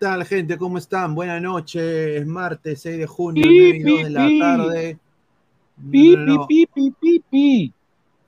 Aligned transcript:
¿Qué 0.00 0.06
tal, 0.06 0.24
gente? 0.24 0.56
¿Cómo 0.56 0.78
están? 0.78 1.14
Buenas 1.14 1.42
noches. 1.42 1.82
Es 2.22 2.26
martes 2.26 2.80
6 2.80 2.96
de 2.96 3.06
junio, 3.06 3.44
9 3.46 3.76
y 3.76 3.82
2 3.82 4.02
de 4.04 4.08
la 4.10 4.28
tarde. 4.40 4.98
Pi, 5.90 6.16
pi, 6.16 6.38
pi, 6.48 6.66
pi, 6.74 6.90
pi, 6.98 7.22
pi. 7.30 7.74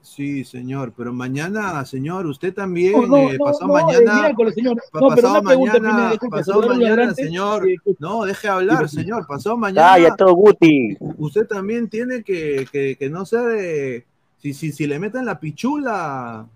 Sí, 0.03 0.45
señor, 0.45 0.93
pero 0.95 1.15
mañana, 1.15 1.83
señor, 1.87 2.27
usted 2.27 2.53
también, 2.53 2.93
No, 2.93 3.07
no, 3.07 3.17
eh, 3.31 3.39
no, 3.39 3.45
pasado 3.47 3.69
no, 3.69 3.73
mañana, 3.73 4.21
miércoles, 4.21 4.55
señor. 4.55 4.77
pa- 4.93 5.01
No, 5.01 5.09
pero 5.09 5.23
pasado 5.23 5.43
pregunta, 5.45 5.73
mañana, 5.73 5.89
Pineda, 5.97 6.11
disculpe, 6.11 6.37
pasado 6.37 6.63
señor 6.63 6.77
mañana, 6.79 7.15
señor, 7.15 7.69
Eh, 7.71 7.77
no, 7.99 8.25
deje 8.27 8.49
hablar, 8.49 8.89
Sí, 8.91 8.97
señor, 8.97 9.27
pasado 9.27 9.57
mañana, 9.57 9.99
ya 9.99 10.15
todo 10.15 10.35
Guti. 10.35 10.99
usted 11.17 11.47
también 11.47 11.89
tiene 11.89 12.23
que, 12.23 12.67
que, 12.71 12.97
que 12.99 13.09
no 13.09 13.25
ser, 13.25 13.57
eh, 13.59 14.05
si, 14.37 14.53
si, 14.53 14.73
si 14.73 14.87
le 14.87 14.99
meten 14.99 15.25
la 15.25 15.41
pichula, 15.41 16.47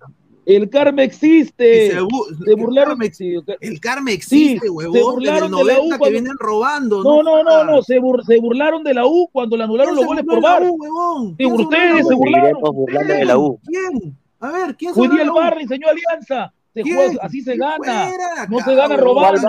El 0.46 0.70
karma 0.70 1.02
existe. 1.02 1.88
se 1.88 1.90
Se 1.92 1.98
el 1.98 2.56
burlaron. 2.56 2.98
karma 2.98 3.12
sí, 3.12 3.34
el 3.60 3.80
karma 3.80 4.12
existe, 4.12 4.60
se 4.60 4.70
huevón, 4.70 4.96
el 4.96 5.02
burlaron 5.02 5.50
de 5.50 5.56
la 5.56 5.62
U 5.62 5.66
90 5.66 5.94
que 5.94 5.98
cuando- 5.98 6.12
vienen 6.12 6.36
robando, 6.38 7.02
No, 7.02 7.22
no, 7.22 7.42
no, 7.42 7.64
no. 7.64 7.82
Se, 7.82 7.98
bur- 8.00 8.22
se 8.24 8.38
burlaron 8.40 8.84
de 8.84 8.94
la 8.94 9.06
U 9.06 9.28
cuando 9.32 9.56
le 9.56 9.64
anularon 9.64 9.94
¿Quién 9.94 9.96
los 9.96 10.02
se 10.04 10.06
goles 10.06 10.24
por 10.24 10.40
VAR. 10.42 10.62
Sí, 10.62 11.34
¿Quién 11.36 11.56
se 11.56 11.62
ustedes 11.62 12.06
se 12.08 12.14
burlaron. 12.14 12.60
Burlando 12.62 13.14
de 13.14 13.24
la 13.24 13.38
U. 13.38 13.60
¿Quién? 13.66 14.16
A 14.38 14.50
ver, 14.52 14.76
¿quién 14.76 14.94
se 14.94 15.00
Hoy 15.00 15.08
burló 15.08 15.14
día 15.16 15.18
de 15.18 15.22
el 15.22 15.26
la 15.26 15.32
U? 15.32 15.36
VAR 15.36 15.60
enseñó 15.60 15.86
Alianza. 15.88 16.52
Se 16.74 16.82
juega, 16.82 17.14
así 17.22 17.40
se 17.40 17.56
gana. 17.56 17.76
Fuera 17.78 18.46
No 18.50 18.60
se 18.60 18.74
gana 18.74 18.96
robando. 18.98 19.48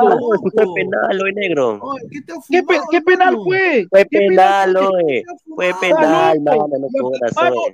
fue 0.54 0.66
penal, 0.76 1.22
hoy 1.22 1.34
negro. 1.34 1.78
Oye, 1.82 2.02
¿qué 2.10 2.22
te 2.22 2.32
ha 2.32 2.36
¿Qué, 2.50 2.64
pe- 2.64 2.74
fumado, 2.76 2.88
qué 2.90 3.02
penal 3.02 3.38
fue? 3.44 3.86
Fue 3.90 4.06
¿Qué 4.10 4.18
penal, 4.18 4.78
fue? 5.54 5.74
penal, 5.82 6.40
mano, 6.42 6.68
no 6.70 7.12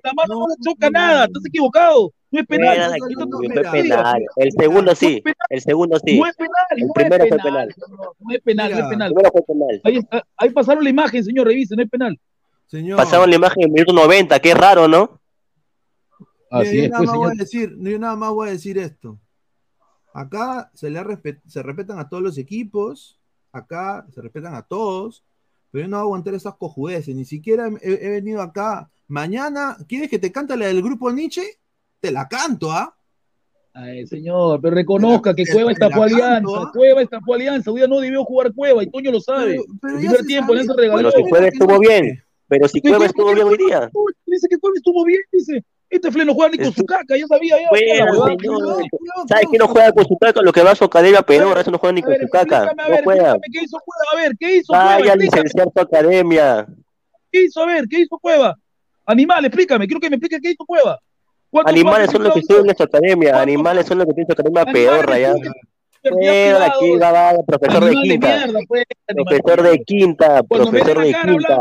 La 0.03 0.13
mano, 0.15 0.39
no, 0.39 0.47
le 0.47 0.55
choca 0.63 0.89
nada. 0.89 1.25
Estás 1.25 1.45
equivocado. 1.45 2.11
No 2.33 2.39
es 2.39 2.47
penal. 2.47 2.75
Era 2.75 2.89
Mira, 2.89 3.06
aquí, 3.06 3.13
no, 3.15 3.39
mira, 3.39 3.71
penal. 3.71 4.25
El 4.38 4.51
segundo 4.51 4.95
sí, 4.95 5.24
el 5.50 5.62
segundo 5.62 6.00
sí. 6.03 6.19
No 6.19 6.25
es 6.25 6.35
penal. 6.35 6.65
El 6.71 6.88
no 6.88 6.94
primero 6.94 7.24
es 7.24 7.30
fue 7.30 7.38
penal. 7.38 7.68
penal. 7.68 7.75
No, 7.91 7.97
no 8.19 8.35
es 8.35 8.41
penal, 8.41 8.71
no 8.71 8.77
es 8.80 8.85
penal. 8.88 9.13
Primero 9.13 9.31
fue 9.31 9.41
penal. 9.44 9.81
Ahí, 9.83 9.97
está, 9.97 10.24
ahí 10.38 10.50
pasaron 10.50 10.83
la 10.83 10.89
imagen, 10.89 11.24
señor, 11.24 11.45
revise, 11.45 11.75
no 11.75 11.83
es 11.83 11.89
penal. 11.91 12.19
Señor, 12.65 12.97
Pasaron 12.97 13.30
la 13.30 13.35
imagen 13.35 13.62
en 13.62 13.68
el 13.68 13.74
minuto 13.74 13.94
90, 13.94 14.39
qué 14.39 14.53
raro, 14.56 14.88
¿no? 14.88 15.21
Así 16.50 16.77
yo 16.77 16.83
es, 16.85 16.89
nada 16.89 16.97
pues, 16.97 17.09
más 17.09 17.18
voy 17.18 17.31
a 17.31 17.35
decir, 17.35 17.75
yo 17.80 18.00
nada 18.00 18.15
más 18.15 18.31
voy 18.31 18.47
a 18.47 18.51
decir 18.51 18.77
esto. 18.80 19.19
Acá 20.12 20.71
se 20.74 20.89
le 20.89 21.03
respet- 21.03 21.41
se 21.47 21.62
respetan 21.62 22.00
a 22.00 22.09
todos 22.09 22.24
los 22.24 22.38
equipos, 22.39 23.19
acá 23.51 24.07
se 24.12 24.21
respetan 24.21 24.56
a 24.56 24.63
todos, 24.63 25.24
pero 25.69 25.83
yo 25.83 25.88
no 25.88 25.97
voy 25.97 26.01
a 26.01 26.06
aguantar 26.06 26.33
esas 26.33 26.56
cojudeces, 26.56 27.15
ni 27.15 27.25
siquiera 27.25 27.69
he, 27.81 27.94
he 28.07 28.09
venido 28.09 28.41
acá. 28.41 28.89
Mañana, 29.07 29.77
¿quieres 29.88 30.09
que 30.09 30.18
te 30.18 30.31
cante 30.31 30.57
la 30.57 30.65
del 30.65 30.81
grupo 30.81 31.12
Nietzsche? 31.12 31.44
Te 32.03 32.11
la 32.11 32.27
canto, 32.27 32.69
¿ah? 32.69 32.94
Ay, 33.73 34.05
señor, 34.05 34.59
pero 34.61 34.75
reconozca 34.75 35.33
que 35.33 35.45
Cueva 35.45 35.71
estafó 35.71 36.01
canto, 36.01 36.15
Alianza. 36.15 36.51
¿ah? 36.57 36.71
Cueva 36.73 37.01
estafó 37.01 37.33
Alianza. 37.33 37.71
Hoy 37.71 37.77
día 37.77 37.88
no 37.88 38.01
debió 38.01 38.25
jugar 38.25 38.51
Cueva 38.53 38.83
y 38.83 38.89
Toño 38.89 39.09
lo 39.09 39.21
sabe. 39.21 39.51
Pero, 39.51 39.63
pero 39.81 39.94
El 39.94 40.00
primer 40.01 40.25
tiempo, 40.25 40.47
sabe. 40.47 40.59
Alianza 40.59 40.81
regaló. 40.81 40.97
Pero 40.97 41.11
si 41.11 41.29
Cueva 41.29 41.47
estuvo 41.47 41.79
bien. 41.79 42.23
Pero 42.50 42.67
si 42.67 42.81
Cueva 42.81 43.05
estuvo 43.05 43.33
bien 43.33 43.47
hoy 43.47 43.57
día. 43.57 43.89
Dice 44.25 44.47
que 44.50 44.57
Cueva 44.57 44.75
estuvo 44.75 45.05
bien, 45.05 45.21
dice. 45.31 45.63
Este 45.89 46.11
Fle 46.11 46.25
no 46.25 46.33
juega 46.33 46.51
ni 46.51 46.57
con 46.57 46.73
su 46.73 46.83
caca, 46.83 47.15
ya 47.15 47.25
sabía. 47.25 47.55
Ya, 47.61 47.69
señor. 47.69 48.38
Cuidado, 48.38 48.81
¿Sabes 49.29 49.45
que 49.49 49.57
no 49.57 49.67
juega 49.69 49.94
con 49.94 50.06
su 50.06 50.17
caca? 50.17 50.41
Lo 50.41 50.51
que 50.51 50.61
va 50.61 50.71
a 50.71 50.75
su 50.75 50.83
academia 50.83 51.21
pedorra, 51.21 51.61
eso 51.61 51.71
no 51.71 51.77
juega 51.77 51.94
ni 51.94 52.01
con 52.01 52.11
ver, 52.11 52.21
su 52.21 52.27
caca. 52.27 52.65
No 52.65 52.97
juega. 53.01 53.38
qué 53.49 53.63
hizo 53.63 53.77
Cueva. 53.79 54.03
A 54.11 54.15
ver, 54.17 54.38
¿qué 54.38 54.57
hizo 54.57 54.73
Cueva? 54.73 54.83
Vaya 54.83 55.13
a 55.13 55.15
licenciar 55.15 55.69
su 55.73 55.79
academia. 55.79 56.67
¿Qué 57.31 57.44
hizo? 57.45 57.61
A 57.61 57.65
ver, 57.65 57.85
¿qué 57.88 58.01
hizo 58.01 58.19
Cueva? 58.19 58.57
Animal, 59.06 59.45
explícame, 59.45 59.88
quiero 59.88 60.01
que 60.01 60.09
me 60.09 60.17
explique 60.17 60.41
qué 60.41 60.51
hizo 60.51 60.65
Cueva. 60.65 60.99
¿Cuántos 61.53 61.71
Animales 61.73 62.09
son 62.11 62.23
los 62.23 62.33
que 62.33 62.41
cuántos 62.41 62.50
estudian 62.50 62.69
en 62.69 62.77
su 62.77 62.83
academia. 62.83 63.41
Animales 63.41 63.85
son 63.85 63.97
los 64.00 64.07
que 64.07 64.13
tienen 64.13 64.27
su 64.27 64.33
academia 64.33 64.65
pedorra 64.65 65.19
ya. 65.19 65.33
Fuera 66.09 66.59
de 66.59 66.65
aquí, 66.65 66.91
va, 66.97 67.11
va, 67.13 67.31
profesor 67.47 67.85
de 67.85 67.91
quinta. 67.94 68.27
mierda, 68.27 68.59
pues, 68.67 68.83
Profesor 69.07 69.61
mierda. 69.61 69.69
de 69.69 69.83
quinta, 69.85 70.44
profesor 70.44 71.00
de 71.00 71.13
quinta. 71.13 71.57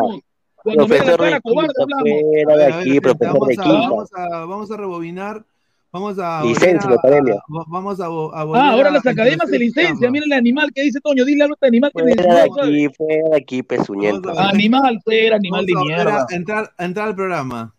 Profesor 0.64 1.20
de 1.20 1.40
quinta, 1.40 1.40
fuera 1.42 2.56
de 2.56 2.64
aquí, 2.72 3.00
profesor 3.00 3.32
vamos 3.34 3.48
de 3.48 3.54
a, 3.54 3.62
quinta. 3.62 3.88
vamos 3.88 4.08
a, 4.16 4.28
vamos 4.46 4.70
a 4.72 4.76
rebobinar. 4.76 5.44
Vamos 5.92 6.18
a. 6.18 6.42
Licencia 6.42 6.88
a- 6.88 6.90
la 6.90 6.96
academia. 6.96 7.34
a- 7.34 7.64
vamos 7.68 8.00
a, 8.00 8.06
a 8.06 8.08
Ah, 8.54 8.70
ahora 8.72 8.90
las 8.90 9.06
academias 9.06 9.48
se 9.50 9.58
tema. 9.58 10.10
Miren 10.10 10.32
el 10.32 10.38
animal 10.38 10.72
que 10.74 10.82
dice 10.82 11.00
Toño. 11.02 11.24
Dile 11.26 11.42
algo 11.44 11.52
a 11.52 11.56
este 11.56 11.66
animal 11.66 11.92
que 11.94 12.02
Fuera 12.02 12.16
de 12.16 12.28
no 12.48 12.54
sabe. 12.56 12.62
aquí, 12.62 12.94
fuera 12.96 13.28
de 13.28 13.36
aquí, 13.36 13.62
pezuñento. 13.62 14.30
Animal, 14.38 14.98
fuera, 15.04 15.36
animal 15.36 15.66
Vamos 15.74 15.86
de 15.86 15.94
mierda. 15.94 16.26
entrar, 16.30 16.72
entrar 16.78 17.08
al 17.08 17.14
programa. 17.14 17.74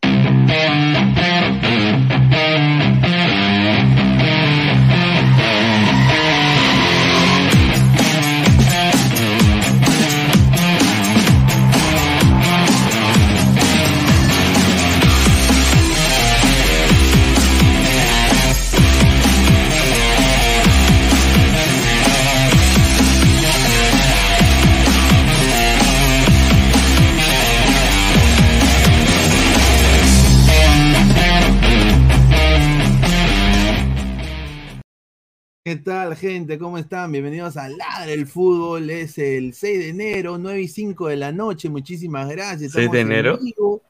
Tal, 35.84 36.16
gente? 36.16 36.58
¿Cómo 36.58 36.78
están? 36.78 37.12
Bienvenidos 37.12 37.58
a 37.58 37.70
Ladre 37.70 38.14
el 38.14 38.28
Fútbol. 38.28 38.90
Es 38.90 39.18
el 39.18 39.54
6 39.54 39.80
de 39.80 39.90
enero, 39.90 40.38
9 40.38 40.62
y 40.62 40.68
5 40.68 41.08
de 41.08 41.16
la 41.18 41.32
noche. 41.32 41.70
Muchísimas 41.70 42.30
gracias. 42.30 42.72
6 42.72 42.74
de 42.74 42.82
Estamos 42.84 42.96
en 42.98 43.12
enero. 43.12 43.40
vivo. 43.42 43.82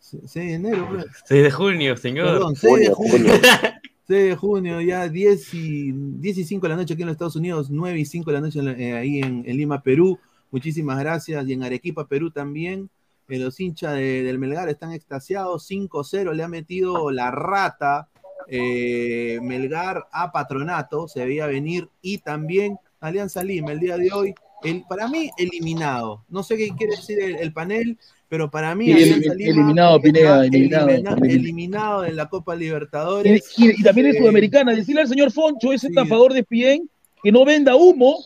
6 0.00 0.32
de 0.34 0.52
enero, 0.54 0.88
pues. 0.90 1.06
6 1.26 1.42
de 1.42 1.50
junio, 1.50 1.96
señor. 1.96 2.26
Perdón, 2.26 2.56
6 2.56 2.74
de 2.78 2.94
Junio, 2.94 2.94
junio. 2.94 3.32
junio. 3.34 3.40
6 4.08 4.24
de 4.28 4.36
junio, 4.36 4.80
ya 4.80 5.08
10 5.08 5.54
y, 5.54 5.92
10 5.92 6.38
y 6.38 6.44
5 6.44 6.66
de 6.66 6.68
la 6.70 6.76
noche 6.76 6.94
aquí 6.94 7.02
en 7.02 7.06
los 7.06 7.14
Estados 7.14 7.36
Unidos, 7.36 7.70
9 7.70 7.98
y 8.00 8.04
5 8.04 8.30
de 8.30 8.34
la 8.34 8.40
noche 8.40 8.60
eh, 8.78 8.92
ahí 8.94 9.18
en, 9.20 9.42
en 9.46 9.56
Lima, 9.56 9.82
Perú. 9.82 10.18
Muchísimas 10.50 10.98
gracias. 10.98 11.46
Y 11.48 11.52
en 11.54 11.62
Arequipa, 11.62 12.06
Perú 12.06 12.30
también. 12.30 12.90
Eh, 13.28 13.38
los 13.38 13.58
hinchas 13.60 13.94
de- 13.94 14.22
del 14.22 14.38
Melgar 14.38 14.68
están 14.68 14.92
extasiados. 14.92 15.66
5-0 15.70 16.32
le 16.34 16.42
ha 16.42 16.48
metido 16.48 17.10
la 17.10 17.30
rata 17.30 18.08
eh, 18.48 19.38
Melgar 19.42 20.06
a 20.12 20.32
Patronato. 20.32 21.08
Se 21.08 21.24
veía 21.24 21.46
venir. 21.46 21.88
Y 22.00 22.18
también 22.18 22.76
Alianza 23.00 23.42
Lima 23.42 23.72
el 23.72 23.80
día 23.80 23.96
de 23.96 24.10
hoy. 24.12 24.34
El, 24.62 24.84
para 24.88 25.08
mí, 25.08 25.28
eliminado. 25.38 26.24
No 26.28 26.42
sé 26.42 26.56
qué 26.56 26.68
quiere 26.76 26.94
decir 26.96 27.20
el, 27.20 27.34
el 27.36 27.52
panel, 27.52 27.98
pero 28.28 28.48
para 28.50 28.74
mí, 28.76 28.92
Alianza 28.92 29.32
elim- 29.32 29.36
Lima 29.36 29.50
eliminado, 29.60 30.00
Pineda, 30.00 30.46
eliminado, 30.46 30.88
elimina- 30.88 31.10
eliminado. 31.14 31.24
eliminado 31.34 32.00
de 32.02 32.12
la 32.12 32.28
Copa 32.28 32.54
Libertadores. 32.54 33.52
y- 33.58 33.80
y 33.80 33.82
también 33.82 34.06
es 34.08 34.14
Eh, 34.16 34.18
sudamericana. 34.20 34.72
Decirle 34.74 35.00
al 35.02 35.08
señor 35.08 35.32
Foncho, 35.32 35.72
ese 35.72 35.88
sí. 35.88 35.92
estafador 35.92 36.32
de 36.32 36.44
Pien, 36.44 36.88
que 37.22 37.32
no 37.32 37.44
venda 37.44 37.74
humo, 37.74 38.16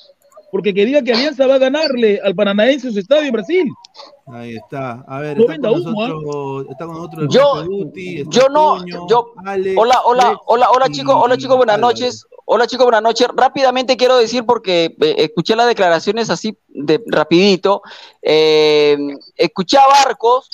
porque 0.51 0.73
que 0.73 0.85
diga 0.85 1.03
que 1.03 1.13
Alianza 1.13 1.47
va 1.47 1.55
a 1.57 1.59
ganarle 1.59 2.21
al 2.25 2.35
Paranaense 2.35 2.87
en 2.89 2.93
su 2.95 3.01
estadio 3.01 3.25
en 3.27 3.33
Brasil. 3.33 3.69
Ahí 4.27 4.57
está. 4.57 5.05
A 5.07 5.21
ver, 5.21 5.37
No 5.37 5.43
está, 5.43 5.53
venda 5.53 5.69
con 5.71 5.81
humo, 5.81 6.09
nosotros, 6.09 6.67
está 6.71 6.87
con 6.87 6.95
nosotros 6.97 7.23
el 7.25 7.29
Yo- 7.29 7.53
Pepe 7.55 7.67
Guti, 7.69 8.21
está 8.21 8.31
yo 8.31 8.49
no- 8.49 8.87
yo- 9.09 9.33
Alex, 9.45 9.77
Hola, 9.79 10.01
hola, 10.05 10.41
hola, 10.47 10.71
hola 10.71 10.89
chicos, 10.91 11.15
hola 11.19 11.37
chicos, 11.37 11.57
buenas 11.57 11.79
noches. 11.79 12.25
Hola 12.49 12.67
chicos, 12.69 12.85
buenas 12.87 13.03
noches. 13.03 13.27
Rápidamente 13.35 13.97
quiero 13.97 14.17
decir 14.17 14.45
porque 14.47 14.97
eh, 15.01 15.15
escuché 15.19 15.57
las 15.57 15.67
declaraciones 15.67 16.31
así 16.31 16.57
de 16.69 17.03
rapidito. 17.07 17.83
Eh, 18.23 18.97
escuché 19.35 19.79
a 19.79 19.87
Barcos, 19.89 20.49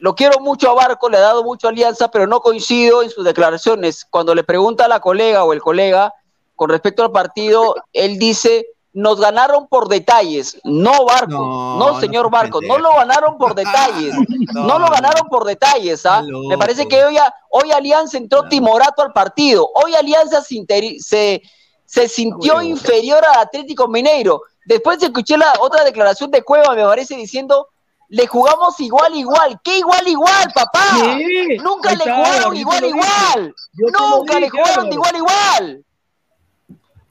lo 0.00 0.14
quiero 0.16 0.40
mucho 0.40 0.70
a 0.70 0.74
Barcos, 0.74 1.10
le 1.10 1.16
ha 1.18 1.20
dado 1.20 1.44
mucho 1.44 1.68
alianza, 1.68 2.10
pero 2.10 2.26
no 2.26 2.40
coincido 2.40 3.02
en 3.04 3.10
sus 3.10 3.24
declaraciones. 3.24 4.06
Cuando 4.10 4.34
le 4.34 4.42
pregunta 4.42 4.86
a 4.86 4.88
la 4.88 4.98
colega 5.00 5.44
o 5.44 5.52
el 5.52 5.60
colega 5.60 6.12
con 6.56 6.68
respecto 6.70 7.04
al 7.04 7.12
partido, 7.12 7.76
él 7.92 8.18
dice, 8.18 8.66
nos 8.98 9.20
ganaron 9.20 9.68
por 9.68 9.88
detalles. 9.88 10.58
No 10.64 11.04
Barcos, 11.04 11.30
No, 11.30 12.00
señor 12.00 12.24
seas 12.24 12.32
Barcos, 12.32 12.62
no 12.66 12.78
lo 12.78 12.90
ganaron 12.96 13.38
por 13.38 13.54
detalles. 13.54 14.12
No 14.54 14.78
lo 14.78 14.88
ganaron 14.88 15.28
por 15.28 15.44
detalles, 15.44 16.04
¿ah? 16.04 16.22
Me 16.48 16.58
parece 16.58 16.88
que 16.88 17.04
hoy, 17.04 17.16
hoy 17.50 17.70
Alianza 17.70 18.16
entró 18.16 18.48
timorato 18.48 19.02
al 19.02 19.12
partido. 19.12 19.68
Hoy 19.72 19.94
Alianza 19.94 20.42
se, 20.42 20.64
se, 20.98 21.42
se 21.84 22.08
sintió 22.08 22.60
inferior 22.60 23.22
al 23.24 23.42
Atlético 23.42 23.86
Mineiro. 23.86 24.42
Después 24.66 25.00
escuché 25.00 25.36
la 25.36 25.52
otra 25.60 25.84
declaración 25.84 26.30
de 26.30 26.42
Cueva, 26.42 26.74
me 26.74 26.82
parece, 26.82 27.14
diciendo, 27.14 27.68
le 28.08 28.26
jugamos 28.26 28.80
igual, 28.80 29.14
igual. 29.14 29.60
¿Qué 29.62 29.78
igual, 29.78 30.08
igual, 30.08 30.50
papá? 30.52 31.18
Nunca 31.62 31.94
le 31.94 32.04
jugaron 32.04 32.56
igual, 32.56 32.84
igual. 32.84 33.54
Nunca 33.74 34.40
le 34.40 34.48
jugaron 34.48 34.88
de 34.88 34.94
igual, 34.94 35.16
igual. 35.16 35.84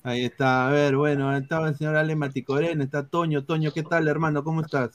Ahí 0.08 0.24
está, 0.24 0.70
a 0.70 0.72
ver, 0.72 0.96
bueno, 0.96 1.36
estaba 1.36 1.68
el 1.68 1.76
señor 1.76 1.98
Ale 1.98 2.16
Maticorén, 2.16 2.82
está 2.82 3.06
Toño. 3.10 3.44
Toño, 3.44 3.74
¿qué 3.74 3.84
tal, 3.84 4.08
hermano? 4.08 4.42
¿Cómo 4.42 4.62
estás? 4.62 4.92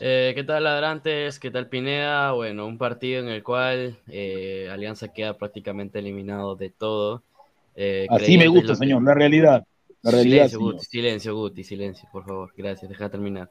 Eh, 0.00 0.32
¿qué 0.34 0.42
tal, 0.42 0.64
ladrantes? 0.64 1.38
¿Qué 1.38 1.52
tal, 1.52 1.68
Pineda? 1.68 2.32
Bueno, 2.32 2.66
un 2.66 2.78
partido 2.78 3.20
en 3.20 3.28
el 3.28 3.44
cual 3.44 3.96
eh, 4.08 4.68
Alianza 4.72 5.12
queda 5.12 5.34
prácticamente 5.38 6.00
eliminado 6.00 6.56
de 6.56 6.68
todo. 6.70 7.22
Eh, 7.76 8.08
Así 8.10 8.36
me 8.36 8.48
gusta, 8.48 8.72
que- 8.72 8.78
señor, 8.78 9.04
la 9.04 9.14
realidad. 9.14 9.64
La 10.02 10.10
realidad, 10.10 10.48
Silencio, 10.48 10.58
señor. 10.58 10.72
Guti, 10.74 10.84
silencio, 10.86 11.34
Guti, 11.36 11.62
silencio, 11.64 12.08
por 12.10 12.24
favor. 12.26 12.52
Gracias, 12.56 12.88
deja 12.90 13.08
terminar. 13.08 13.50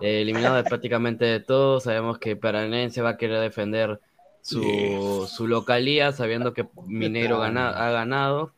Eh, 0.00 0.22
eliminado 0.22 0.54
de 0.54 0.62
prácticamente 0.62 1.24
de 1.24 1.40
todo, 1.40 1.80
sabemos 1.80 2.18
que 2.20 2.36
Paranense 2.36 3.02
va 3.02 3.10
a 3.10 3.16
querer 3.16 3.40
defender 3.40 3.98
su, 4.40 5.28
su 5.28 5.48
localía, 5.48 6.12
sabiendo 6.12 6.52
que 6.52 6.68
Mineiro 6.86 7.40
gana- 7.40 7.70
ha 7.70 7.90
ganado. 7.90 8.52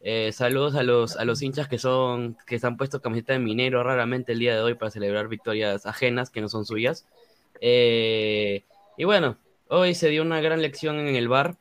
Eh, 0.00 0.30
saludos 0.32 0.76
a 0.76 0.82
los, 0.84 1.16
a 1.16 1.24
los 1.24 1.42
hinchas 1.42 1.66
que 1.68 1.78
son 1.78 2.36
que 2.46 2.58
se 2.60 2.66
han 2.66 2.76
puesto 2.76 3.00
camiseta 3.02 3.32
de 3.32 3.40
Mineiro 3.40 3.82
raramente 3.82 4.32
el 4.32 4.38
día 4.38 4.54
de 4.54 4.60
hoy 4.62 4.74
para 4.74 4.92
celebrar 4.92 5.26
victorias 5.28 5.86
ajenas 5.86 6.30
que 6.30 6.40
no 6.40 6.48
son 6.48 6.64
suyas. 6.64 7.04
Eh, 7.60 8.62
y 8.96 9.04
bueno, 9.04 9.36
hoy 9.68 9.94
se 9.94 10.08
dio 10.08 10.22
una 10.22 10.40
gran 10.40 10.62
lección 10.62 10.98
en 11.00 11.16
el 11.16 11.28
bar 11.28 11.56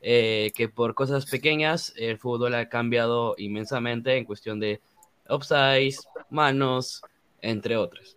eh, 0.00 0.52
que 0.56 0.68
por 0.68 0.94
cosas 0.94 1.26
pequeñas 1.26 1.92
el 1.96 2.18
fútbol 2.18 2.54
ha 2.54 2.68
cambiado 2.68 3.34
inmensamente 3.38 4.16
en 4.16 4.24
cuestión 4.24 4.60
de 4.60 4.80
offsides, 5.28 6.06
manos, 6.30 7.02
entre 7.40 7.76
otras. 7.76 8.16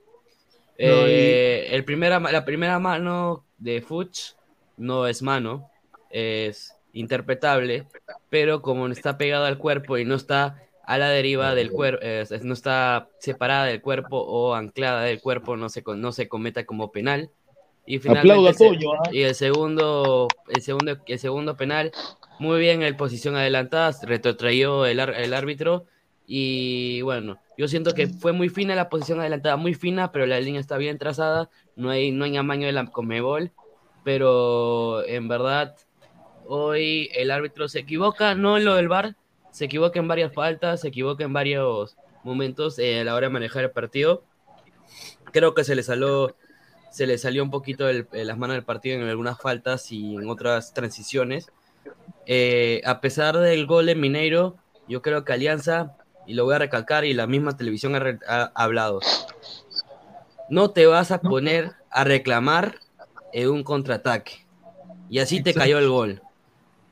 No, 0.78 1.08
y- 1.08 1.12
Eh, 1.12 1.68
el 1.76 1.86
primera, 1.86 2.20
la 2.20 2.44
primera 2.46 2.78
mano 2.80 3.46
de 3.58 3.82
Fuchs 3.82 4.36
no 4.78 5.08
es 5.08 5.22
mano, 5.22 5.70
es 6.10 6.75
interpretable, 6.96 7.86
pero 8.30 8.62
como 8.62 8.88
está 8.88 9.18
pegada 9.18 9.48
al 9.48 9.60
cuerpo 9.60 9.98
y 9.98 10.06
no 10.06 10.16
está 10.16 10.62
a 10.84 10.98
la 10.98 11.10
deriva 11.10 11.54
del 11.56 11.72
cuerpo, 11.72 12.04
no 12.44 12.54
está 12.54 13.10
separada 13.20 13.66
del 13.66 13.82
cuerpo 13.82 14.18
o 14.18 14.56
anclada 14.56 15.02
del 15.04 15.20
cuerpo, 15.22 15.58
no 15.58 15.70
se, 15.70 15.84
no 15.96 16.12
se 16.12 16.28
cometa 16.28 16.66
como 16.66 16.92
penal. 16.92 17.30
Y 17.86 18.00
finalmente 18.00 18.50
a 18.50 18.54
se- 18.54 18.68
Toño, 18.68 18.94
¿ah? 18.94 19.10
y 19.12 19.22
el 19.22 19.36
segundo, 19.36 20.28
el 20.48 20.62
segundo, 20.62 20.98
el 21.06 21.20
segundo 21.20 21.56
penal, 21.56 21.92
muy 22.40 22.60
bien 22.60 22.82
en 22.82 22.98
posición 22.98 23.36
adelantada, 23.36 23.92
retrotrayó 24.04 24.86
el, 24.86 25.00
el 25.00 25.34
árbitro. 25.34 25.86
Y 26.28 27.02
bueno, 27.02 27.38
yo 27.58 27.68
siento 27.68 27.94
que 27.94 28.08
fue 28.08 28.32
muy 28.32 28.50
fina 28.50 28.74
la 28.74 28.90
posición 28.90 29.20
adelantada, 29.20 29.58
muy 29.58 29.76
fina, 29.76 30.12
pero 30.12 30.26
la 30.26 30.40
línea 30.40 30.62
está 30.62 30.78
bien 30.78 30.98
trazada, 30.98 31.50
no 31.76 31.92
hay, 31.92 32.12
no 32.12 32.26
hay 32.26 32.36
amaño 32.38 32.66
de 32.66 32.74
la 32.74 32.86
Comebol, 32.88 33.52
pero 34.04 35.06
en 35.06 35.28
verdad 35.28 35.76
hoy 36.48 37.10
el 37.14 37.32
árbitro 37.32 37.68
se 37.68 37.80
equivoca, 37.80 38.36
no 38.36 38.58
en 38.58 38.66
lo 38.66 38.76
del 38.76 38.88
VAR, 38.88 39.16
se 39.52 39.66
equivoca 39.66 40.00
en 40.00 40.08
varias 40.08 40.34
faltas, 40.34 40.82
se 40.82 40.90
equivoca 40.90 41.24
en 41.24 41.34
varios 41.34 41.96
momentos 42.24 42.78
eh, 42.80 43.02
a 43.02 43.04
la 43.04 43.16
hora 43.16 43.28
de 43.28 43.34
manejar 43.34 43.64
el 43.64 43.72
partido. 43.72 44.24
Creo 45.32 45.54
que 45.54 45.64
se 45.64 45.76
le 45.76 45.84
salió, 45.84 46.36
se 46.92 47.08
le 47.08 47.18
salió 47.18 47.44
un 47.44 47.52
poquito 47.52 47.88
el- 47.90 48.08
eh, 48.14 48.26
las 48.26 48.38
manos 48.38 48.56
del 48.56 48.66
partido 48.66 48.98
en 49.00 49.08
algunas 49.08 49.40
faltas 49.40 49.92
y 49.92 50.16
en 50.16 50.30
otras 50.30 50.74
transiciones. 50.74 51.52
Eh, 52.26 52.82
a 52.86 53.02
pesar 53.02 53.38
del 53.38 53.66
gol 53.66 53.86
de 53.86 53.96
Mineiro, 53.96 54.58
yo 54.88 55.02
creo 55.02 55.24
que 55.24 55.34
Alianza, 55.34 55.96
y 56.26 56.34
lo 56.34 56.46
voy 56.46 56.56
a 56.56 56.60
recalcar, 56.60 57.06
y 57.06 57.14
la 57.14 57.28
misma 57.28 57.56
televisión 57.58 57.96
ha, 57.96 58.20
ha 58.28 58.52
hablado, 58.56 59.00
no 60.50 60.72
te 60.72 60.86
vas 60.86 61.12
a 61.12 61.22
poner 61.22 61.74
a 61.90 62.04
reclamar 62.04 62.76
en 63.34 63.50
un 63.50 63.64
contraataque. 63.64 64.46
Y 65.10 65.20
así 65.20 65.42
te 65.42 65.54
cayó 65.54 65.78
el 65.80 65.90
gol. 65.90 66.22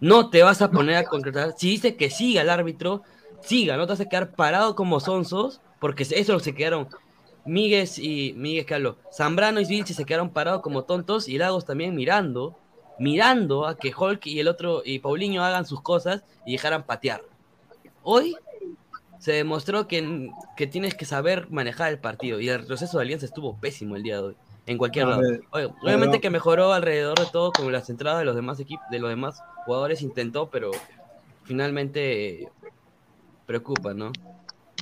No 0.04 0.30
te 0.30 0.44
vas 0.44 0.62
a 0.62 0.70
poner 0.70 0.98
a 0.98 1.06
contratar. 1.06 1.54
Si 1.58 1.70
dice 1.70 1.96
que 1.96 2.10
siga 2.10 2.42
el 2.42 2.50
árbitro, 2.50 3.04
siga, 3.42 3.78
no 3.78 3.86
te 3.86 3.94
vas 3.94 4.02
a 4.02 4.10
quedar 4.10 4.36
parado 4.36 4.76
como 4.76 5.00
sonsos, 5.00 5.62
porque 5.80 6.04
eso 6.04 6.38
se 6.42 6.54
quedaron. 6.54 6.90
Miguel 7.46 7.88
y 7.96 8.34
Miguel 8.34 8.66
Carlos, 8.66 8.98
Zambrano 9.14 9.62
y 9.62 9.66
Vilchi 9.66 9.94
se 9.94 10.04
quedaron 10.04 10.32
parados 10.32 10.62
como 10.62 10.84
tontos 10.84 11.30
y 11.30 11.38
Lagos 11.38 11.64
también 11.64 11.96
mirando, 11.96 12.58
mirando 13.00 13.66
a 13.66 13.78
que 13.78 13.94
Hulk 13.98 14.26
y 14.26 14.42
el 14.42 14.50
otro 14.50 14.82
y 14.84 15.00
Paulinho 15.00 15.42
hagan 15.42 15.66
sus 15.66 15.80
cosas 15.80 16.26
y 16.46 16.52
dejaran 16.52 16.84
patear. 16.84 17.22
Hoy 18.02 18.36
se 19.20 19.32
demostró 19.32 19.88
que, 19.88 20.30
que 20.58 20.68
tienes 20.68 20.96
que 20.96 21.06
saber 21.06 21.50
manejar 21.50 21.94
el 21.94 22.00
partido 22.00 22.42
y 22.42 22.50
el 22.50 22.60
retroceso 22.60 22.98
de 22.98 23.04
Alianza 23.04 23.26
estuvo 23.26 23.58
pésimo 23.58 23.96
el 23.96 24.04
día 24.04 24.18
de 24.18 24.24
hoy, 24.24 24.36
en 24.66 24.78
cualquier 24.78 25.08
lado. 25.08 25.22
obviamente 25.52 26.08
pero- 26.12 26.22
que 26.22 26.30
mejoró 26.30 26.74
alrededor 26.74 27.20
de 27.20 27.26
todo 27.32 27.52
con 27.52 27.72
las 27.72 27.90
entradas 27.90 28.20
de 28.20 28.26
los 28.26 28.36
demás 28.36 28.60
equipos, 28.60 28.86
de 28.90 29.00
los 29.00 29.10
demás 29.10 29.42
jugadores 29.66 30.02
intentó, 30.02 30.50
pero 30.50 30.72
finalmente 31.44 32.48
preocupa, 33.46 33.94
¿no? 33.94 34.12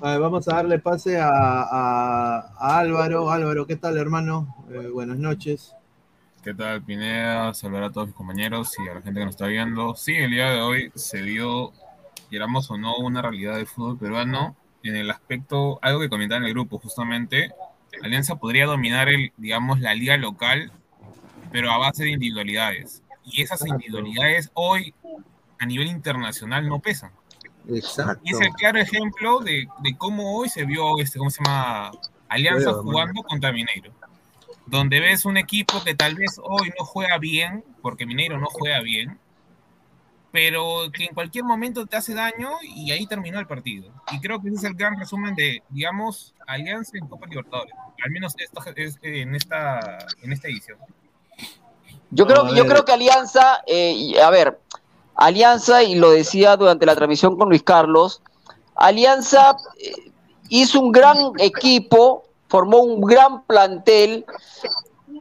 A 0.02 0.12
ver, 0.12 0.20
vamos 0.20 0.48
a 0.48 0.56
darle 0.56 0.80
pase 0.80 1.20
a, 1.20 1.30
a- 1.30 2.54
a 2.58 2.80
Álvaro. 2.80 3.30
Álvaro, 3.32 3.68
¿qué 3.68 3.76
tal, 3.76 3.98
hermano? 3.98 4.56
Eh, 4.72 4.88
buenas 4.88 5.18
noches. 5.18 5.76
¿Qué 6.44 6.54
tal, 6.56 6.82
Pineda? 6.82 7.54
Saludar 7.54 7.84
a 7.84 7.92
todos 7.92 8.08
mis 8.08 8.16
compañeros 8.16 8.74
y 8.84 8.90
a 8.90 8.96
la 8.96 9.02
gente 9.02 9.20
que 9.20 9.26
nos 9.26 9.36
está 9.36 9.46
viendo. 9.48 9.96
Sí, 9.96 10.16
el 10.16 10.32
día 10.32 10.50
de 10.52 10.62
hoy 10.62 10.92
se 10.96 11.22
vio, 11.22 11.72
queramos 12.32 12.72
o 12.72 12.78
no, 12.78 12.98
una 12.98 13.22
realidad 13.22 13.58
del 13.58 13.68
fútbol 13.68 13.98
peruano 14.00 14.56
en 14.84 14.96
el 14.96 15.12
aspecto, 15.12 15.78
algo 15.84 16.00
que 16.00 16.10
comentaba 16.10 16.40
en 16.40 16.46
el 16.46 16.54
grupo, 16.54 16.80
justamente, 16.80 17.52
Alianza 18.04 18.36
podría 18.36 18.66
dominar, 18.66 19.10
el, 19.10 19.32
digamos, 19.38 19.80
la 19.80 19.94
liga 19.94 20.18
local, 20.18 20.72
pero 21.52 21.72
a 21.72 21.78
base 21.78 22.04
de 22.04 22.12
individualidades. 22.12 23.04
Y 23.24 23.42
esas 23.42 23.66
individualidades 23.66 24.52
hoy, 24.54 24.94
a 25.60 25.66
nivel 25.66 25.88
internacional, 25.88 26.68
no 26.68 26.80
pesan. 26.80 27.12
Exacto. 27.70 28.22
Y 28.24 28.32
es 28.32 28.42
el 28.42 28.52
claro 28.54 28.80
ejemplo 28.80 29.40
de, 29.40 29.68
de 29.80 29.98
cómo 29.98 30.38
hoy 30.38 30.50
se 30.50 30.66
vio, 30.66 30.98
este, 31.00 31.20
¿cómo 31.20 31.30
se 31.30 31.44
llama? 31.44 31.92
Alianza 32.28 32.74
jugando 32.74 33.24
contra 33.24 33.52
Mineiro. 33.52 33.92
Donde 34.66 35.00
ves 35.00 35.26
un 35.26 35.38
equipo 35.38 35.84
que 35.84 35.96
tal 35.96 36.16
vez 36.16 36.40
hoy 36.42 36.72
no 36.80 36.86
juega 36.86 37.18
bien, 37.18 37.64
porque 37.82 38.06
Mineiro 38.06 38.40
no 38.40 38.48
juega 38.48 38.80
bien, 38.80 39.20
pero 40.32 40.90
que 40.94 41.06
en 41.06 41.14
cualquier 41.14 41.44
momento 41.44 41.86
te 41.86 41.98
hace 41.98 42.14
daño 42.14 42.52
y 42.64 42.92
ahí 42.92 43.06
terminó 43.06 43.40
el 43.40 43.48
partido. 43.48 43.92
Y 44.12 44.20
creo 44.22 44.42
que 44.42 44.48
ese 44.48 44.58
es 44.58 44.64
el 44.64 44.76
gran 44.76 44.98
resumen 44.98 45.36
de, 45.36 45.62
digamos, 45.70 46.34
Alianza 46.48 46.98
en 46.98 47.08
Copa 47.08 47.28
Libertadores. 47.28 47.74
Al 48.04 48.12
menos 48.12 48.34
esto 48.38 48.62
es 48.76 48.98
en, 49.02 49.36
esta, 49.36 49.98
en 50.22 50.32
esta 50.32 50.48
edición. 50.48 50.78
Yo 52.12 52.26
creo, 52.28 52.54
yo 52.54 52.66
creo 52.66 52.86
que 52.86 52.92
Alianza, 52.92 53.62
eh, 53.68 54.22
a 54.22 54.30
ver, 54.30 54.60
Alianza, 55.16 55.84
y 55.84 55.96
lo 55.96 56.12
decía 56.12 56.56
durante 56.58 56.86
la 56.86 56.96
transmisión 56.96 57.38
con 57.38 57.50
Luis 57.50 57.64
Carlos, 57.64 58.22
Alianza 58.76 59.56
eh, 59.80 60.12
hizo 60.50 60.80
un 60.80 60.92
gran 60.92 61.18
equipo, 61.40 62.24
formó 62.48 62.80
un 62.80 63.02
gran 63.02 63.44
plantel, 63.44 64.26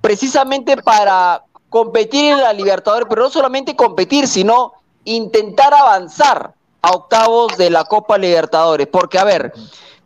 precisamente 0.01 0.77
para 0.77 1.45
competir 1.69 2.33
en 2.33 2.43
la 2.43 2.53
Libertadores, 2.53 3.07
pero 3.09 3.23
no 3.23 3.31
solamente 3.31 3.77
competir, 3.77 4.27
sino 4.27 4.75
intentar 5.05 5.73
avanzar 5.75 6.55
a 6.83 6.91
octavos 6.91 7.57
de 7.57 7.71
la 7.71 7.85
Copa 7.85 8.19
Libertadores. 8.19 8.87
Porque, 8.87 9.19
a 9.19 9.25
ver, 9.25 9.53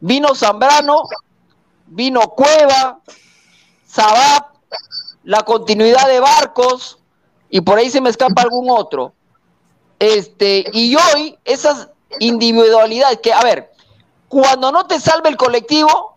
vino 0.00 0.34
Zambrano, 0.34 1.02
vino 1.86 2.20
Cueva, 2.30 3.00
Sabap, 3.86 4.54
la 5.22 5.42
continuidad 5.42 6.08
de 6.08 6.20
Barcos, 6.20 6.98
y 7.48 7.60
por 7.60 7.78
ahí 7.78 7.90
se 7.90 8.00
me 8.00 8.10
escapa 8.10 8.42
algún 8.42 8.68
otro. 8.70 9.12
Este, 9.98 10.64
y 10.72 10.96
hoy 10.96 11.38
esas 11.44 11.88
individualidades 12.18 13.20
que, 13.20 13.32
a 13.32 13.42
ver, 13.42 13.72
cuando 14.28 14.72
no 14.72 14.86
te 14.86 14.98
salve 14.98 15.28
el 15.28 15.36
colectivo, 15.36 16.16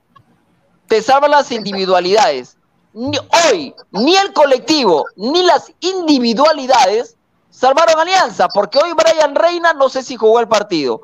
te 0.88 1.02
salvan 1.02 1.32
las 1.32 1.52
individualidades. 1.52 2.58
Ni- 2.94 3.20
hoy, 3.52 3.76
ni 3.92 4.16
el 4.16 4.34
colectivo, 4.34 5.06
ni 5.16 5.44
las 5.44 5.72
individualidades 5.82 7.17
salvaron 7.58 8.00
Alianza, 8.00 8.48
porque 8.48 8.78
hoy 8.78 8.94
Brian 8.94 9.34
Reina 9.36 9.74
no 9.74 9.90
sé 9.90 10.04
si 10.04 10.16
jugó 10.16 10.40
el 10.40 10.48
partido. 10.48 11.02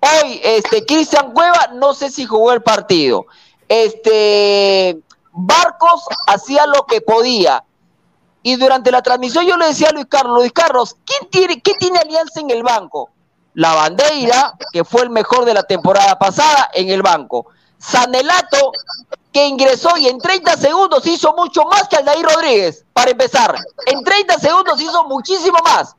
Hoy, 0.00 0.40
este, 0.44 0.84
Cristian 0.84 1.32
Cueva, 1.32 1.70
no 1.74 1.94
sé 1.94 2.10
si 2.10 2.26
jugó 2.26 2.52
el 2.52 2.62
partido. 2.62 3.26
Este, 3.66 5.00
Barcos 5.32 6.04
hacía 6.26 6.66
lo 6.66 6.84
que 6.84 7.00
podía. 7.00 7.64
Y 8.42 8.56
durante 8.56 8.92
la 8.92 9.02
transmisión 9.02 9.46
yo 9.46 9.56
le 9.56 9.68
decía 9.68 9.88
a 9.88 9.92
Luis 9.92 10.06
Carlos, 10.08 10.38
Luis 10.38 10.52
Carlos, 10.52 10.96
¿quién 11.04 11.30
tiene, 11.30 11.60
¿qué 11.62 11.74
tiene 11.74 11.98
Alianza 11.98 12.40
en 12.40 12.50
el 12.50 12.62
banco? 12.62 13.10
La 13.54 13.74
Bandeira, 13.74 14.54
que 14.72 14.84
fue 14.84 15.02
el 15.02 15.10
mejor 15.10 15.46
de 15.46 15.54
la 15.54 15.62
temporada 15.62 16.18
pasada, 16.18 16.70
en 16.74 16.90
el 16.90 17.02
banco. 17.02 17.46
Sanelato, 17.78 18.72
que 19.36 19.48
ingresó 19.48 19.98
y 19.98 20.08
en 20.08 20.16
30 20.16 20.56
segundos 20.56 21.06
hizo 21.06 21.34
mucho 21.34 21.64
más 21.64 21.86
que 21.88 21.96
Aldair 21.96 22.24
Rodríguez, 22.24 22.86
para 22.94 23.10
empezar. 23.10 23.54
En 23.84 24.02
30 24.02 24.38
segundos 24.38 24.80
hizo 24.80 25.04
muchísimo 25.04 25.58
más 25.62 25.94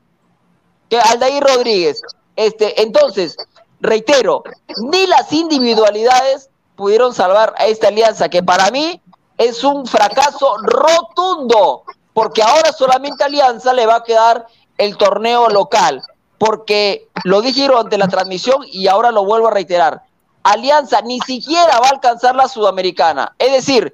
que 0.89 1.00
Aldair 1.00 1.44
Rodríguez. 1.44 2.01
Este, 2.36 2.82
entonces, 2.82 3.38
reitero, 3.79 4.41
ni 4.89 5.06
las 5.06 5.32
individualidades 5.32 6.50
pudieron 6.75 7.13
salvar 7.13 7.53
a 7.60 7.67
esta 7.67 7.89
alianza, 7.89 8.27
que 8.27 8.41
para 8.41 8.72
mí 8.72 9.00
es 9.38 9.63
un 9.63 9.86
fracaso 9.86 10.58
rotundo, 10.63 11.84
porque 12.15 12.41
ahora 12.41 12.74
solamente 12.74 13.24
Alianza 13.24 13.72
le 13.72 13.86
va 13.86 13.98
a 13.98 14.03
quedar 14.03 14.48
el 14.79 14.98
torneo 14.98 15.48
local, 15.50 16.01
porque 16.39 17.08
lo 17.24 17.41
dije 17.41 17.67
durante 17.67 18.00
la 18.00 18.08
transmisión 18.08 18.63
y 18.65 18.88
ahora 18.88 19.12
lo 19.12 19.25
vuelvo 19.25 19.50
a 19.50 19.51
reiterar. 19.51 20.06
Alianza 20.47 21.01
ni 21.01 21.19
siquiera 21.19 21.79
va 21.79 21.87
a 21.87 21.91
alcanzar 21.91 22.35
la 22.35 22.47
Sudamericana. 22.47 23.35
Es 23.37 23.51
decir, 23.51 23.93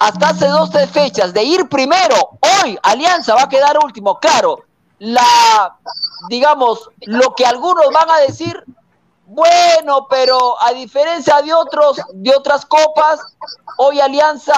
hasta 0.00 0.28
hace 0.30 0.48
dos, 0.48 0.70
tres 0.70 0.90
fechas 0.90 1.32
de 1.32 1.42
ir 1.42 1.68
primero, 1.68 2.38
hoy 2.62 2.78
Alianza 2.82 3.34
va 3.34 3.44
a 3.44 3.48
quedar 3.48 3.78
último. 3.82 4.18
Claro, 4.18 4.64
la, 4.98 5.76
digamos, 6.28 6.90
lo 7.06 7.34
que 7.34 7.46
algunos 7.46 7.90
van 7.92 8.10
a 8.10 8.18
decir 8.18 8.64
Bueno, 9.30 10.06
pero 10.08 10.56
a 10.62 10.72
diferencia 10.72 11.42
de 11.42 11.52
otros, 11.52 12.00
de 12.14 12.34
otras 12.34 12.64
copas, 12.64 13.20
hoy 13.76 14.00
Alianza 14.00 14.54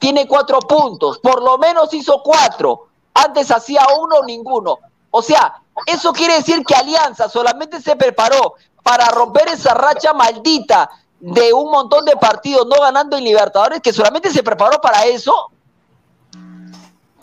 tiene 0.00 0.26
cuatro 0.26 0.58
puntos. 0.58 1.18
Por 1.18 1.42
lo 1.42 1.58
menos 1.58 1.94
hizo 1.94 2.20
cuatro. 2.22 2.88
Antes 3.14 3.50
hacía 3.52 3.82
uno 4.00 4.22
ninguno. 4.24 4.78
O 5.12 5.22
sea, 5.22 5.62
eso 5.86 6.12
quiere 6.12 6.34
decir 6.34 6.64
que 6.64 6.74
Alianza 6.74 7.28
solamente 7.28 7.80
se 7.80 7.94
preparó 7.94 8.54
para 8.90 9.06
romper 9.06 9.46
esa 9.46 9.72
racha 9.72 10.12
maldita 10.12 10.90
de 11.20 11.52
un 11.52 11.70
montón 11.70 12.04
de 12.04 12.16
partidos 12.20 12.66
no 12.66 12.74
ganando 12.80 13.16
en 13.16 13.22
Libertadores, 13.22 13.80
que 13.80 13.92
solamente 13.92 14.30
se 14.30 14.42
preparó 14.42 14.80
para 14.80 15.04
eso. 15.04 15.32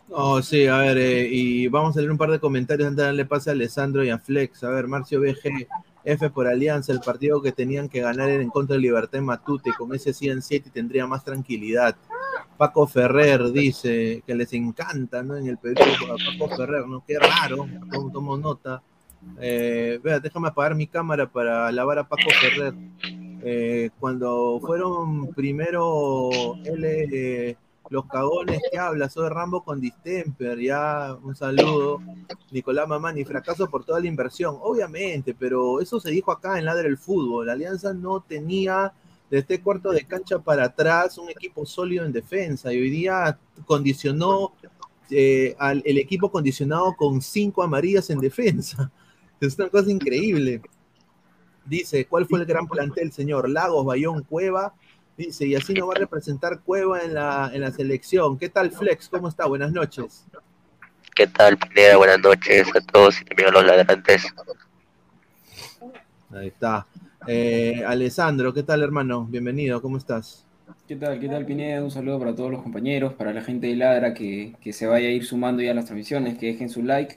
Oh, 0.09 0.41
sí, 0.41 0.65
a 0.65 0.77
ver, 0.77 0.97
eh, 0.97 1.27
y 1.29 1.67
vamos 1.67 1.97
a 1.97 1.99
leer 1.99 2.09
un 2.09 2.17
par 2.17 2.31
de 2.31 2.39
comentarios 2.39 2.87
antes 2.87 3.01
de 3.01 3.07
darle 3.07 3.25
pase 3.25 3.49
a 3.49 3.53
Alessandro 3.53 4.01
y 4.05 4.09
a 4.09 4.17
Flex. 4.17 4.63
A 4.63 4.69
ver, 4.69 4.87
Marcio 4.87 5.19
BG, 5.19 5.67
F 6.05 6.29
por 6.29 6.47
Alianza, 6.47 6.93
el 6.93 7.01
partido 7.01 7.41
que 7.41 7.51
tenían 7.51 7.89
que 7.89 7.99
ganar 7.99 8.29
era 8.29 8.41
en 8.41 8.49
contra 8.49 8.77
de 8.77 8.83
Libertad 8.83 9.19
en 9.19 9.25
Matute, 9.25 9.73
con 9.77 9.93
ese 9.93 10.13
100 10.13 10.41
7 10.41 10.69
y 10.69 10.71
tendría 10.71 11.05
más 11.05 11.25
tranquilidad. 11.25 11.97
Paco 12.55 12.87
Ferrer 12.87 13.51
dice 13.51 14.23
que 14.25 14.35
les 14.35 14.53
encanta, 14.53 15.21
¿no? 15.21 15.35
En 15.35 15.47
el 15.47 15.57
Perú, 15.57 15.83
Paco 16.39 16.55
Ferrer, 16.55 16.87
¿no? 16.87 17.03
Qué 17.05 17.19
raro, 17.19 17.67
tomo, 17.91 18.09
tomo 18.09 18.37
nota. 18.37 18.81
Eh, 19.39 19.99
vea, 20.03 20.19
déjame 20.19 20.47
apagar 20.47 20.75
mi 20.75 20.87
cámara 20.87 21.29
para 21.29 21.67
alabar 21.67 21.99
a 21.99 22.07
Paco 22.07 22.29
Ferrer. 22.41 22.73
Eh, 23.43 23.91
cuando 23.99 24.59
fueron 24.59 25.33
primero 25.33 26.29
él, 26.65 26.83
eh, 26.85 27.55
los 27.89 28.05
cagones 28.05 28.59
que 28.71 28.77
habla, 28.77 29.09
soy 29.09 29.29
Rambo 29.29 29.63
con 29.63 29.79
distemper, 29.79 30.59
ya 30.59 31.15
un 31.23 31.35
saludo. 31.35 32.01
Nicolás 32.51 32.87
Mamani, 32.87 33.23
fracaso 33.23 33.69
por 33.69 33.85
toda 33.85 33.99
la 33.99 34.07
inversión, 34.07 34.57
obviamente, 34.61 35.33
pero 35.33 35.79
eso 35.79 35.99
se 35.99 36.11
dijo 36.11 36.31
acá 36.31 36.57
en 36.57 36.65
Ladre 36.65 36.87
el 36.89 36.97
Fútbol. 36.97 37.47
La 37.47 37.53
Alianza 37.53 37.93
no 37.93 38.21
tenía 38.21 38.91
de 39.29 39.39
este 39.39 39.61
cuarto 39.61 39.91
de 39.91 40.05
cancha 40.05 40.39
para 40.39 40.65
atrás 40.65 41.17
un 41.17 41.29
equipo 41.29 41.65
sólido 41.65 42.05
en 42.05 42.13
defensa 42.13 42.73
y 42.73 42.79
hoy 42.79 42.89
día 42.89 43.37
condicionó 43.65 44.53
eh, 45.09 45.55
al 45.59 45.81
el 45.85 45.97
equipo 45.97 46.31
condicionado 46.31 46.95
con 46.95 47.21
cinco 47.21 47.63
amarillas 47.63 48.09
en 48.09 48.19
defensa. 48.19 48.91
Es 49.39 49.57
una 49.59 49.69
cosa 49.69 49.91
increíble. 49.91 50.61
Dice, 51.65 52.05
¿cuál 52.05 52.25
fue 52.25 52.39
el 52.39 52.45
gran 52.45 52.67
plantel, 52.67 53.11
señor? 53.11 53.49
Lagos, 53.49 53.85
Bayón, 53.85 54.23
Cueva. 54.23 54.73
Dice, 55.17 55.45
y 55.47 55.55
así 55.55 55.73
no 55.73 55.87
va 55.87 55.93
a 55.95 55.99
representar 55.99 56.61
Cueva 56.61 57.01
en 57.01 57.13
la, 57.13 57.51
en 57.53 57.61
la 57.61 57.71
selección. 57.71 58.37
¿Qué 58.37 58.49
tal, 58.49 58.71
Flex? 58.71 59.09
¿Cómo 59.09 59.27
está? 59.27 59.45
Buenas 59.45 59.71
noches. 59.71 60.25
¿Qué 61.15 61.27
tal, 61.27 61.57
Pineda? 61.57 61.97
Buenas 61.97 62.19
noches 62.19 62.67
a 62.75 62.81
todos 62.81 63.19
y 63.21 63.25
también 63.25 63.49
a 63.49 63.51
los 63.51 63.65
ladrantes. 63.65 64.27
Ahí 66.31 66.47
está. 66.47 66.85
Eh, 67.27 67.83
Alessandro, 67.85 68.53
¿qué 68.53 68.63
tal, 68.63 68.83
hermano? 68.83 69.25
Bienvenido, 69.25 69.81
¿cómo 69.81 69.97
estás? 69.97 70.45
¿Qué 70.87 70.95
tal? 70.95 71.19
¿Qué 71.19 71.27
tal, 71.27 71.45
Pineda? 71.45 71.83
Un 71.83 71.91
saludo 71.91 72.19
para 72.19 72.35
todos 72.35 72.51
los 72.51 72.61
compañeros, 72.61 73.13
para 73.13 73.33
la 73.33 73.41
gente 73.41 73.67
de 73.67 73.75
Ladra 73.75 74.13
que, 74.13 74.55
que 74.61 74.71
se 74.71 74.85
vaya 74.85 75.07
a 75.07 75.11
ir 75.11 75.25
sumando 75.25 75.61
ya 75.61 75.71
a 75.71 75.73
las 75.73 75.85
transmisiones, 75.85 76.37
que 76.37 76.47
dejen 76.47 76.69
su 76.69 76.83
like. 76.83 77.15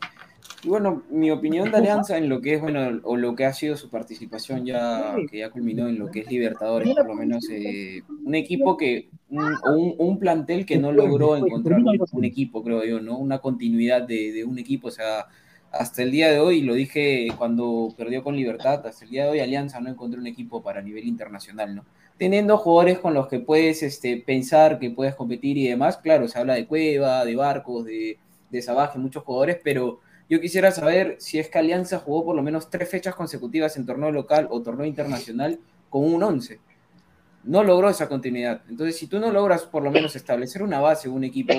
Y 0.63 0.69
bueno, 0.69 1.03
mi 1.09 1.31
opinión 1.31 1.71
de 1.71 1.79
Alianza 1.79 2.19
en 2.19 2.29
lo 2.29 2.43
que 2.43 2.55
es, 2.55 2.61
bueno, 2.61 3.01
o 3.05 3.17
lo 3.17 3.35
que 3.35 3.47
ha 3.47 3.53
sido 3.53 3.77
su 3.77 3.89
participación 3.89 4.67
ya, 4.67 5.17
que 5.31 5.39
ya 5.39 5.51
culminó 5.51 5.89
en 5.89 5.99
lo 5.99 6.11
que 6.11 6.21
es 6.21 6.31
Libertadores, 6.31 6.95
por 6.95 7.07
lo 7.07 7.15
menos 7.15 7.49
eh, 7.51 8.03
un 8.27 8.35
equipo 8.35 8.77
que, 8.77 9.09
un, 9.31 9.55
un, 9.65 9.95
un 9.97 10.19
plantel 10.19 10.67
que 10.67 10.77
no 10.77 10.93
logró 10.93 11.37
encontrar 11.37 11.79
un, 11.81 11.99
un 12.13 12.25
equipo, 12.25 12.63
creo 12.63 12.85
yo, 12.85 13.01
¿no? 13.01 13.17
Una 13.17 13.39
continuidad 13.39 14.03
de, 14.03 14.33
de 14.33 14.45
un 14.45 14.59
equipo, 14.59 14.89
o 14.89 14.91
sea, 14.91 15.29
hasta 15.73 16.03
el 16.03 16.11
día 16.11 16.31
de 16.31 16.41
hoy, 16.41 16.61
lo 16.61 16.75
dije 16.75 17.29
cuando 17.39 17.95
perdió 17.97 18.23
con 18.23 18.37
Libertad, 18.37 18.87
hasta 18.87 19.05
el 19.05 19.11
día 19.11 19.25
de 19.25 19.31
hoy 19.31 19.41
Alianza 19.41 19.81
no 19.81 19.89
encontró 19.89 20.21
un 20.21 20.27
equipo 20.27 20.63
para 20.63 20.83
nivel 20.83 21.07
internacional, 21.07 21.75
¿no? 21.75 21.85
Teniendo 22.19 22.59
jugadores 22.59 22.99
con 22.99 23.15
los 23.15 23.29
que 23.29 23.39
puedes 23.39 23.83
este, 23.83 24.19
pensar 24.19 24.79
que 24.79 24.91
puedes 24.91 25.15
competir 25.15 25.57
y 25.57 25.69
demás, 25.69 25.97
claro, 25.97 26.29
se 26.29 26.39
habla 26.39 26.53
de 26.53 26.67
Cueva, 26.67 27.25
de 27.25 27.35
Barcos, 27.35 27.87
de, 27.87 28.19
de 28.51 28.63
Sabaje, 28.63 28.99
muchos 28.99 29.23
jugadores, 29.23 29.59
pero 29.65 30.01
yo 30.31 30.41
quisiera 30.41 30.71
saber 30.71 31.17
si 31.19 31.41
es 31.41 31.51
que 31.51 31.59
Alianza 31.59 31.99
jugó 31.99 32.25
por 32.25 32.37
lo 32.37 32.43
menos 32.43 32.71
tres 32.71 32.89
fechas 32.89 33.17
consecutivas 33.17 33.77
en 33.77 33.85
torneo 33.85 34.13
local 34.13 34.47
o 34.49 34.63
torneo 34.63 34.87
internacional 34.87 35.59
con 35.91 36.05
un 36.05 36.23
11. 36.23 36.61
No 37.43 37.65
logró 37.65 37.89
esa 37.89 38.09
continuidad. 38.09 38.63
Entonces, 38.69 38.97
si 38.97 39.09
tú 39.09 39.19
no 39.19 39.33
logras 39.33 39.65
por 39.65 39.83
lo 39.83 39.91
menos 39.91 40.15
establecer 40.15 40.63
una 40.63 40.79
base, 40.79 41.09
un 41.09 41.25
equipo, 41.25 41.55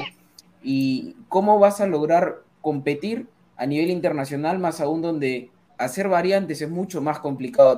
¿y 0.64 1.18
cómo 1.28 1.60
vas 1.60 1.82
a 1.82 1.88
lograr 1.88 2.44
competir 2.62 3.28
a 3.58 3.66
nivel 3.66 3.90
internacional, 3.90 4.58
más 4.58 4.80
aún 4.80 5.02
donde 5.02 5.52
hacer 5.78 6.08
variantes 6.08 6.62
es 6.62 6.70
mucho 6.70 7.02
más 7.02 7.20
complicado 7.20 7.78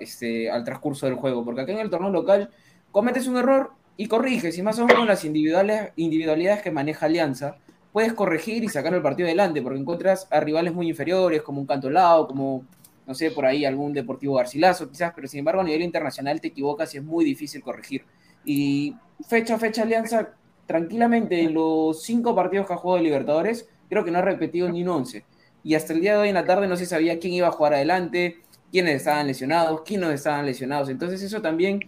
este, 0.00 0.50
al 0.50 0.64
transcurso 0.64 1.06
del 1.06 1.14
juego? 1.14 1.46
Porque 1.46 1.62
acá 1.62 1.72
en 1.72 1.78
el 1.78 1.88
torneo 1.88 2.10
local 2.10 2.50
cometes 2.92 3.26
un 3.26 3.38
error 3.38 3.70
y 3.96 4.06
corriges, 4.06 4.58
y 4.58 4.62
más 4.62 4.78
aún 4.78 4.90
con 4.90 5.06
las 5.06 5.24
individuales, 5.24 5.92
individualidades 5.96 6.60
que 6.60 6.70
maneja 6.70 7.06
Alianza, 7.06 7.56
puedes 7.98 8.12
corregir 8.12 8.62
y 8.62 8.68
sacar 8.68 8.94
el 8.94 9.02
partido 9.02 9.26
adelante, 9.26 9.60
porque 9.60 9.80
encuentras 9.80 10.28
a 10.30 10.38
rivales 10.38 10.72
muy 10.72 10.88
inferiores, 10.88 11.42
como 11.42 11.60
un 11.60 11.66
Cantolao, 11.66 12.28
como, 12.28 12.64
no 13.04 13.12
sé, 13.12 13.32
por 13.32 13.44
ahí 13.44 13.64
algún 13.64 13.92
Deportivo 13.92 14.36
Garcilaso, 14.36 14.88
quizás, 14.88 15.12
pero 15.16 15.26
sin 15.26 15.40
embargo 15.40 15.62
a 15.62 15.64
nivel 15.64 15.82
internacional 15.82 16.40
te 16.40 16.46
equivocas 16.46 16.94
y 16.94 16.98
es 16.98 17.02
muy 17.02 17.24
difícil 17.24 17.60
corregir. 17.60 18.04
Y 18.44 18.94
fecha 19.28 19.56
a 19.56 19.58
fecha 19.58 19.82
Alianza, 19.82 20.28
tranquilamente, 20.64 21.42
en 21.42 21.54
los 21.54 22.00
cinco 22.04 22.36
partidos 22.36 22.68
que 22.68 22.74
ha 22.74 22.76
jugado 22.76 22.98
de 22.98 23.02
Libertadores, 23.02 23.68
creo 23.88 24.04
que 24.04 24.12
no 24.12 24.18
ha 24.18 24.22
repetido 24.22 24.68
ni 24.68 24.84
un 24.84 24.90
once. 24.90 25.24
Y 25.64 25.74
hasta 25.74 25.92
el 25.92 26.00
día 26.00 26.12
de 26.12 26.18
hoy 26.20 26.28
en 26.28 26.34
la 26.34 26.44
tarde 26.44 26.68
no 26.68 26.76
se 26.76 26.86
sabía 26.86 27.18
quién 27.18 27.32
iba 27.32 27.48
a 27.48 27.50
jugar 27.50 27.74
adelante, 27.74 28.36
quiénes 28.70 28.94
estaban 28.94 29.26
lesionados, 29.26 29.80
quiénes 29.80 30.10
estaban 30.10 30.46
lesionados. 30.46 30.88
Entonces 30.88 31.20
eso 31.20 31.42
también, 31.42 31.80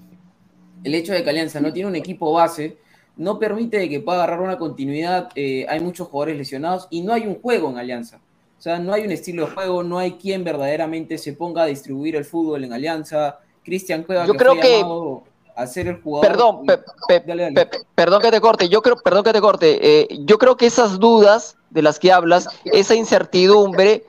el 0.83 0.93
hecho 0.93 1.13
de 1.13 1.23
que 1.23 1.31
Alianza 1.31 1.61
no 1.61 1.73
tiene 1.73 1.89
un 1.89 1.95
equipo 1.95 2.33
base, 2.33 2.79
no 3.21 3.39
permite 3.39 3.87
que 3.91 4.01
pueda 4.01 4.19
agarrar 4.25 4.41
una 4.41 4.57
continuidad. 4.57 5.29
Eh, 5.35 5.67
hay 5.69 5.81
muchos 5.81 6.09
jugadores 6.09 6.39
lesionados 6.39 6.89
y 6.91 7.03
no 7.03 7.13
hay 7.13 7.27
un 7.27 7.41
juego 7.41 7.69
en 7.71 7.77
Alianza. 7.77 8.19
O 8.59 8.63
sea, 8.63 8.79
no 8.79 8.93
hay 8.95 9.05
un 9.05 9.13
estilo 9.13 9.45
de 9.47 9.53
juego, 9.53 9.83
no 9.83 9.99
hay 9.99 10.13
quien 10.13 10.43
verdaderamente 10.43 11.19
se 11.19 11.35
ponga 11.35 11.63
a 11.63 11.67
distribuir 11.67 12.17
el 12.17 12.25
fútbol 12.25 12.65
en 12.65 12.73
Alianza. 12.73 13.39
Cristian 13.63 14.05
Cueva, 14.05 14.25
Yo 14.27 14.33
que 14.33 14.39
creo 14.39 14.53
fue 14.53 14.61
que- 14.63 14.79
llamado 14.79 15.23
a 15.55 15.67
ser 15.67 15.89
el 15.89 16.01
jugador. 16.01 16.27
Perdón, 16.29 16.67
pe- 16.67 16.79
pe- 17.09 17.21
Dale, 17.27 17.43
dale. 17.43 17.67
pe- 17.67 17.79
perdón 17.95 18.23
que 18.23 18.31
te 18.31 18.41
corte, 18.41 18.69
yo 18.71 18.81
creo, 18.81 18.97
perdón 18.97 19.23
que 19.25 19.33
te 19.35 19.41
corte, 19.43 19.79
eh, 19.83 20.09
yo 20.21 20.39
creo 20.39 20.57
que 20.57 20.65
esas 20.67 20.99
dudas 20.99 21.57
de 21.69 21.83
las 21.83 21.99
que 21.99 22.11
hablas, 22.13 22.49
esa 22.65 22.95
incertidumbre 22.95 24.05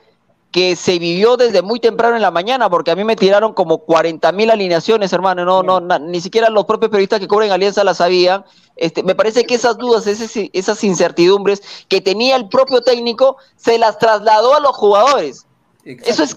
que 0.52 0.76
se 0.76 0.98
vivió 0.98 1.36
desde 1.38 1.62
muy 1.62 1.80
temprano 1.80 2.14
en 2.14 2.22
la 2.22 2.30
mañana, 2.30 2.68
porque 2.68 2.90
a 2.90 2.96
mí 2.96 3.04
me 3.04 3.16
tiraron 3.16 3.54
como 3.54 3.78
40 3.78 4.30
mil 4.32 4.50
alineaciones, 4.50 5.12
hermano, 5.12 5.44
no, 5.46 5.62
no, 5.62 5.80
na- 5.80 5.98
ni 5.98 6.20
siquiera 6.20 6.50
los 6.50 6.66
propios 6.66 6.90
periodistas 6.90 7.20
que 7.20 7.26
cubren 7.26 7.50
Alianza 7.50 7.82
las 7.84 7.96
sabían. 7.96 8.44
Este, 8.76 9.02
me 9.02 9.14
parece 9.14 9.44
que 9.44 9.54
esas 9.54 9.78
dudas, 9.78 10.06
esas 10.06 10.84
incertidumbres 10.84 11.62
que 11.88 12.00
tenía 12.02 12.36
el 12.36 12.48
propio 12.50 12.82
técnico, 12.82 13.38
se 13.56 13.78
las 13.78 13.98
trasladó 13.98 14.54
a 14.54 14.60
los 14.60 14.76
jugadores. 14.76 15.46
Eso 15.84 16.22
es, 16.22 16.36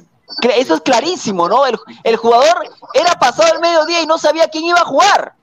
eso 0.55 0.75
es 0.75 0.81
clarísimo, 0.81 1.47
¿no? 1.49 1.65
El, 1.67 1.77
el 2.03 2.15
jugador 2.15 2.55
era 2.93 3.13
pasado 3.19 3.53
el 3.53 3.59
mediodía 3.59 4.01
y 4.01 4.07
no 4.07 4.17
sabía 4.17 4.47
quién 4.47 4.63
iba 4.65 4.79
a 4.79 4.85
jugar. 4.85 5.33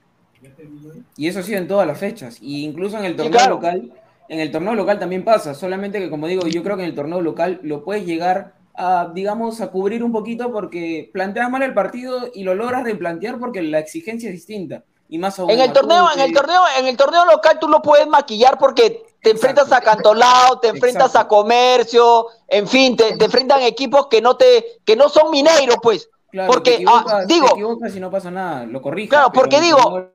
Y 1.16 1.28
eso 1.28 1.40
ha 1.40 1.42
sido 1.42 1.58
en 1.58 1.68
todas 1.68 1.86
las 1.86 1.98
fechas. 1.98 2.38
Y 2.40 2.64
incluso 2.64 2.96
en 2.98 3.04
el 3.04 3.16
torneo 3.16 3.32
claro. 3.32 3.54
local, 3.56 3.92
en 4.28 4.40
el 4.40 4.50
torneo 4.50 4.74
local 4.74 4.98
también 4.98 5.24
pasa. 5.24 5.54
Solamente 5.54 5.98
que, 5.98 6.08
como 6.10 6.26
digo, 6.26 6.46
yo 6.46 6.62
creo 6.62 6.76
que 6.76 6.82
en 6.84 6.88
el 6.88 6.94
torneo 6.94 7.20
local 7.20 7.60
lo 7.62 7.84
puedes 7.84 8.06
llegar 8.06 8.54
a, 8.74 9.10
digamos, 9.14 9.60
a 9.60 9.70
cubrir 9.70 10.02
un 10.02 10.12
poquito 10.12 10.50
porque 10.52 11.10
planteas 11.12 11.50
mal 11.50 11.62
el 11.62 11.74
partido 11.74 12.30
y 12.34 12.42
lo 12.44 12.54
logras 12.54 12.84
replantear 12.84 13.38
porque 13.38 13.62
la 13.62 13.78
exigencia 13.78 14.28
es 14.28 14.34
distinta. 14.34 14.82
Y 15.08 15.18
más 15.18 15.38
aún 15.38 15.50
En 15.50 15.60
el 15.60 15.72
torneo, 15.72 16.08
en 16.14 16.20
el 16.20 16.32
torneo, 16.32 16.60
en 16.78 16.86
el 16.86 16.96
torneo 16.96 17.26
local 17.26 17.58
tú 17.60 17.68
lo 17.68 17.82
puedes 17.82 18.06
maquillar 18.06 18.58
porque 18.58 19.02
te 19.22 19.30
enfrentas 19.30 19.70
a 19.70 19.80
Cantolao, 19.82 20.58
te 20.58 20.68
enfrentas 20.68 21.08
Exacto. 21.10 21.36
a 21.36 21.40
Comercio, 21.40 22.26
en 22.48 22.66
fin, 22.66 22.96
te, 22.96 23.16
te 23.16 23.24
enfrentan 23.26 23.60
equipos 23.62 24.06
que 24.06 24.22
no 24.22 24.36
te, 24.36 24.80
que 24.84 24.96
no 24.96 25.08
son 25.10 25.30
mineiros, 25.30 25.76
pues. 25.82 26.08
Claro, 26.30 26.50
porque, 26.50 26.78
te 26.78 26.84
ah, 26.88 27.24
digo- 27.26 27.46
te 27.48 27.52
equivocas 27.52 27.94
y 27.94 28.00
no 28.00 28.10
pasa 28.10 28.30
nada, 28.30 28.64
lo 28.64 28.80
corriges. 28.80 29.10
Claro, 29.10 29.30
porque 29.32 29.60
digo- 29.60 30.11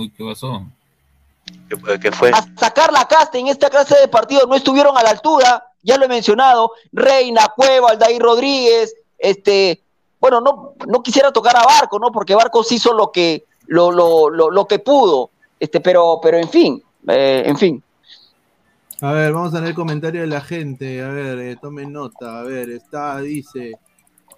Uy, 0.00 0.10
¿qué 0.10 0.24
pasó? 0.24 0.64
¿Qué, 1.68 2.00
qué 2.00 2.12
fue? 2.12 2.30
a 2.30 2.42
sacar 2.56 2.92
la 2.92 3.06
casta 3.06 3.38
en 3.38 3.48
esta 3.48 3.68
clase 3.70 3.98
de 3.98 4.08
partidos 4.08 4.46
no 4.48 4.54
estuvieron 4.54 4.96
a 4.96 5.02
la 5.02 5.10
altura, 5.10 5.64
ya 5.82 5.96
lo 5.96 6.04
he 6.04 6.08
mencionado, 6.08 6.72
Reina, 6.92 7.48
Cueva, 7.56 7.90
Aldair 7.90 8.20
Rodríguez, 8.22 8.94
este, 9.18 9.80
bueno, 10.20 10.40
no, 10.40 10.74
no 10.86 11.02
quisiera 11.02 11.32
tocar 11.32 11.56
a 11.56 11.64
Barco, 11.64 11.98
¿no? 11.98 12.12
Porque 12.12 12.34
Barcos 12.34 12.70
hizo 12.72 12.92
lo 12.92 13.10
que, 13.10 13.44
lo, 13.66 13.90
lo, 13.90 14.30
lo, 14.30 14.50
lo 14.50 14.66
que 14.66 14.78
pudo, 14.78 15.30
este, 15.58 15.80
pero, 15.80 16.20
pero 16.22 16.36
en 16.38 16.48
fin, 16.48 16.82
eh, 17.08 17.42
en 17.46 17.56
fin. 17.56 17.82
A 19.02 19.12
ver, 19.12 19.32
vamos 19.32 19.54
a 19.54 19.60
leer 19.60 19.74
comentarios 19.74 20.22
de 20.22 20.26
la 20.28 20.42
gente. 20.42 21.02
A 21.02 21.08
ver, 21.08 21.38
eh, 21.38 21.56
tomen 21.56 21.90
nota. 21.90 22.40
A 22.40 22.42
ver, 22.42 22.68
está, 22.68 23.18
dice. 23.20 23.72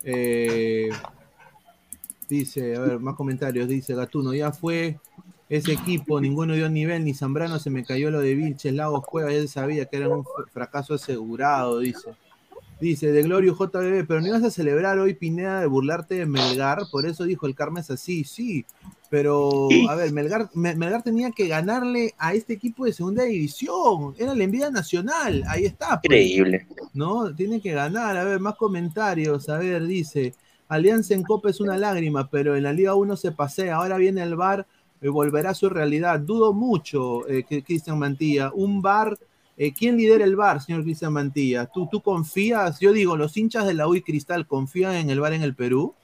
eh, 0.04 0.88
dice, 2.28 2.76
a 2.76 2.80
ver, 2.80 3.00
más 3.00 3.16
comentarios. 3.16 3.66
Dice 3.66 3.94
Gatuno, 3.96 4.32
ya 4.32 4.52
fue 4.52 5.00
ese 5.56 5.72
equipo, 5.72 6.20
ninguno 6.20 6.54
dio 6.54 6.68
nivel, 6.68 7.04
ni 7.04 7.14
Zambrano 7.14 7.58
se 7.58 7.70
me 7.70 7.84
cayó 7.84 8.10
lo 8.10 8.20
de 8.20 8.34
Vilches, 8.34 8.72
Lagos, 8.72 9.04
Cuevas, 9.06 9.34
él 9.34 9.48
sabía 9.48 9.84
que 9.86 9.98
era 9.98 10.08
un 10.08 10.24
fr- 10.24 10.48
fracaso 10.50 10.94
asegurado, 10.94 11.78
dice. 11.80 12.10
Dice, 12.80 13.12
de 13.12 13.22
Glorio 13.22 13.54
JBB, 13.54 14.06
pero 14.08 14.20
no 14.20 14.26
ibas 14.26 14.42
a 14.42 14.50
celebrar 14.50 14.98
hoy, 14.98 15.14
Pineda, 15.14 15.60
de 15.60 15.66
burlarte 15.68 16.16
de 16.16 16.26
Melgar, 16.26 16.80
por 16.90 17.06
eso 17.06 17.22
dijo 17.24 17.46
el 17.46 17.54
Carmes 17.54 17.90
así, 17.90 18.24
sí, 18.24 18.64
pero, 19.08 19.68
a 19.88 19.94
ver, 19.94 20.10
Melgar, 20.12 20.48
Me- 20.54 20.74
Melgar 20.74 21.02
tenía 21.02 21.30
que 21.30 21.46
ganarle 21.46 22.14
a 22.18 22.34
este 22.34 22.54
equipo 22.54 22.84
de 22.84 22.92
segunda 22.92 23.22
división, 23.22 24.14
era 24.18 24.34
la 24.34 24.42
envidia 24.42 24.70
nacional, 24.70 25.44
ahí 25.46 25.66
está. 25.66 26.00
pues. 26.02 26.04
Increíble. 26.06 26.66
¿no? 26.94 27.32
Tiene 27.34 27.60
que 27.60 27.72
ganar. 27.72 28.16
A 28.16 28.24
ver, 28.24 28.40
más 28.40 28.56
comentarios. 28.56 29.48
A 29.48 29.58
ver, 29.58 29.86
dice, 29.86 30.34
Alianza 30.68 31.14
en 31.14 31.22
Copa 31.22 31.50
es 31.50 31.60
una 31.60 31.76
lágrima, 31.78 32.28
pero 32.30 32.56
en 32.56 32.64
la 32.64 32.72
Liga 32.72 32.94
1 32.94 33.16
se 33.16 33.32
pasea. 33.32 33.76
Ahora 33.76 33.96
viene 33.96 34.22
el 34.22 34.34
VAR, 34.34 34.66
volverá 35.08 35.50
a 35.50 35.54
su 35.54 35.68
realidad. 35.68 36.20
Dudo 36.20 36.52
mucho, 36.52 37.28
eh, 37.28 37.44
que 37.44 37.62
Cristian 37.62 37.98
Mantilla. 37.98 38.52
Un 38.54 38.80
VAR, 38.82 39.18
eh, 39.56 39.72
¿quién 39.72 39.96
lidera 39.96 40.24
el 40.24 40.36
VAR, 40.36 40.62
señor 40.62 40.82
Cristian 40.82 41.12
Mantilla? 41.12 41.66
¿Tú, 41.66 41.88
¿Tú 41.90 42.00
confías? 42.00 42.78
Yo 42.80 42.92
digo, 42.92 43.16
los 43.16 43.36
hinchas 43.36 43.66
de 43.66 43.74
la 43.74 43.88
U 43.88 43.94
y 43.94 44.02
Cristal 44.02 44.46
confían 44.46 44.94
en 44.94 45.10
el 45.10 45.20
VAR 45.20 45.32
en 45.32 45.42
el 45.42 45.54
Perú. 45.54 45.94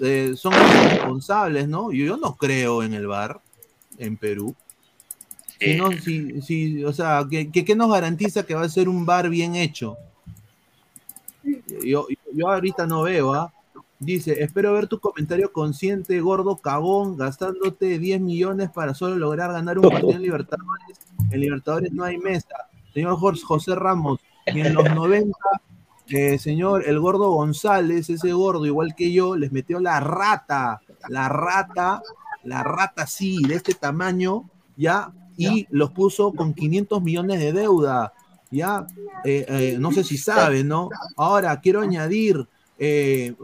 Eh, 0.00 0.34
son 0.36 0.52
responsables, 0.52 1.68
¿no? 1.68 1.92
Yo, 1.92 2.04
yo 2.04 2.16
no 2.16 2.36
creo 2.36 2.82
en 2.82 2.94
el 2.94 3.06
VAR 3.06 3.40
en 3.98 4.16
Perú. 4.16 4.54
Si 5.58 5.74
no, 5.74 5.90
si, 5.92 6.42
si, 6.42 6.84
o 6.84 6.92
sea, 6.92 7.26
¿qué, 7.30 7.50
qué, 7.50 7.64
qué 7.64 7.74
nos 7.74 7.90
garantiza 7.90 8.44
que 8.44 8.54
va 8.54 8.62
a 8.62 8.68
ser 8.68 8.88
un 8.88 9.06
bar 9.06 9.30
bien 9.30 9.56
hecho? 9.56 9.96
Yo, 11.82 12.06
yo 12.32 12.50
ahorita 12.50 12.86
no 12.86 13.02
veo, 13.02 13.32
¿ah? 13.32 13.52
Dice, 13.98 14.42
espero 14.42 14.74
ver 14.74 14.88
tu 14.88 15.00
comentario 15.00 15.52
consciente, 15.52 16.20
gordo, 16.20 16.56
cagón, 16.58 17.16
gastándote 17.16 17.98
10 17.98 18.20
millones 18.20 18.70
para 18.70 18.92
solo 18.94 19.16
lograr 19.16 19.52
ganar 19.52 19.78
un 19.78 19.88
partido 19.88 20.12
en 20.12 20.22
Libertadores. 20.22 20.98
En 21.30 21.40
Libertadores 21.40 21.92
no 21.92 22.04
hay 22.04 22.18
mesa. 22.18 22.68
Señor 22.92 23.16
Jorge 23.16 23.42
José 23.42 23.74
Ramos, 23.74 24.20
y 24.46 24.60
en 24.60 24.74
los 24.74 24.84
90, 24.84 25.36
eh, 26.08 26.38
señor, 26.38 26.84
el 26.86 27.00
gordo 27.00 27.30
González, 27.30 28.08
ese 28.08 28.32
gordo, 28.32 28.64
igual 28.64 28.94
que 28.94 29.12
yo, 29.12 29.36
les 29.36 29.50
metió 29.52 29.80
la 29.80 30.00
rata, 30.00 30.80
la 31.08 31.28
rata, 31.28 32.02
la 32.44 32.62
rata 32.62 33.06
sí, 33.06 33.42
de 33.42 33.56
este 33.56 33.74
tamaño, 33.74 34.48
ya, 34.76 35.12
y 35.36 35.66
los 35.70 35.90
puso 35.90 36.32
con 36.32 36.54
500 36.54 37.02
millones 37.02 37.40
de 37.40 37.52
deuda, 37.52 38.12
ya, 38.50 38.86
eh, 39.24 39.44
eh, 39.48 39.76
no 39.78 39.92
sé 39.92 40.04
si 40.04 40.16
saben, 40.16 40.68
¿no? 40.68 40.88
Ahora, 41.16 41.60
quiero 41.60 41.80
añadir, 41.80 42.48
eh, 42.78 43.34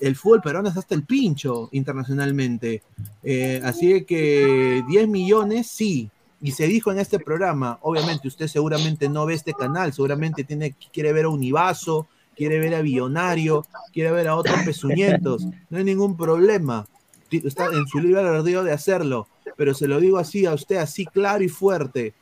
el 0.00 0.16
fútbol 0.16 0.42
peruano 0.42 0.68
es 0.68 0.76
hasta 0.76 0.94
el 0.94 1.04
pincho 1.04 1.68
internacionalmente, 1.72 2.82
Eh, 3.22 3.60
así 3.64 4.04
que 4.04 4.82
10 4.88 5.08
millones, 5.08 5.66
sí, 5.66 6.10
y 6.40 6.52
se 6.52 6.66
dijo 6.66 6.90
en 6.90 6.98
este 6.98 7.18
programa, 7.18 7.78
obviamente 7.82 8.28
usted 8.28 8.48
seguramente 8.48 9.08
no 9.10 9.26
ve 9.26 9.34
este 9.34 9.52
canal, 9.52 9.92
seguramente 9.92 10.42
tiene, 10.44 10.74
quiere 10.92 11.12
ver 11.12 11.26
a 11.26 11.28
Univaso, 11.28 12.06
quiere 12.34 12.58
ver 12.58 12.74
a 12.74 12.80
Billonario, 12.80 13.66
quiere 13.92 14.10
ver 14.10 14.28
a 14.28 14.36
otros 14.36 14.58
pezuñentos, 14.64 15.44
no 15.68 15.78
hay 15.78 15.84
ningún 15.84 16.16
problema, 16.16 16.86
está 17.30 17.66
en 17.66 17.86
su 17.86 18.00
libre 18.00 18.20
albedrío 18.20 18.64
de 18.64 18.72
hacerlo, 18.72 19.28
pero 19.56 19.74
se 19.74 19.86
lo 19.86 20.00
digo 20.00 20.16
así 20.16 20.46
a 20.46 20.54
usted, 20.54 20.76
así 20.76 21.04
claro 21.04 21.44
y 21.44 21.48
fuerte, 21.48 22.14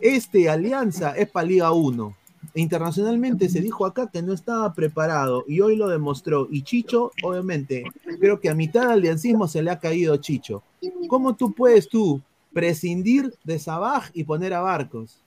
este 0.00 0.48
Alianza 0.48 1.16
es 1.16 1.28
para 1.28 1.48
Liga 1.48 1.72
1, 1.72 2.14
internacionalmente 2.54 3.48
se 3.48 3.60
dijo 3.60 3.86
acá 3.86 4.08
que 4.12 4.22
no 4.22 4.32
estaba 4.32 4.72
preparado 4.72 5.44
y 5.46 5.60
hoy 5.60 5.76
lo 5.76 5.88
demostró, 5.88 6.48
y 6.50 6.62
Chicho, 6.62 7.12
obviamente, 7.22 7.84
creo 8.20 8.40
que 8.40 8.48
a 8.48 8.54
mitad 8.54 8.82
del 8.82 8.90
aliancismo 8.90 9.46
se 9.48 9.62
le 9.62 9.70
ha 9.70 9.78
caído 9.78 10.16
Chicho. 10.16 10.62
¿Cómo 11.08 11.34
tú 11.34 11.52
puedes 11.52 11.88
tú 11.88 12.20
prescindir 12.52 13.34
de 13.44 13.58
Sabaj 13.58 14.10
y 14.14 14.24
poner 14.24 14.54
a 14.54 14.60
Barcos? 14.60 15.18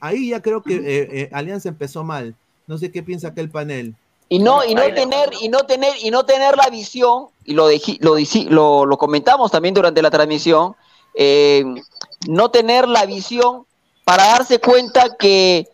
Ahí 0.00 0.30
ya 0.30 0.42
creo 0.42 0.62
que 0.62 0.76
eh, 0.76 1.08
eh, 1.10 1.30
Alianza 1.32 1.68
empezó 1.68 2.04
mal. 2.04 2.34
No 2.66 2.76
sé 2.78 2.90
qué 2.92 3.02
piensa 3.02 3.28
aquel 3.28 3.48
panel. 3.48 3.94
Y 4.28 4.40
no, 4.40 4.64
y 4.64 4.74
no 4.74 4.82
tener, 4.92 5.30
y 5.40 5.48
no 5.48 5.60
tener, 5.60 5.94
y 6.02 6.10
no 6.10 6.24
tener 6.24 6.56
la 6.56 6.68
visión, 6.68 7.26
y 7.44 7.54
lo, 7.54 7.70
deji- 7.70 7.98
lo, 8.00 8.16
lo, 8.50 8.84
lo 8.86 8.98
comentamos 8.98 9.50
también 9.52 9.72
durante 9.72 10.02
la 10.02 10.10
transmisión, 10.10 10.74
eh, 11.14 11.64
no 12.28 12.50
tener 12.50 12.88
la 12.88 13.06
visión 13.06 13.64
para 14.04 14.24
darse 14.26 14.58
cuenta 14.58 15.16
que 15.16 15.68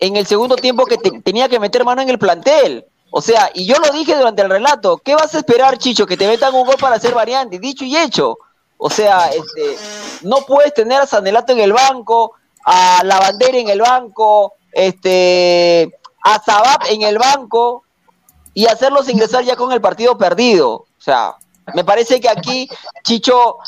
en 0.00 0.16
el 0.16 0.26
segundo 0.26 0.56
tiempo 0.56 0.86
que 0.86 0.98
te- 0.98 1.20
tenía 1.20 1.48
que 1.48 1.60
meter 1.60 1.84
mano 1.84 2.02
en 2.02 2.08
el 2.08 2.18
plantel. 2.18 2.86
O 3.12 3.20
sea, 3.20 3.50
y 3.54 3.66
yo 3.66 3.76
lo 3.78 3.90
dije 3.92 4.16
durante 4.16 4.42
el 4.42 4.50
relato, 4.50 4.96
¿qué 4.98 5.14
vas 5.14 5.34
a 5.34 5.38
esperar, 5.38 5.78
Chicho? 5.78 6.06
Que 6.06 6.16
te 6.16 6.26
metan 6.28 6.54
un 6.54 6.64
gol 6.64 6.76
para 6.80 6.96
hacer 6.96 7.12
variante, 7.14 7.58
dicho 7.58 7.84
y 7.84 7.96
hecho. 7.96 8.38
O 8.78 8.88
sea, 8.88 9.28
este, 9.30 9.76
no 10.22 10.38
puedes 10.46 10.72
tener 10.72 11.00
a 11.02 11.06
Sanelato 11.06 11.52
en 11.52 11.60
el 11.60 11.72
banco, 11.72 12.32
a 12.64 13.02
la 13.04 13.18
bandera 13.18 13.58
en 13.58 13.68
el 13.68 13.80
banco, 13.80 14.54
este, 14.72 15.98
a 16.22 16.40
Sabab 16.42 16.86
en 16.88 17.02
el 17.02 17.18
banco 17.18 17.82
y 18.54 18.66
hacerlos 18.66 19.08
ingresar 19.08 19.44
ya 19.44 19.56
con 19.56 19.72
el 19.72 19.80
partido 19.80 20.16
perdido. 20.16 20.70
O 20.72 20.86
sea, 21.02 21.34
me 21.74 21.84
parece 21.84 22.20
que 22.20 22.28
aquí 22.28 22.68
Chicho, 23.02 23.58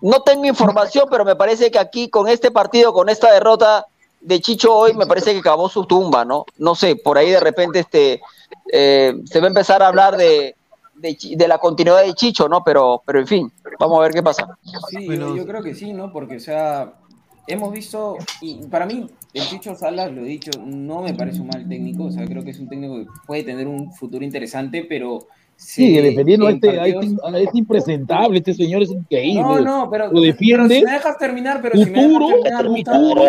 no 0.00 0.22
tengo 0.22 0.44
información, 0.46 1.06
pero 1.10 1.24
me 1.24 1.36
parece 1.36 1.70
que 1.70 1.78
aquí 1.78 2.08
con 2.08 2.26
este 2.28 2.50
partido, 2.50 2.92
con 2.92 3.08
esta 3.08 3.30
derrota 3.32 3.86
de 4.20 4.40
Chicho 4.40 4.74
hoy, 4.74 4.94
me 4.94 5.06
parece 5.06 5.32
que 5.32 5.38
acabó 5.40 5.68
su 5.68 5.84
tumba, 5.84 6.24
¿no? 6.24 6.44
No 6.58 6.74
sé, 6.74 6.96
por 6.96 7.16
ahí 7.18 7.30
de 7.30 7.40
repente 7.40 7.80
este 7.80 8.20
eh, 8.72 9.14
se 9.24 9.40
va 9.40 9.46
a 9.46 9.48
empezar 9.48 9.82
a 9.82 9.88
hablar 9.88 10.16
de, 10.16 10.56
de, 10.94 11.16
Chi- 11.16 11.36
de 11.36 11.46
la 11.48 11.58
continuidad 11.58 12.02
de 12.04 12.14
Chicho, 12.14 12.48
¿no? 12.48 12.62
Pero, 12.64 13.02
pero 13.06 13.20
en 13.20 13.26
fin, 13.26 13.52
vamos 13.78 13.98
a 13.98 14.02
ver 14.02 14.12
qué 14.12 14.22
pasa. 14.22 14.46
Sí, 14.90 15.00
yo- 15.00 15.06
Bueno. 15.06 15.36
yo, 15.36 15.46
creo 15.46 15.62
que 15.62 15.74
sí, 15.74 15.92
¿no? 15.92 16.12
Porque, 16.12 16.36
o 16.36 16.40
sea, 16.40 16.94
hemos 17.46 17.72
visto, 17.72 18.16
y 18.40 18.66
para 18.66 18.86
mí, 18.86 19.06
el 19.32 19.42
Chicho 19.48 19.74
Salas, 19.76 20.10
lo 20.12 20.22
he 20.22 20.28
dicho, 20.28 20.50
no 20.64 21.02
me 21.02 21.14
parece 21.14 21.40
un 21.40 21.48
mal 21.48 21.68
técnico, 21.68 22.04
o 22.04 22.10
sea, 22.10 22.24
creo 22.26 22.42
que 22.42 22.50
es 22.50 22.58
un 22.58 22.68
técnico 22.68 22.96
que 22.98 23.06
puede 23.26 23.42
tener 23.44 23.68
un 23.68 23.92
futuro 23.92 24.24
interesante, 24.24 24.84
pero... 24.88 25.20
Se- 25.58 25.82
defendiendo 26.02 26.50
este, 26.50 26.68
este, 26.68 26.78
partidos- 26.78 27.36
este 27.40 27.58
impresentable, 27.58 28.38
este 28.38 28.52
señor 28.52 28.82
es 28.82 28.90
increíble. 28.90 29.40
No, 29.40 29.60
no, 29.60 29.88
pero, 29.90 30.12
Lo 30.12 30.20
defiende. 30.20 30.68
pero 30.68 30.80
si 30.80 30.84
me 30.84 30.92
dejas 30.92 31.18
terminar, 31.18 31.62
pero 31.62 31.82
si 31.82 31.90
me 31.90 32.02
Futuro, 32.02 32.26
dejas 32.26 32.42
terminar, 32.42 32.66
Gustavo, 32.68 33.08
futuro, 33.08 33.24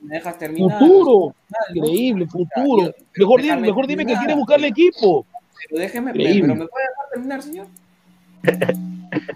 me 0.00 0.16
dejas 0.16 0.38
terminar. 0.38 0.78
futuro, 0.78 1.34
¿no? 1.48 1.76
increíble, 1.76 2.26
futuro. 2.26 2.94
Mejor 3.16 3.42
dime, 3.42 3.56
mejor 3.56 3.86
dime 3.86 4.06
que 4.06 4.14
quiere 4.16 4.34
buscarle 4.34 4.68
equipo. 4.68 5.26
Pero 5.68 5.80
déjeme, 5.80 6.10
Increíble. 6.10 6.42
pero 6.42 6.54
me 6.54 6.66
puede 6.66 6.84
dejar 6.88 7.10
terminar, 7.12 7.42
señor. 7.42 7.66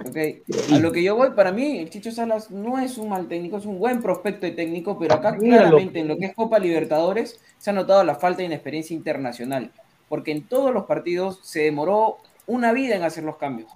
Ok, 0.07 0.17
a 0.73 0.79
lo 0.79 0.93
que 0.93 1.03
yo 1.03 1.17
voy, 1.17 1.31
para 1.31 1.51
mí, 1.51 1.79
el 1.79 1.91
Chicho 1.91 2.13
Salas 2.13 2.51
no 2.51 2.79
es 2.79 2.99
un 2.99 3.09
mal 3.09 3.27
técnico, 3.27 3.57
es 3.57 3.67
un 3.67 3.79
buen 3.79 4.03
prospecto 4.03 4.47
de 4.47 4.53
técnico, 4.53 4.99
pero 4.99 5.15
acá 5.15 5.37
claramente 5.37 6.01
en 6.01 6.09
lo 6.09 6.19
que 6.19 6.27
es 6.27 6.35
Copa 6.35 6.59
Libertadores 6.59 7.41
se 7.59 7.71
ha 7.71 7.73
notado 7.73 8.05
la 8.05 8.15
falta 8.15 8.39
de 8.39 8.45
inexperiencia 8.45 8.95
internacional, 8.95 9.73
porque 10.09 10.31
en 10.33 10.43
todos 10.43 10.73
los 10.73 10.85
partidos 10.85 11.41
se 11.43 11.63
demoró 11.63 12.19
una 12.47 12.73
vida 12.73 12.97
en 12.97 13.03
hacer 13.03 13.25
los 13.25 13.37
cambios. 13.37 13.71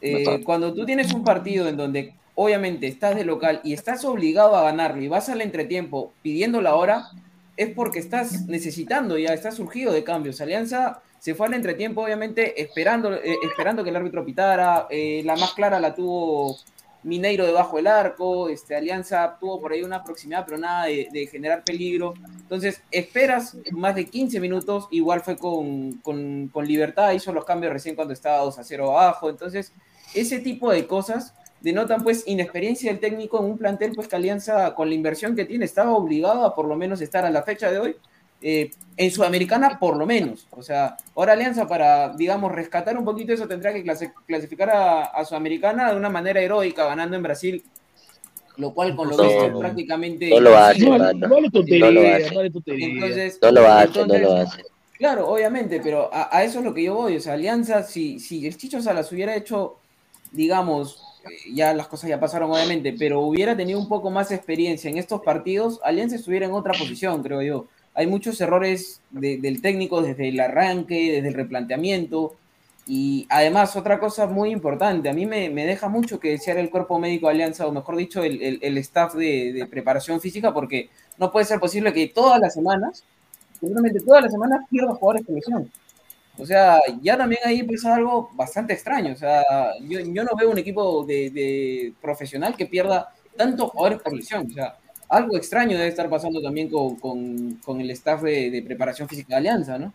Eh, 0.00 0.42
cuando 0.44 0.72
tú 0.72 0.84
tienes 0.86 1.12
un 1.12 1.24
partido 1.24 1.68
en 1.68 1.76
donde 1.76 2.14
obviamente 2.36 2.86
estás 2.86 3.16
de 3.16 3.24
local 3.24 3.60
y 3.64 3.72
estás 3.72 4.04
obligado 4.04 4.54
a 4.56 4.62
ganarlo 4.62 5.02
y 5.02 5.08
vas 5.08 5.28
al 5.28 5.40
entretiempo 5.40 6.12
pidiendo 6.22 6.60
la 6.60 6.76
hora, 6.76 7.08
es 7.56 7.70
porque 7.70 7.98
estás 7.98 8.46
necesitando 8.46 9.18
ya, 9.18 9.32
estás 9.32 9.56
surgido 9.56 9.92
de 9.92 10.04
cambios. 10.04 10.40
Alianza 10.40 11.00
se 11.18 11.34
fue 11.34 11.46
al 11.46 11.54
entretiempo, 11.54 12.02
obviamente, 12.02 12.60
esperando, 12.60 13.14
eh, 13.14 13.36
esperando 13.42 13.82
que 13.82 13.90
el 13.90 13.96
árbitro 13.96 14.24
pitara. 14.24 14.86
eh, 14.90 15.22
la 15.24 15.34
más 15.36 15.54
clara 15.54 15.80
la 15.80 15.94
tuvo 15.94 16.58
Mineiro 17.02 17.46
debajo 17.46 17.78
del 17.78 17.86
arco. 17.86 18.50
Este, 18.50 18.76
Alianza 18.76 19.38
tuvo 19.40 19.58
por 19.58 19.72
ahí 19.72 19.82
una 19.82 20.04
proximidad, 20.04 20.44
pero 20.44 20.58
nada 20.58 20.86
de, 20.86 21.28
generar 21.32 21.64
peligro. 21.64 22.12
Entonces, 22.42 22.82
esperas 22.90 23.56
más 23.72 23.94
de 23.94 24.04
15 24.04 24.38
minutos. 24.40 24.88
Igual 24.90 25.22
fue 25.22 25.38
con, 25.38 25.94
con, 26.02 26.48
con 26.48 26.66
Libertad, 26.66 27.12
hizo 27.12 27.32
los 27.32 27.46
cambios 27.46 27.72
recién 27.72 27.96
cuando 27.96 28.12
estaba 28.12 28.44
2 28.44 28.58
a 28.58 28.64
0 28.64 28.90
abajo. 28.90 29.30
Entonces, 29.30 29.72
ese 30.14 30.38
tipo 30.40 30.70
de 30.70 30.86
cosas 30.86 31.32
denotan 31.66 32.04
pues 32.04 32.22
inexperiencia 32.28 32.92
del 32.92 33.00
técnico 33.00 33.40
en 33.40 33.46
un 33.46 33.58
plantel 33.58 33.90
pues 33.92 34.06
que 34.06 34.14
Alianza 34.14 34.72
con 34.76 34.88
la 34.88 34.94
inversión 34.94 35.34
que 35.34 35.44
tiene 35.44 35.64
estaba 35.64 35.92
obligado 35.94 36.44
a 36.44 36.54
por 36.54 36.66
lo 36.68 36.76
menos 36.76 37.00
estar 37.00 37.24
a 37.24 37.30
la 37.30 37.42
fecha 37.42 37.72
de 37.72 37.78
hoy 37.80 37.96
eh, 38.40 38.70
en 38.96 39.10
Sudamericana 39.10 39.76
por 39.80 39.96
lo 39.96 40.06
menos. 40.06 40.46
O 40.52 40.62
sea, 40.62 40.96
ahora 41.16 41.32
Alianza 41.32 41.66
para, 41.66 42.14
digamos, 42.14 42.52
rescatar 42.52 42.96
un 42.96 43.04
poquito 43.04 43.32
eso 43.32 43.48
tendrá 43.48 43.72
que 43.72 43.82
clase- 43.82 44.12
clasificar 44.26 44.70
a, 44.70 45.04
a 45.06 45.24
Sudamericana 45.24 45.90
de 45.90 45.96
una 45.96 46.08
manera 46.08 46.40
heroica, 46.40 46.86
ganando 46.86 47.16
en 47.16 47.24
Brasil, 47.24 47.64
lo 48.58 48.72
cual 48.72 48.94
con 48.94 49.08
lo 49.08 49.16
No, 49.16 49.24
visto 49.24 49.50
no. 49.50 49.58
prácticamente... 49.58 50.30
No 50.30 50.38
lo 50.40 50.56
hace, 50.56 50.86
No, 50.86 50.98
no 51.12 51.28
vale 51.28 51.50
tontería, 51.50 51.86
No 51.86 51.90
lo 51.90 52.00
hace. 52.08 52.52
Entonces, 52.66 53.38
No 53.42 53.50
lo 53.50 53.66
hace, 53.66 53.98
no 53.98 54.02
entonces, 54.02 54.22
lo 54.22 54.36
hace. 54.36 54.62
Claro, 54.98 55.28
obviamente, 55.28 55.80
pero 55.82 56.08
a, 56.14 56.34
a 56.34 56.44
eso 56.44 56.60
es 56.60 56.64
lo 56.64 56.72
que 56.72 56.84
yo 56.84 56.94
voy. 56.94 57.16
O 57.16 57.20
sea, 57.20 57.32
Alianza, 57.32 57.82
si, 57.82 58.20
si 58.20 58.46
el 58.46 58.56
Chicho 58.56 58.80
Salas 58.80 59.10
hubiera 59.12 59.34
hecho, 59.34 59.76
digamos, 60.32 61.15
ya 61.52 61.72
las 61.74 61.88
cosas 61.88 62.10
ya 62.10 62.20
pasaron 62.20 62.50
obviamente, 62.50 62.94
pero 62.98 63.20
hubiera 63.20 63.56
tenido 63.56 63.78
un 63.78 63.88
poco 63.88 64.10
más 64.10 64.30
experiencia 64.32 64.90
en 64.90 64.98
estos 64.98 65.22
partidos, 65.22 65.80
Alianza 65.84 66.16
estuviera 66.16 66.46
en 66.46 66.52
otra 66.52 66.72
posición, 66.78 67.22
creo 67.22 67.42
yo. 67.42 67.66
Hay 67.94 68.06
muchos 68.06 68.40
errores 68.40 69.00
de- 69.10 69.38
del 69.38 69.62
técnico 69.62 70.02
desde 70.02 70.28
el 70.28 70.38
arranque, 70.40 71.12
desde 71.12 71.28
el 71.28 71.34
replanteamiento. 71.34 72.34
Y 72.88 73.26
además, 73.30 73.74
otra 73.74 73.98
cosa 73.98 74.26
muy 74.26 74.50
importante, 74.50 75.08
a 75.08 75.12
mí 75.12 75.26
me, 75.26 75.50
me 75.50 75.66
deja 75.66 75.88
mucho 75.88 76.20
que 76.20 76.30
desear 76.30 76.56
el 76.58 76.70
cuerpo 76.70 76.98
médico 77.00 77.26
de 77.26 77.32
Alianza, 77.32 77.66
o 77.66 77.72
mejor 77.72 77.96
dicho, 77.96 78.22
el, 78.22 78.40
el- 78.42 78.58
el 78.62 78.78
staff 78.78 79.14
de, 79.14 79.52
de 79.52 79.66
preparación 79.66 80.20
física, 80.20 80.52
porque 80.54 80.88
no 81.18 81.32
puede 81.32 81.46
ser 81.46 81.58
posible 81.58 81.92
que 81.92 82.06
todas 82.08 82.38
las 82.38 82.54
semanas, 82.54 83.02
seguramente 83.60 84.00
todas 84.00 84.22
las 84.22 84.30
semanas, 84.32 84.60
pierda 84.70 84.94
jugadores 84.94 85.26
con 85.26 85.34
lesión. 85.34 85.70
O 86.38 86.44
sea, 86.46 86.80
ya 87.00 87.16
también 87.16 87.40
ahí 87.44 87.62
pasa 87.62 87.94
algo 87.94 88.30
bastante 88.34 88.72
extraño. 88.74 89.12
O 89.12 89.16
sea, 89.16 89.42
yo, 89.80 90.00
yo 90.00 90.24
no 90.24 90.30
veo 90.36 90.50
un 90.50 90.58
equipo 90.58 91.04
de, 91.04 91.30
de 91.30 91.94
profesional 92.00 92.56
que 92.56 92.66
pierda 92.66 93.12
tantos 93.36 93.70
jugadores 93.70 94.02
por 94.02 94.12
lesión. 94.14 94.46
O 94.50 94.54
sea, 94.54 94.76
algo 95.08 95.36
extraño 95.36 95.76
debe 95.76 95.88
estar 95.88 96.08
pasando 96.10 96.42
también 96.42 96.68
con, 96.68 96.96
con- 96.96 97.54
con 97.64 97.80
el 97.80 97.90
staff 97.92 98.22
de, 98.22 98.50
de 98.50 98.62
preparación 98.62 99.08
física 99.08 99.28
de 99.34 99.36
Alianza, 99.36 99.78
¿no? 99.78 99.92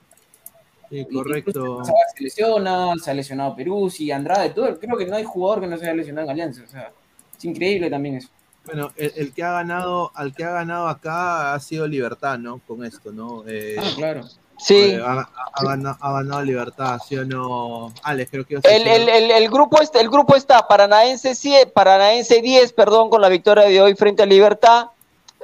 Sí, 0.89 1.05
Y- 1.09 1.13
correcto. 1.13 1.83
se 1.85 2.23
lesiona, 2.23 2.93
se 3.01 3.11
ha 3.11 3.13
lesionado 3.13 3.55
Peruzzi, 3.55 4.11
Andrade, 4.11 4.49
todo. 4.49 4.79
Creo 4.79 4.97
que 4.97 5.05
no 5.05 5.15
hay 5.15 5.23
jugador 5.23 5.61
que 5.61 5.67
no 5.67 5.77
se 5.77 5.85
haya 5.85 5.93
lesionado 5.95 6.25
en 6.27 6.31
Alianza. 6.31 6.63
O 6.63 6.67
sea, 6.67 6.91
es 7.37 7.45
increíble 7.45 7.89
también 7.89 8.15
eso. 8.15 8.29
Bueno, 8.65 8.91
el, 8.95 9.11
el 9.15 9.33
que 9.33 9.41
ha 9.43 9.51
ganado, 9.53 10.11
al 10.15 10.35
que 10.35 10.43
ha 10.43 10.51
ganado 10.51 10.87
acá 10.87 11.53
ha 11.53 11.59
sido 11.59 11.87
Libertad, 11.87 12.37
¿no? 12.37 12.59
Con 12.59 12.85
esto, 12.85 13.11
¿no? 13.11 13.43
Eh, 13.47 13.75
Ah, 13.79 13.89
claro. 13.95 14.21
Sí. 14.61 14.95
ha, 15.03 15.27
ganado, 15.63 16.43
Libertad, 16.43 16.99
¿sí 17.07 17.17
o 17.17 17.25
no? 17.25 17.91
Alex, 18.03 18.29
creo 18.29 18.45
que 18.45 18.55
El, 18.61 18.87
el, 18.87 19.09
el, 19.09 19.31
el 19.31 19.49
grupo 19.49 19.81
está, 19.81 19.99
el 19.99 20.09
grupo 20.09 20.35
está 20.35 20.67
Paranaense, 20.67 21.33
7, 21.33 21.71
Paranaense 21.73 22.41
10, 22.41 22.71
perdón, 22.73 23.09
con 23.09 23.21
la 23.21 23.29
victoria 23.29 23.65
de 23.65 23.81
hoy 23.81 23.95
frente 23.95 24.21
a 24.21 24.27
Libertad. 24.27 24.87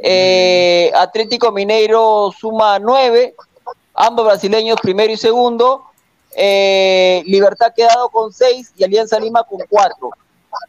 Eh, 0.02 0.92
Atlético 0.96 1.52
Mineiro 1.52 2.32
suma 2.40 2.78
9, 2.78 3.36
ambos 3.96 4.26
brasileños 4.26 4.80
primero 4.82 5.12
y 5.12 5.18
segundo. 5.18 5.86
Eh, 6.36 7.24
Libertad 7.26 7.74
quedado 7.76 8.10
con 8.10 8.32
6 8.32 8.74
y 8.78 8.84
Alianza 8.84 9.20
Lima 9.20 9.44
con 9.44 9.60
4. 9.68 10.10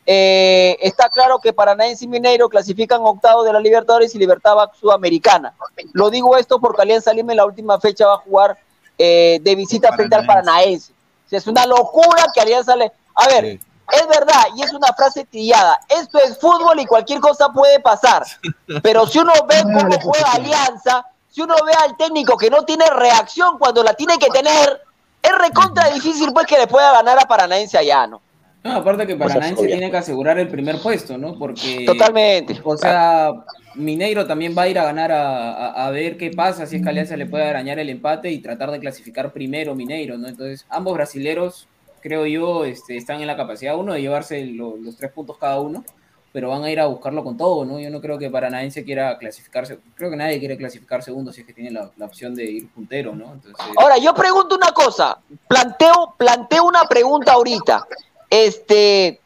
Eh, 0.06 0.76
está 0.80 1.08
claro 1.08 1.38
que 1.38 1.52
Paranaense 1.52 2.04
y 2.04 2.08
Mineiro 2.08 2.48
clasifican 2.48 3.00
octavos 3.02 3.44
de 3.44 3.52
la 3.52 3.60
Libertadores 3.60 4.14
y 4.14 4.18
Libertad 4.18 4.56
Sudamericana. 4.78 5.54
Lo 5.92 6.10
digo 6.10 6.36
esto 6.36 6.58
porque 6.58 6.82
Alianza 6.82 7.12
Lima 7.12 7.32
en 7.32 7.38
la 7.38 7.46
última 7.46 7.78
fecha 7.78 8.06
va 8.06 8.14
a 8.14 8.18
jugar 8.18 8.58
eh, 8.96 9.38
de 9.42 9.54
visita 9.54 9.92
frente 9.92 10.16
al 10.16 10.26
Paranaense. 10.26 10.92
O 10.92 11.28
sea, 11.28 11.38
es 11.38 11.46
una 11.46 11.66
locura 11.66 12.24
que 12.32 12.40
Alianza 12.40 12.74
le... 12.74 12.90
A 13.14 13.28
ver, 13.28 13.44
Sí. 13.44 13.60
es 13.92 14.08
verdad, 14.08 14.42
y 14.56 14.62
es 14.62 14.72
una 14.72 14.88
frase 14.94 15.24
trillada. 15.26 15.78
Esto 15.88 16.18
es 16.18 16.38
fútbol 16.38 16.80
y 16.80 16.86
cualquier 16.86 17.20
cosa 17.20 17.50
puede 17.50 17.80
pasar. 17.80 18.24
Pero 18.82 19.06
si 19.06 19.18
uno 19.18 19.32
ve 19.46 19.62
cómo 19.62 20.00
juega 20.00 20.32
Alianza, 20.32 21.04
si 21.30 21.42
uno 21.42 21.54
ve 21.66 21.72
al 21.84 21.96
técnico 21.96 22.36
que 22.36 22.50
no 22.50 22.62
tiene 22.64 22.88
reacción 22.90 23.58
cuando 23.58 23.82
la 23.82 23.94
tiene 23.94 24.18
que 24.18 24.28
tener, 24.28 24.82
es 25.22 25.32
recontra 25.38 25.90
difícil 25.90 26.32
pues 26.32 26.46
que 26.46 26.58
le 26.58 26.66
pueda 26.66 26.92
ganar 26.92 27.18
a 27.18 27.26
Paranaense 27.26 27.76
allá, 27.76 28.06
¿no? 28.06 28.20
No, 28.64 28.72
aparte 28.72 29.06
que 29.06 29.14
Paranaense 29.16 29.54
tiene 29.76 29.90
que 29.90 29.96
asegurar 29.96 30.38
el 30.38 30.48
primer 30.48 30.78
puesto, 30.80 31.16
¿no? 31.16 31.38
Porque. 31.38 31.84
Totalmente. 31.86 32.60
O 32.64 32.76
sea, 32.76 33.30
Mineiro 33.74 34.26
también 34.26 34.54
va 34.56 34.62
a 34.62 34.68
ir 34.68 34.78
a 34.78 34.84
ganar 34.84 35.12
a, 35.12 35.52
a- 35.52 35.86
a 35.86 35.90
ver 35.90 36.16
qué 36.16 36.30
pasa, 36.30 36.66
si 36.66 36.76
es 36.76 36.82
que 36.82 36.88
Alianza 36.88 37.16
le 37.16 37.26
puede 37.26 37.44
arañar 37.44 37.78
el 37.78 37.88
empate 37.88 38.30
y 38.30 38.40
tratar 38.40 38.70
de 38.72 38.80
clasificar 38.80 39.32
primero 39.32 39.74
Mineiro, 39.74 40.18
¿no? 40.18 40.26
Entonces, 40.28 40.66
ambos 40.68 40.94
brasileros, 40.94 41.68
creo 42.02 42.26
yo, 42.26 42.64
este, 42.64 42.96
están 42.96 43.20
en 43.20 43.28
la 43.28 43.36
capacidad, 43.36 43.76
uno, 43.76 43.92
de 43.94 44.00
llevarse 44.00 44.44
lo- 44.46 44.76
los 44.76 44.96
tres 44.96 45.12
puntos 45.12 45.38
cada 45.38 45.60
uno, 45.60 45.84
pero 46.32 46.50
van 46.50 46.62
a 46.64 46.70
ir 46.70 46.78
a 46.80 46.86
buscarlo 46.86 47.24
con 47.24 47.36
todo, 47.36 47.64
¿no? 47.64 47.78
Yo 47.80 47.90
no 47.90 48.00
creo 48.00 48.18
que 48.18 48.28
Paranaense 48.28 48.84
quiera 48.84 49.16
clasificarse, 49.18 49.78
creo 49.94 50.10
que 50.10 50.16
nadie 50.16 50.38
quiere 50.40 50.56
clasificar 50.58 51.02
segundo 51.02 51.32
si 51.32 51.40
es 51.40 51.46
que 51.46 51.52
tiene 51.54 51.70
la, 51.70 51.90
la 51.96 52.04
opción 52.06 52.34
de 52.34 52.44
ir 52.44 52.68
puntero, 52.70 53.14
¿no? 53.14 53.32
Entonces, 53.32 53.54
Ahora, 53.76 53.96
yo 53.98 54.12
pregunto 54.14 54.56
una 54.56 54.72
cosa, 54.72 55.18
planteo, 55.46 56.14
planteo 56.18 56.64
una 56.64 56.84
pregunta 56.84 57.32
ahorita. 57.32 57.86
Este, 58.30 59.20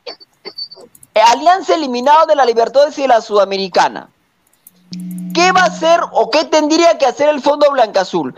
Alianza 1.15 1.75
eliminado 1.75 2.27
de 2.27 2.37
la 2.37 2.45
Libertadores 2.45 2.97
y 2.99 3.03
de 3.03 3.09
la 3.09 3.21
Sudamericana. 3.21 4.09
¿Qué 5.35 5.51
va 5.53 5.63
a 5.63 5.67
hacer 5.67 6.01
o 6.13 6.31
qué 6.31 6.45
tendría 6.45 6.99
que 6.99 7.07
hacer 7.07 7.29
el 7.31 7.41
Fondo 7.41 7.71
Blanca-Azul? 7.71 8.35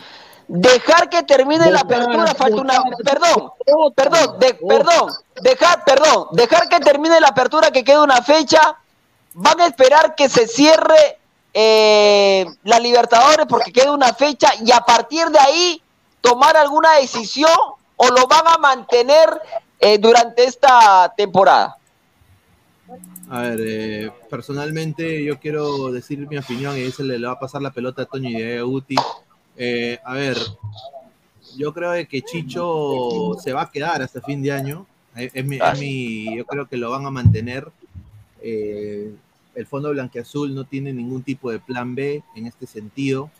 Dejar 0.46 1.08
que 1.08 1.22
termine 1.22 1.70
la 1.70 1.80
apertura, 1.80 2.34
falta 2.34 2.60
una, 2.60 2.82
perdón, 3.04 3.52
perdón, 3.94 4.38
de- 4.38 4.54
perdón, 4.54 5.10
dejar, 5.40 5.84
perdón, 5.84 6.26
dejar 6.32 6.68
que 6.68 6.80
termine 6.80 7.18
la 7.20 7.28
apertura, 7.28 7.70
que 7.70 7.82
quede 7.82 8.00
una 8.00 8.22
fecha, 8.22 8.76
van 9.32 9.60
a 9.60 9.66
esperar 9.66 10.14
que 10.14 10.28
se 10.28 10.46
cierre 10.46 11.18
eh, 11.54 12.46
la 12.64 12.78
Libertadores 12.78 13.46
porque 13.48 13.72
quede 13.72 13.90
una 13.90 14.12
fecha 14.14 14.52
y 14.60 14.70
a 14.70 14.80
partir 14.80 15.26
de 15.30 15.38
ahí 15.38 15.82
tomar 16.20 16.56
alguna 16.56 16.92
decisión 16.94 17.50
o 17.96 18.08
lo 18.08 18.26
van 18.26 18.46
a 18.46 18.58
mantener 18.58 19.40
eh, 19.84 19.98
durante 19.98 20.44
esta 20.44 21.12
temporada. 21.16 21.76
A 23.30 23.40
ver, 23.40 23.60
eh, 23.62 24.10
personalmente 24.28 25.24
yo 25.24 25.38
quiero 25.38 25.90
decir 25.92 26.18
mi 26.28 26.36
opinión 26.36 26.76
y 26.78 26.90
se 26.90 27.02
le, 27.02 27.18
le 27.18 27.26
va 27.26 27.32
a 27.34 27.38
pasar 27.38 27.62
la 27.62 27.70
pelota 27.70 28.02
a 28.02 28.06
Toño 28.06 28.28
y 28.30 28.42
a 28.42 28.62
Guti. 28.62 28.96
Eh, 29.56 29.98
a 30.04 30.14
ver, 30.14 30.36
yo 31.56 31.72
creo 31.72 31.92
de 31.92 32.06
que 32.06 32.22
Chicho 32.22 33.36
se 33.42 33.52
va 33.52 33.62
a 33.62 33.70
quedar 33.70 34.02
hasta 34.02 34.20
fin 34.20 34.42
de 34.42 34.52
año. 34.52 34.86
Es, 35.16 35.30
es 35.34 35.44
mi, 35.44 35.56
es 35.56 35.78
mi- 35.80 36.36
yo 36.36 36.44
creo 36.44 36.66
que 36.68 36.76
lo 36.76 36.90
van 36.90 37.06
a 37.06 37.10
mantener. 37.10 37.68
Eh, 38.42 39.14
el 39.54 39.66
Fondo 39.66 39.90
Blanqueazul 39.90 40.54
no 40.54 40.64
tiene 40.64 40.92
ningún 40.92 41.22
tipo 41.22 41.50
de 41.50 41.60
plan 41.60 41.94
B 41.94 42.22
en 42.34 42.46
este 42.46 42.66
sentido. 42.66 43.30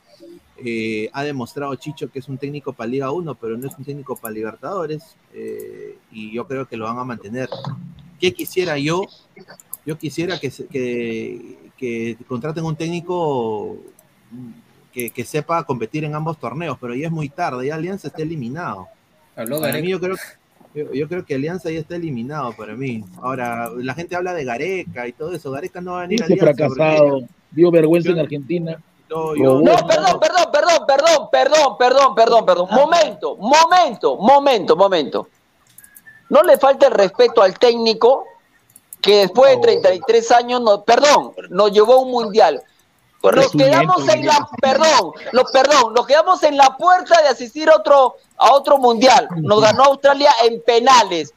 Eh, 0.57 1.11
ha 1.13 1.25
demostrado 1.25 1.75
Chicho 1.75 2.11
que 2.11 2.21
es 2.21 2.29
un 2.29 2.39
técnico 2.39 2.73
para 2.73 2.89
Liga 2.89 3.11
1, 3.11 3.35
pero 3.35 3.57
no 3.57 3.67
es 3.67 3.77
un 3.77 3.85
técnico 3.85 4.17
para 4.17 4.33
Libertadores. 4.35 5.17
eh, 5.33 5.97
y 6.13 6.33
yo 6.33 6.47
creo 6.47 6.67
que 6.67 6.77
lo 6.77 6.85
van 6.85 6.99
a 6.99 7.05
mantener. 7.05 7.49
¿Qué 8.21 8.33
quisiera 8.33 8.79
yo? 8.79 9.03
Yo 9.85 9.99
quisiera 9.99 10.39
que, 10.39 10.51
que, 10.71 11.59
que 11.77 12.17
contraten 12.29 12.65
un 12.65 12.77
técnico 12.77 13.77
que, 14.93 15.11
que 15.11 15.25
sepa 15.25 15.65
competir 15.65 16.05
en 16.05 16.15
ambos 16.15 16.39
torneos, 16.39 16.79
pero 16.81 16.95
ya 16.95 17.07
es 17.07 17.13
muy 17.13 17.29
tarde, 17.29 17.67
ya 17.67 17.75
Alianza 17.75 18.09
está 18.09 18.23
eliminado. 18.23 18.87
habló 19.37 19.61
Para 19.61 19.81
mí 19.81 19.89
yo 19.89 19.99
creo, 20.01 20.15
yo, 20.75 20.93
yo 20.93 21.09
creo 21.09 21.25
que 21.25 21.35
Alianza 21.35 21.71
ya 21.71 21.81
está 21.81 21.97
eliminado 21.97 22.53
para 22.57 22.77
mí. 22.77 23.05
Ahora, 23.21 23.71
la 23.77 23.95
gente 23.95 24.15
habla 24.15 24.33
de 24.33 24.45
Gareca 24.45 25.07
y 25.09 25.13
todo 25.13 25.33
eso. 25.33 25.51
Gareca 25.51 25.81
no 25.81 25.93
va 25.93 25.99
a 25.99 26.03
venir 26.03 26.23
a 26.23 26.27
Alianza. 26.27 26.45
fracasado, 26.55 27.23
dio 27.51 27.71
vergüenza 27.73 28.09
Yo- 28.11 28.15
en 28.15 28.21
Argentina. 28.21 28.83
Yo- 29.37 29.61
No, 29.61 29.77
yo- 29.79 29.87
perdón, 29.87 30.21
perdón, 30.21 30.47
perdón, 30.53 30.87
perdón, 30.87 31.29
perdón, 31.31 31.77
perdón, 31.79 32.15
perdón, 32.15 32.47
perdón. 32.47 32.69
Momento, 32.71 33.37
momento, 33.37 34.17
momento, 34.17 34.77
momento. 34.77 35.29
No 36.31 36.43
le 36.43 36.57
falta 36.59 36.87
el 36.87 36.93
respeto 36.93 37.43
al 37.43 37.59
técnico 37.59 38.25
que 39.01 39.19
después 39.19 39.57
de 39.57 39.63
33 39.63 40.33
años, 40.33 40.61
no, 40.63 40.83
perdón, 40.83 41.33
nos 41.51 41.71
llevó 41.71 41.95
a 41.95 41.99
un 41.99 42.11
mundial. 42.11 42.63
Nos 43.23 43.53
quedamos 43.53 44.09
en 44.09 44.27
la, 44.27 44.49
perdón, 44.61 45.13
lo, 45.33 45.45
perdón, 45.47 45.95
nos 45.95 46.07
quedamos 46.07 46.43
en 46.43 46.57
la 46.57 46.77
puerta 46.77 47.23
de 47.23 47.29
asistir 47.29 47.71
a 47.71 47.77
otro, 47.77 48.17
a 48.37 48.53
otro 48.53 48.79
mundial. 48.79 49.29
Nos 49.37 49.61
ganó 49.61 49.85
Australia 49.85 50.31
en 50.45 50.63
penales. 50.63 51.33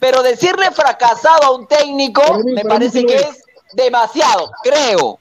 Pero 0.00 0.22
decirle 0.22 0.70
fracasado 0.72 1.44
a 1.44 1.50
un 1.52 1.66
técnico 1.66 2.20
me 2.44 2.64
parece 2.64 3.04
que 3.06 3.16
es 3.16 3.42
demasiado, 3.72 4.50
creo. 4.62 5.18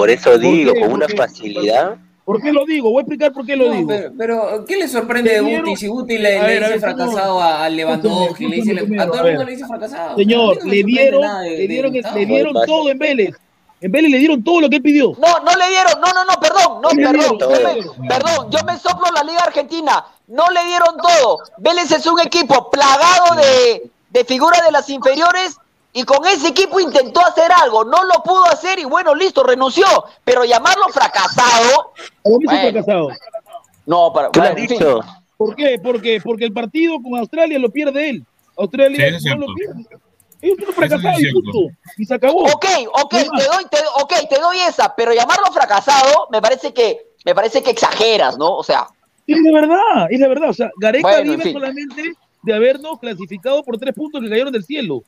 Por 0.00 0.08
eso 0.08 0.30
¿Por 0.30 0.40
digo, 0.40 0.72
con 0.72 0.80
¿Por 0.82 0.92
una 0.92 1.06
facilidad. 1.08 1.96
¿Por 2.24 2.40
qué 2.40 2.52
lo 2.54 2.64
digo? 2.64 2.90
Voy 2.90 3.00
a 3.00 3.02
explicar 3.02 3.32
por 3.34 3.44
qué 3.44 3.54
lo 3.54 3.66
No, 3.68 3.74
digo. 3.74 3.88
pero, 3.88 4.12
pero, 4.16 4.64
¿qué 4.64 4.78
le 4.78 4.88
sorprende 4.88 5.30
de 5.30 5.40
Guti? 5.42 5.76
Si 5.76 5.88
Guti 5.88 6.16
le, 6.16 6.38
A 6.38 6.42
le 6.46 6.54
ver, 6.54 6.64
a 6.64 6.68
dice 6.68 6.86
ver, 6.86 6.96
fracasado 6.96 7.42
a, 7.42 7.68
Lewandowski, 7.68 8.46
le 8.46 8.56
dice, 8.56 8.72
a 8.98 9.06
todo 9.06 9.26
el 9.26 9.26
mundo 9.34 9.44
le 9.44 9.52
dice 9.52 9.66
fracasado. 9.66 10.16
Señor, 10.16 10.56
no 10.64 10.70
le 10.70 10.82
dieron, 10.84 11.20
de- 11.42 11.50
le 11.50 11.56
de 11.58 11.68
dieron, 11.68 11.92
le 11.92 12.26
dieron 12.26 12.54
todo 12.66 12.88
en 12.88 12.98
Vélez. 12.98 13.34
En 13.82 13.92
Vélez 13.92 14.10
le 14.10 14.18
dieron 14.18 14.42
todo 14.42 14.62
lo 14.62 14.70
que 14.70 14.76
él 14.76 14.82
pidió. 14.82 15.12
No, 15.18 15.40
no 15.44 15.54
le 15.58 15.68
dieron, 15.68 16.00
no, 16.00 16.06
no, 16.14 16.24
no, 16.24 16.40
perdón, 16.40 16.80
no, 16.82 16.88
perdón, 16.88 17.36
dieron 17.36 17.38
yo 17.38 17.50
me, 17.98 18.08
perdón, 18.08 18.50
yo 18.50 18.58
me 18.64 18.78
soplo 18.78 19.06
la 19.14 19.22
Liga 19.22 19.40
Argentina, 19.40 20.02
no 20.28 20.44
le 20.48 20.64
dieron 20.64 20.96
todo. 20.96 21.38
Vélez 21.58 21.90
es 21.90 22.06
un 22.06 22.20
equipo 22.20 22.70
plagado 22.70 23.36
de, 23.36 23.90
de 24.10 24.24
figuras 24.24 24.64
de 24.64 24.72
las 24.72 24.88
inferiores 24.88 25.58
y 25.92 26.04
con 26.04 26.24
ese 26.26 26.48
equipo 26.48 26.78
intentó 26.80 27.20
hacer 27.20 27.50
algo, 27.62 27.84
no 27.84 28.04
lo 28.04 28.22
pudo 28.22 28.44
hacer 28.46 28.78
y 28.78 28.84
bueno, 28.84 29.14
listo, 29.14 29.42
renunció, 29.42 29.86
pero 30.24 30.44
llamarlo 30.44 30.88
fracasado, 30.88 31.92
Bueno. 32.22 32.50
fracasado. 32.50 33.08
no, 33.86 34.12
para, 34.12 34.30
¿Tú 34.30 34.40
lo 34.40 34.46
has 34.46 34.54
bueno? 34.54 35.00
¿Por 35.36 35.56
qué? 35.56 35.80
Porque, 35.82 36.20
porque 36.22 36.44
el 36.44 36.52
partido 36.52 37.00
con 37.02 37.18
Australia 37.18 37.58
lo 37.58 37.70
pierde 37.70 38.10
él. 38.10 38.24
Australia 38.56 39.18
Sí, 39.18 39.28
no 39.30 39.46
lo 39.46 39.54
pierde. 39.54 39.86
Es 40.42 40.52
un 40.52 40.74
fracasado 40.74 41.18
es 41.18 41.32
punto. 41.32 41.58
Y 41.98 42.04
se 42.04 42.14
acabó. 42.14 42.44
Ok, 42.44 42.66
ok, 42.92 43.10
te 43.10 43.24
doy, 43.44 43.64
te, 43.70 43.78
ok, 44.02 44.12
te 44.28 44.38
doy 44.38 44.58
esa, 44.60 44.94
pero 44.94 45.12
llamarlo 45.12 45.46
fracasado 45.52 46.28
me 46.30 46.40
parece 46.40 46.72
que, 46.72 47.12
me 47.24 47.34
parece 47.34 47.62
que 47.62 47.70
exageras, 47.70 48.38
¿no? 48.38 48.54
O 48.56 48.62
sea, 48.62 48.86
Es 49.26 49.42
de 49.42 49.52
verdad, 49.52 50.06
es 50.10 50.20
de 50.20 50.28
verdad. 50.28 50.50
O 50.50 50.54
sea, 50.54 50.70
Gareca 50.78 51.08
Bueno, 51.08 51.20
en 51.22 51.30
vive 51.38 51.42
fin. 51.42 51.52
solamente 51.52 52.12
de 52.42 52.54
habernos 52.54 52.98
clasificado 52.98 53.62
por 53.62 53.76
tres 53.78 53.94
puntos 53.94 54.20
que 54.22 54.28
cayeron 54.30 54.52
del 54.52 54.64
cielo. 54.64 55.02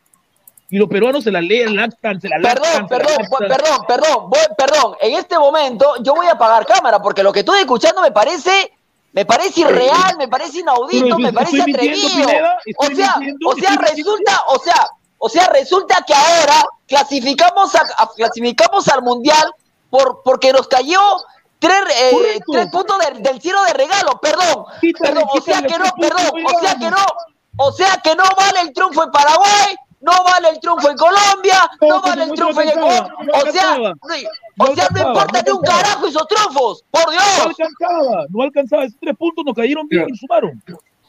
Y 0.72 0.78
los 0.78 0.88
peruanos 0.88 1.22
se 1.22 1.30
la 1.30 1.42
leen, 1.42 1.76
lactan, 1.76 2.18
se 2.18 2.28
la 2.30 2.36
Perdón, 2.40 2.62
lactan. 2.64 2.82
la 2.82 2.88
perdón, 2.88 3.16
lactan. 3.20 3.48
perdón, 3.48 3.84
perdón, 3.86 4.30
voy- 4.30 4.54
perdón. 4.56 4.96
En 5.02 5.14
este 5.14 5.38
momento 5.38 5.96
yo 6.02 6.14
voy 6.14 6.26
a 6.26 6.32
apagar 6.32 6.64
cámara 6.66 6.98
porque 7.00 7.22
lo 7.22 7.30
que 7.30 7.40
estoy 7.40 7.60
escuchando 7.60 8.00
me 8.00 8.10
parece, 8.10 8.72
me 9.12 9.26
parece 9.26 9.60
irreal, 9.60 10.16
me 10.16 10.28
parece 10.28 10.60
inaudito, 10.60 11.18
me 11.18 11.30
parece 11.30 11.60
atrevido. 11.60 12.08
Pineda, 12.08 12.58
O 12.78 12.86
sea, 12.86 13.16
o 13.46 13.54
sea, 13.54 13.76
resulta, 13.76 14.42
o 14.48 14.58
sea, 14.58 14.86
o 15.18 15.28
sea, 15.28 15.46
resulta 15.48 16.02
que 16.06 16.14
ahora 16.14 16.64
clasificamos 16.88 17.74
a, 17.74 17.82
a- 17.98 18.10
clasificamos 18.16 18.88
al 18.88 19.02
mundial 19.02 19.52
por 19.90 20.22
porque 20.24 20.54
nos 20.54 20.66
cayó 20.68 21.00
tres, 21.58 21.82
eh, 22.00 22.40
tres 22.50 22.66
puntos 22.70 22.98
del- 22.98 23.22
del 23.22 23.42
cielo 23.42 23.62
de 23.64 23.74
regalo. 23.74 24.18
Perdón, 24.22 24.64
perdón, 24.98 25.24
o 25.34 25.40
sea 25.42 25.60
que 25.60 25.78
no, 25.78 25.84
perdón, 26.00 26.44
o 26.46 26.60
sea 26.60 26.74
que 26.76 26.90
no, 26.90 27.04
o 27.58 27.72
sea 27.72 28.00
que 28.02 28.16
no 28.16 28.24
vale 28.36 28.60
el 28.62 28.72
triunfo 28.72 29.02
en 29.04 29.10
Paraguay, 29.10 29.76
no 30.02 30.12
vale 30.24 30.48
el 30.50 30.60
triunfo 30.60 30.90
en 30.90 30.96
Colombia, 30.96 31.70
No, 31.80 31.88
no 31.88 32.02
vale 32.02 32.22
el 32.24 32.28
no 32.28 32.34
triunfo 32.34 32.60
en 32.60 32.68
Ecuador. 32.68 33.14
no 33.24 33.32
O 33.32 33.52
sea, 33.52 33.78
no- 33.78 33.94
No 34.56 34.64
o 34.70 34.74
sea, 34.74 34.88
no 34.92 34.98
importa 35.08 35.38
no 35.38 35.42
ni 35.46 35.50
un 35.58 35.62
carajo 35.62 36.06
esos 36.06 36.26
triunfos, 36.28 36.84
por 36.90 37.04
No 37.06 37.10
Dios. 37.12 37.46
alcanzaba, 37.46 38.26
no 38.28 38.42
alcanzaba. 38.42 38.84
Esos 38.84 38.98
tres 39.00 39.16
puntos 39.16 39.44
nos 39.46 39.54
cayeron 39.54 39.88
bien 39.88 40.06
y 40.12 40.16
sumaron. 40.16 40.62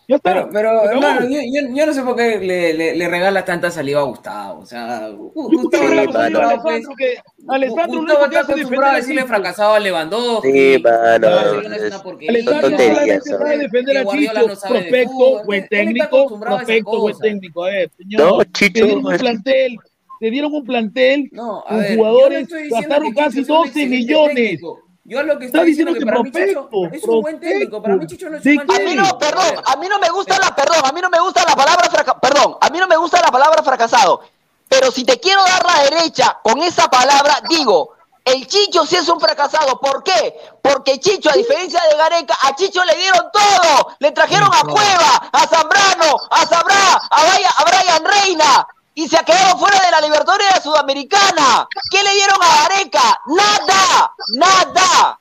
Ya 0.07 0.17
está. 0.17 0.33
Pero, 0.33 0.49
pero 0.51 0.83
hermano, 0.91 1.21
yo, 1.29 1.39
yo- 1.41 1.73
yo 1.75 1.85
no 1.85 1.93
sé 1.93 2.01
por 2.01 2.15
qué 2.17 2.37
le, 2.39 2.73
le, 2.73 2.95
le 2.95 3.07
regala 3.07 3.45
tanta 3.45 3.71
saliva 3.71 4.01
a 4.01 4.03
Gustavo. 4.03 4.59
O 4.61 4.65
sea, 4.65 5.09
Gustavo 5.09 5.69
que 5.69 5.77
Alejandro, 5.99 6.41
mano. 6.41 6.51
acostumbrado, 6.51 6.51
Alejandro, 6.69 6.95
que 6.97 7.15
Alejandro 7.47 7.95
lo 7.95 8.01
Gustavo 8.01 8.25
está 8.25 8.39
acostumbrado 8.41 8.93
a 8.93 8.95
decirle 8.97 9.23
fracasado 9.25 9.73
a 9.75 9.79
Lewandowski. 9.79 10.51
Sí, 10.51 10.83
mano. 10.83 11.27
Alejandro 11.29 12.61
Tonterías, 12.69 13.23
solamente 13.23 13.29
sabe 13.29 13.57
defender 13.57 13.97
a 13.97 14.05
Chicho. 14.05 14.33
no 14.33 14.45
Prospecto, 14.69 15.43
buen 15.45 15.67
técnico, 15.69 16.39
prospecto, 16.39 16.99
buen 17.01 17.17
técnico. 17.19 17.63
A 17.63 17.69
ver, 17.69 17.91
señor. 17.97 18.21
No, 18.21 18.37
te 18.39 18.51
Chicho, 18.51 18.85
dieron 18.85 19.05
un 19.05 19.17
plantel, 19.17 19.77
te 20.19 20.29
dieron 20.31 20.53
un 20.53 20.63
plantel 20.65 21.29
No, 21.31 21.59
a 21.59 21.69
con 21.69 21.79
ver, 21.79 21.91
no 21.91 21.95
jugadores, 21.97 22.47
diciendo 22.47 22.75
gastaron 22.75 23.13
casi 23.13 23.39
es 23.39 23.49
un 23.49 23.55
12 23.55 23.67
excelente 23.69 23.95
millones. 23.97 24.35
técnico. 24.35 24.79
Yo 25.05 25.21
lo 25.23 25.37
que 25.37 25.45
Está 25.45 25.59
estoy 25.59 25.71
diciendo 25.71 25.91
diciendo 25.91 25.91
es 25.91 25.97
que 25.97 25.99
que 25.99 26.05
para 26.05 26.23
mí 26.23 26.31
Chicho 26.31 26.69
es 26.91 27.03
un 27.03 27.21
buen 27.21 27.39
técnico. 27.39 27.81
Para 27.81 27.95
mí 27.97 28.07
Chicho 28.07 28.29
no 28.29 28.37
es 28.37 28.43
¿De 28.43 28.51
un 28.51 28.55
mal 28.55 28.67
qué? 28.67 28.75
A 28.75 28.79
mí 28.79 28.85
técnico. 28.85 29.07
no, 29.07 29.17
perdón, 29.19 29.55
A 29.65 29.75
mí 29.75 29.87
no 29.89 29.99
me 29.99 30.09
gusta 30.09 30.39
la, 30.39 30.55
perdón, 30.55 30.81
a 30.83 30.91
mí 30.93 31.01
no 31.01 31.09
me 31.09 31.19
gusta 31.19 31.43
la 31.47 31.55
palabra 31.55 31.89
perdón, 32.21 32.57
a 32.61 32.69
mí 32.69 32.79
no 32.79 32.87
me 32.87 32.95
gusta 32.97 33.21
la 33.21 33.31
palabra 33.31 33.61
fracasado. 33.63 34.21
Pero 34.69 34.91
si 34.91 35.03
te 35.03 35.19
quiero 35.19 35.43
dar 35.43 35.65
la 35.65 35.83
derecha 35.89 36.39
con 36.41 36.59
esa 36.63 36.89
palabra, 36.89 37.41
digo, 37.49 37.91
el 38.23 38.47
Chicho 38.47 38.85
sí 38.85 38.95
es 38.95 39.09
un 39.09 39.19
fracasado. 39.19 39.79
¿Por 39.79 40.03
qué? 40.03 40.39
Porque 40.61 40.99
Chicho, 40.99 41.29
a 41.29 41.33
diferencia 41.33 41.81
de 41.89 41.97
Gareca, 41.97 42.35
a 42.41 42.55
Chicho 42.55 42.83
le 42.85 42.95
dieron 42.95 43.27
todo. 43.31 43.95
Le 43.99 44.11
trajeron 44.13 44.49
a 44.53 44.61
Cueva, 44.61 45.29
a 45.31 45.47
Zambrano, 45.47 46.17
a 46.31 46.45
Sabrá, 46.45 46.93
a 47.09 47.63
Brian 47.65 48.03
Reina. 48.05 48.67
Y 48.95 49.07
se 49.07 49.17
ha 49.17 49.23
quedado 49.23 49.57
fuera 49.57 49.77
de 49.83 49.91
la 49.91 50.01
Libertadores 50.01 50.47
de 50.47 50.55
la 50.55 50.61
Sudamericana. 50.61 51.67
¿Qué 51.89 52.03
le 52.03 52.13
dieron 52.13 52.37
a 52.41 52.69
Gareca? 52.69 53.19
Nada, 53.27 54.11
nada. 54.35 55.17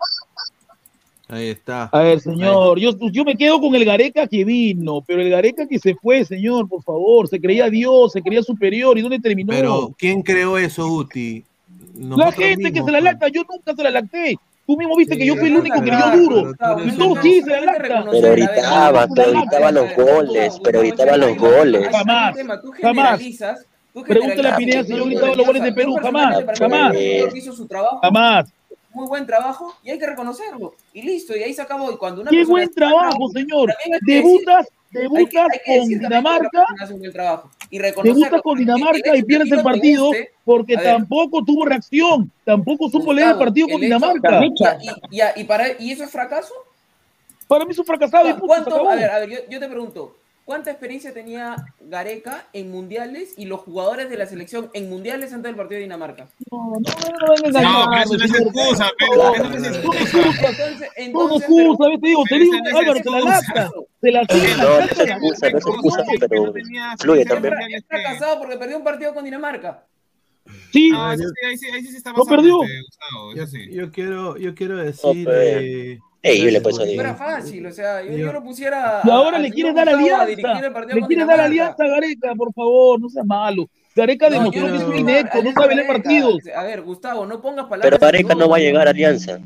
Ahí 1.29 1.49
está. 1.49 1.85
A 1.85 2.01
ver, 2.01 2.21
señor, 2.21 2.79
yo, 2.79 2.93
yo 3.11 3.25
me 3.25 3.35
quedo 3.37 3.59
con 3.59 3.75
el 3.75 3.87
Gareca 3.87 4.27
que 4.27 4.45
vino, 4.45 5.01
pero 5.07 5.23
el 5.23 5.31
Gareca 5.31 5.67
que 5.67 5.79
se 5.79 5.95
fue, 5.95 6.27
señor, 6.27 6.69
por 6.69 6.83
favor, 6.83 7.27
se 7.27 7.41
creía 7.41 7.71
Dios, 7.71 8.13
se 8.13 8.21
creía 8.21 8.43
superior, 8.43 8.99
¿y 8.99 9.01
dónde 9.01 9.19
terminó? 9.19 9.49
Pero, 9.51 9.95
¿quién 9.97 10.21
creó 10.21 10.59
eso, 10.59 10.87
Uti? 10.87 11.43
la 11.95 12.09
Nosotros 12.09 12.35
gente 12.35 12.73
que 12.73 12.81
se 12.81 12.91
la 12.91 12.99
pues. 12.99 13.05
lacta, 13.05 13.29
yo 13.29 13.43
nunca 13.51 13.75
se 13.75 13.83
la 13.83 13.91
lacté. 13.91 14.39
Tú 14.73 14.79
mismo 14.79 14.97
viste 14.97 15.15
Sí, 15.15 15.21
que 15.21 15.27
yo 15.27 15.37
fui 15.37 15.49
el 15.49 15.57
único 15.59 15.83
que 15.83 15.91
dio 15.91 16.11
duro. 16.13 16.53
pero 16.59 16.77
tú 16.97 17.17
sí 17.21 17.43
se. 17.43 17.51
Pero 17.51 18.33
gritaba, 18.33 19.07
pero 19.15 19.33
gritaba 19.33 19.71
los 19.71 19.95
goles, 19.95 20.61
pero 20.65 20.81
gritaba 20.81 21.17
los 21.19 21.37
goles. 21.37 21.89
Jamás, 21.91 22.35
Tú 22.63 22.73
jamás. 22.81 23.21
Pregúntale 24.07 24.49
a 24.49 24.57
Pineda 24.57 24.85
si 24.85 24.97
yo 24.97 25.05
gritaba 25.05 25.35
los 25.35 25.47
goles 25.47 25.63
de 25.63 25.73
Perú, 25.75 25.97
jamás, 26.01 26.43
jamás. 26.59 26.97
Jamás. 28.01 28.51
Muy 28.95 29.07
buen 29.07 29.27
trabajo 29.27 29.75
y 29.83 29.91
hay 29.91 29.99
que 29.99 30.07
reconocerlo. 30.07 30.75
Y 30.93 31.03
listo, 31.03 31.37
y 31.37 31.43
ahí 31.43 31.53
se 31.55 31.63
acabó. 31.63 31.91
Y 31.93 31.97
cuando 31.97 32.23
una 32.23 32.31
Qué 32.31 32.45
buen 32.45 32.71
trabajo, 32.71 33.29
señor. 33.33 33.69
decir- 33.69 34.01
Debutas, 34.07 34.59
hay 34.59 34.65
que- 34.93 34.99
debutas 35.01 35.47
hay 35.53 35.59
que 35.59 35.81
con 35.81 35.89
Dinamarca, 35.89 36.65
y 37.71 37.79
debutas 38.03 38.43
con 38.43 38.59
Dinamarca 38.59 39.17
y 39.17 39.23
pierdes 39.23 39.53
el 39.53 39.63
partido 39.63 40.07
guste, 40.07 40.31
porque 40.45 40.77
tampoco 40.77 41.45
tuvo 41.45 41.65
reacción, 41.65 42.31
tampoco 42.45 42.89
supo 42.91 43.13
leer 43.13 43.31
el 43.31 43.39
partido 43.39 43.69
con 43.69 43.77
el 43.77 43.81
Dinamarca. 43.83 44.41
Y, 44.81 44.87
y- 44.87 45.21
y- 45.21 45.41
y 45.41 45.45
para, 45.45 45.65
¿Y 45.81 45.93
eso 45.93 46.05
es 46.05 46.11
fracaso? 46.11 46.53
Para 47.49 47.65
mí 47.65 47.73
es 47.73 47.79
un 47.79 47.85
fracasado 47.85 48.39
¿Cuánto, 48.39 48.89
a 48.89 48.95
ver, 48.95 49.11
a 49.11 49.19
ver, 49.19 49.29
yo, 49.29 49.39
yo 49.51 49.61
te 49.61 49.69
pregunto, 49.69 50.17
¿cuánta 50.45 50.71
experiencia 50.71 51.13
tenía 51.15 51.57
Gareca 51.81 52.47
en 52.53 52.71
mundiales 52.71 53.35
y 53.37 53.45
los 53.47 53.61
jugadores 53.61 54.11
de 54.11 54.17
la 54.17 54.27
selección 54.27 54.71
en 54.75 54.89
mundiales 54.91 55.33
antes 55.33 55.49
del 55.49 55.57
partido 55.57 55.77
de 55.79 55.83
Dinamarca? 55.85 56.29
No, 56.51 56.73
no, 56.73 56.81
no, 56.81 57.51
no, 57.51 57.61
No, 57.61 58.03
eso 58.03 58.17
no 58.17 58.25
es 58.25 58.35
excusa, 58.35 58.91
pero 58.99 59.17
No, 59.17 59.35
eso 59.35 59.49
no 59.49 59.55
es 59.57 59.63
no, 59.63 59.69
excusa. 59.69 60.19
Entonces, 60.49 60.89
No, 61.13 61.29
no 61.29 61.35
entonces, 61.37 61.49
excusa, 61.49 61.89
¿ves? 61.89 62.01
te 62.01 62.07
digo, 62.09 62.25
te 62.29 62.39
digo, 62.39 62.53
no 62.59 62.79
Álvaro, 62.79 63.01
te 63.01 63.11
la 63.11 63.21
lacta, 63.21 63.71
te 64.01 64.11
la 64.13 64.23
No, 64.23 64.27
no 64.29 64.79
es 64.81 64.91
excusa, 64.99 65.51
no 65.51 65.59
es 65.59 65.67
excusa, 65.67 66.05
pero 66.29 66.53
fluye 66.99 67.23
está 67.77 68.03
casado 68.03 68.39
porque 68.39 68.57
perdió 68.57 68.77
un 68.79 68.85
partido 68.85 69.15
con 69.15 69.25
Dinamarca. 69.25 69.87
Sí, 70.73 70.91
Ah, 70.95 71.11
ahí 71.11 71.57
sí, 71.57 71.67
ahí 71.73 71.83
sí 71.85 71.97
está 71.97 72.11
No 72.11 72.25
pasando, 72.25 72.37
perdió. 72.37 72.63
este, 72.65 73.41
eso 73.43 73.47
sí. 73.47 73.73
yo 73.73 73.93
quiero, 73.93 74.37
yo 74.39 74.55
quiero 74.55 74.77
decir. 74.77 76.01
Pues. 76.23 76.35
eh, 76.35 76.37
Ey, 76.39 76.45
yo 76.45 76.51
le 76.51 76.61
paso 76.61 76.85
era 76.85 77.15
fácil, 77.15 77.67
o 77.67 77.73
sea, 77.73 78.03
yo, 78.03 78.13
Yo- 78.13 78.33
lo 78.33 78.43
pusiera. 78.45 79.01
y 79.05 79.11
ahora 79.11 79.37
a- 79.39 79.41
le 79.41 79.51
quieres 79.51 79.75
dar 79.75 79.89
alianza, 79.89 80.25
le 80.27 80.37
quieres 81.07 81.27
dar 81.27 81.41
alianza 81.41 81.85
a 81.85 81.89
Gareca, 81.89 82.35
por 82.37 82.53
favor, 82.53 83.01
no 83.01 83.09
seas 83.09 83.27
malo. 83.27 83.69
Gareca 83.95 84.31
No, 84.31 84.37
demostró 84.37 84.67
que 84.69 84.77
es 84.77 84.83
no 84.83 84.89
un 84.89 84.99
inepto, 84.99 85.43
no 85.43 85.53
sabe 85.53 85.75
leer 85.75 85.87
partidos. 85.89 86.39
A 86.57 86.63
ver, 86.63 86.83
Gustavo, 86.83 87.27
no 87.27 87.41
pongas 87.43 87.67
palabras. 87.67 87.83
Pero 87.83 87.99
Gareca 87.99 88.35
no 88.35 88.49
va 88.49 88.57
a 88.57 88.61
llegar 88.61 88.87
a 88.87 88.91
Alianza. 88.91 89.39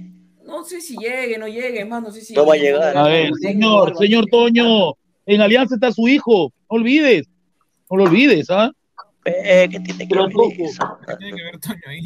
No 0.45 0.63
sé 0.65 0.81
si 0.81 0.97
llegue, 0.97 1.37
no 1.39 1.49
llegue, 1.49 1.85
más, 1.85 2.03
no 2.03 2.11
sé 2.13 2.21
si. 2.21 2.33
No 2.35 2.47
va 2.47 2.55
a 2.55 2.57
llegar. 2.57 2.97
A 2.97 3.03
ver, 3.09 3.31
señor, 3.41 3.97
señor 3.97 4.27
Toño, 4.31 4.93
en 5.27 5.41
Alianza 5.41 5.75
está 5.75 5.91
su 5.91 6.07
hijo, 6.07 6.53
no 6.71 6.77
olvides, 6.77 7.27
no 7.91 7.97
lo 7.97 8.05
olvides, 8.05 8.49
¿ah? 8.51 8.71
Eh, 9.25 9.67
¿Qué 9.69 9.81
tiene 9.81 10.07
que 10.07 10.15
ver 10.15 10.25
Tampoco. 10.25 10.53
eso? 10.61 10.99
¿Qué 11.09 11.17
tiene 11.17 11.37
que 11.37 11.43
ver 11.43 11.59
Toño 11.59 11.81
ahí? 11.89 12.03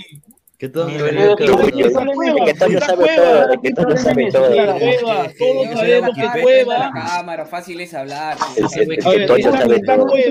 Que 0.61 0.69
todo 0.69 0.89
Ni 0.89 0.93
me 0.93 1.03
ver- 1.05 1.15
valió 1.17 1.37
que- 1.37 1.47
todo. 1.47 1.57
que- 1.73 1.81
Está 1.81 2.05
Cueva, 2.05 2.45
que 2.45 2.53
Toño 2.53 2.75
está 2.79 2.87
sabe 2.87 3.03
Cueva, 3.05 3.23
todo, 3.25 3.49
de 3.49 3.59
que 3.63 3.73
Toño 3.73 3.97
sabe 3.97 4.31
todo. 4.31 4.45
está 4.51 4.75
Cueva, 4.75 5.33
todos 5.39 5.67
sabemos 5.73 6.11
que 6.15 6.23
la 6.23 6.33
Cueva, 6.43 6.91
cámara, 6.93 7.47
fácil 7.47 7.81
es 7.81 7.95
hablar. 7.95 8.37
El- 8.59 8.69
sí. 8.69 8.81
el- 8.81 8.93
a 8.93 9.11
que 9.11 9.17
ver, 9.17 9.27
Toño 9.27 9.39
está, 9.49 9.59
sabe 9.63 9.77
está 9.77 9.97
todo. 9.97 10.07
Cueva, 10.09 10.27
Sí 10.27 10.31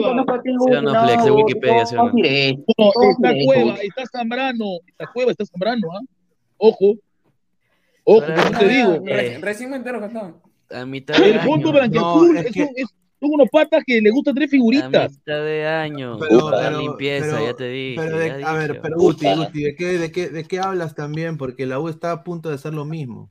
o 0.75 0.81
no, 0.83 1.03
Flex, 1.03 1.23
de 1.25 1.31
Wikipedia, 1.31 1.81
está 1.81 3.33
Cueva, 3.43 3.75
está 3.81 4.03
Zambrano, 4.11 4.65
está 4.87 5.07
Cueva, 5.11 5.31
está 5.31 5.45
Zambrano, 5.47 5.87
¿ah? 5.93 6.01
Ojo, 6.57 6.93
ojo, 8.03 8.25
¿qué 8.27 8.57
te 8.59 8.67
digo? 8.67 8.99
Re- 9.03 9.39
Recién 9.39 9.71
me 9.71 9.77
entero 9.77 9.99
que 9.99 10.05
estaban. 10.05 10.35
A 10.71 10.85
mitad 10.85 11.15
de 11.17 11.31
El 11.31 11.37
No, 11.37 11.71
blanqueazul 11.71 12.37
es 12.37 12.51
son 13.19 13.29
unos 13.33 13.47
patas 13.51 13.83
que 13.85 14.01
le 14.01 14.09
gustan 14.11 14.33
tres 14.35 14.47
A 14.47 14.51
figuritas. 14.51 15.11
mitad 15.11 15.43
de 15.43 15.67
año. 15.67 16.17
Pero- 16.19 16.49
la 16.51 16.61
pero- 16.61 16.79
limpieza, 16.81 17.31
pero- 17.35 17.45
ya 17.45 17.53
te 17.55 17.67
dije. 17.69 18.01
Pero 18.01 18.17
de- 18.17 18.39
ya 18.39 18.49
a 18.49 18.53
ver, 18.53 18.79
pero 18.81 18.95
Uti, 18.97 19.25
Puta. 19.27 19.41
Uti, 19.49 19.63
¿de 19.63 19.75
qué, 19.75 19.85
de, 19.97 20.11
qué, 20.11 20.29
¿de 20.29 20.43
qué 20.45 20.59
hablas 20.59 20.95
también? 20.95 21.37
Porque 21.37 21.65
la 21.65 21.79
U 21.79 21.89
está 21.89 22.11
a 22.11 22.23
punto 22.23 22.49
de 22.49 22.55
hacer 22.55 22.73
lo 22.73 22.85
mismo. 22.85 23.29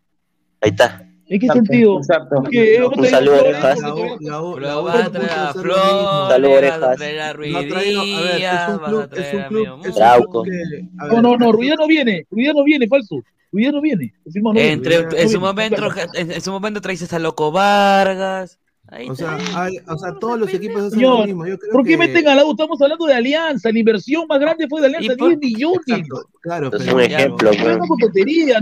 Ahí 0.61 0.70
está. 0.70 1.05
¿En 1.30 1.39
qué 1.41 1.47
sentido? 1.47 1.99
Exacto. 1.99 2.43
Que 2.51 2.82
Un 2.82 3.05
saludo, 3.07 3.41
Orejas. 3.41 3.78
La 3.80 3.95
U, 3.95 4.16
la 4.20 4.43
U, 4.43 4.59
la 4.59 4.80
U 4.80 4.84
vas 4.84 5.07
está 5.07 5.07
a 5.07 5.11
a 5.11 5.12
punto 5.12 5.20
traer 5.20 5.28
de 5.28 5.34
a 5.34 5.49
hacer 5.51 5.66
lo 5.66 5.74
mismo. 5.76 5.82
Flores, 5.93 6.28
Salud, 6.30 6.49
vas 6.49 6.55
a 6.55 6.59
orejas. 6.59 6.97
traer 6.97 7.20
a 7.20 7.34
No 7.34 7.59
ha 7.59 7.68
traído- 7.68 8.01
a 8.01 8.05
ver, 8.05 8.24
es 8.24 8.30
Ruidías, 8.32 8.68
un 8.70 8.78
vas 8.78 8.89
club, 8.89 9.01
a 9.01 9.05
es 9.05 9.11
traer 9.11 9.36
un 9.36 9.43
a 9.43 9.49
club, 9.49 9.66
es 9.82 9.86
un 9.89 9.95
Trauco. 9.95 10.43
club 10.43 10.45
que, 10.47 10.78
a 10.99 11.07
No, 11.07 11.12
ver, 11.14 11.22
no, 11.22 11.36
no, 11.36 11.53
Ruidía 11.53 11.74
no 11.78 11.86
viene, 11.86 12.26
Ruidía 12.30 12.53
no 12.55 12.64
viene, 12.64 12.89
falso. 12.89 13.16
Ruidía 13.53 13.72
no 13.72 13.80
viene. 13.82 14.14
No. 14.24 14.53
Entre, 14.57 14.97
en, 15.22 15.28
su 15.28 15.39
momento, 15.41 15.89
en, 16.14 16.41
su 16.41 16.51
momento 16.51 16.80
traíste 16.80 17.14
a 17.14 17.18
Loco 17.18 17.53
Vargas. 17.53 18.59
O, 18.91 19.14
sea, 19.14 19.39
o 19.86 19.99
sea, 19.99 20.14
todos 20.18 20.39
los 20.39 20.55
equipos 20.55 20.78
hacen 20.78 20.93
Señor, 20.93 21.20
lo 21.20 21.26
mismo. 21.26 21.45
¿Por 21.72 21.84
qué 21.84 21.91
que... 21.91 21.99
meten 21.99 22.26
al 22.26 22.36
lado? 22.39 22.51
Estamos 22.53 22.80
hablando 22.80 23.05
de 23.05 23.14
Alianza. 23.14 23.70
La 23.70 23.78
inversión 23.78 24.26
más 24.26 24.41
grande 24.41 24.66
fue 24.66 24.80
de 24.80 24.86
Alianza, 24.86 25.14
por... 25.18 25.28
10 25.28 25.41
millones. 25.41 26.09
Claro, 26.41 26.70
es 26.72 26.93
un 26.93 27.01
ejemplo. 27.01 27.51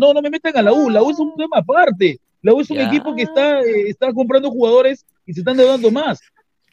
No, 0.00 0.14
no 0.14 0.22
me 0.22 0.30
metan 0.30 0.56
a 0.56 0.62
la 0.62 0.72
U. 0.72 0.90
La 0.90 1.02
U 1.02 1.10
es 1.10 1.18
un 1.20 1.36
tema 1.36 1.58
aparte. 1.58 2.18
La 2.42 2.52
U 2.54 2.60
es 2.60 2.70
un 2.70 2.78
equipo 2.78 3.14
que 3.14 3.22
está, 3.22 3.60
eh, 3.60 3.88
está 3.88 4.12
comprando 4.12 4.50
jugadores 4.50 5.06
y 5.26 5.32
se 5.32 5.40
están 5.40 5.56
deudando 5.56 5.92
más. 5.92 6.18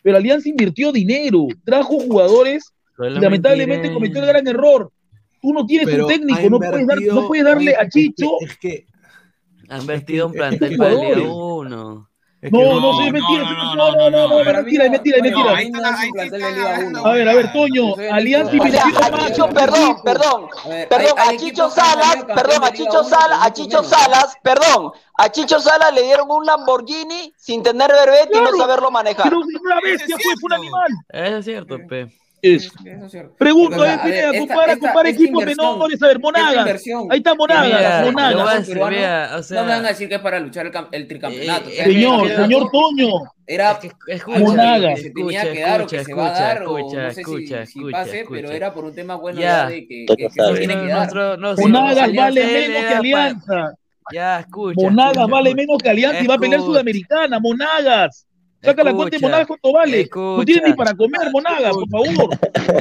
Pero 0.01 0.17
Alianza 0.17 0.49
invirtió 0.49 0.91
dinero, 0.91 1.47
trajo 1.63 1.99
jugadores 1.99 2.73
y 2.99 3.19
lamentablemente 3.19 3.93
cometió 3.93 4.19
el 4.21 4.27
gran 4.27 4.47
error. 4.47 4.91
Tú 5.41 5.53
no 5.53 5.65
tienes 5.65 5.93
un 5.93 6.07
técnico, 6.07 6.49
no 6.49 6.59
puedes, 6.59 7.13
no 7.13 7.27
puedes 7.27 7.45
darle 7.45 7.75
a 7.75 7.87
Chicho. 7.87 8.31
Es 8.41 8.57
que. 8.57 8.85
Han 9.69 9.81
invertido 9.81 10.27
un 10.27 10.33
plantel 10.33 10.75
para 10.75 10.91
el 10.91 11.19
1. 11.19 12.09
No, 12.51 12.79
no, 12.79 12.97
sí, 12.97 13.07
es 13.07 13.13
mentira. 13.13 13.43
No, 13.75 13.91
no, 13.91 14.09
no, 14.09 14.27
no, 14.27 14.43
mentira, 14.43 14.85
es 14.85 14.91
mentira, 14.91 15.17
mentira. 15.21 15.51
A 17.03 17.11
ver, 17.13 17.29
a 17.29 17.33
ver, 17.35 17.53
Toño, 17.53 17.95
Alianza 18.11 18.55
y 18.55 18.59
Chicho, 18.59 19.49
perdón, 19.49 20.01
perdón, 20.03 20.49
perdón, 20.89 21.13
a 21.17 21.37
Chicho 21.37 21.69
Salas, 21.69 22.25
perdón, 22.25 22.63
a 22.63 22.71
Chicho 22.73 23.03
Salas, 23.03 23.39
a 23.41 23.83
Salas, 23.83 24.37
perdón, 24.43 24.91
a 25.17 25.29
Chicho 25.29 25.59
Salas 25.59 25.93
le 25.93 26.03
dieron 26.03 26.29
un 26.29 26.45
Lamborghini 26.45 27.33
sin 27.37 27.63
tener 27.63 27.91
verbete 27.91 28.37
y 28.37 28.41
no 28.41 28.51
saberlo 28.57 28.91
manejar. 28.91 29.23
Pero 29.23 29.39
una 29.39 29.79
bestia 29.81 30.17
fue, 30.21 30.33
un 30.41 30.53
animal. 30.53 30.89
Es 31.09 31.45
cierto, 31.45 31.77
pe. 31.87 32.22
Eso. 32.43 32.71
Eso 32.85 33.05
es 33.05 33.11
cierto. 33.11 33.35
Pregunto, 33.37 33.85
eh, 33.85 33.89
a 33.89 34.03
ver, 34.05 34.37
compara, 34.37 34.73
esta- 34.73 34.87
compara 34.87 35.09
esta 35.09 35.23
equipos 35.23 35.45
menores. 35.45 36.03
A 36.03 36.07
ver, 36.07 36.19
Monagas. 36.19 36.83
Ahí 37.09 37.17
está 37.19 37.35
Monagas, 37.35 37.71
mira, 37.71 38.01
Monagas. 38.11 39.39
o 39.39 39.43
sea- 39.43 39.61
no 39.61 39.65
me 39.67 39.73
van 39.75 39.85
a 39.85 39.87
decir 39.87 40.09
que 40.09 40.15
es 40.15 40.21
para 40.21 40.39
luchar 40.41 40.65
el, 40.65 40.73
cam- 40.73 40.89
el 40.91 41.07
tricampeonato. 41.07 41.69
Eh, 41.69 41.71
o 41.71 41.75
sea, 41.75 41.85
Señor, 41.85 42.27
era- 42.27 42.41
señor 42.43 42.69
Toño. 42.69 43.07
Era 43.47 43.79
escucha, 44.07 44.39
Monagas. 44.39 44.95
que 44.95 45.01
se 45.03 45.09
tenía 45.11 45.41
escucha, 45.41 45.53
que 45.53 45.61
dar 45.61 45.81
o 45.81 45.87
que 45.87 45.95
escucha, 45.95 46.05
se 46.05 46.13
va 46.13 46.27
a 46.27 46.31
dar 46.31 46.63
o 46.67 46.77
escucha, 46.77 47.01
no 47.03 47.09
sé 47.09 47.13
si- 47.15 47.21
escucha, 47.21 47.65
si, 47.65 47.79
pase, 47.91 48.19
escucha. 48.19 48.41
pero 48.41 48.51
era 48.53 48.73
por 48.73 48.83
un 48.85 48.95
tema 48.95 49.15
bueno 49.15 49.39
Ya. 49.39 49.47
ya 49.47 49.67
de 49.69 49.87
que, 49.87 50.03
Tú 50.05 50.15
que- 50.17 50.23
no 50.23 50.29
que 50.29 50.33
se 50.33 50.39
sabes. 50.41 50.59
tiene 50.59 50.73
que 50.73 50.87
dar. 50.87 50.99
Nosotros- 50.99 51.39
no, 51.39 51.55
sí, 51.55 51.61
Monagas 51.63 52.13
vale 52.13 52.45
menos 52.45 52.83
que 52.85 52.93
Alianza. 52.93 53.73
Ya, 54.11 54.39
escucha. 54.41 54.81
Monagas 54.81 55.27
vale 55.29 55.55
menos 55.55 55.77
que 55.81 55.89
Alianza 55.89 56.21
y 56.23 56.27
va 56.27 56.35
a 56.35 56.37
pelear. 56.37 56.59
Sudamericana. 56.61 57.39
Monagas. 57.39 58.27
Saca 58.63 58.83
la 58.83 58.93
cuenta 58.93 59.09
de 59.09 59.15
Escucha, 59.17 59.27
Monagas 59.27 59.47
cuánto 59.47 59.73
vale. 59.73 60.09
No 60.15 60.45
tiene 60.45 60.61
ni 60.61 60.69
escucha. 60.69 60.75
para 60.75 60.93
comer, 60.95 61.31
Monagas, 61.31 61.71
por 61.73 61.89
favor. 61.89 62.29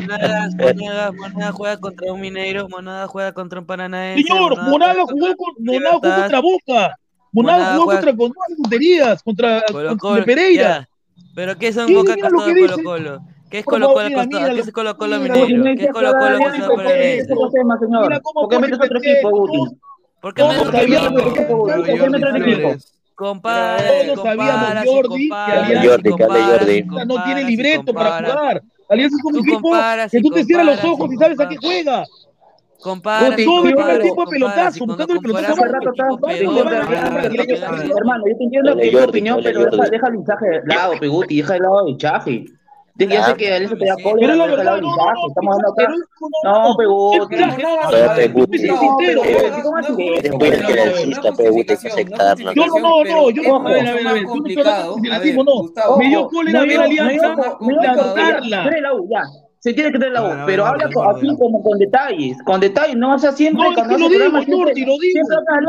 Monagas, 0.01 0.55
Monagas, 0.55 1.15
Monagas 1.15 1.55
juega 1.55 1.77
contra 1.79 2.13
un 2.13 2.21
Mineiro, 2.21 2.69
Monagas 2.69 3.11
juega 3.11 3.33
contra 3.33 3.59
un 3.61 3.67
Paranaense. 3.67 4.23
Señor, 4.23 4.63
Monagas 4.63 5.07
jugó, 5.11 5.37
con, 5.37 5.55
Monagas 5.59 5.93
jugó 6.01 6.15
contra 6.15 6.41
Boca. 6.41 6.99
Monagas 7.33 7.73
jugó 7.73 7.85
juega- 7.85 8.01
contra 8.01 8.17
con 8.17 8.33
tonterías, 8.63 9.23
contra, 9.23 9.63
Colo 9.71 9.89
contra 9.89 10.09
Colo, 10.11 10.25
Pereira. 10.25 10.63
ya. 10.63 10.89
Pero 11.35 11.57
¿qué 11.57 11.73
son 11.73 11.87
¿Qué? 11.87 11.95
Boca 11.95 12.15
que 12.15 12.21
Colo. 12.21 12.83
Colo? 12.85 13.21
¿Qué 13.51 13.59
es 13.59 13.65
Colo 13.65 13.93
Colo 13.93 14.09
costado? 14.15 14.55
¿Qué 14.55 14.61
es 14.61 14.73
Colo 14.73 14.97
Colo 14.97 15.19
Mineiro? 15.21 15.65
¿Qué 15.65 15.85
es 15.85 15.93
Colo 15.93 16.13
Colo 16.13 16.39
costado 16.39 16.69
Colo 16.69 16.77
Paranaense? 16.85 17.35
¿Por 17.35 18.49
qué 18.49 18.59
metes 18.59 18.79
otro 18.81 18.99
equipo, 18.99 19.31
Guti? 19.31 19.59
¿Por 20.21 20.35
qué 20.35 20.43
metes 20.45 20.67
otro 20.69 20.79
equipo? 22.37 22.77
Compara, 23.15 23.77
Todos 24.07 24.23
sabíamos, 24.23 24.69
Jordi, 24.85 25.09
que 25.25 25.29
compara, 25.29 25.67
Alianza- 25.67 26.03
que 26.03 26.11
compara, 26.11 26.45
Jordi. 26.59 26.83
no 27.07 27.25
tiene 27.25 27.45
libreto 27.45 27.95
para 27.95 28.11
jugar. 28.19 28.63
Alianza 28.89 29.17
es 29.17 29.25
un 29.25 29.37
equipo 29.39 29.71
que 30.11 30.21
tú 30.21 30.31
te 30.31 30.45
cierras 30.45 30.67
los 30.67 30.85
ojos 30.85 31.13
y 31.13 31.17
sabes 31.17 31.41
a 31.41 31.49
qué 31.49 31.57
juega. 31.57 32.05
Compara, 32.81 33.37
Todo 33.37 33.65
el 33.69 33.75
primer 33.75 34.03
tiempo 34.03 34.23
a 34.23 34.27
pelotazo, 34.27 34.87
buscando 34.87 35.15
el 35.15 35.21
pelotazo. 35.21 35.63
Hermano, 37.97 38.25
yo 38.29 38.37
te 38.37 38.45
entiendo 38.45 38.77
que 38.77 38.87
es 38.89 38.93
tu 38.93 38.99
opinión, 39.09 39.41
pero 39.43 39.65
deja, 39.67 40.09
el 40.09 40.15
hinchaje 40.17 40.47
de 40.47 40.61
lado, 40.67 40.95
Peguti, 40.99 41.37
deja 41.37 41.53
de 41.55 41.61
lado 41.61 41.83
el 41.87 41.89
hinchaje. 41.93 42.45
Ya 43.09 43.23
Ah. 43.23 43.27
sé 43.27 43.37
que 43.37 43.47
te 43.77 43.85
da 43.87 43.95
Pero 43.97 44.11
cólera, 44.11 44.33
Pero 44.33 44.37
la 44.37 44.47
verdad, 44.57 44.65
no, 44.65 44.81
no, 44.81 44.89
hinchaje. 44.89 45.13
no, 45.15 45.29
Estamos 45.29 45.57
No, 46.45 46.77
Peguti. 46.77 47.37
No, 47.37 48.17
Peguti. 48.17 48.53
Yo 48.53 48.59
soy 48.59 48.69
no, 48.69 48.81
sincero, 48.81 49.23
Monagas 49.23 49.59
eh, 49.59 49.63
¿cómo 49.63 49.77
no 49.77 49.79
así 49.79 49.93
es 49.93 49.97
que 49.97 50.29
es 50.29 50.67
financista, 50.67 51.33
Peguti, 51.33 51.59
hay 51.61 51.65
que 51.79 51.89
aceptarlo. 51.89 52.45
no 52.45 52.53
Yo 52.55 52.67
no, 52.67 52.79
no, 52.79 53.05
no, 53.05 53.31
yo 53.31 53.43
no, 53.43 53.57
a 53.57 53.71
ver, 53.73 53.89
a 53.89 53.95
ver, 53.95 54.05
ver, 54.13 54.23
yo 54.23 54.35
Me 55.99 56.09
dio 56.09 56.29
cólera 56.29 56.61
No, 56.61 56.67
ver 56.67 56.75
yo- 56.77 56.83
Alianza 56.83 57.29
no, 57.29 57.37
yo- 57.37 57.59
no, 57.61 57.83
levantarla. 57.83 58.65
Tener 58.65 58.83
la 58.83 58.95
U, 58.95 59.09
ya. 59.11 59.23
Se 59.63 59.73
tiene 59.73 59.93
que 59.93 59.99
tener 60.01 60.13
la 60.13 60.23
ver, 60.23 60.39
pero 60.45 60.67
habla 60.67 60.87
así 60.87 61.37
como 61.39 61.63
con 61.63 61.79
detalles, 61.79 62.37
con 62.45 62.59
detalles, 62.59 62.97
no 62.97 63.15
o 63.15 63.19
sea 63.19 63.31
siempre 63.31 63.63
No, 63.63 63.71
es 63.71 63.77
que 63.77 63.83
lo 63.83 63.95
hace 63.95 63.97
digo, 63.97 64.09
programa, 64.09 64.45
siempre- 64.45 64.57
Jordi, 64.57 64.85
lo 64.85 64.99
digo. 64.99 65.29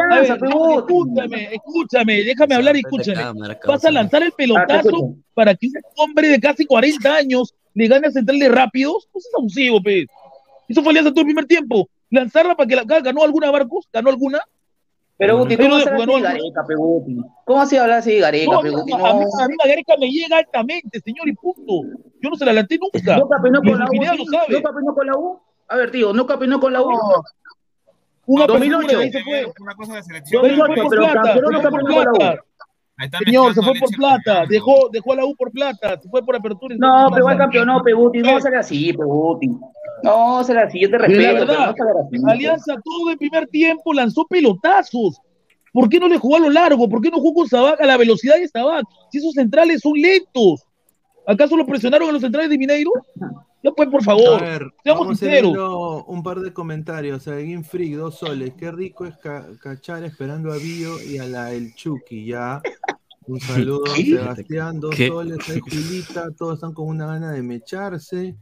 Ver, 0.09 0.31
escúchame, 0.31 1.53
escúchame, 1.53 2.23
déjame 2.23 2.55
hablar 2.55 2.75
y 2.75 2.79
escúchame. 2.79 3.17
Cámara, 3.21 3.59
Vas 3.67 3.85
a 3.85 3.91
lanzar 3.91 4.23
el 4.23 4.29
Ah, 4.29 4.35
pelotazo 4.35 5.15
para 5.35 5.53
que 5.53 5.67
un 5.67 5.73
hombre 5.97 6.27
de 6.27 6.39
casi 6.39 6.65
40 6.65 7.15
años 7.15 7.53
le 7.75 7.87
gane 7.87 8.07
a 8.07 8.11
Central 8.11 8.39
de 8.39 8.49
Rápidos. 8.49 9.07
Pues 9.11 9.25
es 9.25 9.31
abusivo, 9.37 9.79
pe. 9.81 10.07
Eso 10.67 10.81
fue 10.81 10.89
Alianza 10.91 11.11
todo 11.11 11.21
el 11.21 11.27
primer 11.27 11.45
tiempo. 11.45 11.87
Lanzarla 12.09 12.55
para 12.55 12.67
que 12.67 12.75
la 12.75 12.83
ganó 12.83 13.23
alguna 13.23 13.51
Barcos, 13.51 13.87
ganó 13.93 14.09
alguna. 14.09 14.39
Pero 15.17 15.37
Guti, 15.37 15.57
¿cómo 15.57 15.79
se 15.79 15.89
habla 15.89 16.03
así 16.03 16.13
de. 16.15 16.21
Gareca, 16.21 16.63
Peguti? 16.67 17.17
¿Cómo 17.45 17.61
así 17.61 17.77
hablar 17.77 17.97
así 17.99 18.11
de 18.13 18.19
Gareca, 18.19 18.51
No, 18.51 18.61
Peguti? 18.61 18.93
a, 18.93 18.97
No. 18.97 19.19
mí, 19.19 19.25
a 19.41 19.47
mí 19.47 19.55
la 19.63 19.69
Gareca 19.69 19.93
me 19.99 20.07
llega 20.09 20.37
altamente, 20.37 20.99
señor, 20.99 21.27
y 21.29 21.33
punto. 21.33 21.87
Yo 22.21 22.29
no 22.29 22.35
se 22.35 22.45
la 22.45 22.53
lanté 22.53 22.77
nunca. 22.79 23.17
¿No 23.17 23.27
capenó 23.29 23.61
con 23.61 23.79
la 23.79 23.85
U? 23.85 23.93
¿No 24.49 24.61
capenó 24.63 24.93
con 24.95 25.07
la 25.07 25.13
U? 25.17 25.39
A 25.67 25.75
ver, 25.77 25.91
tío, 25.91 26.13
¿no 26.13 26.25
capenó 26.25 26.59
con 26.59 26.73
la 26.73 26.81
U? 26.81 26.89
Una 28.25 28.45
2008. 28.47 28.77
apertura, 28.77 28.99
ahí 29.03 29.11
se 29.11 29.23
fue. 29.23 29.45
Una 29.59 29.75
cosa 29.75 29.95
de 29.95 30.03
selección. 30.03 30.41
Pero 30.41 30.55
se 30.55 30.61
fue 30.61 30.75
2008, 30.75 30.83
por 30.83 30.89
pero 30.89 31.01
plata, 31.03 31.21
campeón 31.21 31.45
se 31.45 31.51
no 31.51 31.61
fue 31.61 31.69
por 31.71 31.79
campeón 31.79 32.05
con 32.13 32.25
la 32.25 32.33
U. 32.33 32.37
Señor, 33.25 33.53
se 33.53 33.61
fue 33.61 33.73
por 33.79 33.89
plata, 33.95 34.45
dejó, 34.47 34.89
dejó 34.91 35.13
a 35.13 35.15
la 35.17 35.25
U 35.25 35.35
por 35.35 35.51
plata, 35.51 35.99
se 35.99 36.09
fue 36.09 36.23
por 36.23 36.35
apertura. 36.35 36.75
se 36.75 36.79
No, 36.79 37.07
pero 37.09 37.19
igual 37.19 37.35
plata. 37.35 37.43
campeonó, 37.51 37.83
Peguti. 37.83 38.19
No 38.19 38.39
será 38.39 38.59
así, 38.61 38.93
Peguti. 38.93 39.47
No 40.03 40.43
será 40.43 40.63
así, 40.65 40.79
yo 40.81 40.89
te 40.89 40.97
Pero 40.97 41.07
respeto, 41.07 41.33
la 41.33 41.39
verdad, 41.39 41.75
no. 42.11 42.29
Alianza 42.31 42.75
todo 42.83 43.09
el 43.09 43.17
primer 43.17 43.47
tiempo 43.47 43.93
lanzó 43.93 44.25
pelotazos. 44.27 45.19
¿Por 45.71 45.89
qué 45.89 45.99
no 45.99 46.07
le 46.07 46.17
jugó 46.17 46.35
a 46.35 46.39
lo 46.41 46.49
largo? 46.49 46.87
¿Por 46.89 47.01
qué 47.01 47.09
no 47.09 47.17
jugó 47.17 47.33
con 47.41 47.47
Sabac 47.49 47.81
a 47.81 47.85
la 47.85 47.97
velocidad 47.97 48.35
de 48.35 48.47
Sabac? 48.47 48.83
Si 49.11 49.17
esos 49.17 49.33
centrales 49.33 49.81
son 49.81 49.93
lentos. 49.93 50.63
¿Acaso 51.25 51.55
lo 51.55 51.65
presionaron 51.65 52.09
a 52.09 52.11
los 52.11 52.21
centrales 52.21 52.49
de 52.49 52.57
Mineiro? 52.57 52.91
Ya 53.63 53.71
pues, 53.71 53.87
por 53.89 54.01
A 54.01 54.03
favor. 54.03 54.41
ver, 54.41 54.67
seamos 54.83 55.03
vamos 55.05 55.19
sinceros. 55.19 56.03
un 56.05 56.21
par 56.21 56.41
de 56.41 56.51
comentarios. 56.51 57.27
A 57.29 57.35
Game 57.35 57.63
Freak, 57.63 57.95
dos 57.95 58.15
soles. 58.19 58.53
Qué 58.57 58.71
rico 58.73 59.05
es 59.05 59.15
ca- 59.17 59.47
cachar 59.61 60.03
esperando 60.03 60.51
a 60.51 60.57
Bio 60.57 61.01
y 61.01 61.17
a 61.17 61.25
la 61.25 61.53
El 61.53 61.73
Chucky. 61.75 62.25
Ya. 62.25 62.61
Un 63.25 63.39
saludo, 63.71 63.83
¿Qué? 63.95 64.03
Sebastián, 64.03 64.81
dos 64.81 64.93
¿Qué? 64.95 65.07
soles. 65.07 65.37
Julita, 65.61 66.29
todos 66.37 66.55
están 66.55 66.73
con 66.73 66.87
una 66.87 67.07
gana 67.07 67.31
de 67.31 67.41
mecharse. 67.41 68.35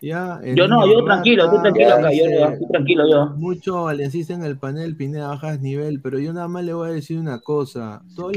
Ya. 0.00 0.40
Yo 0.54 0.66
no, 0.66 0.86
yo 0.86 1.04
tranquilo, 1.04 1.44
estoy 1.44 1.60
tranquilo 1.60 1.94
acá, 1.94 2.10
yo 2.12 2.66
tranquilo 2.68 3.10
yo. 3.10 3.26
Mucho 3.36 3.84
valencista 3.84 4.32
en 4.34 4.42
el 4.44 4.58
panel, 4.58 4.96
Pineda, 4.96 5.28
bajas 5.28 5.60
nivel, 5.60 6.00
pero 6.00 6.18
yo 6.18 6.32
nada 6.32 6.48
más 6.48 6.64
le 6.64 6.72
voy 6.72 6.88
a 6.88 6.92
decir 6.92 7.18
una 7.18 7.40
cosa. 7.40 8.02
Todo 8.16 8.30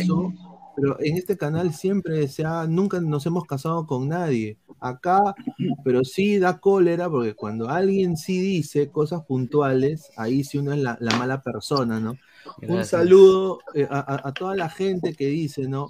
eso, 0.00 0.32
pero 0.76 0.96
en 1.00 1.16
este 1.16 1.36
canal 1.36 1.72
siempre 1.74 2.28
se 2.28 2.44
ha, 2.44 2.66
nunca 2.68 3.00
nos 3.00 3.26
hemos 3.26 3.44
casado 3.46 3.86
con 3.86 4.08
nadie. 4.08 4.58
Acá, 4.80 5.34
pero 5.82 6.04
sí 6.04 6.38
da 6.38 6.58
cólera, 6.60 7.10
porque 7.10 7.34
cuando 7.34 7.68
alguien 7.68 8.16
sí 8.16 8.40
dice 8.40 8.88
cosas 8.90 9.24
puntuales, 9.24 10.12
ahí 10.16 10.44
sí 10.44 10.58
uno 10.58 10.72
es 10.72 10.78
la, 10.78 10.96
la 11.00 11.16
mala 11.16 11.42
persona, 11.42 11.98
¿no? 11.98 12.16
Un 12.62 12.76
saludo 12.84 13.58
eh, 13.74 13.88
a, 13.90 13.98
a- 13.98 14.28
a 14.28 14.32
toda 14.32 14.54
la 14.54 14.68
gente 14.68 15.14
que 15.14 15.26
dice, 15.26 15.66
¿no? 15.68 15.88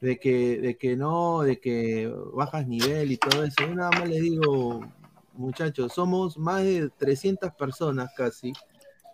De 0.00 0.18
que, 0.18 0.60
de 0.60 0.76
que 0.76 0.96
no, 0.96 1.42
de 1.42 1.58
que 1.58 2.12
bajas 2.32 2.66
nivel 2.68 3.12
y 3.12 3.16
todo 3.16 3.44
eso. 3.44 3.56
Yo 3.60 3.74
nada 3.74 3.90
más 3.90 4.08
le 4.08 4.20
digo, 4.20 4.86
muchachos, 5.34 5.92
somos 5.92 6.38
más 6.38 6.62
de 6.62 6.90
300 6.98 7.52
personas 7.54 8.10
casi 8.16 8.52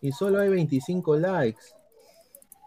y 0.03 0.12
solo 0.12 0.41
hay 0.41 0.51
25 0.51 1.16
likes, 1.16 1.62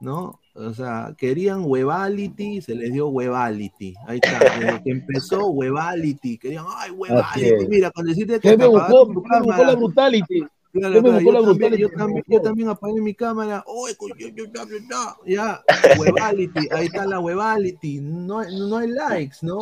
¿no? 0.01 0.39
O 0.55 0.74
sea, 0.74 1.13
querían 1.15 1.63
Webality, 1.65 2.61
se 2.61 2.74
les 2.74 2.91
dio 2.91 3.09
Webality. 3.09 3.93
Ahí 4.07 4.20
está, 4.24 4.39
desde 4.59 4.84
que 4.84 4.89
empezó 4.89 5.47
Webality, 5.49 6.39
querían, 6.39 6.65
ay, 6.78 6.89
Webality. 6.91 7.68
Mira, 7.68 7.91
con 7.91 8.05
decirte 8.05 8.39
que 8.39 8.49
¿Qué 8.49 8.57
me 8.57 8.65
buscó? 8.65 8.80
apagaste 8.80 9.13
tu 9.13 9.24
¿Qué 9.24 9.30
me 9.30 9.41
buscó 9.41 9.63
la 9.63 9.76
brutality? 9.76 10.47
Claro, 10.80 10.93
¿Qué 10.93 11.01
me 11.01 11.09
claro, 11.09 11.23
buscó 11.23 11.32
la 11.32 11.39
yo, 11.39 11.45
también, 11.45 11.78
yo, 11.78 11.89
también, 11.89 12.23
yo 12.28 12.41
también 12.41 12.69
apagué 12.69 13.01
mi 13.01 13.13
cámara. 13.13 13.63
¡Uy, 13.67 13.95
coño, 13.95 14.15
yo- 14.17 14.28
yo- 14.30 14.45
yo- 14.45 14.65
yo- 14.67 15.17
Ya, 15.25 15.63
Webality, 15.97 16.67
ahí 16.71 16.86
está 16.88 17.05
la 17.05 17.19
Webality. 17.19 17.99
No, 18.01 18.39
hay- 18.39 18.55
no 18.57 18.78
hay 18.78 18.88
likes, 18.89 19.38
¿no? 19.41 19.59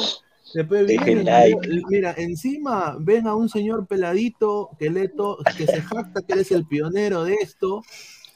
Después 0.54 0.86
vienen, 0.88 1.26
like. 1.26 1.58
mira, 1.90 2.14
encima 2.18 2.96
ven 3.00 3.28
a 3.28 3.36
un 3.36 3.50
señor 3.50 3.88
peladito 3.88 4.70
que, 4.80 4.90
le 4.90 5.10
to- 5.10 5.38
que 5.58 5.66
se 5.66 5.82
jacta 5.82 6.22
que 6.22 6.34
él 6.34 6.40
es 6.40 6.52
el 6.52 6.66
pionero 6.66 7.24
de 7.24 7.36
esto, 7.42 7.82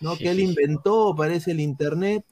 ¿no? 0.02 0.18
Que 0.18 0.32
él 0.32 0.40
inventó, 0.40 1.14
parece 1.16 1.52
el 1.52 1.60
internet, 1.60 2.26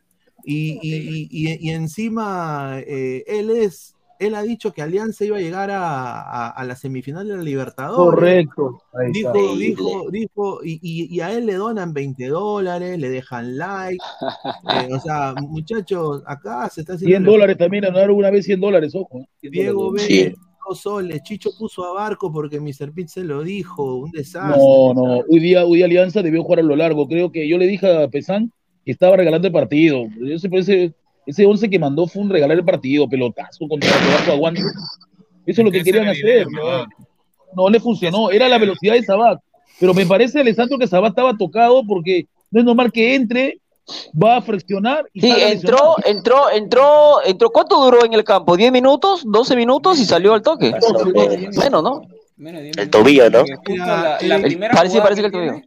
y, 0.44 0.80
y, 0.82 0.96
y- 0.96 1.28
y- 1.30 1.58
y 1.68 1.70
encima 1.72 2.80
eh, 2.80 3.24
él 3.28 3.50
es, 3.50 3.94
él 4.20 4.36
ha 4.36 4.42
dicho 4.44 4.74
que 4.74 4.82
Alianza 4.82 5.26
iba 5.26 5.38
a 5.38 5.42
llegar 5.42 5.70
a, 5.72 6.22
a, 6.22 6.50
a 6.50 6.64
la 6.66 6.76
semifinal 6.76 7.28
de 7.28 7.38
la 7.38 7.44
Libertadores. 7.44 8.16
Correcto. 8.48 8.82
Ahí 8.94 9.12
Dijo, 9.12 9.28
está. 9.34 9.58
dijo, 9.58 10.12
dijo, 10.12 10.60
y, 10.64 10.80
y- 10.82 11.16
y 11.16 11.20
a 11.22 11.32
él 11.34 11.46
le 11.46 11.54
donan 11.56 11.94
20 11.94 12.28
dólares, 12.28 12.98
le 13.00 13.10
dejan 13.10 13.58
like. 13.58 13.98
eh, 14.90 14.90
o 14.94 15.00
sea, 15.00 15.34
muchachos, 15.40 16.24
acá 16.26 16.70
se 16.70 16.82
está 16.82 16.98
100 16.98 17.08
haciendo. 17.10 17.32
dólares 17.32 17.58
también, 17.58 17.84
donaron 17.86 18.16
una 18.16 18.32
vez 18.32 18.46
100 18.46 18.60
dólares, 18.60 18.94
ojo. 18.96 19.20
¿eh? 19.20 19.28
100 19.42 19.52
Diego 19.52 19.84
dólares. 19.92 20.08
B, 20.10 20.36
dos 20.68 20.80
soles. 20.82 21.24
Chicho 21.24 21.50
puso 21.58 21.86
a 21.86 21.94
Barco 21.94 22.32
porque 22.32 22.60
Mr. 22.60 22.92
Pitt 22.94 23.08
se 23.08 23.24
lo 23.24 23.44
dijo. 23.44 23.96
Un 23.98 24.12
desastre. 24.12 24.58
No, 24.62 24.94
no, 24.94 25.20
hoy 25.30 25.40
día, 25.40 25.66
hoy 25.66 25.78
día 25.78 25.86
Alianza 25.86 26.22
debió 26.22 26.44
jugar 26.44 26.60
a 26.60 26.64
lo 26.64 26.76
largo. 26.76 27.08
Creo 27.08 27.32
que 27.32 27.48
yo 27.48 27.58
le 27.58 27.68
dije 27.68 28.04
a 28.04 28.08
Pesán 28.10 28.52
que 28.86 28.92
estaba 28.92 29.16
regalando 29.18 29.48
el 29.48 29.54
partido. 29.54 30.04
Ese, 30.26 30.50
ese, 30.52 30.94
ese 31.28 31.46
11 31.46 31.70
que 31.70 31.78
mandó 31.78 32.08
fue 32.08 32.24
un 32.24 32.30
regalar 32.30 32.58
el 32.58 32.66
partido, 32.66 33.08
pelotazo 33.08 33.68
contra 33.68 33.90
Barco 33.92 34.32
Aguante. 34.32 34.62
Eso 35.46 35.62
es 35.62 35.66
lo 35.66 35.72
que 35.72 35.84
querían 35.84 36.08
hacer. 36.08 36.48
¿no? 37.56 37.70
le 37.70 37.80
funcionó, 37.80 38.32
era 38.32 38.50
la 38.50 38.58
velocidad 38.58 38.94
de 38.94 39.04
Sabat. 39.04 39.40
Pero 39.80 39.94
me 39.94 40.06
parece, 40.06 40.40
Alessandro, 40.40 40.78
que 40.78 40.88
Sabat 40.88 41.10
estaba 41.12 41.38
tocado 41.38 41.84
porque 41.86 42.26
no 42.52 42.60
es 42.60 42.66
normal 42.66 42.92
que 42.92 43.16
entre, 43.16 43.60
va 44.22 44.38
a 44.38 44.42
fraccionar 44.42 45.06
y 45.14 45.22
Sí, 45.22 45.34
entró, 45.38 45.96
entró, 46.06 46.50
entró, 46.52 47.24
entró. 47.26 47.50
¿Cuánto 47.52 47.80
duró 47.84 48.04
en 48.06 48.14
el 48.14 48.24
campo? 48.24 48.58
¿10 48.58 48.72
minutos? 48.72 49.26
¿12 49.26 49.56
minutos? 49.56 50.00
Y 50.00 50.06
salió 50.06 50.34
al 50.34 50.42
toque. 50.42 50.74
Menos, 51.58 51.84
¿no? 51.84 52.02
Menos 52.36 52.60
de 52.62 52.66
diez 52.66 52.78
El 52.78 52.90
tobillo, 52.90 53.30
¿no? 53.30 53.44
la, 53.76 54.18
primera 54.42 54.74
parece- 54.74 55.02
parece 55.02 55.22
que 55.22 55.28
el 55.28 55.32
tobillo. 55.32 55.62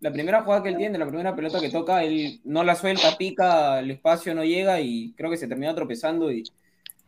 La 0.00 0.12
primera 0.12 0.42
jugada 0.42 0.62
que 0.62 0.68
él 0.68 0.76
tiene, 0.76 0.98
la 0.98 1.06
primera 1.06 1.34
pelota 1.34 1.60
que 1.60 1.70
toca, 1.70 2.04
él 2.04 2.40
no 2.44 2.62
la 2.64 2.74
suelta, 2.74 3.16
pica, 3.16 3.78
el 3.80 3.90
espacio 3.90 4.34
no 4.34 4.44
llega 4.44 4.80
y 4.80 5.12
creo 5.16 5.30
que 5.30 5.36
se 5.36 5.48
termina 5.48 5.74
tropezando 5.74 6.30
y 6.30 6.44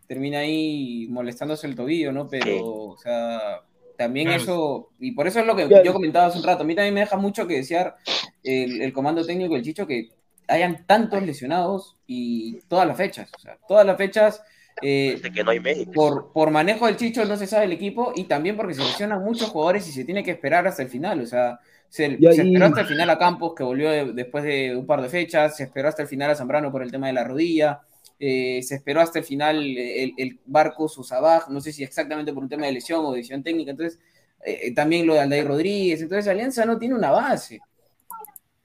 termina 0.06 0.38
ahí 0.38 1.06
molestándose 1.10 1.66
el 1.66 1.74
tobillo, 1.74 2.12
¿no? 2.12 2.28
Pero, 2.28 2.64
o 2.64 2.96
sea, 2.96 3.60
también 3.96 4.28
Claro. 4.28 4.42
eso, 4.42 4.90
y 4.98 5.12
por 5.12 5.26
eso 5.26 5.40
es 5.40 5.46
lo 5.46 5.54
que 5.54 5.68
yo 5.84 5.92
comentaba 5.92 6.26
hace 6.26 6.38
un 6.38 6.44
rato, 6.44 6.62
a 6.62 6.66
mí 6.66 6.74
también 6.74 6.94
me 6.94 7.00
deja 7.00 7.16
mucho 7.16 7.46
que 7.46 7.56
desear 7.56 7.96
el, 8.42 8.80
el 8.80 8.92
comando 8.92 9.24
técnico 9.24 9.54
del 9.54 9.64
Chicho 9.64 9.86
que 9.86 10.10
hayan 10.46 10.86
tantos 10.86 11.22
lesionados 11.22 11.96
y 12.06 12.60
todas 12.68 12.86
las 12.88 12.96
fechas, 12.96 13.30
o 13.36 13.38
sea, 13.38 13.58
todas 13.68 13.84
las 13.84 13.98
fechas 13.98 14.42
eh, 14.82 15.20
que 15.34 15.44
no 15.44 15.50
hay 15.50 15.60
por, 15.92 16.32
por 16.32 16.50
manejo 16.50 16.86
del 16.86 16.96
Chicho 16.96 17.24
no 17.24 17.36
se 17.36 17.46
sabe 17.46 17.64
el 17.66 17.72
equipo 17.72 18.12
y 18.14 18.24
también 18.24 18.56
porque 18.56 18.74
se 18.74 18.82
lesionan 18.82 19.24
muchos 19.24 19.48
jugadores 19.48 19.88
y 19.88 19.92
se 19.92 20.04
tiene 20.04 20.22
que 20.22 20.30
esperar 20.30 20.66
hasta 20.66 20.82
el 20.82 20.88
final. 20.88 21.20
O 21.20 21.26
sea, 21.26 21.58
se, 21.88 22.04
ahí- 22.04 22.18
se 22.36 22.42
esperó 22.42 22.66
hasta 22.66 22.80
el 22.82 22.86
final 22.86 23.10
a 23.10 23.18
Campos, 23.18 23.54
que 23.56 23.62
volvió 23.64 23.90
de- 23.90 24.12
después 24.12 24.44
de 24.44 24.76
un 24.76 24.86
par 24.86 25.00
de 25.02 25.08
fechas, 25.08 25.56
se 25.56 25.64
esperó 25.64 25.88
hasta 25.88 26.02
el 26.02 26.08
final 26.08 26.30
a 26.30 26.34
Zambrano 26.34 26.70
por 26.70 26.82
el 26.82 26.90
tema 26.90 27.06
de 27.06 27.12
la 27.14 27.24
rodilla, 27.24 27.80
eh, 28.20 28.60
se 28.62 28.74
esperó 28.76 29.00
hasta 29.00 29.18
el 29.20 29.24
final 29.24 29.56
el, 29.56 30.12
el 30.16 30.38
Barcos 30.46 30.98
o 30.98 31.02
Sabaj, 31.04 31.48
no 31.48 31.60
sé 31.60 31.72
si 31.72 31.82
exactamente 31.84 32.32
por 32.32 32.42
un 32.42 32.48
tema 32.48 32.66
de 32.66 32.72
lesión 32.72 33.04
o 33.04 33.12
decisión 33.12 33.42
técnica, 33.42 33.70
entonces 33.70 33.98
eh, 34.44 34.60
eh, 34.64 34.74
también 34.74 35.06
lo 35.06 35.14
de 35.14 35.20
Aldair 35.20 35.46
Rodríguez, 35.46 36.02
entonces 36.02 36.28
Alianza 36.28 36.64
no 36.64 36.78
tiene 36.78 36.94
una 36.94 37.10
base. 37.10 37.60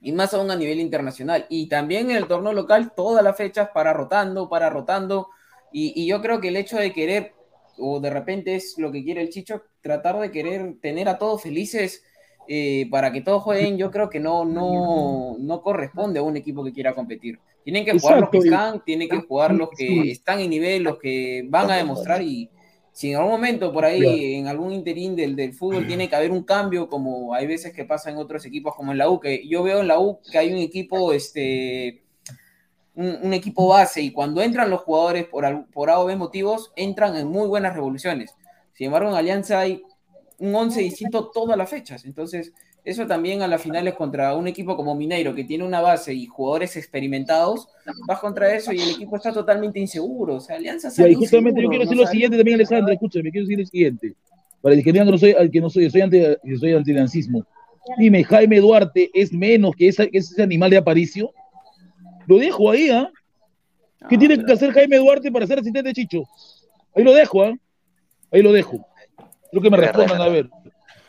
Y 0.00 0.12
más 0.12 0.34
aún 0.34 0.50
a 0.50 0.56
nivel 0.56 0.80
internacional. 0.80 1.46
Y 1.48 1.66
también 1.66 2.10
en 2.10 2.16
el 2.18 2.26
torneo 2.28 2.52
local, 2.52 2.92
todas 2.94 3.24
las 3.24 3.36
fechas 3.38 3.70
para 3.72 3.94
rotando, 3.94 4.50
para 4.50 4.68
rotando. 4.68 5.30
Y, 5.72 5.94
y 5.98 6.06
yo 6.06 6.20
creo 6.20 6.40
que 6.42 6.48
el 6.48 6.56
hecho 6.56 6.76
de 6.76 6.92
querer, 6.92 7.32
o 7.78 8.00
de 8.00 8.10
repente 8.10 8.54
es 8.54 8.74
lo 8.76 8.92
que 8.92 9.02
quiere 9.02 9.22
el 9.22 9.30
Chicho, 9.30 9.62
tratar 9.80 10.20
de 10.20 10.30
querer 10.30 10.74
tener 10.82 11.08
a 11.08 11.16
todos 11.16 11.42
felices 11.42 12.04
eh, 12.48 12.86
para 12.90 13.12
que 13.12 13.20
todos 13.20 13.42
jueguen, 13.42 13.78
yo 13.78 13.90
creo 13.90 14.10
que 14.10 14.20
no, 14.20 14.44
no, 14.44 15.36
no 15.38 15.62
corresponde 15.62 16.18
a 16.18 16.22
un 16.22 16.36
equipo 16.36 16.64
que 16.64 16.72
quiera 16.72 16.94
competir. 16.94 17.38
Tienen 17.62 17.84
que 17.84 17.98
jugar 17.98 18.20
los 18.20 18.30
que 18.30 18.38
están, 18.38 18.84
tienen 18.84 19.08
que 19.08 19.18
jugar 19.18 19.54
los 19.54 19.70
que 19.70 20.10
están 20.10 20.40
en 20.40 20.50
nivel, 20.50 20.82
los 20.82 20.98
que 20.98 21.44
van 21.48 21.70
a 21.70 21.76
demostrar 21.76 22.20
y 22.22 22.50
si 22.92 23.10
en 23.10 23.16
algún 23.16 23.32
momento 23.32 23.72
por 23.72 23.84
ahí, 23.84 24.34
en 24.34 24.46
algún 24.46 24.72
interín 24.72 25.16
del, 25.16 25.34
del 25.34 25.52
fútbol 25.52 25.86
tiene 25.86 26.08
que 26.08 26.16
haber 26.16 26.30
un 26.30 26.44
cambio, 26.44 26.88
como 26.88 27.34
hay 27.34 27.46
veces 27.46 27.72
que 27.72 27.84
pasa 27.84 28.10
en 28.10 28.18
otros 28.18 28.44
equipos 28.46 28.74
como 28.74 28.92
en 28.92 28.98
la 28.98 29.08
U, 29.08 29.18
que 29.18 29.46
yo 29.48 29.62
veo 29.62 29.80
en 29.80 29.88
la 29.88 29.98
U 29.98 30.20
que 30.30 30.38
hay 30.38 30.52
un 30.52 30.58
equipo, 30.58 31.12
este, 31.12 32.04
un, 32.94 33.18
un 33.22 33.32
equipo 33.32 33.68
base 33.68 34.00
y 34.00 34.12
cuando 34.12 34.42
entran 34.42 34.70
los 34.70 34.82
jugadores 34.82 35.26
por, 35.26 35.66
por 35.70 35.90
A 35.90 35.98
o 35.98 36.04
B 36.04 36.16
motivos, 36.16 36.72
entran 36.76 37.16
en 37.16 37.26
muy 37.26 37.48
buenas 37.48 37.74
revoluciones. 37.74 38.34
Sin 38.74 38.86
embargo, 38.86 39.10
en 39.10 39.16
Alianza 39.16 39.60
hay 39.60 39.82
un 40.44 40.54
11 40.54 40.80
distinto 40.80 41.30
todas 41.32 41.56
las 41.56 41.68
fechas. 41.70 42.04
Entonces, 42.04 42.52
eso 42.84 43.06
también 43.06 43.40
a 43.42 43.48
las 43.48 43.62
finales 43.62 43.94
contra 43.94 44.34
un 44.36 44.46
equipo 44.46 44.76
como 44.76 44.94
Mineiro, 44.94 45.34
que 45.34 45.44
tiene 45.44 45.64
una 45.64 45.80
base 45.80 46.12
y 46.12 46.26
jugadores 46.26 46.76
experimentados, 46.76 47.68
vas 48.06 48.18
contra 48.20 48.54
eso 48.54 48.72
y 48.72 48.78
el 48.80 48.90
equipo 48.90 49.16
está 49.16 49.32
totalmente 49.32 49.80
inseguro. 49.80 50.36
O 50.36 50.40
sea, 50.40 50.56
Alianza 50.56 50.90
sale 50.90 51.14
justamente 51.14 51.62
yo 51.62 51.68
quiero 51.68 51.84
no 51.84 51.90
decir 51.90 51.96
lo 51.96 52.04
sabe- 52.04 52.12
siguiente 52.12 52.36
también, 52.36 52.54
Alessandra, 52.56 52.92
escúchame, 52.94 53.30
quiero 53.30 53.46
decir 53.46 53.58
lo 53.60 53.66
siguiente. 53.66 54.14
Para 54.60 54.74
el 54.74 54.84
que 54.84 54.92
digan 54.92 55.06
que 55.06 55.12
no 55.12 55.18
soy, 55.18 55.32
al 55.32 55.50
que 55.50 55.60
no 55.60 55.70
soy, 55.70 55.90
soy 55.90 56.00
anti, 56.02 56.20
soy 56.58 56.72
antilancismo. 56.72 57.44
Dime, 57.98 58.24
Jaime 58.24 58.60
Duarte 58.60 59.10
es 59.14 59.32
menos 59.32 59.74
que, 59.76 59.88
esa- 59.88 60.06
que 60.06 60.18
ese 60.18 60.42
animal 60.42 60.70
de 60.70 60.78
Aparicio. 60.78 61.32
Lo 62.26 62.38
dejo 62.38 62.70
ahí, 62.70 62.88
¿ah? 62.90 63.10
¿Qué 64.08 64.16
tiene 64.18 64.42
que 64.42 64.52
hacer 64.52 64.72
Jaime 64.72 64.98
Duarte 64.98 65.30
para 65.32 65.46
ser 65.46 65.58
asistente 65.58 65.88
de 65.88 65.94
Chicho? 65.94 66.22
Ahí 66.94 67.02
lo 67.04 67.12
dejo, 67.14 67.42
¿ah? 67.42 67.54
Ahí 68.30 68.42
lo 68.42 68.52
dejo. 68.52 68.86
Creo 69.54 69.62
que 69.62 69.70
me 69.70 69.76
respondan, 69.76 70.20
a 70.20 70.28
ver. 70.28 70.50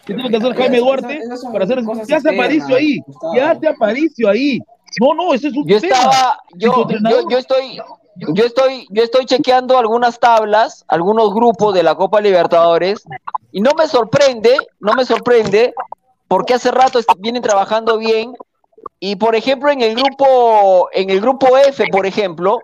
¿Qué 0.05 0.13
tiene 0.13 0.29
que 0.29 0.37
hacer 0.37 0.53
Jaime 0.55 0.77
Duarte 0.77 1.19
para 1.51 1.65
hacer 1.65 1.79
Ya 2.07 2.17
hace 2.17 2.29
Aparicio 2.29 2.75
ahí. 2.75 2.99
Gustavo. 3.07 3.35
Ya 3.35 3.51
hace 3.51 3.67
Aparicio 3.67 4.29
ahí. 4.29 4.59
No, 5.01 5.15
no, 5.15 5.33
ese 5.33 5.47
es 5.47 5.55
un 5.55 5.67
Yo 5.67 5.81
tema. 5.81 5.95
estaba, 5.95 6.39
¿Y 6.53 6.59
tu 6.59 6.65
yo, 6.67 6.87
yo, 7.09 7.29
yo 7.29 7.37
estoy, 7.39 7.81
yo 8.15 8.45
estoy, 8.45 8.87
yo 8.91 9.01
estoy 9.01 9.25
chequeando 9.25 9.79
algunas 9.79 10.19
tablas, 10.19 10.85
algunos 10.87 11.33
grupos 11.33 11.73
de 11.73 11.81
la 11.81 11.95
Copa 11.95 12.21
Libertadores, 12.21 13.03
y 13.51 13.61
no 13.61 13.71
me 13.75 13.87
sorprende, 13.87 14.55
no 14.79 14.93
me 14.93 15.05
sorprende, 15.05 15.73
porque 16.27 16.53
hace 16.53 16.69
rato 16.69 16.99
vienen 17.17 17.41
trabajando 17.41 17.97
bien. 17.97 18.35
Y 18.99 19.15
por 19.15 19.35
ejemplo, 19.35 19.71
en 19.71 19.81
el 19.81 19.95
grupo, 19.95 20.87
en 20.93 21.09
el 21.09 21.19
grupo 21.19 21.57
F, 21.57 21.83
por 21.91 22.05
ejemplo, 22.05 22.59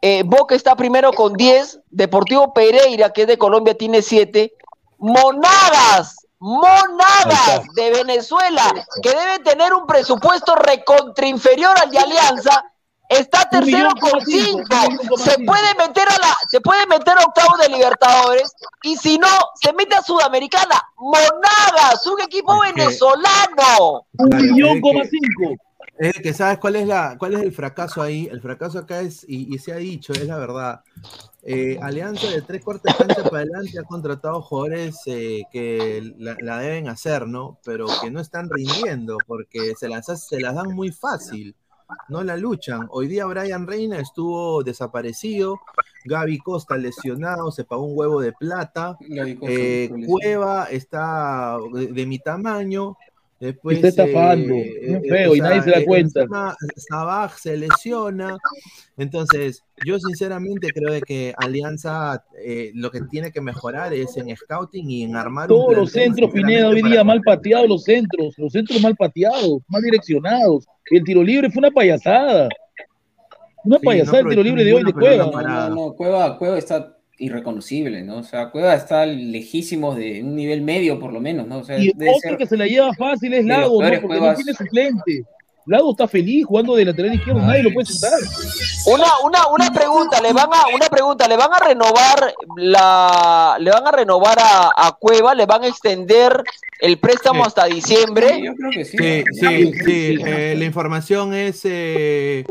eh, 0.00 0.22
Boca 0.24 0.54
está 0.54 0.76
primero 0.76 1.12
con 1.12 1.32
10, 1.32 1.80
Deportivo 1.90 2.54
Pereira, 2.54 3.10
que 3.10 3.22
es 3.22 3.26
de 3.26 3.36
Colombia, 3.36 3.74
tiene 3.76 4.00
7, 4.00 4.52
Monagas, 4.98 6.16
Monagas 6.38 7.62
de 7.74 7.90
Venezuela, 7.90 8.72
que 9.02 9.10
debe 9.10 9.38
tener 9.40 9.74
un 9.74 9.86
presupuesto 9.86 10.54
recontra 10.54 11.26
inferior 11.26 11.74
al 11.82 11.90
de 11.90 11.98
Alianza, 11.98 12.64
está 13.08 13.48
tercero 13.48 13.90
con 14.00 14.20
cinco, 14.24 14.66
5. 14.70 14.86
un 14.86 14.96
millón 14.96 15.08
coma 15.08 15.24
Se 15.24 15.38
puede 15.44 15.74
meter 15.74 16.08
a 16.08 16.18
la, 16.18 16.36
se 16.48 16.60
puede 16.60 16.86
meter 16.86 17.18
a 17.18 17.24
octavos 17.24 17.58
de 17.58 17.68
Libertadores, 17.68 18.52
y 18.82 18.96
si 18.96 19.18
no, 19.18 19.28
se 19.54 19.72
mete 19.72 19.96
a 19.96 20.02
Sudamericana. 20.02 20.80
Monagas, 20.96 22.06
un 22.06 22.20
equipo 22.20 22.60
venezolano. 22.60 24.06
Un 24.18 24.36
millón 24.36 24.80
coma 24.80 25.02
cinco. 25.04 25.56
Es 25.98 26.14
que 26.22 26.32
sabes 26.32 26.58
cuál 26.58 26.76
es 26.76 26.86
la, 26.86 27.16
cuál 27.18 27.34
es 27.34 27.42
el 27.42 27.52
fracaso 27.52 28.00
ahí. 28.00 28.28
El 28.30 28.40
fracaso 28.40 28.78
acá 28.78 29.00
es, 29.00 29.24
y, 29.28 29.52
y 29.52 29.58
se 29.58 29.72
ha 29.72 29.76
dicho, 29.76 30.12
es 30.12 30.26
la 30.26 30.38
verdad. 30.38 30.82
Eh, 31.42 31.78
Alianza 31.80 32.28
de 32.28 32.42
tres 32.42 32.62
cuartos 32.62 32.92
de 32.92 33.06
cancha 33.06 33.24
para 33.24 33.38
adelante 33.38 33.78
ha 33.78 33.84
contratado 33.84 34.42
jugadores 34.42 35.00
eh, 35.06 35.42
que 35.50 36.12
la, 36.18 36.36
la 36.40 36.58
deben 36.58 36.88
hacer, 36.88 37.26
¿no? 37.26 37.58
Pero 37.64 37.86
que 38.02 38.10
no 38.10 38.20
están 38.20 38.48
rindiendo 38.50 39.18
porque 39.26 39.74
se 39.78 39.88
las, 39.88 40.06
se 40.06 40.40
las 40.40 40.54
dan 40.54 40.74
muy 40.74 40.92
fácil, 40.92 41.56
no 42.08 42.22
la 42.22 42.36
luchan. 42.36 42.86
Hoy 42.90 43.08
día 43.08 43.24
Brian 43.24 43.66
Reina 43.66 43.98
estuvo 43.98 44.62
desaparecido, 44.62 45.58
Gaby 46.04 46.38
Costa 46.38 46.76
lesionado, 46.76 47.50
se 47.50 47.64
pagó 47.64 47.84
un 47.84 47.98
huevo 47.98 48.20
de 48.20 48.32
plata. 48.32 48.98
Eh. 49.00 49.90
Cueva 50.06 50.66
está 50.66 51.56
de, 51.72 51.86
de 51.88 52.06
mi 52.06 52.18
tamaño. 52.18 52.96
Después, 53.40 53.76
Está 53.76 53.88
estafando, 53.88 54.52
bien 54.54 55.00
feo, 55.08 55.36
y 55.36 55.40
nadie 55.40 55.62
se 55.62 55.70
da 55.70 55.78
eh, 55.78 55.84
cuenta. 55.84 56.26
Sabaj 56.90 57.38
se 57.38 57.56
lesiona. 57.56 58.36
Entonces, 58.96 59.62
yo 59.86 59.96
sinceramente 60.00 60.72
creo 60.72 60.92
de 60.92 61.00
que 61.02 61.32
Alianza 61.36 62.24
eh, 62.44 62.72
lo 62.74 62.90
que 62.90 63.02
tiene 63.02 63.30
que 63.30 63.40
mejorar 63.40 63.94
es 63.94 64.16
en 64.16 64.36
scouting 64.36 64.90
y 64.90 65.04
en 65.04 65.14
armar 65.14 65.52
un 65.52 65.56
Todos 65.56 65.76
los 65.76 65.92
centros, 65.92 66.32
Pineda, 66.32 66.68
hoy 66.68 66.82
día 66.82 67.04
mal 67.04 67.22
pateados 67.22 67.68
los 67.68 67.84
centros, 67.84 68.34
los 68.38 68.52
centros 68.52 68.82
mal 68.82 68.96
pateados, 68.96 69.60
mal 69.68 69.82
direccionados. 69.82 70.66
El 70.90 71.04
tiro 71.04 71.22
libre 71.22 71.48
fue 71.48 71.60
una 71.60 71.70
payasada. 71.70 72.48
Una 73.62 73.78
Sí, 73.78 73.86
payasada 73.86 74.22
no 74.22 74.30
el 74.30 74.34
tiro 74.34 74.42
libre 74.42 74.64
de 74.64 74.74
hoy 74.74 74.82
de 74.82 74.92
Cueva. 74.92 75.30
no, 75.42 75.70
no, 75.70 75.92
Cueva, 75.94 76.36
Cueva 76.38 76.58
está 76.58 76.97
irreconocible, 77.18 78.02
¿no? 78.02 78.18
O 78.18 78.22
sea, 78.22 78.50
Cueva 78.50 78.74
está 78.74 79.04
lejísimos 79.06 79.96
de 79.96 80.22
un 80.22 80.36
nivel 80.36 80.62
medio, 80.62 80.98
por 81.00 81.12
lo 81.12 81.20
menos, 81.20 81.46
¿no? 81.46 81.58
O 81.58 81.64
sea, 81.64 81.78
Y 81.78 81.92
debe 81.94 82.10
otro 82.12 82.30
ser 82.30 82.38
que 82.38 82.46
se 82.46 82.56
la 82.56 82.66
lleva 82.66 82.92
fácil 82.94 83.34
es 83.34 83.44
Lago, 83.44 83.82
¿no? 83.82 83.88
Porque 83.88 84.00
no 84.00 84.06
Cuevas. 84.06 84.36
tiene 84.36 84.54
suplente. 84.54 85.24
Lago 85.66 85.90
está 85.90 86.08
feliz 86.08 86.46
jugando 86.46 86.74
de 86.76 86.84
lateral 86.86 87.12
izquierdo, 87.14 87.42
nadie 87.42 87.62
lo 87.62 87.70
puede 87.74 87.84
sentar. 87.86 88.18
Una, 88.86 89.04
una, 89.22 89.48
una 89.48 89.70
pregunta, 89.70 90.18
le 90.22 90.32
van 90.32 90.48
a, 90.50 90.74
una 90.74 90.86
pregunta, 90.86 91.28
le 91.28 91.36
van 91.36 91.50
a 91.52 91.58
renovar 91.58 92.34
la, 92.56 93.56
le 93.60 93.70
van 93.70 93.86
a 93.86 93.90
renovar 93.92 94.38
a, 94.40 94.70
a 94.74 94.92
Cueva, 94.98 95.34
le 95.34 95.44
van 95.44 95.64
a 95.64 95.66
extender 95.66 96.42
el 96.80 96.98
préstamo 96.98 97.42
Sí. 97.44 97.48
hasta 97.48 97.66
Sí, 97.66 97.74
diciembre. 97.74 98.40
yo 98.42 98.54
creo 98.54 98.70
que 98.70 98.84
sí. 98.86 98.96
Sí, 98.96 99.24
¿no? 99.42 99.48
sí, 99.50 99.72
sí. 99.84 100.18
eh, 100.24 100.54
la 100.56 100.64
información 100.64 101.34
es 101.34 101.60
eh, 101.64 102.44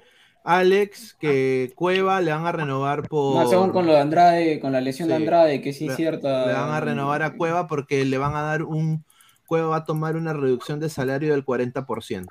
Alex 0.47 1.13
que 1.19 1.73
Cueva 1.75 2.21
le 2.21 2.31
van 2.31 2.47
a 2.47 2.53
renovar 2.53 3.09
por. 3.09 3.35
Más 3.35 3.51
aún 3.51 3.71
con 3.71 3.85
lo 3.85 3.91
de 3.91 3.99
Andrade, 3.99 4.61
con 4.61 4.71
la 4.71 4.79
lesión 4.79 5.09
de. 5.09 5.15
Andrade, 5.15 5.61
que 5.61 5.71
es 5.71 5.81
incierta. 5.81 6.45
Le 6.45 6.53
van 6.53 6.69
a 6.69 6.79
renovar 6.79 7.21
a 7.21 7.35
Cueva 7.35 7.67
porque 7.67 8.05
le 8.05 8.17
van 8.17 8.33
a 8.33 8.43
dar 8.43 8.63
un. 8.63 9.03
Cueva 9.45 9.67
va 9.67 9.75
a 9.77 9.85
tomar 9.85 10.15
una 10.15 10.31
reducción 10.31 10.79
de 10.79 10.87
salario 10.87 11.33
del 11.33 11.45
40%. 11.45 12.27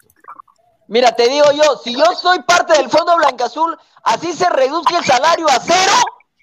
Mira, 0.88 1.12
te 1.12 1.28
digo 1.28 1.44
yo, 1.52 1.76
si 1.76 1.94
yo 1.94 2.06
soy 2.14 2.40
parte 2.42 2.78
del 2.78 2.88
Fondo 2.88 3.16
Blanca-Azul, 3.18 3.76
así 4.04 4.32
se 4.32 4.48
reduce 4.48 4.96
el 4.96 5.04
salario 5.04 5.46
a 5.50 5.58
cero, 5.60 5.92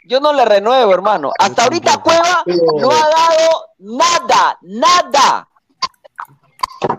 yo 0.06 0.20
no 0.20 0.32
le 0.32 0.46
renuevo, 0.46 0.94
hermano. 0.94 1.32
Hasta 1.40 1.64
ahorita 1.64 1.98
Cueva 2.04 2.44
no 2.46 2.92
ha 2.92 3.10
dado 3.10 3.66
nada, 3.80 4.60
nada. 4.62 5.50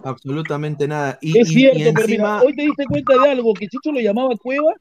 Absolutamente 0.05 0.87
nada. 0.87 1.19
Y, 1.21 1.39
Es 1.39 1.49
cierto, 1.49 1.79
y 1.79 1.83
encima. 1.83 2.43
hoy 2.43 2.55
te 2.55 2.63
diste 2.63 2.85
cuenta 2.87 3.15
de 3.19 3.31
algo, 3.31 3.55
que 3.55 3.69
Chicho 3.69 3.91
lo 3.91 4.01
llamaba 4.01 4.37
Cueva 4.37 4.75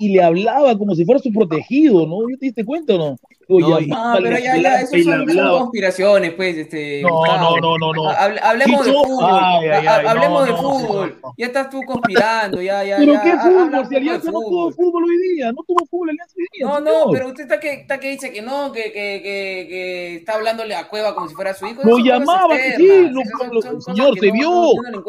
y 0.00 0.08
le 0.08 0.22
hablaba 0.22 0.76
como 0.78 0.94
si 0.94 1.04
fuera 1.04 1.20
su 1.20 1.30
protegido, 1.30 2.06
¿no? 2.06 2.28
¿Yo 2.28 2.36
te 2.38 2.46
diste 2.46 2.64
cuenta 2.64 2.94
o 2.94 2.98
no? 2.98 3.16
Lo 3.48 3.58
No, 3.58 3.80
llamaba, 3.80 4.14
No, 4.14 4.22
pero 4.22 4.38
ya, 4.38 4.56
ya, 4.56 4.80
eso 4.80 4.96
son, 5.02 5.26
conspiraciones, 5.58 6.32
pues, 6.34 6.56
este. 6.56 7.02
No, 7.02 7.26
no, 7.26 7.56
no, 7.58 7.78
no, 7.78 7.92
no. 7.92 8.08
Ha- 8.08 8.14
hable- 8.26 8.40
hablemos 8.42 8.86
de 8.86 8.92
fútbol. 8.92 9.24
ay, 9.28 9.68
ay, 9.68 9.86
ha- 9.86 9.96
ay, 9.96 10.06
hablemos 10.06 10.40
no, 10.40 10.46
de 10.46 10.52
fútbol. 10.62 11.20
Ya 11.36 11.46
estás 11.46 11.68
tú 11.68 11.82
conspirando, 11.84 12.62
ya, 12.62 12.84
ya. 12.84 12.96
¿Pero 12.98 13.12
ya. 13.14 13.22
qué 13.22 13.36
fútbol? 13.38 13.86
Si 13.88 13.96
Alianza 13.96 14.30
no 14.30 14.38
tuvo 14.40 14.70
fútbol 14.70 15.04
hoy 15.04 15.18
día, 15.34 15.52
no 15.52 15.62
tuvo 15.66 15.84
fútbol 15.90 16.10
Alianza 16.10 16.34
hoy 16.38 16.46
día. 16.52 16.66
No, 16.66 16.80
no, 16.80 16.90
señor. 16.90 17.10
pero 17.12 17.26
usted 17.28 17.42
está 17.42 17.60
que, 17.60 17.72
está 17.72 17.98
que 18.00 18.10
dice 18.10 18.32
que 18.32 18.40
no, 18.40 18.70
que, 18.72 18.84
que, 18.84 19.20
que, 19.22 19.66
que 19.68 20.14
está 20.16 20.34
hablándole 20.34 20.74
a 20.76 20.88
Cueva 20.88 21.14
como 21.14 21.28
si 21.28 21.34
fuera 21.34 21.52
su 21.52 21.66
hijo. 21.66 21.80
Lo 21.84 21.98
llamaba, 21.98 22.54
sí, 22.56 22.72
señor, 22.76 24.16
se 24.18 24.26
no- 24.28 24.32
vio, 24.32 24.50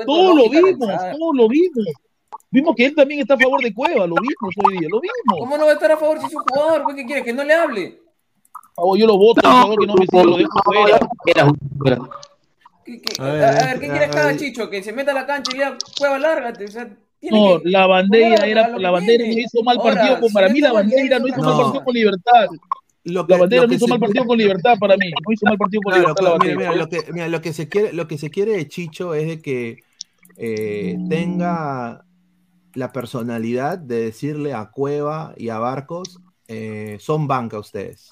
todos 0.06 0.36
lo 0.36 0.50
vimos, 0.50 0.80
todos 0.80 1.36
lo 1.36 1.48
vimos. 1.48 1.88
Vimos 2.52 2.76
que 2.76 2.86
él 2.86 2.95
también 2.95 3.22
está 3.22 3.36
a 3.36 3.38
favor 3.38 3.62
de 3.64 3.74
Cueva, 3.74 4.06
lo 4.06 4.16
vimos 4.16 4.54
hoy 4.66 4.78
día, 4.78 4.89
lo 4.91 4.99
vimos. 4.99 5.39
¿Cómo 5.39 5.58
no 5.58 5.64
va 5.66 5.72
a 5.72 5.74
estar 5.76 5.91
a 5.91 5.97
favor 5.97 6.20
si 6.20 6.26
es 6.28 6.36
un 6.36 6.43
jugador? 6.43 6.95
¿Qué 6.95 7.06
quiere? 7.06 7.24
¿Que 7.24 7.32
no 7.34 7.43
le 7.45 7.54
hable? 7.54 7.99
Oh, 8.76 8.95
yo 8.97 9.08
lo 9.08 9.18
voto, 9.18 9.41
yo 9.41 9.76
que 9.78 9.88
no 9.88 9.95
me 9.95 10.06
siga, 10.06 10.24
lo 10.24 10.38
dejo 10.38 10.60
fuera. 10.64 10.99
¿Qué- 12.84 13.02
qué- 13.02 13.22
A 13.22 13.26
ver, 13.26 13.43
a 13.43 13.52
ver, 13.52 13.80
¿qué 13.80 13.88
quieres 13.89 14.16
ver. 14.16 14.38
Chicho? 14.38 14.70
Que 14.70 14.84
se 14.84 14.91
meta 14.91 15.12
a 15.12 15.14
la 15.14 15.26
cancha 15.26 15.52
y 15.54 15.58
le 15.58 15.64
diga, 15.66 15.78
cueva, 15.97 16.20
lárgate. 16.20 16.66
O 16.66 16.68
sea, 16.68 16.89
tiene 17.20 17.39
No, 17.39 17.62
que 17.62 17.70
la 17.70 17.88
bandera 17.88 18.45
era, 18.45 18.68
la 18.78 18.91
bandera 18.91 19.24
no 19.26 19.32
hizo 19.39 19.64
mal 19.64 19.78
Ahora, 19.78 19.93
partido 19.95 20.20
con, 20.20 20.34
para 20.34 20.47
no 20.47 20.54
mí 20.54 20.60
la 20.62 20.74
bandera 20.74 21.20
no 21.20 21.28
hizo 21.28 21.41
mal 21.41 21.58
partido 21.58 21.84
con 21.84 21.93
libertad. 21.93 22.47
Lo 23.04 23.26
La 23.28 23.38
bandera 23.38 23.62
lo 23.64 23.68
no 23.70 23.74
hizo 23.76 23.88
mal 23.88 23.99
partido 23.99 24.26
con 24.26 24.38
libertad 24.38 24.74
para 24.80 24.97
mí. 24.97 25.12
No 25.26 25.32
hizo 25.34 25.45
mal 25.45 25.58
partido 25.58 25.82
con 25.84 25.93
Claro, 25.93 26.08
libertad 26.10 26.24
la 26.34 26.38
mira, 26.39 26.56
mira, 26.58 26.76
lo 26.76 26.89
que, 26.89 27.14
mira, 27.14 27.28
lo 27.30 27.41
que 27.41 27.54
se 27.54 27.70
quiere, 27.70 27.93
lo 27.93 28.08
que 28.08 28.18
se 28.18 28.30
quiere 28.30 28.52
de 28.58 28.68
Chicho 28.68 29.14
es 29.16 29.28
de 29.28 29.41
que 29.41 29.84
eh, 30.38 30.97
tenga 31.10 32.04
la 32.74 32.92
personalidad 32.92 33.78
de 33.78 34.06
decirle 34.06 34.54
a 34.54 34.70
Cueva 34.72 35.34
y 35.38 35.50
a 35.50 35.60
Barcos, 35.60 36.20
eh, 36.48 36.98
son 37.00 37.28
banca 37.28 37.60
ustedes. 37.60 38.08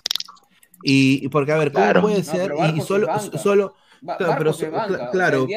Y, 0.84 1.26
y 1.26 1.30
porque, 1.30 1.51
a 1.51 1.57
ver, 1.57 1.72
¿cómo 1.72 1.86
Claro. 1.86 2.01
puede 2.01 2.24
ser? 2.24 2.53
y 2.76 2.82
solo, 2.82 3.07
solo, 3.41 3.74
Ba- 4.01 4.16
claro, 4.16 4.53
pero, 4.57 5.10
claro, 5.12 5.47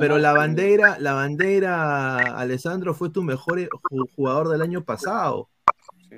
pero, 0.00 0.18
la 0.18 0.32
bandera, 0.32 0.98
la 0.98 1.12
bandera, 1.12 2.16
Alessandro, 2.38 2.92
fue 2.92 3.10
tu 3.10 3.22
mejor 3.22 3.60
eh, 3.60 3.68
ju- 3.90 4.08
jugador 4.16 4.48
del 4.48 4.62
año 4.62 4.82
pasado. 4.84 5.48
Sí. 6.08 6.16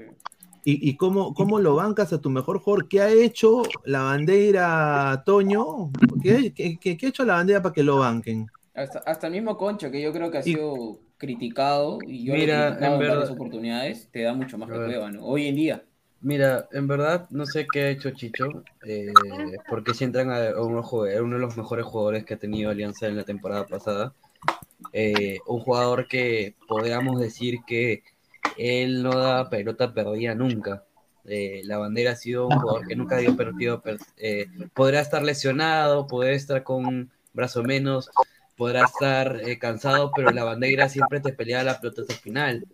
¿Y, 0.64 0.88
y 0.90 0.96
cómo, 0.96 1.34
cómo 1.34 1.58
lo 1.60 1.74
bancas 1.76 2.12
a 2.14 2.20
tu 2.20 2.30
mejor 2.30 2.58
jugador? 2.60 2.88
¿Qué 2.88 3.00
ha 3.02 3.10
hecho 3.10 3.62
la 3.84 4.02
bandera, 4.02 5.22
Toño? 5.26 5.90
¿Qué, 6.22 6.52
qué- 6.54 6.78
qué- 6.80 6.96
qué 6.96 7.06
ha 7.06 7.08
hecho 7.10 7.24
la 7.26 7.34
bandera 7.34 7.60
para 7.62 7.72
que 7.74 7.82
lo 7.82 7.98
banquen? 7.98 8.46
Hasta, 8.74 8.98
hasta 9.00 9.26
el 9.26 9.34
mismo 9.34 9.56
Concha, 9.56 9.90
que 9.90 10.00
yo 10.02 10.12
creo 10.12 10.30
que 10.30 10.38
ha 10.38 10.42
sido 10.42 10.98
criticado, 11.18 11.98
y 12.06 12.24
yo 12.24 12.32
lo 12.34 12.38
he 12.38 12.42
Mira, 12.42 12.66
criticado 12.68 12.94
en 12.96 13.00
en 13.02 13.08
varias 13.08 13.18
verdad- 13.18 13.30
oportunidades, 13.34 14.08
te 14.10 14.22
da 14.22 14.34
mucho 14.34 14.58
más 14.58 14.68
que. 14.70 14.76
Cueva, 14.76 15.10
¿no? 15.10 15.24
Hoy 15.24 15.46
en 15.48 15.56
día. 15.56 15.84
Mira, 16.20 16.66
en 16.72 16.86
verdad 16.88 17.26
no 17.30 17.44
sé 17.46 17.66
qué 17.70 17.82
ha 17.82 17.90
hecho 17.90 18.10
Chicho, 18.10 18.64
eh, 18.86 19.12
porque 19.68 19.92
si 19.94 20.04
entran 20.04 20.30
a, 20.30 20.48
a 20.48 20.62
uno, 20.62 20.80
a 20.80 21.22
uno 21.22 21.34
de 21.36 21.40
los 21.40 21.56
mejores 21.56 21.84
jugadores 21.84 22.24
que 22.24 22.34
ha 22.34 22.38
tenido 22.38 22.70
Alianza 22.70 23.06
en 23.06 23.16
la 23.16 23.24
temporada 23.24 23.66
pasada, 23.66 24.14
eh, 24.92 25.38
un 25.46 25.60
jugador 25.60 26.08
que 26.08 26.54
podríamos 26.66 27.20
decir 27.20 27.58
que 27.66 28.02
él 28.56 29.02
no 29.02 29.10
da 29.18 29.50
pelota 29.50 29.92
perdida 29.92 30.34
nunca. 30.34 30.84
Eh, 31.26 31.60
la 31.64 31.76
bandera 31.78 32.12
ha 32.12 32.16
sido 32.16 32.46
un 32.48 32.58
jugador 32.60 32.86
que 32.86 32.96
nunca 32.96 33.18
dio 33.18 33.36
partido, 33.36 33.82
per- 33.82 33.98
eh, 34.16 34.46
podrá 34.74 35.00
estar 35.00 35.22
lesionado, 35.22 36.06
podrá 36.06 36.32
estar 36.32 36.62
con 36.62 37.10
brazo 37.34 37.62
menos, 37.62 38.10
podrá 38.56 38.84
estar 38.84 39.40
eh, 39.46 39.58
cansado, 39.58 40.10
pero 40.14 40.30
la 40.30 40.44
bandera 40.44 40.88
siempre 40.88 41.20
te 41.20 41.32
pelea 41.32 41.62
la 41.62 41.80
pelota 41.80 42.02
hasta 42.02 42.14
el 42.14 42.20
final. 42.20 42.64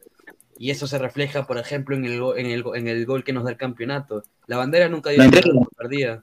Y 0.59 0.70
eso 0.70 0.87
se 0.87 0.99
refleja, 0.99 1.47
por 1.47 1.59
ejemplo, 1.59 1.97
en 1.97 2.05
el, 2.05 2.20
go- 2.20 2.37
en 2.37 2.47
el, 2.47 2.62
go- 2.62 2.76
en 2.76 2.87
el 2.87 3.05
gol 3.05 3.24
que 3.24 3.33
nos 3.33 3.45
da 3.45 3.51
el 3.51 3.57
campeonato. 3.57 4.22
La 4.47 4.57
bandera 4.57 4.89
nunca 4.89 5.11
dio 5.11 5.18
La 5.22 5.30
por, 5.30 5.68
perdida. 5.76 6.22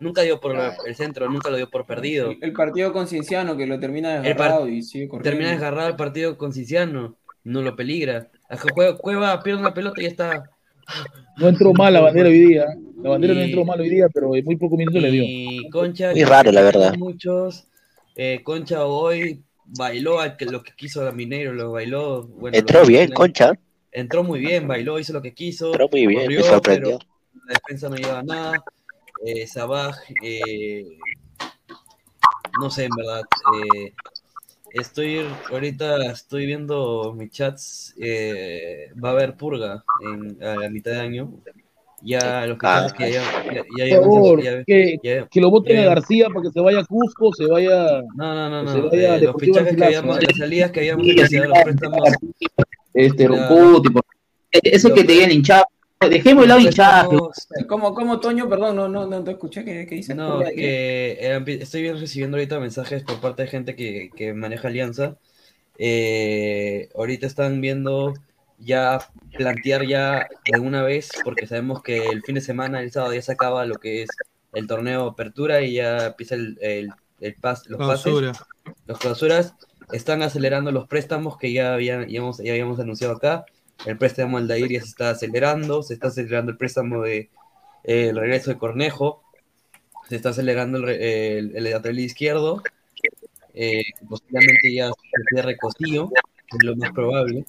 Nunca 0.00 0.22
dio 0.22 0.40
por 0.40 0.56
el 0.86 0.94
centro, 0.94 1.28
nunca 1.28 1.50
lo 1.50 1.56
dio 1.56 1.70
por 1.70 1.86
perdido. 1.86 2.32
El, 2.40 2.52
partido 2.52 2.92
con 2.92 3.06
Cienciano 3.08 3.56
que 3.56 3.66
lo 3.66 3.80
termina 3.80 4.20
desgarrado 4.20 4.68
y 4.68 4.82
sigue 4.82 5.08
corriendo. 5.08 5.30
Termina 5.30 5.50
desgarrado 5.50 5.88
el 5.88 5.96
partido 5.96 6.36
con 6.36 6.52
Ciciano. 6.52 7.16
No 7.42 7.62
lo 7.62 7.74
peligra. 7.76 8.28
Cueva 9.00 9.42
pierde 9.42 9.60
una 9.60 9.74
pelota 9.74 10.00
y 10.00 10.04
ya 10.04 10.10
está. 10.10 10.44
No 11.38 11.48
entró 11.48 11.72
mal 11.72 11.92
la 11.92 12.00
bandera 12.00 12.28
hoy 12.28 12.38
día. 12.40 12.66
La 13.02 13.10
bandera 13.10 13.34
no 13.34 13.40
entró 13.40 13.64
mal 13.64 13.80
hoy 13.80 13.88
día, 13.88 14.06
pero 14.12 14.34
en 14.36 14.44
muy 14.44 14.56
poco 14.56 14.76
minutos 14.76 15.00
le 15.02 15.10
dio. 15.10 15.22
Y 15.26 15.68
Concha. 15.70 16.12
Muy 16.12 16.24
raro, 16.24 16.52
la 16.52 16.62
verdad. 16.62 16.94
Muchos. 16.96 17.66
Eh, 18.14 18.42
Concha 18.44 18.84
hoy 18.86 19.42
bailó 19.64 20.18
lo 20.40 20.62
que 20.62 20.72
quiso 20.76 21.06
a 21.06 21.12
Mineiro, 21.12 21.52
lo 21.52 21.72
bailó. 21.72 22.22
Bueno, 22.26 22.56
Entró 22.58 22.80
lo- 22.82 22.86
bien, 22.86 23.10
Concha. 23.12 23.52
Entró 23.90 24.24
muy 24.24 24.40
bien, 24.40 24.66
bailó, 24.66 24.98
hizo 24.98 25.12
lo 25.12 25.22
que 25.22 25.34
quiso. 25.34 25.66
Entró 25.72 25.88
muy 25.90 26.06
bien, 26.06 26.22
corrió, 26.22 26.40
me 26.40 26.46
sorprendió. 26.48 26.98
pero 26.98 27.10
la 27.46 27.54
defensa 27.54 27.88
no 27.88 27.96
lleva 27.96 28.22
nada. 28.22 28.64
Eh, 29.24 29.46
Sabaj, 29.46 29.96
eh, 30.22 30.84
no 32.60 32.70
sé, 32.70 32.84
en 32.84 32.90
verdad. 32.96 33.22
eh, 33.56 33.92
estoy 34.72 35.24
ahorita 35.50 36.10
estoy 36.10 36.46
viendo 36.46 37.14
mis 37.14 37.30
chats. 37.30 37.94
eh, 37.98 38.90
va 39.02 39.10
a 39.10 39.12
haber 39.12 39.36
purga 39.36 39.84
en, 40.02 40.42
a 40.42 40.56
la 40.56 40.68
mitad 40.70 40.90
de 40.92 41.00
año. 41.00 41.32
Ya 42.06 42.46
los 42.46 42.58
Ah, 42.62 42.86
fichajes 42.88 42.92
que 42.92 43.12
ya, 43.12 43.22
ya, 43.46 43.54
ya, 43.54 43.62
Por 43.62 43.88
ya- 43.88 44.00
favor, 44.02 44.42
ya- 44.42 44.64
que, 44.64 44.96
ya- 45.02 45.26
que 45.26 45.40
lo 45.40 45.50
voten 45.50 45.78
a 45.78 45.82
ya- 45.82 45.88
García 45.88 46.26
para 46.28 46.42
que 46.42 46.50
se 46.50 46.60
vaya 46.60 46.80
a 46.80 46.84
Cusco, 46.84 47.32
se 47.32 47.46
vaya 47.46 48.02
no, 48.14 48.34
no, 48.34 48.50
no, 48.50 48.64
que 48.64 48.72
se 48.72 48.78
no. 48.78 48.90
vaya 48.90 49.16
eh, 49.16 49.20
los 49.22 49.36
fichajes 49.40 49.74
que 49.76 49.84
habíamos, 49.84 50.18
¿eh? 50.18 50.26
las 50.28 50.36
salidas 50.36 50.70
que 50.70 50.80
habíamos 50.80 51.06
negociado, 51.06 51.48
los 51.48 51.58
préstamos. 51.62 52.00
Este, 52.92 53.26
Ruputi, 53.26 53.88
por- 53.90 54.04
Ese 54.52 54.92
que 54.92 55.04
te 55.04 55.12
viene 55.14 55.34
hinchado. 55.34 55.64
Dejemos 56.10 56.42
de 56.44 56.48
lado 56.48 56.60
los 56.60 56.74
préstamos- 56.74 57.32
¿Cómo, 57.66 57.94
cómo, 57.94 58.20
Toño? 58.20 58.48
Perdón, 58.50 58.76
no, 58.76 58.88
no, 58.88 59.06
no 59.06 59.24
te 59.24 59.30
escuché. 59.30 59.64
¿Qué, 59.64 59.86
qué 59.86 59.94
dices? 59.94 60.14
No, 60.14 60.40
que 60.40 61.12
eh, 61.18 61.38
empie- 61.40 61.62
estoy 61.62 61.80
bien 61.82 61.98
recibiendo 61.98 62.36
ahorita 62.36 62.60
mensajes 62.60 63.02
por 63.02 63.20
parte 63.20 63.42
de 63.44 63.48
gente 63.48 63.74
que, 63.74 64.10
que 64.14 64.34
maneja 64.34 64.68
Alianza. 64.68 65.16
Eh, 65.78 66.88
ahorita 66.94 67.26
están 67.26 67.60
viendo 67.60 68.12
ya 68.58 68.98
plantear 69.36 69.86
ya 69.86 70.28
de 70.50 70.60
una 70.60 70.82
vez, 70.82 71.10
porque 71.24 71.46
sabemos 71.46 71.82
que 71.82 72.06
el 72.08 72.22
fin 72.22 72.36
de 72.36 72.40
semana, 72.40 72.80
el 72.80 72.92
sábado, 72.92 73.14
ya 73.14 73.22
se 73.22 73.32
acaba 73.32 73.66
lo 73.66 73.76
que 73.76 74.02
es 74.02 74.10
el 74.52 74.66
torneo 74.66 75.06
apertura 75.08 75.62
y 75.62 75.74
ya 75.74 76.06
empieza 76.06 76.34
el, 76.36 76.58
el, 76.60 76.88
el 77.20 77.36
pas- 77.40 77.66
los 77.66 77.78
pases, 77.78 78.04
Clausura. 78.04 78.32
los 78.86 78.98
clausuras. 78.98 79.54
Están 79.92 80.22
acelerando 80.22 80.70
los 80.72 80.86
préstamos 80.88 81.36
que 81.36 81.52
ya, 81.52 81.74
habían, 81.74 82.08
ya, 82.08 82.18
hemos- 82.20 82.38
ya 82.38 82.52
habíamos 82.52 82.80
anunciado 82.80 83.14
acá. 83.14 83.44
El 83.84 83.98
préstamo 83.98 84.38
al 84.38 84.46
Dair 84.48 84.70
ya 84.70 84.80
se 84.80 84.86
está 84.86 85.10
acelerando, 85.10 85.82
se 85.82 85.94
está 85.94 86.08
acelerando 86.08 86.52
el 86.52 86.56
préstamo 86.56 87.02
de 87.02 87.30
eh, 87.82 88.08
el 88.08 88.16
regreso 88.16 88.50
de 88.50 88.56
Cornejo, 88.56 89.22
se 90.08 90.16
está 90.16 90.30
acelerando 90.30 90.78
el, 90.78 90.88
el, 90.88 91.56
el 91.56 91.64
lateral 91.64 91.98
izquierdo, 91.98 92.62
eh, 93.52 93.82
posiblemente 94.08 94.72
ya 94.72 94.88
se 94.88 95.22
cierre 95.34 95.56
Costillo, 95.56 96.08
que 96.08 96.56
es 96.56 96.64
lo 96.64 96.76
más 96.76 96.92
probable. 96.92 97.44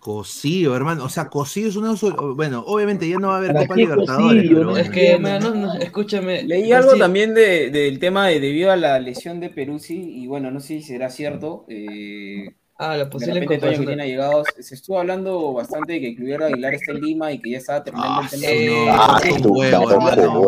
Cosío, 0.00 0.74
hermano. 0.74 1.04
O 1.04 1.08
sea, 1.08 1.28
Cosío 1.28 1.68
es 1.68 1.76
una. 1.76 1.96
sol- 1.96 2.34
Bueno, 2.34 2.64
obviamente 2.66 3.08
ya 3.08 3.18
no 3.18 3.28
va 3.28 3.34
a 3.34 3.38
haber 3.38 3.52
¿Para 3.52 3.66
Copa 3.66 3.76
Libertadores. 3.76 4.42
Cosío? 4.42 4.56
pero 4.56 4.70
bueno. 4.70 4.84
Es 4.84 4.90
que, 4.90 5.18
no, 5.18 5.54
no, 5.54 5.74
escúchame. 5.74 6.42
Leí 6.42 6.72
algo 6.72 6.96
también 6.96 7.34
de- 7.34 7.70
del 7.70 7.98
tema 7.98 8.26
de 8.28 8.40
debido 8.40 8.72
a 8.72 8.76
la 8.76 8.98
lesión 8.98 9.40
de 9.40 9.50
Peruzzi, 9.50 10.00
y 10.22 10.26
bueno, 10.26 10.50
no 10.50 10.60
sé 10.60 10.68
si 10.68 10.82
será 10.82 11.10
cierto. 11.10 11.64
eh, 11.68 12.54
Ah, 12.82 12.96
la 12.96 13.04
de 13.04 13.10
posible 13.10 13.34
repente 13.40 13.58
Toño 13.58 13.60
que 13.60 13.66
incorporación. 13.76 13.86
tiene 13.88 14.02
allegados, 14.04 14.46
se 14.58 14.74
estuvo 14.74 14.98
hablando 14.98 15.52
bastante 15.52 15.92
de 15.92 16.00
que 16.00 16.14
Cluiver 16.16 16.44
Aguilar 16.44 16.72
está 16.72 16.92
en 16.92 17.00
Lima 17.02 17.30
y 17.30 17.38
que 17.38 17.50
ya 17.50 17.58
estaba 17.58 17.84
terminando 17.84 18.20
Ah, 18.22 18.28
el 18.32 18.40
tema. 18.40 18.52
de- 18.52 18.66
no, 18.86 18.92
Ah, 18.92 19.20
es 19.22 19.32
un 19.32 19.46
huevo, 19.50 19.90
hermano. 19.90 20.42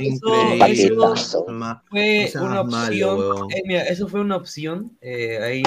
Increíble. 0.00 0.64
Fue 2.32 2.42
una 2.42 2.60
opción. 2.62 3.50
eh, 3.54 3.62
mira, 3.66 3.82
eso 3.82 4.08
fue 4.08 4.20
una 4.20 4.36
opción. 4.36 4.92
eh, 5.00 5.38
ahí, 5.42 5.62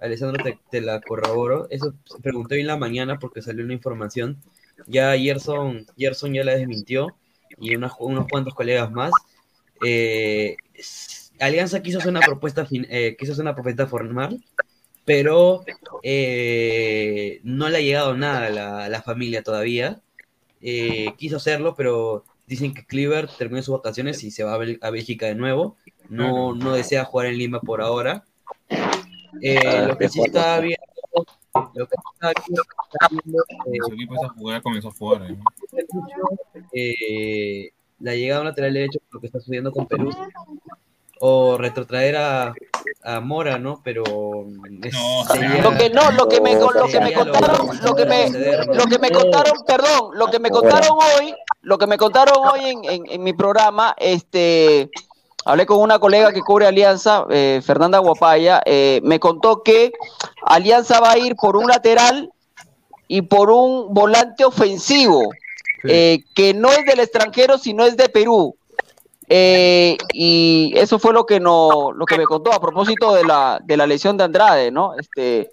Alessandro, 0.00 0.42
te, 0.42 0.58
te 0.70 0.80
la 0.80 1.00
corroboro. 1.00 1.66
Eso 1.70 1.94
pregunté 2.22 2.54
hoy 2.56 2.60
en 2.62 2.66
la 2.68 2.76
mañana 2.76 3.18
porque 3.18 3.42
salió 3.42 3.64
una 3.64 3.74
información. 3.74 4.38
Ya 4.86 5.16
Gerson, 5.16 5.86
Gerson 5.96 6.32
ya 6.34 6.44
la 6.44 6.54
desmintió 6.56 7.16
y 7.60 7.74
unas- 7.74 7.92
unos 7.98 8.26
cuantos 8.28 8.54
colegas 8.54 8.90
más. 8.90 9.12
Eh, 9.84 10.56
Alianza 11.38 11.82
quiso 11.82 11.98
hacer 11.98 12.10
una 12.10 12.20
propuesta, 12.20 12.66
eh, 12.70 13.16
quiso 13.18 13.32
hacer 13.32 13.42
una 13.42 13.54
propuesta 13.54 13.86
formal, 13.86 14.42
pero 15.04 15.64
eh, 16.02 17.40
no 17.44 17.68
le 17.68 17.78
ha 17.78 17.80
llegado 17.80 18.16
nada 18.16 18.46
a 18.46 18.50
la, 18.50 18.88
la 18.88 19.02
familia 19.02 19.42
todavía. 19.42 20.00
Eh, 20.62 21.12
quiso 21.16 21.36
hacerlo, 21.36 21.74
pero 21.74 22.24
dicen 22.46 22.74
que 22.74 22.84
Cleaver 22.84 23.28
terminó 23.38 23.62
sus 23.62 23.74
vacaciones 23.76 24.22
y 24.24 24.30
se 24.30 24.44
va 24.44 24.54
a, 24.54 24.58
a 24.80 24.90
Bélgica 24.90 25.26
de 25.26 25.34
nuevo. 25.34 25.76
No, 26.08 26.54
no 26.54 26.72
desea 26.72 27.04
jugar 27.04 27.26
en 27.28 27.38
Lima 27.38 27.60
por 27.60 27.80
ahora. 27.80 28.24
Eh, 29.42 29.58
Ah, 29.66 29.86
lo 29.88 29.98
que 29.98 30.08
sí 30.08 30.20
está 30.22 30.60
viendo, 30.60 30.84
lo 31.74 31.86
que 31.86 31.94
está 32.14 32.32
viendo, 32.46 32.62
está 32.92 33.08
viendo, 33.10 33.42
eh, 33.66 33.78
Su 33.86 33.92
equipo 33.94 34.14
esa 34.14 34.28
jugada 34.30 34.60
comenzó 34.60 34.88
a 34.88 34.92
jugar. 34.92 35.22
¿eh? 35.30 35.36
eh, 36.72 37.70
la 38.00 38.14
llegada 38.14 38.38
a 38.38 38.42
un 38.42 38.48
lateral 38.48 38.72
derecho, 38.74 38.98
lo 39.10 39.20
que 39.20 39.26
está 39.26 39.38
sucediendo 39.40 39.72
con 39.72 39.86
Perú, 39.86 40.10
o 41.22 41.58
retrotraer 41.58 42.16
a, 42.16 42.54
a 43.04 43.20
Mora, 43.20 43.58
¿no? 43.58 43.80
Pero 43.84 44.02
es- 44.82 44.94
No, 44.94 45.24
sería- 45.30 45.62
Lo 45.62 45.76
que 45.76 45.90
no, 45.90 46.10
lo 46.12 46.26
que 46.28 46.40
me, 46.40 46.54
lo 46.54 46.68
que 46.88 47.00
me 47.00 47.10
lo- 47.10 47.24
contaron, 47.32 47.68
lo 47.84 47.94
que 47.94 48.06
me, 48.06 48.30
lo 48.74 48.84
que 48.86 48.98
me 48.98 49.10
contaron, 49.10 49.52
perdón, 49.66 50.10
lo 50.14 50.26
que 50.28 50.38
me 50.38 50.50
contaron 50.50 50.96
hoy, 51.18 51.34
lo 51.62 51.76
que 51.76 51.86
me 51.86 51.98
contaron 51.98 52.34
hoy 52.48 52.60
en, 52.70 52.84
en- 52.84 53.06
en 53.10 53.22
mi 53.22 53.34
programa, 53.34 53.94
este, 53.98 54.88
hablé 55.50 55.66
con 55.66 55.80
una 55.80 55.98
colega 55.98 56.32
que 56.32 56.40
cubre 56.40 56.66
Alianza, 56.66 57.26
eh, 57.28 57.60
Fernanda 57.64 57.98
Guapaya, 57.98 58.62
eh, 58.64 59.00
me 59.02 59.18
contó 59.18 59.62
que 59.62 59.92
Alianza 60.42 61.00
va 61.00 61.12
a 61.12 61.18
ir 61.18 61.34
por 61.34 61.56
un 61.56 61.66
lateral 61.66 62.30
y 63.08 63.22
por 63.22 63.50
un 63.50 63.92
volante 63.92 64.44
ofensivo, 64.44 65.30
eh, 65.84 66.22
que 66.34 66.54
no 66.54 66.70
es 66.70 66.84
del 66.84 67.00
extranjero, 67.00 67.58
sino 67.58 67.84
es 67.84 67.96
de 67.96 68.08
Perú. 68.08 68.54
Eh, 69.28 69.96
y 70.12 70.72
eso 70.76 70.98
fue 70.98 71.12
lo 71.12 71.26
que 71.26 71.40
no, 71.40 71.92
lo 71.92 72.04
que 72.04 72.18
me 72.18 72.24
contó 72.24 72.52
a 72.52 72.60
propósito 72.60 73.14
de 73.14 73.24
la, 73.24 73.60
de 73.64 73.76
la 73.76 73.86
lesión 73.86 74.16
de 74.16 74.24
Andrade, 74.24 74.70
¿no? 74.70 74.94
Este, 74.94 75.50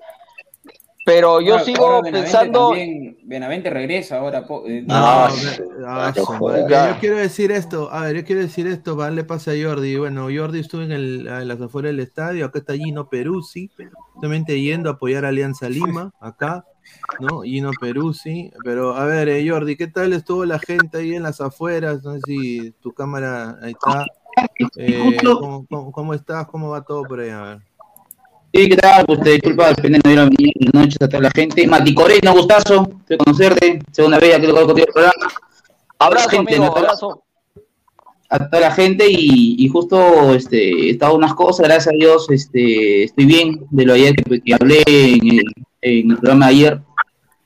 Pero 1.07 1.39
yo 1.39 1.53
Ahora- 1.53 1.63
sigo 1.63 1.85
ahora 1.85 2.01
Benavente 2.01 2.21
pensando. 2.31 2.67
también- 2.67 3.17
Benavente 3.23 3.69
regresa 3.69 4.17
ahora. 4.17 4.45
po- 4.45 4.65
eh, 4.67 4.83
No, 4.85 5.29
yo 6.13 6.99
quiero 6.99 7.15
decir 7.15 7.49
esto, 7.53 7.89
a 7.89 8.01
ver, 8.01 8.17
yo 8.17 8.25
quiero 8.25 8.41
decir 8.41 8.67
esto, 8.67 8.95
para 8.97 9.05
darle 9.05 9.23
pase 9.23 9.51
a 9.51 9.67
Jordi. 9.69 9.95
Bueno, 9.95 10.23
Jordi 10.23 10.59
estuvo 10.59 10.81
en, 10.81 10.91
el, 10.91 11.25
en 11.27 11.47
las 11.47 11.61
afueras 11.61 11.91
del 11.91 12.01
estadio, 12.01 12.45
acá 12.45 12.59
está 12.59 12.73
Gino 12.73 13.07
Peruzzi, 13.09 13.71
justamente 14.13 14.59
yendo 14.59 14.89
a 14.89 14.93
apoyar 14.93 15.23
a 15.23 15.29
Alianza 15.29 15.69
Lima, 15.69 16.11
acá, 16.19 16.65
¿no? 17.21 17.41
Gino 17.43 17.71
Peruzzi, 17.79 18.51
pero 18.65 18.93
a 18.93 19.05
ver, 19.05 19.29
eh, 19.29 19.47
Jordi, 19.49 19.77
¿qué 19.77 19.87
tal 19.87 20.11
estuvo 20.11 20.43
la 20.43 20.59
gente 20.59 20.97
ahí 20.97 21.15
en 21.15 21.23
las 21.23 21.39
afueras? 21.39 22.03
No 22.03 22.15
sé 22.15 22.19
si 22.25 22.71
tu 22.81 22.91
cámara 22.93 23.57
ahí 23.61 23.71
está. 23.71 24.05
Eh, 24.75 25.17
¿cómo, 25.23 25.65
cómo, 25.69 25.91
cómo 25.93 26.13
estás? 26.13 26.47
¿Cómo 26.47 26.69
va 26.69 26.81
todo 26.83 27.03
por 27.03 27.21
ahí? 27.21 27.29
A 27.29 27.41
ver. 27.43 27.59
Sí, 28.57 28.67
¿qué 28.67 28.75
tal? 28.77 29.05
Pues 29.05 29.21
te 29.21 29.29
disculpa, 29.33 29.67
depende 29.69 29.99
de 30.03 30.15
la 30.15 30.23
buenas 30.25 30.73
noches 30.73 30.97
a 30.99 31.07
toda 31.07 31.21
la 31.21 31.29
gente. 31.29 31.67
Mati 31.67 31.93
Corena, 31.93 32.31
gustazo 32.31 32.89
de 33.07 33.15
conocerte. 33.15 33.79
Segunda 33.91 34.17
vez 34.17 34.39
que 34.39 34.47
lo 34.47 34.65
contigo 34.65 34.87
el 34.87 34.93
programa. 34.93 35.31
Abrazo, 35.99 36.29
gente, 36.29 36.55
amigo, 36.55 36.73
¿no? 36.75 36.81
La- 36.81 36.93
a 38.29 38.49
toda 38.49 38.61
la 38.61 38.71
gente 38.71 39.05
y, 39.07 39.63
y 39.63 39.67
justo 39.69 40.33
este, 40.33 40.87
he 40.87 40.89
estado 40.89 41.13
unas 41.13 41.35
cosas, 41.35 41.67
gracias 41.67 41.93
a 41.93 41.97
Dios, 41.97 42.25
este, 42.31 43.03
estoy 43.03 43.25
bien 43.25 43.59
de 43.69 43.85
lo 43.85 43.93
ayer 43.93 44.15
que, 44.15 44.41
que 44.41 44.53
hablé 44.55 44.81
en 44.87 45.27
el, 45.37 45.43
en 45.81 46.11
el 46.11 46.17
programa 46.17 46.47
de 46.47 46.51
ayer, 46.53 46.81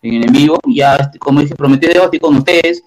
en 0.04 0.14
el 0.14 0.24
en 0.28 0.32
vivo, 0.32 0.60
ya 0.74 0.96
este, 0.96 1.20
como 1.20 1.42
dije, 1.42 1.56
prometí 1.56 1.88
de 1.88 2.00
estoy 2.06 2.20
con 2.20 2.38
ustedes. 2.38 2.84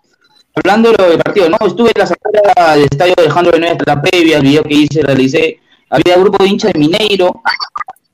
Hablando 0.55 0.93
de 0.93 0.97
lo 0.97 1.11
del 1.11 1.19
partido, 1.19 1.51
¿no? 1.51 1.59
Estuve 1.67 1.91
en 1.95 2.01
la 2.01 2.07
salida 2.07 2.75
del 2.75 2.85
estadio 2.85 3.15
de 3.19 3.23
Alejandro 3.25 3.53
hasta 3.71 3.95
la 3.95 4.01
previa, 4.01 4.39
el 4.39 4.45
video 4.45 4.63
que 4.63 4.75
hice, 4.75 5.03
realicé, 5.03 5.61
había 5.91 6.17
grupo 6.17 6.43
de 6.43 6.49
hinchas 6.49 6.73
de 6.73 6.79
Mineiro, 6.81 7.43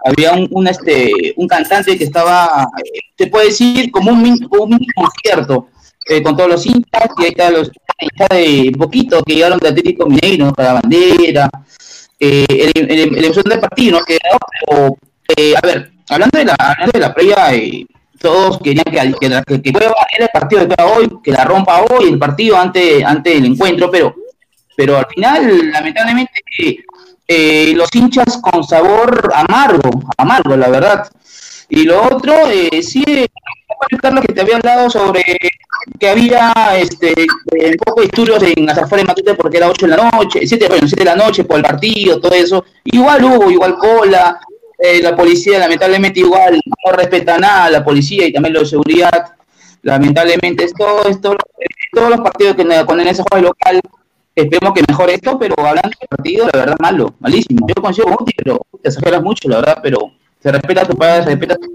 había 0.05 0.33
un, 0.33 0.49
un, 0.51 0.69
este, 0.69 1.35
un 1.37 1.47
cantante 1.47 1.97
que 1.97 2.05
estaba, 2.05 2.69
eh, 2.85 3.01
se 3.19 3.27
puede 3.27 3.47
decir, 3.47 3.91
como 3.91 4.11
un, 4.13 4.19
un 4.19 4.71
mini 4.71 4.87
concierto, 4.95 5.69
eh, 6.09 6.23
con 6.23 6.37
todos 6.37 6.51
los 6.51 6.67
hinchas, 6.67 7.09
y 7.19 7.23
ahí 7.25 7.29
están 7.29 7.53
los 7.53 7.71
hinchas 8.01 8.29
de 8.31 8.73
poquito 8.77 9.23
que 9.23 9.35
llegaron 9.35 9.59
de 9.59 9.69
Atlético 9.69 10.07
Mineiro, 10.07 10.53
para 10.53 10.75
la 10.75 10.81
bandera, 10.81 11.51
eh, 12.19 12.47
el, 12.49 12.91
el, 12.91 13.25
el 13.25 13.33
del 13.33 13.61
partido, 13.61 13.99
¿no? 13.99 14.05
Que, 14.05 14.19
pero, 14.67 14.97
eh, 15.37 15.55
a 15.57 15.61
ver, 15.67 15.91
hablando 16.09 16.39
de 16.39 16.45
la, 16.45 16.55
hablando 16.55 16.93
de 16.93 17.01
la 17.01 17.15
previa, 17.15 17.55
eh, 17.55 17.87
todos 18.21 18.59
querían 18.59 18.85
que, 18.85 19.15
que, 19.19 19.43
que, 19.47 19.63
que 19.63 19.73
Cueva 19.73 19.95
era 20.15 20.27
el 20.27 20.31
partido 20.31 20.67
de 20.67 20.77
hoy, 20.83 21.09
que 21.25 21.33
la 21.33 21.45
rompa 21.45 21.83
hoy, 21.83 22.09
el 22.11 22.19
partido 22.19 22.57
antes, 22.59 23.03
antes 23.03 23.35
del 23.35 23.47
encuentro, 23.47 23.91
pero, 23.91 24.15
pero 24.77 24.99
al 24.99 25.07
final, 25.07 25.71
lamentablemente, 25.71 26.33
eh, 27.33 27.75
los 27.77 27.89
hinchas 27.95 28.39
con 28.39 28.65
sabor 28.65 29.31
amargo, 29.33 29.89
amargo, 30.17 30.57
la 30.57 30.69
verdad. 30.69 31.09
Y 31.69 31.85
lo 31.85 32.03
otro, 32.03 32.35
eh, 32.51 32.83
sí, 32.83 33.05
eh, 33.07 33.29
Carlos, 34.03 34.25
que 34.27 34.33
te 34.33 34.41
había 34.41 34.57
hablado 34.57 34.91
sobre 34.91 35.23
que 36.01 36.09
había 36.09 36.53
este, 36.77 37.15
un 37.21 37.77
poco 37.85 38.01
de 38.01 38.09
disturbios 38.09 38.43
en 38.43 38.67
las 38.67 38.79
afueras 38.79 39.05
de 39.05 39.13
Matute 39.13 39.35
porque 39.35 39.59
era 39.59 39.69
8 39.69 39.87
de 39.87 39.97
la 39.97 40.11
noche, 40.11 40.41
7, 40.45 40.67
bueno, 40.69 40.89
7 40.89 41.05
de 41.05 41.05
la 41.05 41.15
noche 41.15 41.45
por 41.45 41.59
el 41.59 41.63
partido, 41.63 42.21
todo 42.21 42.35
eso. 42.35 42.65
Igual 42.83 43.25
hubo, 43.25 43.49
igual 43.49 43.77
cola, 43.79 44.41
eh, 44.77 45.01
la 45.01 45.15
policía 45.15 45.61
lamentablemente 45.61 46.19
igual 46.19 46.61
no 46.85 46.93
respeta 46.93 47.39
nada, 47.39 47.71
la 47.71 47.85
policía 47.85 48.27
y 48.27 48.33
también 48.33 48.55
los 48.55 48.65
de 48.65 48.71
seguridad. 48.71 49.35
Lamentablemente, 49.83 50.65
esto, 50.65 51.07
esto, 51.09 51.37
todos 51.93 52.11
los 52.11 52.21
partidos 52.23 52.57
que 52.57 52.63
en 52.63 53.07
ese 53.07 53.23
juego 53.31 53.49
local, 53.49 53.81
esperemos 54.43 54.75
que 54.75 54.85
mejore 54.89 55.15
esto, 55.15 55.39
pero 55.39 55.55
hablando 55.59 55.91
del 55.99 56.09
partido, 56.09 56.47
la 56.53 56.59
verdad, 56.61 56.77
malo, 56.81 57.15
malísimo. 57.21 57.67
Yo 57.69 57.83
consigo 57.83 58.17
pero 58.37 58.61
te 58.83 58.89
exageras 58.89 59.23
mucho, 59.23 59.49
la 59.49 59.57
verdad, 59.57 59.79
pero 59.83 60.13
se 60.41 60.53
respeta 60.53 60.83
a 60.83 60.87
tu 60.87 60.97
padre, 60.97 61.25
se 61.25 61.31
respeta 61.31 61.55
a 61.55 61.57
tu 61.57 61.67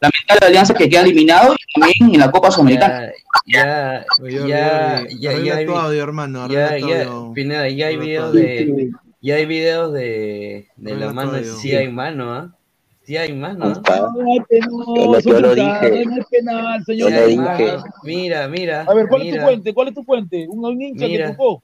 lamentable 0.00 0.46
alianza 0.46 0.74
que 0.74 0.88
queda 0.88 1.02
eliminado 1.02 1.54
y 1.54 1.80
también 1.80 2.14
en 2.14 2.20
la 2.20 2.30
Copa 2.30 2.50
Sudamericana. 2.50 3.10
Ya, 3.46 4.04
Oye, 4.22 4.48
ya, 4.48 5.04
ya, 5.08 5.32
ya, 5.32 5.38
ya 5.38 5.56
hay 5.56 5.66
audio, 5.66 6.02
hermano, 6.02 6.48
ya, 6.48 6.78
ya. 6.78 7.06
Pineda, 7.34 7.68
ya 7.68 7.88
hay 7.88 7.96
videos 7.96 8.32
de, 8.32 8.90
ya 9.20 9.34
hay 9.34 9.46
videos 9.46 9.92
de, 9.92 10.68
de 10.76 10.96
la 10.96 11.12
mano, 11.12 11.32
sí 11.44 11.74
hay 11.74 11.88
mano, 11.88 12.32
¿ah? 12.32 12.54
Sí 13.10 13.16
hay 13.16 13.32
¿ah? 13.42 13.52
No 13.58 13.66
hay 13.66 14.40
penal, 14.48 14.70
Yo 14.94 15.04
lo- 15.06 15.18
yo 15.18 15.40
lo 15.40 15.52
dije. 15.56 16.04
no 16.06 16.14
hay 16.14 16.22
penal, 16.30 16.84
señor. 16.84 17.10
Yo 17.10 17.20
lo 17.20 17.26
dije. 17.26 17.76
Mira, 18.04 18.46
mira, 18.46 18.82
A 18.82 18.94
ver, 18.94 19.08
¿cuál 19.08 19.22
es 19.22 19.26
tu 19.26 19.32
mira, 19.32 19.44
fuente? 19.44 19.74
¿Cuál 19.74 19.88
es 19.88 19.94
tu 19.94 20.04
fuente? 20.04 20.46
¿Un, 20.48 20.80
hincha 20.80 21.06
que 21.06 21.12
Mira. 21.14 21.30
tocó? 21.32 21.60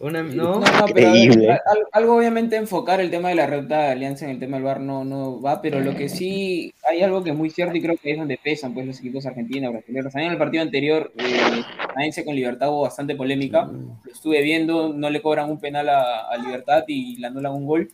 una, 0.00 0.22
no, 0.22 0.30
No, 0.32 0.60
no, 0.60 0.66
pero 0.94 1.12
ver, 1.12 1.60
algo 1.92 2.16
obviamente 2.16 2.56
enfocar 2.56 3.02
el 3.02 3.10
tema 3.10 3.28
de 3.28 3.34
la 3.34 3.46
ruta 3.46 3.80
de 3.82 3.88
alianza 3.88 4.24
en 4.24 4.30
el 4.30 4.38
tema 4.38 4.56
del 4.56 4.64
VAR 4.64 4.80
no, 4.80 5.04
no 5.04 5.42
va, 5.42 5.60
pero 5.60 5.80
lo 5.80 5.94
que 5.94 6.08
sí 6.08 6.72
hay 6.88 7.02
algo 7.02 7.22
que 7.22 7.30
es 7.32 7.36
muy 7.36 7.50
cierto 7.50 7.76
y 7.76 7.82
creo 7.82 7.96
que 7.98 8.12
es 8.12 8.16
donde 8.16 8.38
pesan 8.42 8.72
pues 8.72 8.86
los 8.86 8.98
equipos 9.00 9.26
argentinos, 9.26 9.72
brasileños. 9.72 10.10
También 10.10 10.28
en 10.28 10.32
el 10.32 10.38
partido 10.38 10.62
anterior, 10.62 11.12
eh, 11.18 11.62
Valencia 11.94 12.24
con 12.24 12.34
Libertad 12.34 12.70
hubo 12.70 12.82
bastante 12.82 13.14
polémica. 13.14 13.64
Lo 13.66 14.10
estuve 14.10 14.40
viendo, 14.40 14.94
no 14.94 15.10
le 15.10 15.20
cobran 15.20 15.50
un 15.50 15.60
penal 15.60 15.86
a, 15.90 16.28
a 16.30 16.36
Libertad 16.38 16.84
y 16.86 17.18
le 17.18 17.26
anulan 17.26 17.52
un 17.52 17.66
gol. 17.66 17.88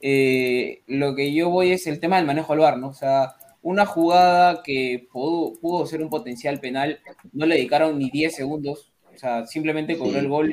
Eh, 0.00 0.82
lo 0.86 1.14
que 1.14 1.32
yo 1.32 1.50
voy 1.50 1.72
es 1.72 1.86
el 1.86 2.00
tema 2.00 2.16
del 2.16 2.26
manejo 2.26 2.52
al 2.52 2.60
VAR, 2.60 2.78
¿no? 2.78 2.88
O 2.88 2.94
sea, 2.94 3.34
una 3.62 3.84
jugada 3.86 4.62
que 4.62 5.06
pudo, 5.12 5.54
pudo 5.60 5.86
ser 5.86 6.02
un 6.02 6.10
potencial 6.10 6.60
penal, 6.60 7.00
no 7.32 7.46
le 7.46 7.56
dedicaron 7.56 7.98
ni 7.98 8.10
10 8.10 8.34
segundos, 8.34 8.92
o 9.14 9.18
sea, 9.18 9.46
simplemente 9.46 9.98
cobró 9.98 10.18
el 10.18 10.28
gol 10.28 10.52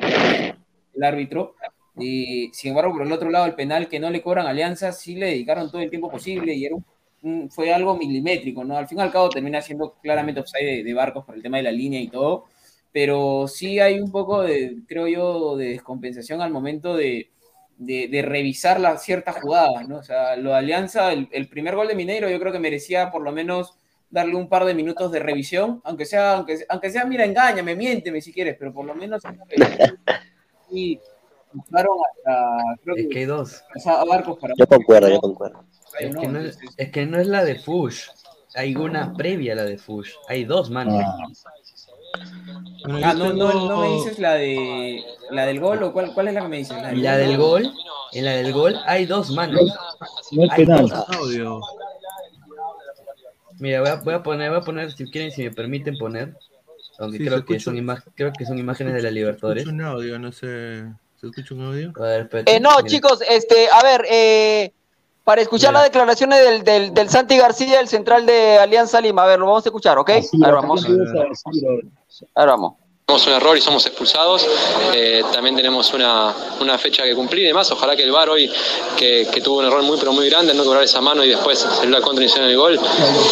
el 0.94 1.04
árbitro. 1.04 1.54
Y 1.98 2.50
sin 2.52 2.70
embargo, 2.70 2.92
por 2.92 3.02
el 3.06 3.12
otro 3.12 3.30
lado, 3.30 3.46
el 3.46 3.54
penal 3.54 3.88
que 3.88 3.98
no 4.00 4.10
le 4.10 4.20
cobran 4.22 4.46
Alianza, 4.46 4.92
sí 4.92 5.14
le 5.16 5.26
dedicaron 5.26 5.70
todo 5.70 5.80
el 5.80 5.88
tiempo 5.90 6.10
posible 6.10 6.54
y 6.54 6.64
era 6.66 6.74
un- 6.74 6.84
un- 7.22 7.50
fue 7.50 7.72
algo 7.72 7.96
milimétrico, 7.96 8.64
¿no? 8.64 8.76
Al 8.76 8.86
fin 8.86 8.98
y 8.98 9.02
al 9.02 9.10
cabo 9.12 9.30
termina 9.30 9.62
siendo 9.62 9.94
claramente 10.02 10.40
offside 10.40 10.66
de, 10.78 10.84
de 10.84 10.94
Barcos 10.94 11.24
por 11.24 11.34
el 11.34 11.42
tema 11.42 11.56
de 11.56 11.62
la 11.64 11.72
línea 11.72 12.00
y 12.00 12.08
todo, 12.08 12.44
pero 12.92 13.46
sí 13.48 13.78
hay 13.80 14.00
un 14.00 14.10
poco 14.10 14.42
de, 14.42 14.76
creo 14.86 15.08
yo, 15.08 15.56
de 15.56 15.68
descompensación 15.70 16.40
al 16.42 16.52
momento 16.52 16.94
de, 16.96 17.30
de, 17.76 18.08
de 18.08 18.22
revisar 18.22 18.80
las 18.80 19.02
ciertas 19.02 19.36
jugadas, 19.40 19.88
¿no? 19.88 19.98
O 19.98 20.02
sea, 20.02 20.36
lo 20.36 20.50
de 20.50 20.56
Alianza, 20.56 21.12
el, 21.12 21.28
el 21.32 21.48
primer 21.48 21.74
gol 21.74 21.88
de 21.88 21.94
Mineiro 21.94 22.28
yo 22.28 22.40
creo 22.40 22.52
que 22.52 22.58
merecía 22.58 23.10
por 23.10 23.22
lo 23.22 23.32
menos 23.32 23.78
darle 24.10 24.34
un 24.36 24.48
par 24.48 24.64
de 24.64 24.74
minutos 24.74 25.12
de 25.12 25.18
revisión, 25.18 25.80
aunque 25.84 26.04
sea, 26.04 26.34
aunque, 26.34 26.64
aunque 26.68 26.90
sea, 26.90 27.04
mira, 27.04 27.24
engáñame, 27.24 27.74
miénteme 27.74 28.20
si 28.20 28.32
quieres, 28.32 28.56
pero 28.58 28.72
por 28.72 28.86
lo 28.86 28.94
menos 28.94 29.22
y 30.70 30.98
buscaron 31.52 31.96
hasta, 32.08 32.80
creo 32.82 32.96
es 32.96 33.02
que, 33.02 33.08
que 33.08 33.18
hay 33.20 33.24
dos. 33.24 33.62
o 33.74 33.78
sea, 33.78 34.00
a 34.00 34.04
Barcos 34.04 34.38
para 34.38 34.54
Yo 34.56 34.66
concuerdo, 34.66 35.08
yo 35.08 35.20
concuerdo. 35.20 35.64
Es 35.98 36.14
¿no? 36.14 36.20
que 36.20 36.28
no 36.28 36.38
es, 36.40 36.54
Entonces, 36.56 36.74
es 36.76 36.90
que 36.90 37.06
no 37.06 37.18
es 37.18 37.26
la 37.26 37.44
de 37.44 37.56
Fush. 37.56 38.08
Hay 38.54 38.74
una 38.74 39.12
previa 39.14 39.52
a 39.52 39.56
la 39.56 39.64
de 39.64 39.78
Fush. 39.78 40.12
Hay 40.28 40.44
dos 40.44 40.70
manos. 40.70 40.94
Bueno, 40.94 41.34
Ah, 43.02 43.14
no, 43.14 43.32
no, 43.32 43.68
no 43.68 43.80
me 43.80 43.88
dices 43.88 44.18
la 44.18 44.34
de 44.34 45.04
la 45.30 45.44
del 45.46 45.58
gol 45.60 45.82
o 45.82 45.92
cuál, 45.92 46.12
cuál 46.14 46.28
es 46.28 46.34
la 46.34 46.42
que 46.42 46.48
me 46.48 46.58
dices? 46.58 46.76
Y 46.92 46.96
la 46.96 47.16
del 47.16 47.36
gol, 47.36 47.72
en 48.12 48.24
la 48.24 48.32
del 48.32 48.52
gol 48.52 48.76
hay 48.86 49.06
dos 49.06 49.30
manos. 49.30 49.60
No 50.32 50.44
es 50.44 50.50
Hay 50.52 50.64
penal. 50.64 50.88
dos. 50.88 51.66
Mira, 53.58 53.80
voy 53.80 53.88
a, 53.90 53.94
voy 53.96 54.14
a 54.14 54.22
poner, 54.22 54.50
voy 54.50 54.58
a 54.60 54.62
poner, 54.62 54.92
si 54.92 55.10
quieren, 55.10 55.30
si 55.32 55.42
me 55.42 55.50
permiten 55.50 55.96
poner, 55.96 56.36
aunque 56.98 57.18
Sí, 57.18 57.24
creo, 57.24 57.38
se 57.38 57.44
que 57.44 57.54
escucha- 57.54 57.64
son 57.64 57.76
ima- 57.76 58.04
creo 58.14 58.32
que 58.32 58.44
son 58.44 58.58
imágenes 58.58 58.94
de 58.94 59.02
la 59.02 59.10
Libertadores. 59.10 59.62
Escucho 59.62 59.74
un 59.74 59.82
audio, 59.82 60.18
no 60.18 60.30
sé. 60.32 60.84
¿Se 61.20 61.26
escucha 61.26 61.54
un 61.54 61.62
audio? 61.62 61.92
A 61.96 62.00
ver, 62.02 62.20
espérate, 62.22 62.54
Eh, 62.54 62.60
no, 62.60 62.70
mira. 62.76 62.86
chicos, 62.86 63.20
este, 63.28 63.68
a 63.70 63.82
ver, 63.82 64.04
eh, 64.10 64.72
para 65.26 65.42
escuchar 65.42 65.72
las 65.72 65.82
declaraciones 65.82 66.38
del, 66.38 66.62
del, 66.62 66.94
del 66.94 67.10
Santi 67.10 67.36
García, 67.36 67.80
el 67.80 67.88
central 67.88 68.26
de 68.26 68.58
Alianza 68.60 69.00
Lima, 69.00 69.24
a 69.24 69.26
ver, 69.26 69.40
lo 69.40 69.46
vamos 69.46 69.66
a 69.66 69.68
escuchar, 69.70 69.98
¿ok? 69.98 70.10
Así, 70.10 70.38
Ahora 70.44 70.60
vamos, 70.60 70.86
ahora. 72.36 72.52
vamos. 72.52 72.74
Tenemos 73.04 73.26
un 73.26 73.32
error 73.32 73.56
y 73.56 73.60
somos 73.60 73.84
expulsados. 73.86 74.46
Eh, 74.94 75.24
también 75.32 75.56
tenemos 75.56 75.92
una, 75.92 76.32
una 76.60 76.78
fecha 76.78 77.02
que 77.02 77.16
cumplir 77.16 77.42
y 77.42 77.46
demás. 77.48 77.68
Ojalá 77.72 77.96
que 77.96 78.04
el 78.04 78.12
VAR 78.12 78.28
hoy, 78.30 78.48
que, 78.96 79.26
que 79.32 79.40
tuvo 79.40 79.58
un 79.58 79.64
error 79.64 79.82
muy, 79.82 79.98
pero 79.98 80.12
muy 80.12 80.30
grande, 80.30 80.54
no 80.54 80.62
cobrar 80.62 80.84
esa 80.84 81.00
mano 81.00 81.24
y 81.24 81.30
después 81.30 81.58
salir 81.58 81.90
la 81.90 82.00
contra 82.00 82.24
y 82.24 82.28
el 82.28 82.56
gol, 82.56 82.78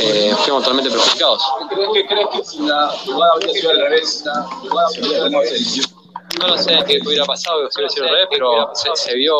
eh, 0.03 0.35
fuimos 0.39 0.65
totalmente 0.65 0.91
perjudicados. 0.91 1.45
¿Crees 1.71 1.89
que, 1.93 2.07
crees 2.07 2.27
que 2.33 2.45
si 2.45 2.59
la 2.59 2.89
jugada 3.05 3.37
hubiera 3.37 3.53
sido 3.53 3.71
al 3.71 3.81
revés, 3.83 4.23
la 4.27 4.43
jugada 4.43 4.89
hubiera 4.91 5.09
sido 5.09 5.25
al 5.27 5.33
revés? 5.33 5.94
No 6.41 6.49
lo 6.49 6.59
sé 6.59 6.77
qué 6.87 7.01
hubiera 7.05 7.25
pasado, 7.25 7.71
si 7.71 7.79
hubiera 7.79 7.89
sido 7.89 8.05
al 8.07 8.11
revés, 8.11 8.29
pero 8.31 8.71
se, 8.75 8.89
se 8.95 9.15
vio. 9.15 9.37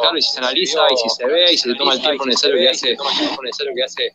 Claro 0.00 0.16
y 0.16 0.22
si 0.22 0.30
se 0.32 0.38
analiza 0.38 0.80
y 0.90 0.96
si 0.96 1.08
se 1.10 1.26
ve 1.26 1.52
y 1.52 1.58
se 1.58 1.74
toma 1.74 1.94
el 1.94 2.00
tiempo 2.00 2.26
necesario 2.26 2.58
que 2.58 2.68
hace, 3.84 4.14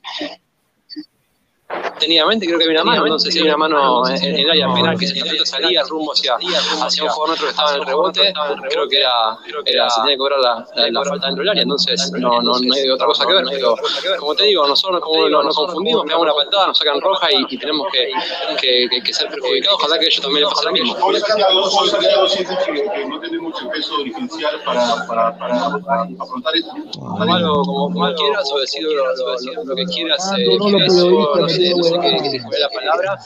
detenidamente, 1.93 2.45
creo 2.45 2.57
que 2.57 2.65
había 2.65 2.81
una 2.81 2.91
mano, 2.91 3.03
entonces 3.05 3.33
si 3.33 3.39
hay 3.39 3.47
una 3.47 3.57
mano 3.57 4.07
en, 4.09 4.23
en 4.23 4.39
el 4.39 4.49
área 4.49 4.73
penal 4.73 4.97
que 4.97 5.07
se 5.07 5.17
intenta 5.17 5.45
salía 5.45 5.83
rumbo 5.83 6.11
hacia, 6.11 6.35
hacia 6.35 7.03
un 7.03 7.09
jugador 7.09 7.29
nuestro 7.29 7.47
que 7.47 7.51
estaba 7.51 7.69
en 7.75 7.81
el 7.81 7.87
rebote, 7.87 8.33
creo 8.69 8.87
que 8.87 8.97
era, 8.99 9.37
era 9.65 9.89
se 9.89 10.01
tenía 10.01 10.13
que 10.15 10.17
cobrar 10.17 10.39
la, 10.39 10.65
la, 10.75 10.89
la 10.89 11.03
falta 11.03 11.27
dentro 11.27 11.43
del 11.43 11.49
área, 11.49 11.63
entonces 11.63 12.11
no, 12.19 12.41
no, 12.41 12.53
no 12.59 12.73
hay 12.73 12.89
otra 12.89 13.05
cosa 13.07 13.25
que 13.25 13.33
ver, 13.33 13.45
pero 13.51 13.75
como 14.19 14.35
te 14.35 14.43
digo, 14.45 14.67
nosotros 14.67 15.01
como 15.01 15.29
nos, 15.29 15.45
nos 15.45 15.55
confundimos, 15.55 16.03
pegamos 16.05 16.25
una 16.25 16.33
patada, 16.33 16.67
nos 16.67 16.77
sacan 16.77 16.99
roja 17.01 17.27
y, 17.31 17.45
y 17.49 17.57
tenemos 17.57 17.87
que, 17.91 18.11
que, 18.59 18.87
que, 18.89 19.03
que 19.03 19.13
ser 19.13 19.29
perjudicados, 19.29 19.79
ojalá 19.79 19.99
que 19.99 20.05
a 20.05 20.07
ellos 20.07 20.21
también 20.21 20.45
les 20.45 20.53
pase 20.53 20.65
lo 20.65 20.71
mismo. 20.71 20.97
Ahora 20.99 21.19
Santiago, 21.19 21.59
ahora 21.65 21.91
Santiago 21.91 22.27
sientes 22.27 22.57
que, 22.65 23.05
no 23.07 23.19
tenemos 23.19 23.61
el 23.61 23.69
peso 23.69 23.97
dirigencial 23.97 24.61
para, 24.65 25.05
para, 25.07 25.37
para, 25.37 25.77
para 25.85 26.01
afrontar 26.19 26.55
esto. 26.55 26.71
Como, 26.93 27.91
como 27.93 28.13
quieras 28.15 28.51
o 28.51 28.59
decir 28.59 28.83
lo, 28.83 28.91
lo, 28.93 29.63
lo 29.63 29.75
que 29.75 29.85
quieras, 29.85 30.23
Ah, 30.23 30.35
eh, 30.39 30.45
no, 30.45 30.69
no, 30.69 30.77
quieras, 30.77 30.95
lo 30.95 31.31
o 31.31 31.35
no 31.35 31.49
sé, 31.49 31.62
no 31.71 31.83
sé 31.83 31.93
qué, 32.01 32.31
qué 32.31 32.39
fue 32.41 32.59
la 32.59 32.69
palabra, 32.69 33.19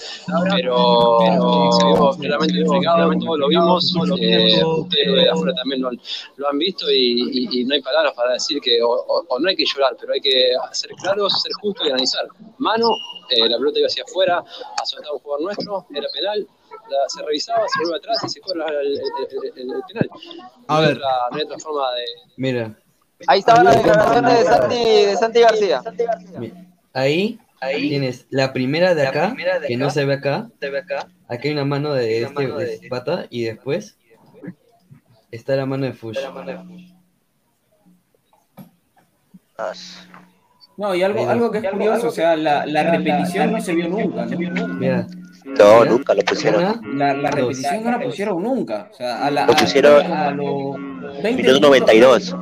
pero, 0.56 1.18
pero 1.20 1.72
se 1.72 1.86
vio 1.86 2.10
claramente 2.20 2.60
explicado, 2.62 3.10
todos 3.20 3.40
lo 3.40 3.48
vimos, 3.48 3.94
eh, 4.20 4.64
ustedes 4.66 5.14
de 5.16 5.30
afuera 5.30 5.54
también 5.56 5.82
lo, 5.82 5.92
lo 6.38 6.50
han 6.50 6.58
visto 6.58 6.90
y, 6.92 6.96
y- 7.32 7.62
y 7.62 7.66
no 7.66 7.76
hay 7.76 7.82
palabras 7.82 8.14
para 8.14 8.34
decir 8.34 8.60
que 8.62 8.82
o, 8.82 8.90
o- 8.90 9.26
o 9.28 9.40
no 9.40 9.50
hay 9.50 9.56
que 9.56 9.66
llorar, 9.66 9.96
pero 10.00 10.14
hay 10.14 10.22
que 10.22 10.54
ser 10.72 10.92
claros, 10.92 11.42
ser 11.42 11.52
justos 11.62 11.86
y 11.86 11.90
analizar. 11.90 12.26
Mano, 12.58 12.90
eh, 13.30 13.48
la 13.50 13.58
pelota 13.58 13.80
iba 13.80 13.88
hacia 13.88 14.04
afuera, 14.04 14.44
azotaba 14.82 15.14
un 15.16 15.20
jugador 15.20 15.44
nuestro, 15.46 15.86
era 15.94 16.08
penal, 16.14 16.48
la- 16.90 17.10
se 17.10 17.22
revisaba, 17.24 17.66
se 17.68 17.80
vuelve 17.84 17.98
atrás 17.98 18.18
y 18.26 18.30
se 18.30 18.42
cobra 18.42 18.66
el, 18.68 18.88
el- 18.88 18.98
el- 18.98 19.62
el- 19.62 19.76
el 19.76 19.82
penal. 19.88 20.10
A 20.68 20.74
no, 20.74 20.80
hay 20.80 20.88
ver. 20.88 20.98
otra, 20.98 21.10
no 21.32 21.38
hay 21.38 21.44
otra 21.44 21.60
forma 21.60 21.92
de, 21.94 22.06
Mira. 22.38 22.76
Ahí 23.26 23.40
estaban 23.40 23.66
las 23.66 23.76
declaraciones 23.78 24.38
de 24.40 24.46
Santi, 24.46 24.76
de 25.06 25.16
Santi 25.18 25.40
García. 25.42 25.82
Ahí, 26.94 27.40
tienes 27.60 28.28
la 28.30 28.54
primera 28.54 28.96
de 28.96 29.08
acá, 29.08 29.36
que 29.68 29.78
no 29.78 29.90
se 29.90 30.06
ve 30.06 30.16
acá. 30.16 30.50
Aquí 31.28 31.48
hay 31.48 31.54
una 31.54 31.66
mano 31.66 31.94
de 31.94 32.24
este 32.24 32.48
de 32.48 32.88
pata 32.90 33.28
y 33.30 33.44
después 33.44 33.98
está 35.32 35.56
la 35.56 35.66
mano 35.66 35.86
de 35.86 35.94
Fush. 35.94 36.18
No, 40.78 40.94
y 40.94 41.02
algo, 41.02 41.28
algo 41.28 41.52
que 41.52 41.58
es 41.58 41.70
curioso, 41.70 42.10
o 42.10 42.12
sea, 42.12 42.36
la, 42.38 42.66
la 42.68 42.84
repetición 42.84 43.52
no 43.52 43.60
se 43.60 43.74
vio 43.74 43.90
nunca, 43.90 44.26
¿no? 44.26 44.68
Mira. 44.68 45.08
No, 45.58 45.86
nunca 45.86 46.14
lo 46.14 46.22
pusieron. 46.24 46.62
La, 46.98 47.14
la 47.14 47.32
repetición 47.32 47.84
no 47.84 47.92
la 47.92 48.00
pusieron 48.00 48.44
nunca. 48.44 48.90
O 48.92 48.96
sea, 48.96 49.26
a 49.26 49.32
la, 49.32 49.46
Lo 49.46 49.54
a- 49.54 49.56
pusieron 49.56 50.12
a, 50.12 50.32
los 50.32 50.76
20 51.24 51.44
Minuto 51.44 51.60
92. 51.68 52.36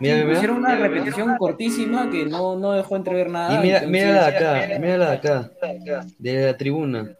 Mira, 0.00 0.16
mira. 0.16 0.28
Pusieron 0.30 0.56
una 0.58 0.74
repetición 0.76 1.36
cortísima 1.36 2.10
que 2.10 2.24
no, 2.26 2.56
no 2.56 2.72
dejó 2.72 2.96
entrever 2.96 3.28
nada. 3.30 3.54
Y 3.54 3.58
mira, 3.66 3.78
entonces- 3.78 3.90
mira 3.90 4.12
la 4.12 4.30
de 4.30 4.36
acá, 4.36 4.78
mira 4.80 4.98
la 4.98 5.10
de 5.10 5.16
acá, 5.16 5.50
de 6.18 6.46
la 6.46 6.56
tribuna. 6.56 7.10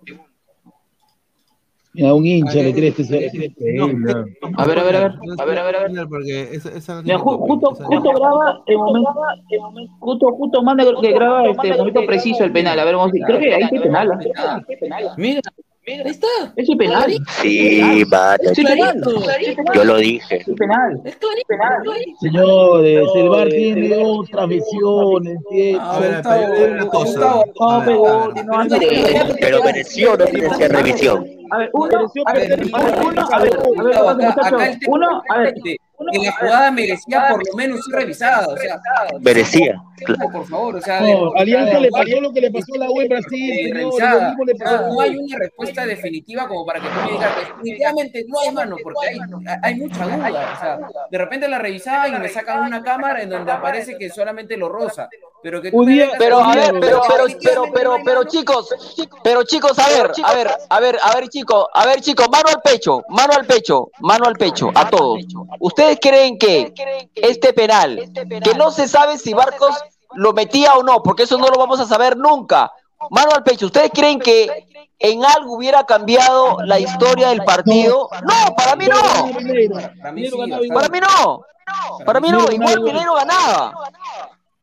Mira, 1.98 2.14
un 2.14 2.24
hincha 2.24 2.54
le 2.54 2.72
tira 2.72 2.86
este 2.88 3.46
increíble. 3.46 4.14
A 4.56 4.64
ver, 4.66 4.78
a 4.78 4.82
ver, 4.84 4.96
a 4.96 5.00
ver. 5.00 5.12
A 5.38 5.44
ver, 5.44 5.58
a 5.58 5.62
ver, 5.64 5.76
a 5.76 5.80
ver. 5.88 6.08
Porque 6.08 6.48
esa, 6.52 6.70
esa 6.70 7.02
Mira, 7.02 7.18
ju- 7.18 7.38
justo, 7.38 7.74
justo 7.74 8.10
graba 8.12 8.62
el 8.66 8.76
momento, 8.78 9.14
justo, 9.98 10.32
justo 10.32 10.62
manda 10.62 10.84
que 11.00 11.12
graba 11.12 11.44
este 11.48 11.76
momento 11.76 12.06
preciso 12.06 12.44
el 12.44 12.52
penal. 12.52 12.78
A 12.78 12.84
ver, 12.84 12.94
vamos 12.94 13.10
a 13.10 13.12
ver. 13.14 13.22
Creo 13.26 13.40
que 13.40 13.54
ahí 13.54 13.68
sí 13.68 13.78
penal. 13.80 14.12
¿ah? 14.36 14.60
Mira, 15.16 15.40
mira, 15.88 16.04
ahí 16.04 16.10
está. 16.10 16.52
Ese 16.56 16.76
penal. 16.76 17.16
Sí, 17.40 18.04
mano. 18.08 18.54
Sí, 18.54 18.62
penal. 18.62 19.02
Yo 19.74 19.84
lo 19.84 19.96
dije. 19.96 20.44
Sí, 20.44 20.52
penal. 20.54 21.00
Es 21.04 21.16
clarito. 21.16 21.92
Señores, 22.20 23.08
el 23.14 23.28
bar 23.28 23.48
tiene 23.48 23.96
otra 23.96 24.46
visión, 24.46 25.26
¿entiendes? 25.26 25.80
A 25.82 25.98
ver, 25.98 26.72
una 26.72 26.86
cosa. 26.86 27.42
Pero-. 27.84 28.34
No, 28.44 29.64
mereció 29.64 30.16
no 30.16 30.24
merecía 30.26 30.68
revisión. 30.68 31.26
A 31.50 31.58
ver, 31.58 31.70
uno, 31.72 32.12
a 32.26 32.32
ver, 32.34 32.52
A 32.52 32.82
ver, 32.82 33.00
uno, 33.02 33.26
a 33.30 33.38
ver, 33.38 34.78
uno, 34.86 35.22
a 35.30 35.38
ver, 35.38 35.54
es 35.56 35.62
que 35.62 35.78
la 36.26 36.32
jugada 36.32 36.70
merecía 36.70 37.28
por 37.30 37.38
lo 37.38 37.56
menos 37.56 37.80
ser 37.84 37.94
revisada, 38.00 38.46
o 38.48 38.56
por 40.32 40.46
favor, 40.46 40.76
o 40.76 40.80
sea, 40.80 41.00
No, 41.00 41.06
de- 41.06 41.40
Alianza 41.40 41.74
de- 41.74 41.80
le 41.80 41.90
pasó 41.90 42.20
lo 42.20 42.32
que 42.32 42.40
le 42.40 42.50
pasó 42.50 42.74
a 42.74 42.78
la 42.78 42.90
U 42.90 43.00
en 43.00 43.08
Brasil, 43.08 43.54
señor, 43.54 43.76
revisada. 43.76 44.14
lo 44.14 44.28
mismo 44.30 44.44
le 44.44 44.54
pasó 44.54 44.74
a 44.76 44.80
No, 44.88 45.00
hay 45.00 45.16
una 45.16 45.38
respuesta 45.38 45.86
definitiva 45.86 46.48
como 46.48 46.64
para 46.66 46.80
que 46.80 46.88
tú 46.88 46.94
me 47.06 47.12
digas 47.12 47.30
definitivamente 47.36 48.24
no 48.28 48.40
hay 48.40 48.50
mano, 48.52 48.76
porque 48.82 49.08
hay, 49.08 49.18
hay 49.62 49.74
mucha 49.76 50.04
duda. 50.04 50.52
O 50.56 50.60
sea, 50.60 50.78
de 51.10 51.18
repente 51.18 51.48
la 51.48 51.58
revisaban 51.58 52.14
y 52.14 52.18
me 52.18 52.28
sacan 52.28 52.60
una 52.66 52.82
cámara 52.82 53.22
en 53.22 53.30
donde 53.30 53.52
aparece 53.52 53.96
que 53.98 54.10
solamente 54.10 54.56
lo 54.56 54.68
rosa. 54.68 55.08
Pero 55.40 55.62
que 55.62 55.70
tú 55.70 55.84
día- 55.84 56.10
Pero 56.18 56.40
a 56.40 56.52
ver, 56.54 56.74
pero, 56.80 57.00
pero, 57.08 57.24
pero, 57.40 57.64
pero, 57.72 57.96
pero 58.04 58.24
chicos, 58.24 58.74
pero 59.22 59.44
chicos, 59.44 59.78
a 59.78 59.88
ver, 59.88 60.10
a 60.24 60.34
ver, 60.34 60.48
a 60.68 60.80
ver, 60.80 60.98
a 61.00 61.14
ver, 61.14 61.28
chicos, 61.28 61.66
a 61.72 61.86
ver, 61.86 62.00
chicos, 62.00 62.26
mano 62.28 62.48
al 62.48 62.60
pecho, 62.60 63.02
mano 63.08 63.34
al 63.34 63.46
pecho, 63.46 63.88
mano 64.00 64.24
al 64.26 64.34
pecho, 64.34 64.70
a 64.74 64.90
todos. 64.90 65.20
¿Ustedes 65.60 65.98
creen 66.00 66.38
que 66.38 66.72
este 67.14 67.52
penal, 67.52 68.00
que 68.42 68.54
no 68.54 68.72
se 68.72 68.88
sabe 68.88 69.16
si 69.16 69.32
Barcos 69.32 69.76
lo 70.18 70.32
metía 70.32 70.74
o 70.74 70.82
no, 70.82 71.02
porque 71.02 71.22
eso 71.22 71.38
no 71.38 71.46
lo 71.48 71.58
vamos 71.58 71.78
a 71.80 71.86
saber 71.86 72.16
nunca? 72.16 72.72
Mano 73.10 73.30
al 73.34 73.44
pecho, 73.44 73.66
¿ustedes 73.66 73.90
creen 73.94 74.18
que 74.18 74.66
en 74.98 75.24
algo 75.24 75.54
hubiera 75.56 75.84
cambiado 75.84 76.58
la 76.64 76.80
historia 76.80 77.28
del 77.28 77.44
partido? 77.44 78.08
No, 78.22 78.54
para 78.56 78.74
mí 78.74 78.86
no, 78.86 79.00
Para 79.00 80.12
mí 80.12 80.22
Minero 80.22 80.74
para 80.74 80.88
mí 80.88 81.00
no, 81.00 81.42
para 82.04 82.20
mí 82.20 82.28
no, 82.30 82.50
igual 82.50 82.80
Minero 82.82 83.14
ganaba. 83.14 83.72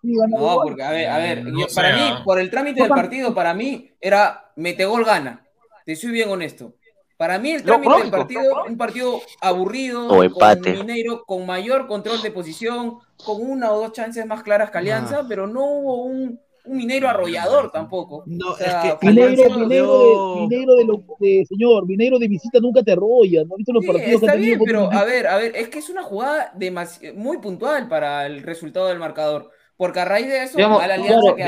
No, 0.04 0.60
porque 0.62 0.84
a 0.84 0.92
ver, 0.92 1.10
a 1.10 1.18
ver, 1.18 1.44
No 1.46 1.60
yo- 1.62 1.68
para 1.74 1.96
mí, 1.96 2.02
ah. 2.04 2.22
por 2.24 2.38
el 2.40 2.52
trámite 2.52 2.82
del 2.82 2.90
partido, 2.90 3.34
para 3.34 3.54
mí 3.54 3.92
era 4.00 4.52
mete 4.58 4.86
gol 4.86 5.06
gana. 5.06 5.46
Te 5.86 5.96
soy 5.96 6.12
bien 6.12 6.30
honesto. 6.30 6.74
Para 7.18 7.40
mí 7.40 7.52
el 7.52 7.64
trámite 7.64 7.90
del 7.90 8.00
lógico. 8.00 8.18
partido, 8.18 8.64
un 8.68 8.78
partido 8.78 9.22
aburrido, 9.42 10.08
O 10.08 10.24
empate. 10.24 10.76
con 10.76 10.86
Mineiro 10.86 11.24
con 11.26 11.46
mayor 11.46 11.88
control 11.88 12.22
de 12.22 12.32
posición, 12.32 12.98
con 13.24 13.42
una 13.42 13.72
o 13.72 13.80
dos 13.80 13.94
chances 13.94 14.26
más 14.26 14.44
claras 14.44 14.70
que 14.72 14.78
Alianza, 14.78 15.20
Ah. 15.22 15.26
pero 15.28 15.48
no 15.48 15.64
hubo 15.66 16.04
un, 16.04 16.40
un 16.66 16.78
Mineiro 16.78 17.08
arrollador 17.08 17.72
tampoco. 17.72 18.24
No, 18.26 18.50
O 18.52 18.56
sea, 18.58 18.82
es 18.86 18.96
que 18.96 19.08
Mineiro, 19.08 19.50
Mineiro, 19.60 19.68
dio- 19.68 20.36
de, 20.36 20.42
Mineiro 20.42 20.76
de, 20.76 20.86
lo, 20.86 21.04
de, 21.20 21.46
señor, 21.48 21.86
Mineiro 21.88 22.20
de 22.20 22.28
visita 22.28 22.60
nunca 22.60 22.84
te 22.84 22.92
arrolla, 22.92 23.44
¿no 23.46 23.54
has 23.54 23.58
visto 23.60 23.72
los 23.72 23.84
Sí, 23.84 23.88
partidos 23.88 24.20
que 24.20 24.26
está 24.26 24.36
bien, 24.38 24.60
pero 24.66 24.92
a 24.92 25.04
ver, 25.06 25.28
a 25.28 25.38
ver, 25.38 25.56
es 25.56 25.70
que 25.70 25.80
es 25.80 25.90
una 25.90 26.04
jugada 26.04 26.52
demasi- 26.58 27.14
muy 27.14 27.38
puntual 27.38 27.88
para 27.88 28.26
el 28.26 28.42
resultado 28.44 28.88
del 28.88 29.00
marcador. 29.00 29.52
Porque 29.78 30.00
a 30.00 30.06
raíz 30.06 30.28
de 30.28 30.44
eso, 30.44 30.56
Digamos, 30.58 30.82
a 30.82 30.88
la 30.88 30.94
alianza 30.94 31.20
claro, 31.20 31.36
que 31.36 31.44
ha 31.44 31.48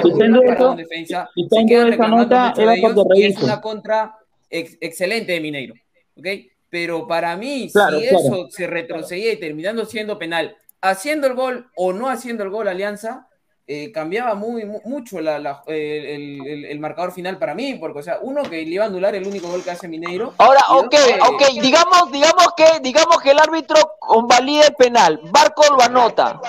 en 0.71 0.75
defensa, 0.77 1.29
se 1.49 1.65
quedan 1.65 1.93
esa 1.93 2.07
nota, 2.09 2.49
mucho 2.49 2.61
era 2.61 2.71
de 2.71 2.77
ellos 2.79 3.05
y 3.15 3.23
es 3.23 3.41
una 3.43 3.61
contra 3.61 4.15
ex- 4.49 4.77
excelente 4.81 5.31
de 5.33 5.39
Mineiro. 5.41 5.73
¿ok? 6.17 6.25
Pero 6.69 7.07
para 7.07 7.35
mí, 7.37 7.69
Claro, 7.71 7.99
si 7.99 8.07
claro. 8.07 8.23
eso 8.25 8.47
se 8.49 8.67
retrocedía 8.67 9.31
y 9.33 9.37
terminando 9.39 9.85
siendo 9.85 10.17
penal, 10.19 10.55
haciendo 10.81 11.27
el 11.27 11.33
gol 11.33 11.69
o 11.75 11.93
no 11.93 12.09
haciendo 12.09 12.43
el 12.43 12.49
gol 12.49 12.67
Alianza, 12.67 13.27
eh, 13.69 13.91
cambiaba 13.91 14.33
muy, 14.33 14.63
mu- 14.63 14.79
mucho 14.85 15.19
la- 15.19 15.39
la- 15.39 15.61
el, 15.67 16.39
el- 16.41 16.65
el 16.65 16.79
marcador 16.79 17.11
final 17.11 17.37
para 17.37 17.53
mí, 17.53 17.73
porque, 17.75 17.99
o 17.99 18.03
sea, 18.03 18.17
uno 18.21 18.43
que 18.43 18.51
le 18.57 18.61
iba 18.75 18.85
a 18.85 18.87
anular 18.87 19.13
el 19.15 19.27
único 19.27 19.49
gol 19.49 19.61
que 19.61 19.71
hace 19.71 19.89
Mineiro. 19.89 20.33
Ahora, 20.37 20.61
ok, 20.69 20.89
que- 20.89 21.19
ok, 21.21 21.61
digamos, 21.61 22.09
digamos 22.11 22.47
que, 22.55 22.65
digamos 22.81 23.17
que 23.21 23.31
el 23.31 23.39
árbitro 23.39 23.75
convalida 23.99 24.67
el 24.67 24.75
penal, 24.75 25.19
Barco 25.31 25.63
lo 25.69 25.81
anota. 25.81 26.39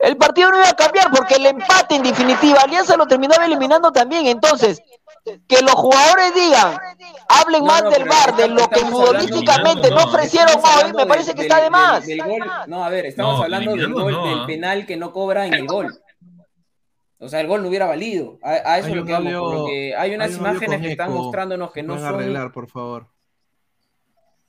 El 0.00 0.18
partido 0.18 0.50
no 0.50 0.58
iba 0.58 0.68
a 0.68 0.76
cambiar 0.76 1.10
porque 1.10 1.36
el 1.36 1.46
empate 1.46 1.94
en 1.94 2.02
definitiva, 2.02 2.60
Alianza 2.60 2.94
lo 2.96 3.06
terminaba 3.06 3.46
eliminando 3.46 3.90
también. 3.90 4.26
Entonces, 4.26 4.82
que 5.46 5.60
los 5.62 5.72
jugadores 5.74 6.34
digan, 6.34 6.78
hablen 7.28 7.60
No, 7.60 7.66
más 7.66 7.82
no, 7.84 7.90
del 7.90 8.04
VAR, 8.08 8.36
de 8.36 8.48
lo 8.48 8.68
que 8.68 8.80
futbolísticamente 8.80 9.90
no, 9.90 9.96
no 9.96 10.02
no, 10.04 10.08
ofrecieron 10.10 10.48
hoy, 10.56 10.92
me 10.92 10.98
del- 10.98 11.08
parece 11.08 11.30
que 11.34 11.42
del- 11.42 11.50
está 11.50 11.62
de 11.62 11.70
más. 11.70 12.06
del 12.06 12.22
gol. 12.22 12.50
No, 12.66 12.84
a 12.84 12.88
ver, 12.88 13.06
estamos 13.06 13.36
No, 13.38 13.42
hablando 13.44 13.76
del 13.76 13.92
gol, 13.92 14.12
no, 14.12 14.26
del 14.26 14.46
penal 14.46 14.86
que 14.86 14.96
no 14.96 15.12
cobra 15.12 15.46
en 15.46 15.54
el 15.54 15.66
gol. 15.66 15.92
O 17.18 17.28
sea, 17.28 17.40
el 17.40 17.46
gol 17.48 17.62
no 17.62 17.68
hubiera 17.68 17.84
valido. 17.86 18.38
A, 18.42 18.50
a 18.52 18.78
eso 18.78 18.86
Hay 18.86 18.92
es 18.92 18.96
lo 18.96 19.04
que 19.04 19.12
vamos, 19.12 19.32
audio- 19.34 19.56
porque 19.58 19.94
hay 19.94 20.14
unas 20.14 20.28
hay 20.30 20.34
un 20.34 20.40
audio 20.46 20.50
imágenes 20.52 20.80
que 20.80 20.90
están 20.92 21.12
mostrándonos 21.12 21.70
que 21.70 21.82
no 21.82 21.96
son, 21.98 22.06
arreglar, 22.06 22.50
por 22.52 22.68
favor. 22.68 23.08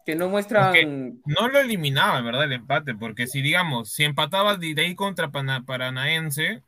que 0.06 0.16
no 0.16 0.30
muestran. 0.30 0.76
Es 0.76 0.88
No 1.26 1.48
lo 1.50 1.60
eliminaba, 1.60 2.20
en 2.20 2.26
verdad, 2.26 2.46
el 2.46 2.54
empate, 2.54 2.96
porque 2.96 3.28
si, 3.28 3.42
digamos, 3.42 3.92
si 3.92 4.04
empataba 4.06 4.56
de 4.58 4.74
ahí 4.82 4.96
contra 4.96 5.30
Paranaense, 5.30 6.64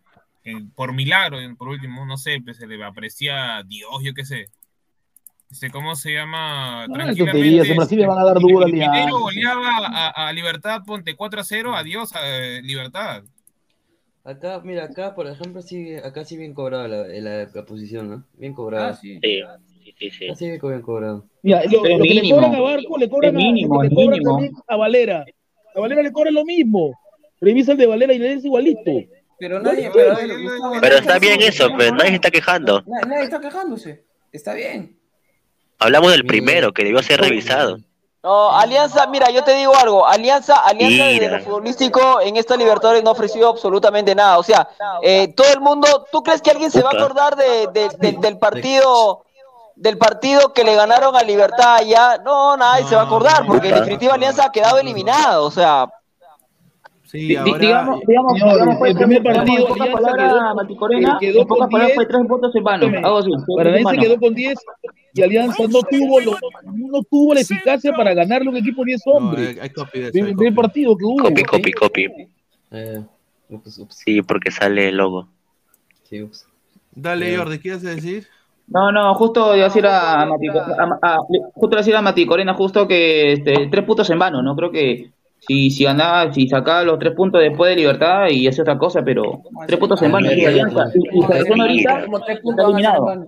eh, 0.45 0.53
por 0.75 0.93
milagro, 0.93 1.37
por 1.57 1.69
último, 1.69 2.05
no 2.05 2.17
sé, 2.17 2.39
pues 2.43 2.57
se 2.57 2.67
le 2.67 2.83
aparecía 2.83 3.57
a 3.57 3.63
Dios, 3.63 3.89
yo 4.03 4.13
qué 4.13 4.25
sé. 4.25 4.47
Este, 5.49 5.69
¿Cómo 5.69 5.95
se 5.95 6.13
llama? 6.13 6.87
No, 6.87 7.15
tonterías, 7.15 7.69
en 7.69 7.77
Brasil 7.77 7.99
le 7.99 8.07
van 8.07 8.17
a 8.17 8.25
dar 8.25 8.39
duro 8.39 8.65
Mineiro 8.65 8.91
Alianza. 8.91 9.11
goleaba 9.11 9.87
a, 9.87 10.27
a 10.27 10.33
Libertad, 10.33 10.81
ponte 10.83 11.15
4 11.15 11.41
a 11.41 11.43
0, 11.43 11.75
adiós 11.75 12.15
a 12.15 12.21
eh, 12.27 12.61
Libertad. 12.63 13.23
Acá, 14.23 14.61
mira, 14.63 14.85
acá, 14.85 15.13
por 15.13 15.27
ejemplo, 15.27 15.61
sí, 15.61 15.95
acá 15.95 16.25
sí 16.25 16.37
bien 16.37 16.53
cobrado 16.53 16.87
la, 16.87 17.07
la, 17.07 17.49
la 17.53 17.65
posición, 17.65 18.09
¿no? 18.09 18.23
Bien 18.33 18.53
cobrado. 18.53 18.87
Ah, 18.87 18.93
sí. 18.95 19.19
Sí, 19.21 19.41
sí, 19.83 19.93
sí. 19.99 20.09
sí. 20.09 20.25
Acá 20.25 20.35
sí 20.35 20.49
bien 20.49 20.81
cobrado. 20.81 21.25
Mira, 21.41 21.61
lo, 21.65 21.97
lo 21.97 22.03
que 22.03 22.13
le 22.13 22.29
cobran 22.29 22.55
a 22.55 22.59
Barco, 22.61 22.97
le 22.97 23.09
cobran 23.09 23.35
mínimo, 23.35 23.81
a, 23.81 23.83
le 23.83 23.93
cobran 23.93 24.21
también 24.21 24.53
a 24.67 24.75
Valera. 24.75 25.25
A 25.75 25.79
Valera 25.79 26.01
le 26.01 26.11
cobran 26.11 26.33
lo 26.33 26.45
mismo. 26.45 26.97
Revisa 27.41 27.73
el 27.73 27.77
de 27.77 27.85
Valera 27.85 28.13
y 28.13 28.19
le 28.19 28.33
es 28.33 28.45
igualito. 28.45 28.91
Pero 29.43 29.59
nadie, 29.59 29.91
pero, 29.93 30.13
a 30.13 30.15
ver, 30.15 30.41
Gustavo, 30.41 30.71
Pero 30.79 30.81
nadie 30.81 30.97
está 30.99 31.19
bien 31.19 31.41
eso, 31.41 31.67
pero 31.77 31.91
no, 31.91 31.97
nadie 31.97 32.09
se 32.11 32.15
está 32.15 32.31
quejando. 32.31 32.81
na- 32.85 33.01
Nadie 33.01 33.23
está 33.25 33.39
quejándose. 33.41 34.05
Está 34.31 34.53
bien. 34.53 34.97
Hablamos 35.79 36.11
del 36.11 36.25
primero, 36.25 36.71
que 36.71 36.85
debió 36.85 37.03
ser 37.03 37.19
revisado. 37.19 37.77
No, 38.23 38.55
Alianza, 38.57 39.05
mira, 39.07 39.29
yo 39.31 39.43
te 39.43 39.53
digo 39.53 39.75
algo, 39.75 40.07
Alianza, 40.07 40.55
Alianza 40.61 41.03
desde 41.07 41.19
Mira. 41.27 41.37
lo 41.39 41.43
futbolístico 41.43 42.21
en 42.21 42.37
esta 42.37 42.55
Libertadores 42.55 43.03
no 43.03 43.09
ha 43.09 43.11
ofrecido 43.11 43.49
absolutamente 43.49 44.15
nada. 44.15 44.37
O 44.37 44.43
sea, 44.43 44.69
eh, 45.01 45.33
todo 45.35 45.51
el 45.51 45.59
mundo, 45.59 46.05
¿tú 46.09 46.23
crees 46.23 46.41
que 46.41 46.51
alguien 46.51 46.71
se 46.71 46.81
va 46.81 46.91
a 46.91 46.97
acordar 46.97 47.35
de, 47.35 47.67
de- 47.73 47.89
de- 47.99 48.17
del 48.21 48.37
partido 48.39 49.25
del 49.75 49.97
partido 49.97 50.53
que 50.53 50.63
le 50.63 50.75
ganaron 50.75 51.17
a 51.17 51.21
Libertad 51.23 51.75
allá? 51.77 52.17
No, 52.23 52.55
nadie 52.55 52.85
se 52.85 52.95
va 52.95 53.01
a 53.01 53.05
acordar, 53.05 53.45
porque 53.45 53.67
en 53.69 53.75
definitiva 53.75 54.13
Alianza 54.13 54.45
ha 54.45 54.51
quedado 54.53 54.77
eliminado. 54.77 55.43
O 55.45 55.51
sea, 55.51 55.89
Sí, 57.13 57.35
ahora. 57.35 57.57
digamos, 57.59 57.99
digamos, 58.07 58.33
digamos, 58.33 58.77
fue 58.79 58.89
el 58.89 58.95
primer 58.95 59.21
partido, 59.23 59.57
en 59.59 59.67
pocas 59.67 59.81
Alianza 59.81 59.93
palabras, 60.01 60.33
quedó- 60.33 60.55
Mati 60.55 60.75
Corena, 60.75 61.17
quedó 61.19 61.41
en 61.41 61.47
pocas 61.47 61.59
con 61.61 61.69
palabras 61.69 61.87
10. 61.87 61.95
fue 61.95 62.05
tres 62.07 62.27
puntos 62.27 62.55
en 62.55 62.63
vano. 62.63 62.85
Algo 62.87 63.17
así. 63.19 63.29
Paranaense 63.55 63.97
quedó 63.97 64.19
con 64.19 64.33
10 64.33 64.59
y 65.13 65.21
Alianza 65.21 65.63
no 65.69 65.79
tuvo, 65.83 66.19
lo- 66.21 66.37
no 66.73 67.03
tuvo 67.03 67.33
la 67.35 67.41
eficacia 67.41 67.93
para 67.93 68.15
ganarle 68.15 68.49
un 68.49 68.57
equipo 68.57 68.81
de 68.81 68.85
10 68.87 69.01
No, 69.05 69.11
hombres. 69.13 69.47
hay, 69.49 69.59
hay 69.59 69.69
copy 69.69 69.99
de 69.99 70.03
eso, 70.05 70.11
Primer 70.11 70.29
hay 70.29 70.35
primer 70.35 70.53
copy. 70.55 70.67
partido 70.67 70.97
que 70.97 71.05
hubo. 71.05 71.17
Copy, 71.23 71.43
copy, 71.43 71.71
copy. 71.73 72.07
Eh, 72.71 73.01
ups, 73.49 73.77
ups, 73.77 73.95
Sí, 74.03 74.21
porque 74.23 74.49
sale 74.49 74.89
el 74.89 74.97
logo. 74.97 75.27
sí, 76.09 76.23
ups. 76.23 76.47
Dale, 76.95 77.37
Jordi, 77.37 77.59
¿qué 77.59 77.67
ibas 77.69 77.85
a 77.85 77.89
decir? 77.89 78.25
No, 78.67 78.91
no, 78.91 79.13
justo 79.13 79.55
iba 79.55 79.65
a 79.65 79.67
decir 79.69 79.85
a, 79.85 80.25
Mati, 80.25 80.47
a- 80.47 80.99
a- 81.01 81.17
justo 81.53 81.67
iba 81.75 81.77
a 81.77 81.81
decir 81.83 81.95
a 81.95 82.01
Mati 82.01 82.25
Corena 82.25 82.55
justo 82.55 82.87
que 82.87 83.33
este, 83.33 83.67
tres 83.69 83.83
puntos 83.85 84.09
en 84.09 84.17
vano, 84.17 84.41
¿no? 84.41 84.55
Creo 84.55 84.71
que 84.71 85.11
si, 85.47 85.69
si 85.71 85.83
ganaba, 85.83 86.33
si 86.33 86.47
sacaba 86.47 86.83
los 86.83 86.99
tres 86.99 87.13
puntos 87.15 87.41
después 87.41 87.69
de 87.69 87.75
Libertad 87.75 88.27
y 88.29 88.47
hace 88.47 88.61
otra 88.61 88.77
cosa, 88.77 89.01
pero 89.03 89.41
tres 89.67 89.79
puntos 89.79 90.01
en 90.01 90.11
vano. 90.11 90.31
Y 90.31 90.45
Alianza, 90.45 90.85
y, 90.93 91.19
y 91.19 91.21
Selección 91.23 91.61
ahorita 91.61 92.05
Como 92.05 92.19
tres 92.21 92.37
está 92.37 92.43
puntos 92.43 92.65
eliminado. 92.65 93.07
acá 93.09 93.15
hay 93.15 93.25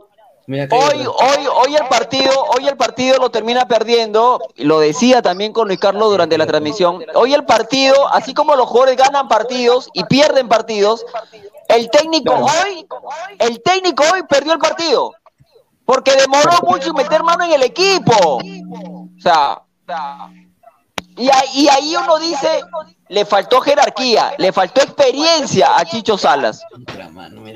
hoy, 0.48 1.08
hoy, 1.08 1.48
hoy 1.48 1.76
el 1.76 1.88
partido, 1.90 2.32
hoy 2.56 2.68
el 2.68 2.78
partido 2.78 3.18
lo 3.18 3.30
termina 3.32 3.68
perdiendo, 3.68 4.40
y 4.56 4.64
lo 4.64 4.80
decía 4.80 5.22
también 5.22 5.52
con 5.54 5.68
Luis 5.68 5.80
Carlos 5.80 6.10
durante 6.10 6.38
la 6.38 6.46
transmisión. 6.46 7.04
Hoy 7.16 7.34
el 7.34 7.46
partido, 7.46 8.08
así 8.10 8.34
como 8.34 8.56
los 8.56 8.68
jugadores 8.68 8.98
ganan 8.98 9.28
partidos 9.28 9.90
y 9.94 10.04
pierden 10.06 10.48
partidos, 10.48 11.06
el 11.68 11.90
técnico 11.90 12.34
hoy, 12.34 12.86
el 13.40 13.62
técnico 13.62 14.04
hoy 14.14 14.22
perdió 14.30 14.54
el 14.54 14.60
partido. 14.60 15.14
Porque 15.84 16.12
demoró 16.16 16.52
mucho 16.68 16.90
en 16.90 16.96
meter 16.96 17.22
mano 17.24 17.44
en 17.44 17.52
el 17.54 17.64
equipo. 17.64 18.40
O 18.40 19.20
sea, 19.20 19.62
y 21.18 21.28
ahí, 21.30 21.48
y 21.56 21.68
ahí 21.70 21.96
uno 22.04 22.18
dice, 22.20 22.62
le 23.10 23.26
faltó 23.26 23.62
jerarquía, 23.62 24.34
le 24.38 24.52
faltó 24.52 24.82
experiencia 24.82 25.78
a 25.78 25.86
Chicho 25.86 26.18
Salas. 26.18 26.62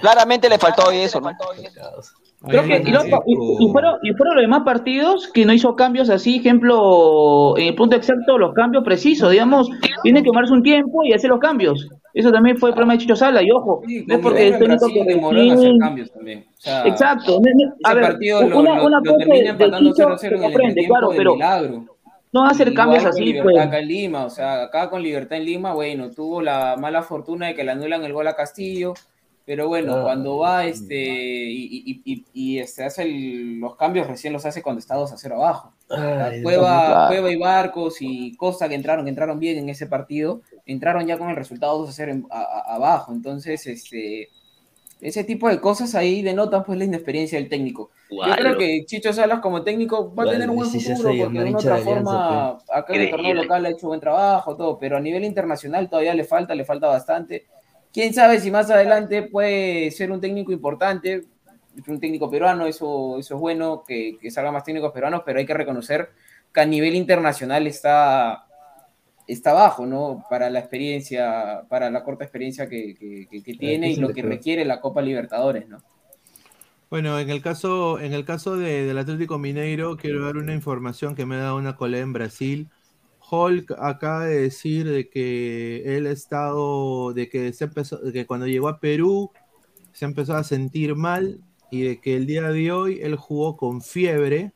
Claramente 0.01 0.49
le 0.49 0.57
faltó 0.57 0.83
hoy 0.89 0.97
eso, 0.97 1.19
¿no? 1.19 1.31
Creo 2.47 2.63
que, 2.63 2.77
y, 2.77 2.91
lo- 2.91 3.05
y- 3.05 3.65
y 3.65 3.71
fueron, 3.71 3.95
y 4.01 4.13
fueron 4.13 4.35
los 4.35 4.41
demás 4.43 4.61
partidos 4.63 5.27
que 5.33 5.45
no 5.45 5.51
hizo 5.51 5.75
cambios 5.75 6.09
así, 6.09 6.37
ejemplo, 6.37 7.57
en 7.57 7.67
el 7.67 7.75
punto 7.75 7.97
exacto, 7.97 8.37
los 8.37 8.53
cambios 8.53 8.85
precisos, 8.85 9.29
digamos, 9.31 9.67
tiene 10.03 10.23
que 10.23 10.27
tomarse 10.29 10.53
un 10.53 10.63
tiempo 10.63 11.03
y 11.03 11.11
hacer 11.11 11.29
los 11.29 11.39
cambios. 11.39 11.89
Eso 12.13 12.31
también 12.31 12.57
fue 12.57 12.69
el 12.69 12.75
problema 12.75 12.93
de 12.93 12.99
Chicho 12.99 13.15
Sala, 13.17 13.43
y 13.43 13.51
ojo, 13.51 13.81
Sí, 13.85 14.05
no 14.07 14.15
es 14.15 14.21
porque 14.21 14.47
el 14.47 14.57
técnico 14.57 14.87
que 14.87 15.03
demoró 15.03 15.37
en 15.41 15.51
hacer 15.51 15.71
cambios 15.79 16.11
también. 16.11 16.45
O 16.49 16.61
sea, 16.61 16.83
Exacto, 16.87 17.39
a 17.83 17.91
ese 17.91 17.99
ver, 17.99 18.17
una, 18.57 18.75
lo- 18.77 18.85
una 18.85 18.99
lo 18.99 19.03
cosa 19.03 19.17
termina 19.17 19.53
de, 19.53 19.71
Chicho 19.77 19.93
0-0 20.07 20.17
se 20.17 20.27
en 20.27 20.33
el 20.35 20.41
comprende, 20.41 20.87
claro, 20.87 21.09
de 21.09 21.17
pero 21.17 21.33
milagro. 21.33 21.85
No 22.31 22.45
hacer 22.45 22.73
cambios 22.73 23.03
con 23.03 23.11
así, 23.11 23.25
Libertad 23.25 23.51
pues. 23.51 23.65
acá 23.65 23.79
en 23.79 23.87
Lima, 23.87 24.25
o 24.25 24.29
sea, 24.29 24.63
acá 24.63 24.89
con 24.89 25.01
Libertad 25.01 25.37
en 25.37 25.45
Lima, 25.45 25.73
bueno, 25.73 26.11
tuvo 26.11 26.41
la 26.41 26.75
mala 26.77 27.01
fortuna 27.03 27.47
de 27.47 27.55
que 27.55 27.63
le 27.63 27.71
anulan 27.71 28.03
el 28.03 28.13
gol 28.13 28.27
a 28.27 28.35
Castillo, 28.35 28.93
pero 29.45 29.67
bueno, 29.67 29.95
Ah. 29.95 30.03
cuando 30.03 30.37
va 30.37 30.65
este 30.65 30.95
y, 30.95 31.83
y, 31.85 32.01
y, 32.05 32.25
y, 32.33 32.59
este, 32.59 32.83
hace 32.83 33.01
el- 33.01 33.59
los 33.59 33.75
cambios, 33.77 34.05
recién 34.05 34.31
los 34.31 34.45
hace 34.45 34.61
cuando 34.61 34.79
está 34.79 34.93
2 34.95 35.11
a 35.11 35.17
0 35.17 35.37
abajo. 35.37 35.73
Ay, 35.89 36.43
Cueva, 36.43 36.85
claro. 36.85 37.07
Cueva 37.07 37.31
y 37.31 37.35
Barcos 37.35 37.97
y 38.01 38.35
Costa 38.37 38.69
que 38.69 38.75
entraron, 38.75 39.05
que 39.05 39.09
entraron 39.09 39.39
bien 39.39 39.57
en 39.57 39.69
ese 39.69 39.87
partido, 39.87 40.41
entraron 40.67 41.07
ya 41.07 41.17
con 41.17 41.31
el 41.31 41.35
resultado 41.35 41.79
2 41.79 41.89
a 41.89 41.93
0 41.93 42.11
en- 42.11 42.27
a- 42.29 42.41
a- 42.43 42.75
abajo. 42.75 43.11
Entonces, 43.11 43.65
este, 43.65 44.29
ese 45.01 45.23
tipo 45.23 45.49
de 45.49 45.59
cosas 45.59 45.95
ahí 45.95 46.21
denotan 46.21 46.63
pues 46.63 46.77
la 46.77 46.85
inexperiencia 46.85 47.39
del 47.39 47.49
técnico. 47.49 47.89
Yo 48.09 48.35
creo 48.35 48.57
que 48.57 48.85
Chicho 48.85 49.13
Salas 49.13 49.39
como 49.39 49.63
técnico 49.63 50.13
va 50.15 50.23
a 50.23 50.29
tener 50.31 50.49
un 50.49 50.55
buen 50.57 50.69
futuro 50.89 51.09
porque 51.19 51.37
de 51.39 51.49
una 51.49 51.59
otra 51.59 51.75
de 51.75 51.81
Alianza, 51.81 52.11
forma 52.11 52.49
acá 52.73 52.93
en 52.95 53.01
el 53.01 53.09
torneo 53.11 53.33
local 53.43 53.65
ha 53.65 53.69
hecho 53.69 53.87
buen 53.87 53.99
trabajo, 53.99 54.55
todo, 54.55 54.79
pero 54.79 54.97
a 54.97 54.99
nivel 54.99 55.23
internacional 55.25 55.89
todavía 55.89 56.13
le 56.15 56.23
falta, 56.23 56.55
le 56.55 56.65
falta 56.65 56.87
bastante. 56.87 57.45
Quién 57.93 58.13
sabe 58.13 58.39
si 58.39 58.51
más 58.51 58.69
adelante 58.71 59.23
puede 59.23 59.91
ser 59.91 60.11
un 60.11 60.19
técnico 60.21 60.51
importante, 60.51 61.23
un 61.87 61.99
técnico 61.99 62.29
peruano, 62.29 62.65
eso, 62.65 63.17
eso 63.19 63.35
es 63.35 63.39
bueno, 63.41 63.83
que, 63.87 64.17
que 64.19 64.31
salgan 64.31 64.53
más 64.53 64.63
técnicos 64.63 64.91
peruanos, 64.91 65.21
pero 65.25 65.39
hay 65.39 65.45
que 65.45 65.53
reconocer 65.53 66.09
que 66.53 66.61
a 66.61 66.65
nivel 66.65 66.95
internacional 66.95 67.67
está, 67.67 68.45
está 69.27 69.53
bajo, 69.53 69.85
¿no? 69.85 70.23
Para 70.29 70.49
la 70.49 70.59
experiencia, 70.59 71.63
para 71.69 71.89
la 71.91 72.03
corta 72.03 72.23
experiencia 72.25 72.67
que, 72.67 72.95
que- 72.95 73.27
que- 73.29 73.43
que 73.43 73.53
tiene 73.53 73.91
y 73.91 73.95
lo 73.97 74.07
que 74.09 74.21
requiere 74.29 74.65
la 74.65 74.81
Copa 74.81 75.01
Libertadores, 75.01 75.67
¿no? 75.67 75.77
Bueno, 76.89 77.19
en 77.19 77.29
el 77.29 77.41
caso, 77.41 77.99
en 77.99 78.13
el 78.13 78.25
caso 78.25 78.57
de- 78.57 78.85
del 78.85 78.97
Atlético 78.97 79.37
Mineiro, 79.37 79.95
quiero 79.97 80.23
dar 80.25 80.37
una 80.37 80.53
información 80.55 81.15
que 81.15 81.25
me 81.25 81.35
ha 81.35 81.39
dado 81.39 81.57
una 81.57 81.75
colega 81.75 82.03
en 82.03 82.13
Brasil. 82.13 82.69
Hulk 83.31 83.73
acaba 83.77 84.25
de 84.25 84.41
decir 84.41 84.87
de 84.89 85.07
que 85.09 85.97
él 85.97 86.07
ha 86.07 86.11
estado, 86.11 87.13
de 87.13 87.29
que 87.29 87.53
se 87.53 87.65
empezó, 87.65 87.97
de 87.97 88.11
que 88.11 88.25
cuando 88.25 88.47
llegó 88.47 88.69
a 88.69 88.79
Perú 88.79 89.31
se 89.93 90.05
empezó 90.05 90.33
a 90.35 90.43
sentir 90.43 90.95
mal 90.95 91.41
y 91.71 91.81
de 91.83 92.01
que 92.01 92.15
el 92.15 92.25
día 92.25 92.49
de 92.51 92.71
hoy 92.71 92.99
él 93.03 93.15
jugó 93.17 93.55
con 93.55 93.81
fiebre, 93.81 94.53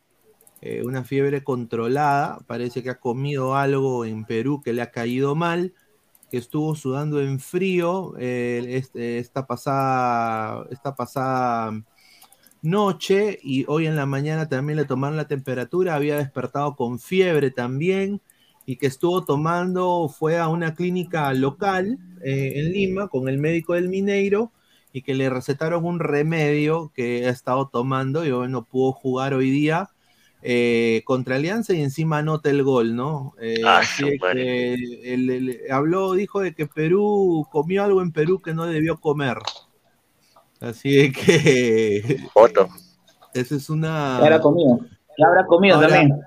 eh, 0.61 0.81
una 0.83 1.03
fiebre 1.03 1.43
controlada, 1.43 2.39
parece 2.47 2.81
que 2.83 2.89
ha 2.89 2.99
comido 2.99 3.55
algo 3.55 4.05
en 4.05 4.25
Perú 4.25 4.61
que 4.63 4.73
le 4.73 4.81
ha 4.81 4.91
caído 4.91 5.35
mal, 5.35 5.73
que 6.31 6.37
estuvo 6.37 6.75
sudando 6.75 7.21
en 7.21 7.39
frío 7.39 8.15
eh, 8.17 8.63
este- 8.69 9.19
esta 9.19 9.45
pasada, 9.45 10.65
esta 10.71 10.95
pasada 10.95 11.83
noche 12.63 13.39
y 13.43 13.65
hoy 13.67 13.85
en 13.87 13.95
la 13.95 14.05
mañana 14.07 14.49
también 14.49 14.77
le 14.77 14.85
tomaron 14.85 15.17
la 15.17 15.27
temperatura, 15.27 15.95
había 15.95 16.17
despertado 16.17 16.75
con 16.75 16.99
fiebre 16.99 17.51
también 17.51 18.21
y 18.65 18.77
que 18.77 18.87
estuvo 18.87 19.25
tomando, 19.25 20.09
fue 20.09 20.39
a 20.39 20.47
una 20.49 20.73
clínica 20.75 21.33
local 21.33 21.99
eh, 22.23 22.53
en 22.55 22.71
Lima 22.73 23.09
con 23.09 23.27
el 23.29 23.37
médico 23.37 23.73
del 23.75 23.89
Mineiro 23.89 24.51
y 24.93 25.01
que 25.03 25.13
le 25.15 25.29
recetaron 25.29 25.85
un 25.85 25.99
remedio 25.99 26.91
que 26.95 27.27
ha 27.27 27.29
estado 27.29 27.67
tomando 27.69 28.25
y 28.25 28.31
hoy 28.31 28.49
no 28.49 28.65
pudo 28.65 28.93
jugar 28.93 29.33
hoy 29.35 29.51
día 29.51 29.89
eh, 30.41 31.01
contra 31.05 31.35
Alianza 31.37 31.73
y 31.73 31.81
encima 31.81 32.17
anota 32.19 32.49
el 32.49 32.63
gol, 32.63 32.95
¿no? 32.95 33.33
Eh, 33.41 33.61
Ah, 33.65 33.79
así 33.79 34.03
que 34.31 34.73
él- 34.73 34.99
él 35.03 35.59
habló, 35.71 36.13
dijo 36.13 36.41
de 36.41 36.53
que 36.55 36.67
Perú 36.67 37.47
comió 37.51 37.83
algo 37.83 38.01
en 38.01 38.11
Perú 38.11 38.41
que 38.41 38.53
no 38.53 38.65
debió 38.65 38.99
comer. 38.99 39.37
Así 40.63 41.11
que 41.11 42.19
Foto. 42.33 42.69
esa 43.33 43.55
es 43.55 43.69
una. 43.69 44.17
Ya 44.19 44.23
habrá 44.25 44.39
comido. 44.39 44.79
Ya 45.17 45.27
habrá 45.27 45.45
comido 45.45 45.75
Ahora, 45.75 45.89
también. 45.89 46.21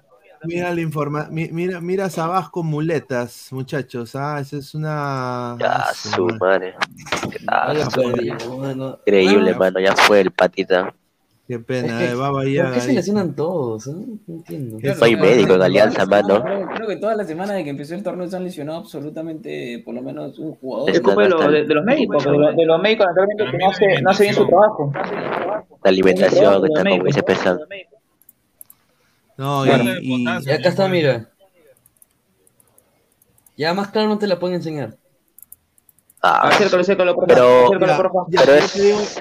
Mira 0.44 0.72
la 0.72 0.80
informa, 0.80 1.26
mi- 1.30 1.48
mira, 1.50 1.80
mira 1.80 2.10
Sabas 2.10 2.50
con 2.50 2.66
muletas, 2.66 3.48
muchachos. 3.50 4.14
Ah, 4.14 4.38
esa 4.40 4.58
es 4.58 4.74
una. 4.74 5.56
Ya, 5.58 5.72
ah, 5.76 5.94
su 5.94 6.26
madre. 6.38 6.74
madre. 7.46 8.34
Increíble, 9.06 9.52
Ah, 9.54 9.58
mano. 9.58 9.80
Ya 9.80 9.96
fue 9.96 10.20
el 10.20 10.30
patita. 10.30 10.94
Qué 11.48 11.54
es 11.54 11.64
pena, 11.64 11.98
que- 11.98 12.06
eh, 12.06 12.14
Baba 12.14 12.40
¿Por 12.40 12.48
ya. 12.48 12.72
qué 12.72 12.80
se 12.80 12.92
lesionan 12.92 13.36
todos? 13.36 13.86
eh? 13.86 13.92
No 14.26 14.34
entiendo. 14.34 14.78
Yo 14.80 14.94
soy 14.94 15.14
médico 15.14 15.54
en 15.54 15.62
Alianza, 15.62 16.04
mano. 16.04 16.42
Creo, 16.42 16.66
creo 16.74 16.88
que 16.88 16.96
todas 16.96 17.16
las 17.16 17.28
semanas 17.28 17.54
de 17.56 17.62
que 17.62 17.70
empezó 17.70 17.94
el 17.94 18.02
torneo 18.02 18.26
se 18.28 18.36
han 18.36 18.42
lesionado 18.44 18.78
absolutamente 18.78 19.80
por 19.84 19.94
lo 19.94 20.02
menos 20.02 20.38
un 20.40 20.56
jugador. 20.56 20.90
Es 20.90 21.00
culpa 21.00 21.22
de, 21.22 21.28
lo- 21.28 21.48
de- 21.50 21.64
de 21.64 21.74
los 21.74 21.84
médicos, 21.84 22.24
de, 22.24 22.30
los- 22.32 22.56
de 22.56 22.66
los 22.66 22.82
médicos 22.82 23.06
naturalmente 23.06 23.44
que 23.50 23.58
no 23.58 23.70
hace, 23.70 24.02
no 24.02 24.10
hace 24.10 24.22
bien 24.24 24.34
su 24.34 24.46
trabajo. 24.46 24.92
La 25.84 25.88
alimentación 25.90 26.64
está 26.66 26.84
como 26.90 27.04
dice 27.04 27.22
pesado. 27.22 27.60
No, 29.36 29.66
y, 29.66 29.70
y- 30.02 30.24
Y 30.24 30.50
acá 30.50 30.68
está, 30.68 30.88
mira. 30.88 31.28
Ya 33.56 33.72
más 33.72 33.88
claro 33.88 34.08
no 34.08 34.18
te 34.18 34.26
la 34.26 34.38
pueden 34.38 34.56
enseñar. 34.56 34.96
Ah, 36.22 36.48
Acércalo, 36.48 36.80
acércalo, 36.82 37.14
por 37.14 37.26
Pero-. 37.28 37.66
Acércalo, 37.66 38.26
ya, 38.30 38.42
es- 38.56 39.20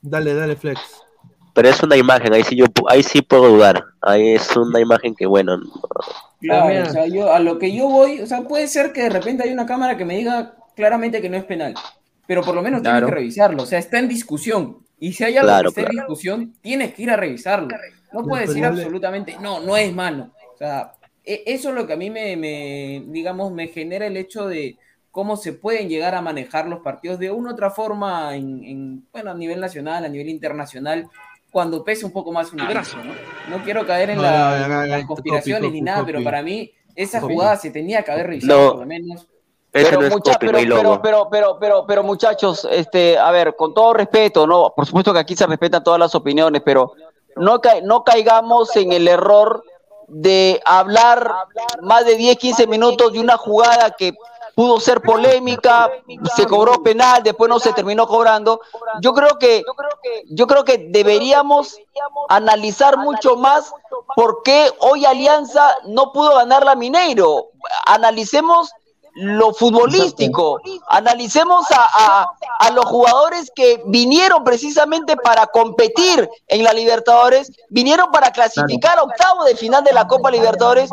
Dale, 0.00 0.34
dale, 0.34 0.56
Flex. 0.56 0.80
Pero 1.54 1.68
es 1.68 1.82
una 1.82 1.96
imagen, 1.96 2.34
ahí 2.34 2.42
sí 2.42 2.56
yo 2.56 2.66
pu- 2.66 2.86
ahí 2.88 3.02
sí 3.02 3.22
puedo 3.22 3.48
dudar. 3.48 3.84
Ahí 4.02 4.34
es 4.34 4.54
una 4.56 4.80
imagen 4.80 5.14
que 5.14 5.26
bueno, 5.26 5.56
no- 5.56 5.72
Claro, 6.40 6.64
Ah, 6.64 6.68
mira. 6.68 6.86
o 6.88 6.90
sea, 6.90 7.06
yo, 7.06 7.32
a 7.32 7.38
lo 7.38 7.58
que 7.58 7.74
yo 7.74 7.88
voy, 7.88 8.20
o 8.20 8.26
sea, 8.26 8.42
puede 8.42 8.66
ser 8.68 8.92
que 8.92 9.02
de 9.04 9.10
repente 9.10 9.44
hay 9.44 9.52
una 9.52 9.64
cámara 9.64 9.96
que 9.96 10.04
me 10.04 10.16
diga 10.16 10.56
claramente 10.76 11.22
que 11.22 11.30
no 11.30 11.36
es 11.38 11.44
penal, 11.44 11.74
pero 12.26 12.42
por 12.42 12.54
lo 12.54 12.60
menos 12.62 12.82
Claro. 12.82 12.96
tienes 12.98 13.10
que 13.10 13.14
revisarlo, 13.14 13.62
o 13.62 13.66
sea, 13.66 13.78
está 13.78 13.98
en 13.98 14.08
discusión. 14.08 14.78
Y 14.98 15.12
si 15.14 15.24
hay 15.24 15.36
algo 15.36 15.48
Claro, 15.48 15.72
que 15.72 15.80
está 15.80 15.90
en 15.90 15.96
discusión, 15.98 16.54
tienes 16.60 16.92
que 16.94 17.02
ir 17.02 17.10
a 17.10 17.16
revisarlo. 17.16 17.68
No 18.12 18.22
puedes 18.24 18.48
decir 18.48 18.64
absolutamente, 18.64 19.36
no, 19.40 19.60
no 19.60 19.76
es 19.76 19.92
mano. 19.94 20.32
O 20.54 20.56
sea, 20.58 20.92
e- 21.24 21.42
eso 21.46 21.70
es 21.70 21.74
lo 21.74 21.86
que 21.86 21.94
a 21.94 21.96
mí 21.96 22.10
me, 22.10 22.36
me, 22.36 23.04
digamos, 23.08 23.50
me 23.52 23.68
genera 23.68 24.06
el 24.06 24.16
hecho 24.16 24.46
de 24.46 24.76
cómo 25.10 25.36
se 25.36 25.52
pueden 25.52 25.88
llegar 25.88 26.14
a 26.14 26.20
manejar 26.22 26.66
los 26.68 26.80
partidos 26.80 27.18
de 27.18 27.30
una 27.30 27.50
u 27.50 27.52
otra 27.54 27.70
forma, 27.70 28.34
en, 28.36 28.64
en, 28.64 29.06
bueno, 29.12 29.30
a 29.30 29.34
nivel 29.34 29.60
nacional, 29.60 30.04
a 30.04 30.08
nivel 30.08 30.28
internacional, 30.28 31.08
cuando 31.54 31.84
pese 31.84 32.04
un 32.04 32.10
poco 32.10 32.32
más 32.32 32.50
un 32.52 32.58
Gracias. 32.58 32.96
árbitro, 32.96 33.14
¿no? 33.48 33.56
No 33.58 33.62
quiero 33.62 33.86
caer 33.86 34.10
en 34.10 34.16
No, 34.16 34.22
la- 34.22 34.58
no, 34.58 34.68
no, 34.68 34.80
no, 34.80 34.86
las 34.86 35.04
conspiraciones 35.04 35.60
copy, 35.62 35.72
ni 35.72 35.78
copy, 35.78 35.84
nada, 35.84 36.04
pero 36.04 36.24
para 36.24 36.42
mí 36.42 36.72
esa 36.96 37.20
jugada 37.20 37.54
se 37.56 37.70
tenía 37.70 38.02
que 38.02 38.10
haber 38.10 38.26
revisado 38.26 38.70
por 38.72 38.80
lo 38.80 38.86
menos. 38.86 39.28
Pero, 39.70 40.00
no 40.00 40.06
es 40.06 40.12
mucha- 40.12 40.32
copy, 40.32 40.46
pero, 40.48 40.58
pero, 40.58 41.00
pero, 41.00 41.28
pero, 41.30 41.58
pero, 41.60 41.84
pero, 41.86 42.02
muchachos, 42.02 42.66
este, 42.68 43.16
a 43.16 43.30
ver, 43.30 43.54
con 43.54 43.72
todo 43.72 43.94
respeto, 43.94 44.48
no, 44.48 44.72
por 44.74 44.84
supuesto 44.84 45.12
que 45.12 45.20
aquí 45.20 45.36
se 45.36 45.46
respetan 45.46 45.84
todas 45.84 46.00
las 46.00 46.12
opiniones, 46.16 46.60
pero 46.64 46.92
no, 47.36 47.60
ca- 47.60 47.80
no 47.84 48.02
caigamos 48.02 48.74
en 48.74 48.90
el 48.90 49.06
error 49.06 49.62
de 50.08 50.60
hablar 50.64 51.30
más 51.82 52.04
de 52.04 52.16
10, 52.16 52.36
15 52.36 52.66
minutos 52.66 53.12
de 53.12 53.20
una 53.20 53.36
jugada 53.36 53.92
que 53.96 54.12
pudo 54.54 54.80
ser 54.80 55.00
polémica, 55.00 55.90
se 56.36 56.46
cobró 56.46 56.82
penal, 56.82 57.22
después 57.22 57.48
no 57.48 57.58
se 57.58 57.72
terminó 57.72 58.06
cobrando. 58.06 58.60
Yo 59.00 59.12
creo 59.12 59.38
que, 59.38 59.62
yo 60.30 60.46
creo 60.46 60.64
que 60.64 60.88
deberíamos 60.90 61.78
analizar 62.28 62.98
mucho 62.98 63.36
más 63.36 63.72
por 64.16 64.42
qué 64.42 64.70
hoy 64.80 65.04
Alianza 65.04 65.76
no 65.86 66.12
pudo 66.12 66.36
ganar 66.36 66.64
la 66.64 66.74
Mineiro. 66.74 67.48
Analicemos 67.86 68.72
lo 69.16 69.52
futbolístico, 69.54 70.60
analicemos 70.88 71.70
a, 71.70 71.86
a- 71.94 72.30
a 72.58 72.70
los 72.70 72.84
jugadores 72.86 73.50
que 73.54 73.82
vinieron 73.86 74.42
precisamente 74.44 75.16
para 75.16 75.46
competir 75.46 76.28
en 76.48 76.64
la 76.64 76.72
Libertadores, 76.72 77.52
vinieron 77.70 78.10
para 78.10 78.30
clasificar 78.32 78.98
a 78.98 79.02
octavo 79.02 79.44
de 79.44 79.54
final 79.56 79.84
de 79.84 79.92
la 79.92 80.06
Copa 80.08 80.30
Libertadores 80.30 80.90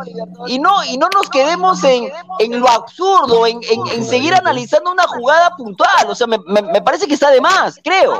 y 0.47 0.59
no, 0.59 0.83
y 0.83 0.97
no 0.97 1.07
nos 1.13 1.29
quedemos 1.29 1.83
en, 1.83 2.11
en 2.39 2.59
lo 2.59 2.67
absurdo, 2.69 3.47
en, 3.47 3.59
en- 3.63 3.87
en 3.87 4.05
seguir 4.05 4.33
analizando 4.35 4.91
una 4.91 5.07
jugada 5.07 5.55
puntual, 5.55 6.09
o 6.09 6.15
sea, 6.15 6.27
me, 6.27 6.37
me- 6.45 6.61
me 6.61 6.81
parece 6.81 7.07
que 7.07 7.13
está 7.15 7.31
de 7.31 7.41
más, 7.41 7.79
creo. 7.83 8.19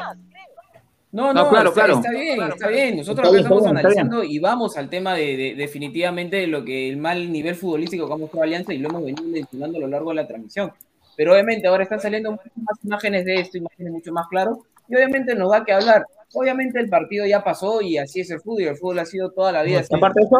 No, 1.13 1.33
No, 1.33 1.43
no, 1.43 1.49
claro, 1.49 1.69
está, 1.69 1.81
claro. 1.85 1.95
está 1.99 2.11
bien, 2.11 2.41
está 2.43 2.67
bien. 2.69 2.97
Nosotros 2.97 3.27
acá 3.27 3.37
estamos 3.37 3.63
bien, 3.63 3.77
analizando 3.77 4.23
y 4.23 4.39
vamos 4.39 4.77
al 4.77 4.89
tema 4.89 5.13
de, 5.15 5.35
de- 5.35 5.55
definitivamente 5.55 6.37
de 6.37 6.47
lo 6.47 6.63
que 6.63 6.87
el 6.87 6.97
mal 6.97 7.31
nivel 7.31 7.55
futbolístico 7.55 8.07
que 8.07 8.13
ha 8.13 8.17
mostrado 8.17 8.43
Alianza 8.43 8.73
y 8.73 8.77
lo 8.77 8.89
hemos 8.89 9.03
venido 9.03 9.23
mencionando 9.27 9.77
a 9.77 9.81
lo 9.81 9.87
largo 9.87 10.09
de 10.11 10.15
la 10.15 10.27
transmisión. 10.27 10.71
Pero 11.17 11.33
obviamente 11.33 11.67
ahora 11.67 11.83
están 11.83 11.99
saliendo 11.99 12.31
muchas 12.31 12.51
más 12.55 12.77
imágenes 12.85 13.25
de 13.25 13.35
esto, 13.41 13.57
imágenes 13.57 13.91
mucho 13.91 14.13
más 14.13 14.27
claras, 14.29 14.57
y 14.87 14.95
obviamente 14.95 15.35
nos 15.35 15.51
da 15.51 15.65
que 15.65 15.73
hablar. 15.73 16.05
Obviamente 16.33 16.79
el 16.79 16.87
partido 16.87 17.25
ya 17.25 17.43
pasó 17.43 17.81
y 17.81 17.97
así 17.97 18.21
es 18.21 18.31
el 18.31 18.39
fútbol, 18.39 18.61
y 18.61 18.65
el 18.67 18.77
fútbol 18.77 18.99
ha 18.99 19.05
sido 19.05 19.31
toda 19.31 19.51
la 19.51 19.63
vida. 19.63 19.83
Y 19.89 19.95
aparte 19.95 20.21
eso, 20.21 20.37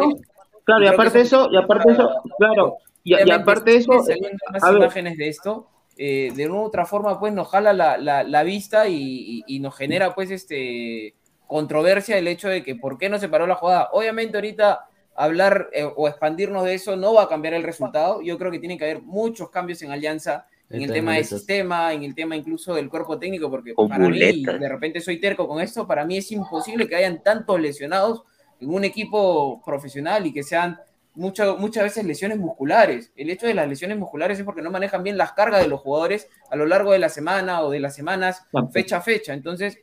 claro, 0.64 0.84
y 0.84 0.88
aparte 0.88 1.20
eso, 1.20 1.48
y 1.52 1.56
aparte 1.58 1.92
eso, 1.92 2.10
claro, 2.38 2.76
y, 3.04 3.30
aparte 3.30 3.76
eso, 3.76 3.92
saliendo 4.02 4.38
más 4.50 4.72
imágenes 4.74 5.18
de 5.18 5.28
esto, 5.28 5.66
eh, 5.96 6.32
de 6.34 6.46
una 6.46 6.56
u 6.60 6.62
otra 6.64 6.86
forma, 6.86 7.18
pues 7.20 7.32
nos 7.32 7.48
jala 7.48 7.72
la, 7.72 7.96
la- 7.98 8.22
la 8.22 8.42
vista 8.42 8.88
y, 8.88 8.94
y- 8.96 9.44
y 9.46 9.60
nos 9.60 9.76
genera, 9.76 10.14
pues, 10.14 10.30
este 10.30 11.14
controversia 11.46 12.16
el 12.16 12.28
hecho 12.28 12.48
de 12.48 12.62
que 12.62 12.76
por 12.76 12.96
qué 12.96 13.08
no 13.10 13.18
se 13.18 13.28
paró 13.28 13.46
la 13.46 13.56
jugada. 13.56 13.90
Obviamente, 13.92 14.36
ahorita 14.38 14.86
hablar 15.14 15.68
eh, 15.74 15.84
o 15.84 16.08
expandirnos 16.08 16.64
de 16.64 16.72
eso 16.74 16.96
no 16.96 17.12
va 17.12 17.24
a 17.24 17.28
cambiar 17.28 17.52
el 17.54 17.62
resultado. 17.62 18.22
Yo 18.22 18.38
creo 18.38 18.50
que 18.50 18.58
tiene 18.58 18.78
que 18.78 18.84
haber 18.84 19.02
muchos 19.02 19.50
cambios 19.50 19.82
en 19.82 19.90
Alianza, 19.90 20.46
en 20.70 20.80
el 20.80 20.88
tema 20.94 21.10
de 21.12 21.18
muletas. 21.18 21.38
sistema, 21.38 21.92
en 21.92 22.02
el 22.04 22.14
tema 22.14 22.34
incluso 22.36 22.72
del 22.74 22.88
cuerpo 22.88 23.18
técnico, 23.18 23.50
porque 23.50 23.74
para 23.90 24.08
mí, 24.08 24.18
de 24.58 24.68
repente 24.70 25.00
soy 25.02 25.20
terco 25.20 25.46
con 25.46 25.60
esto, 25.60 25.86
para 25.86 26.06
mí 26.06 26.16
es 26.16 26.32
imposible 26.32 26.88
que 26.88 26.96
hayan 26.96 27.22
tantos 27.22 27.60
lesionados 27.60 28.22
en 28.58 28.72
un 28.72 28.84
equipo 28.84 29.60
profesional 29.66 30.26
y 30.26 30.32
que 30.32 30.42
sean 30.42 30.78
mucho- 31.14 31.56
muchas 31.58 31.84
veces 31.84 32.04
lesiones 32.04 32.38
musculares. 32.38 33.12
El 33.16 33.30
hecho 33.30 33.46
de 33.46 33.54
las 33.54 33.68
lesiones 33.68 33.98
musculares 33.98 34.38
es 34.38 34.44
porque 34.44 34.62
no 34.62 34.70
manejan 34.70 35.02
bien 35.02 35.16
las 35.18 35.32
cargas 35.32 35.60
de 35.62 35.68
los 35.68 35.80
jugadores 35.80 36.28
a 36.50 36.56
lo 36.56 36.66
largo 36.66 36.92
de 36.92 36.98
la 36.98 37.08
semana 37.08 37.62
o 37.62 37.70
de 37.70 37.80
las 37.80 37.94
semanas, 37.94 38.42
fecha 38.72 38.96
a 38.98 39.00
fecha. 39.02 39.34
Entonces, 39.34 39.78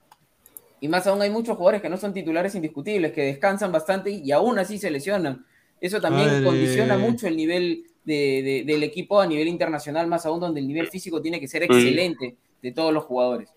y 0.82 0.88
más 0.88 1.06
aún 1.08 1.22
hay 1.22 1.30
muchos 1.30 1.56
jugadores 1.58 1.82
que 1.82 1.90
no 1.90 1.98
son 1.98 2.14
titulares 2.14 2.56
indiscutibles, 2.56 3.12
que 3.12 3.24
descansan 3.24 3.72
bastante 3.72 4.10
y 4.12 4.32
aún 4.32 4.58
así 4.60 4.78
se 4.78 4.90
lesionan. 4.90 5.46
Eso 5.82 6.00
también 6.02 6.30
condiciona 6.44 6.96
eh, 6.96 6.98
mucho 6.98 7.28
el 7.28 7.36
nivel 7.38 7.84
de- 8.04 8.42
de- 8.44 8.64
del 8.66 8.84
equipo 8.84 9.20
a 9.22 9.28
nivel 9.28 9.48
internacional, 9.48 10.08
más 10.08 10.26
aún 10.26 10.40
donde 10.40 10.60
el 10.62 10.68
nivel 10.68 10.88
físico 10.88 11.22
tiene 11.22 11.40
que 11.40 11.48
ser 11.48 11.64
excelente 11.64 12.36
de 12.62 12.72
todos 12.72 12.94
los 12.94 13.04
jugadores. 13.04 13.50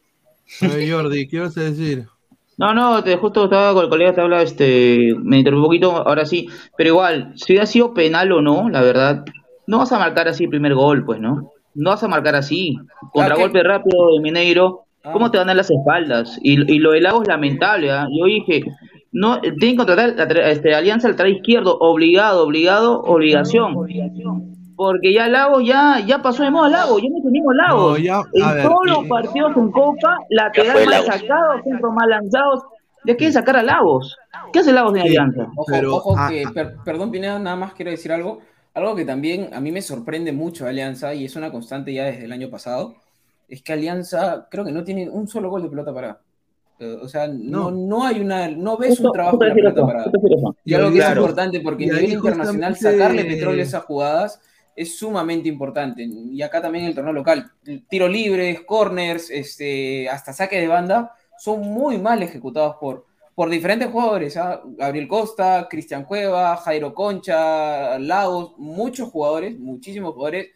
Jordi, 0.91 1.27
¿qué 1.29 1.41
vas 1.41 1.57
a 1.57 1.63
decir? 1.63 2.07
No, 2.59 2.75
no, 2.75 3.03
te, 3.03 3.17
justo 3.17 3.45
estaba 3.45 3.73
con 3.73 3.85
el 3.85 3.91
colega, 3.91 4.15
te 4.15 4.21
habla, 4.21 4.43
este, 4.43 5.15
me 5.23 5.39
interrumpió 5.39 5.63
un 5.63 5.69
poquito, 5.69 6.09
ahora 6.09 6.25
sí, 6.25 6.49
pero 6.77 6.91
igual, 6.91 7.33
si 7.35 7.57
ha 7.59 7.67
sido 7.67 7.95
penal 7.95 8.31
o 8.33 8.43
no, 8.43 8.69
la 8.69 8.83
verdad, 8.83 9.25
no 9.67 9.79
vas 9.79 9.93
a 9.93 9.99
marcar 9.99 10.29
así 10.29 10.45
el 10.45 10.51
primer 10.51 10.75
gol, 10.75 11.05
pues, 11.05 11.19
¿no? 11.19 11.51
No 11.75 11.91
vas 11.91 12.03
a 12.05 12.09
marcar 12.09 12.35
así, 12.37 12.77
contragolpe 13.13 13.63
rápido 13.63 14.15
de 14.15 14.21
Mineiro, 14.21 14.85
¿cómo 15.03 15.31
te 15.31 15.39
van 15.39 15.49
a 15.49 15.51
dar 15.51 15.57
las 15.57 15.71
espaldas? 15.71 16.39
Y, 16.43 16.73
y 16.73 16.79
lo 16.79 16.93
de 16.93 17.01
Lago 17.01 17.23
es 17.23 17.29
lamentable, 17.29 17.91
¿ah? 17.91 18.07
Yo 18.11 18.27
dije, 18.27 18.65
no, 19.13 19.41
tienen 19.41 19.59
que 19.59 19.77
contratar 19.77 20.39
a 20.39 20.51
este, 20.51 20.75
Alianza 20.75 21.09
al 21.09 21.13
lateral 21.13 21.33
izquierdo, 21.33 21.77
obligado, 21.79 22.45
obligado, 22.45 23.01
obligación. 23.03 23.75
Porque 24.91 25.13
ya 25.13 25.29
Lagos 25.29 25.63
ya, 25.65 26.01
ya 26.07 26.21
pasó 26.23 26.43
de 26.43 26.51
moda 26.51 26.69
Lagos, 26.69 27.01
ya 27.03 27.09
no 27.11 27.23
tenemos 27.23 27.55
Lagos. 27.55 27.93
No, 27.93 27.99
ya, 28.05 28.23
en 28.33 28.55
ver, 28.55 28.63
todos 28.67 28.81
y- 28.87 28.91
los 28.91 29.07
partidos 29.07 29.57
en 29.57 29.71
Copa, 29.71 30.19
lateral 30.31 30.75
mal 30.77 30.91
Lagos. 30.91 31.07
sacado, 31.07 31.63
centro 31.65 31.93
mal 31.93 32.11
lanzados. 32.11 32.63
¿De 33.05 33.17
qué 33.17 33.33
sacar 33.33 33.57
a 33.57 33.63
Lagos? 33.63 34.17
¿Qué 34.53 34.61
hace 34.61 34.73
Lagos 34.73 34.95
en 34.97 35.03
Sí, 35.03 35.09
Alianza? 35.09 35.43
Ojo, 35.57 35.65
Pero, 35.69 35.95
ojo 35.97 36.15
ah, 36.17 36.29
que, 36.31 36.45
ah. 36.47 36.51
per- 36.55 36.77
perdón 36.85 37.11
Pineda, 37.11 37.39
nada 37.39 37.57
más 37.57 37.73
quiero 37.75 37.91
decir 37.91 38.13
algo. 38.13 38.39
Algo 38.75 38.95
que 38.95 39.05
también 39.05 39.51
a 39.53 39.61
mí 39.61 39.71
me 39.73 39.83
sorprende 39.83 40.33
mucho 40.33 40.65
de 40.65 40.71
Alianza 40.71 41.13
y 41.13 41.25
es 41.27 41.37
una 41.37 41.51
constante 41.51 41.93
ya 41.93 42.05
desde 42.05 42.25
el 42.25 42.33
año 42.33 42.49
pasado, 42.49 42.95
es 43.49 43.61
que 43.63 43.73
Alianza 43.73 44.47
creo 44.51 44.65
que 44.65 44.73
no 44.73 44.83
tiene 44.85 45.11
un 45.11 45.29
solo 45.29 45.51
gol 45.51 45.63
de 45.63 45.69
pelota 45.69 45.93
parada. 45.93 46.21
Eh, 46.79 46.99
O 47.03 47.07
sea, 47.09 47.27
no, 47.29 47.71
No. 47.71 47.73
no 47.73 48.05
hay 48.07 48.21
una, 48.21 48.49
no 48.49 48.77
ves 48.79 48.91
Justo- 48.91 49.09
un 49.09 49.13
trabajo 49.13 49.37
de 49.37 49.49
la 49.49 49.55
pelota 49.55 49.87
parada. 49.87 50.11
Y 50.65 50.73
algo 50.75 50.91
que 50.91 50.97
Claro. 50.97 51.11
es 51.13 51.17
importante 51.19 51.61
porque 51.61 51.85
a 51.85 51.93
nivel 51.95 52.13
internacional 52.13 52.77
sacarle 52.77 53.25
petróleo 53.25 53.61
a 53.61 53.65
esas 53.65 53.85
jugadas 53.85 54.41
es 54.75 54.99
sumamente 54.99 55.49
importante. 55.49 56.03
Y 56.03 56.41
acá 56.43 56.61
también 56.61 56.85
el 56.85 56.95
torneo 56.95 57.13
local, 57.13 57.53
tiro 57.89 58.09
libres, 58.09 58.61
corners, 58.63 59.31
este, 59.31 60.09
hasta 60.09 60.33
saque 60.33 60.61
de 60.61 60.69
banda, 60.69 61.15
son 61.39 61.61
muy 61.61 61.99
mal 61.99 62.23
ejecutados 62.23 62.77
por, 62.81 63.07
por 63.35 63.51
diferentes 63.51 63.91
jugadores. 63.91 64.37
¿ah? 64.37 64.63
Gabriel 64.65 65.09
Costa, 65.09 65.67
Cristian 65.69 66.05
Cueva, 66.05 66.57
Jairo 66.57 66.95
Concha, 66.95 67.99
Lagos, 67.99 68.55
muchos 68.59 69.11
jugadores, 69.11 69.59
muchísimos 69.59 70.15
jugadores. 70.15 70.51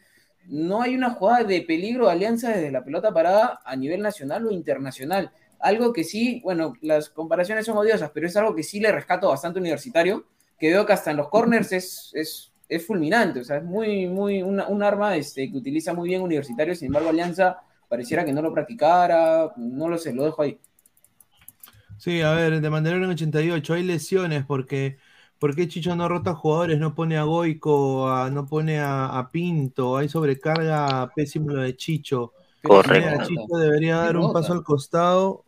No 0.47 0.83
hay 0.83 0.95
una 0.95 1.11
jugada 1.11 1.45
de 1.45 1.63
peligro 1.63 2.07
de 2.07 2.13
alianza 2.13 2.51
desde 2.51 2.71
la 2.71 2.85
pelota 2.85 3.13
parada 3.13 3.61
a 3.65 3.75
nivel 3.75 4.01
nacional 4.01 4.47
o 4.47 4.53
internacional. 4.53 5.33
Algo 5.59 5.93
que 5.93 6.05
sí, 6.05 6.41
bueno, 6.45 6.75
las 6.83 7.09
comparaciones 7.09 7.67
son 7.67 7.77
odiosas, 7.77 8.11
pero 8.13 8.27
es 8.27 8.37
algo 8.37 8.55
que 8.55 8.63
sí 8.63 8.79
le 8.79 8.93
rescato 8.93 9.29
bastante 9.29 9.59
universitario, 9.59 10.27
que 10.59 10.69
veo 10.69 10.87
que 10.87 10.93
hasta 10.93 11.11
en 11.11 11.17
los 11.17 11.29
corners 11.29 11.73
es, 11.73 12.11
es, 12.15 12.53
es 12.69 12.87
fulminante, 12.87 13.41
o 13.41 13.45
sea, 13.45 13.59
es 13.59 13.65
muy, 13.65 14.07
muy, 14.09 14.43
una- 14.43 14.69
un 14.69 14.83
arma 14.83 15.17
este, 15.17 15.51
que 15.51 15.57
utiliza 15.59 15.95
muy 15.95 16.09
bien 16.11 16.23
universitario, 16.23 16.75
sin 16.75 16.87
embargo, 16.89 17.11
Alianza 17.11 17.59
pareciera 17.89 18.25
que 18.25 18.33
no 18.33 18.43
lo 18.43 18.53
practicara, 18.53 19.53
no 19.57 19.89
lo 19.89 19.99
sé, 19.99 20.13
lo 20.15 20.25
dejo 20.25 20.43
ahí. 20.43 20.59
Sí, 21.99 22.21
a 22.23 22.33
ver, 22.33 22.61
de 22.61 22.71
Mandarón 22.71 23.05
en 23.05 23.11
88, 23.11 23.75
hay 23.75 23.83
lesiones 23.85 24.45
porque 24.45 24.99
¿por 25.39 25.55
qué 25.57 25.69
Chicho 25.69 25.97
no 25.97 26.09
rota 26.09 26.35
jugadores? 26.35 26.79
No 26.79 26.95
pone 26.95 27.17
a 27.17 27.23
Goico, 27.25 28.09
a- 28.11 28.31
no 28.31 28.47
pone 28.47 28.79
a, 28.81 29.07
a 29.19 29.31
Pinto, 29.31 29.97
hay 29.97 30.09
sobrecarga 30.09 31.13
pésimo 31.15 31.51
lo 31.51 31.63
de 31.63 31.77
Chicho. 31.77 32.35
Correcto. 32.63 33.21
Chicho 33.23 33.57
debería 33.57 33.97
dar 33.97 34.17
un 34.19 34.31
paso 34.31 34.53
al 34.53 34.63
costado. 34.65 35.46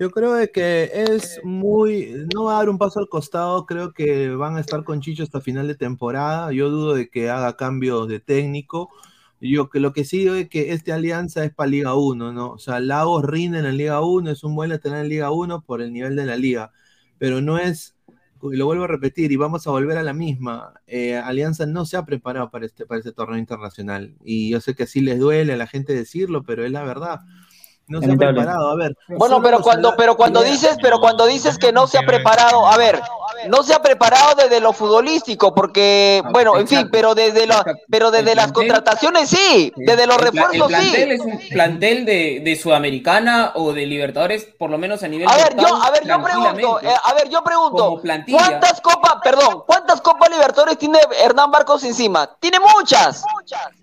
Yo 0.00 0.10
creo 0.10 0.34
que 0.50 0.90
es 0.94 1.42
muy, 1.44 2.26
no 2.34 2.44
va 2.44 2.54
a 2.54 2.56
dar 2.60 2.70
un 2.70 2.78
paso 2.78 3.00
al 3.00 3.08
costado, 3.10 3.66
creo 3.66 3.92
que 3.92 4.30
van 4.30 4.56
a 4.56 4.60
estar 4.60 4.82
con 4.82 5.02
Chicho 5.02 5.22
hasta 5.22 5.42
final 5.42 5.68
de 5.68 5.74
temporada. 5.74 6.52
Yo 6.54 6.70
dudo 6.70 6.94
de 6.94 7.10
que 7.10 7.28
haga 7.28 7.54
cambios 7.54 8.08
de 8.08 8.18
técnico. 8.18 8.88
Yo 9.42 9.68
que 9.68 9.78
lo 9.78 9.92
que 9.92 10.06
sí 10.06 10.20
digo 10.20 10.34
es 10.36 10.48
que 10.48 10.72
esta 10.72 10.94
alianza 10.94 11.44
es 11.44 11.52
para 11.54 11.68
Liga 11.68 11.94
1, 11.96 12.32
¿no? 12.32 12.52
O 12.52 12.58
sea, 12.58 12.80
Lagos 12.80 13.26
rinde 13.26 13.58
en 13.58 13.64
la 13.64 13.72
Liga 13.72 14.00
1, 14.00 14.30
es 14.30 14.42
un 14.42 14.54
buen 14.54 14.70
lateral 14.70 15.02
en 15.02 15.10
Liga 15.10 15.30
1 15.32 15.60
por 15.62 15.82
el 15.82 15.92
nivel 15.92 16.16
de 16.16 16.24
la 16.24 16.36
liga, 16.36 16.72
pero 17.18 17.42
no 17.42 17.58
es, 17.58 17.94
y 18.42 18.56
lo 18.56 18.64
vuelvo 18.64 18.84
a 18.84 18.86
repetir, 18.86 19.32
y 19.32 19.36
vamos 19.36 19.66
a 19.66 19.70
volver 19.70 19.98
a 19.98 20.02
la 20.02 20.14
misma, 20.14 20.74
eh, 20.86 21.16
Alianza 21.16 21.66
no 21.66 21.84
se 21.84 21.96
ha 21.98 22.06
preparado 22.06 22.50
para 22.50 22.66
este, 22.66 22.86
para 22.86 22.98
este 23.00 23.12
torneo 23.12 23.38
internacional, 23.38 24.14
y 24.24 24.50
yo 24.50 24.60
sé 24.60 24.74
que 24.74 24.84
así 24.84 25.00
les 25.00 25.18
duele 25.18 25.54
a 25.54 25.56
la 25.56 25.66
gente 25.66 25.94
decirlo, 25.94 26.42
pero 26.42 26.64
es 26.64 26.72
la 26.72 26.84
verdad, 26.84 27.20
no 27.90 28.00
se 28.00 28.12
ha 28.12 28.16
preparado, 28.16 28.70
a 28.70 28.76
ver. 28.76 28.96
Bueno, 29.08 29.42
pero 29.42 29.60
cuando, 29.60 29.96
pero 29.96 30.16
cuando 30.16 30.42
dices, 30.42 30.76
pero 30.80 31.00
cuando 31.00 31.26
dices 31.26 31.58
que 31.58 31.72
no 31.72 31.88
se 31.88 31.98
ha 31.98 32.02
preparado, 32.02 32.64
a 32.68 32.76
ver, 32.76 33.00
no 33.48 33.64
se 33.64 33.74
ha 33.74 33.82
preparado 33.82 34.36
desde 34.36 34.60
lo 34.60 34.72
futbolístico, 34.72 35.52
porque, 35.52 36.22
bueno, 36.30 36.56
en 36.56 36.68
fin, 36.68 36.88
pero 36.92 37.16
desde 37.16 37.48
la, 37.48 37.56
Exacto. 37.56 37.82
pero 37.90 38.12
desde 38.12 38.36
las 38.36 38.52
contrataciones 38.52 39.28
sí, 39.28 39.72
desde 39.74 40.06
los 40.06 40.18
refuerzos 40.18 40.54
el 40.54 40.76
plantel 40.76 41.08
sí. 41.08 41.10
es 41.10 41.20
un 41.20 41.48
plantel 41.48 42.04
de, 42.06 42.42
de 42.44 42.56
Sudamericana 42.56 43.52
o 43.56 43.72
de 43.72 43.86
Libertadores, 43.86 44.44
por 44.56 44.70
lo 44.70 44.78
menos 44.78 45.02
a 45.02 45.08
nivel 45.08 45.28
A 45.28 45.36
de 45.36 45.42
ver, 45.42 45.56
yo, 45.56 45.74
a 45.74 45.90
ver, 45.90 46.06
yo 46.06 46.22
pregunto, 46.22 46.80
eh, 46.82 46.94
a 47.02 47.14
ver, 47.14 47.28
yo 47.28 47.42
pregunto. 47.42 48.00
¿cuántas 48.30 48.80
copas, 48.80 49.16
perdón, 49.24 49.64
cuántas 49.66 50.00
copas 50.00 50.30
Libertadores 50.30 50.78
tiene 50.78 51.00
Hernán 51.20 51.50
Barcos 51.50 51.82
encima? 51.82 52.30
Tiene 52.38 52.58
muchas, 52.60 53.24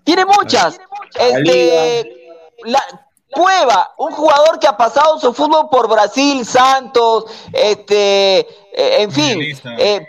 tiene 0.02 0.24
muchas. 0.24 0.80
Este, 1.14 2.30
la- 2.64 3.07
Cueva, 3.30 3.92
un 3.98 4.12
jugador 4.12 4.58
que 4.58 4.66
ha 4.66 4.76
pasado 4.76 5.18
su 5.18 5.32
fútbol 5.34 5.68
por 5.70 5.88
Brasil, 5.88 6.46
Santos, 6.46 7.24
este, 7.52 8.38
eh, 8.38 9.02
en 9.02 9.12
fin, 9.12 9.40
eh, 9.78 10.06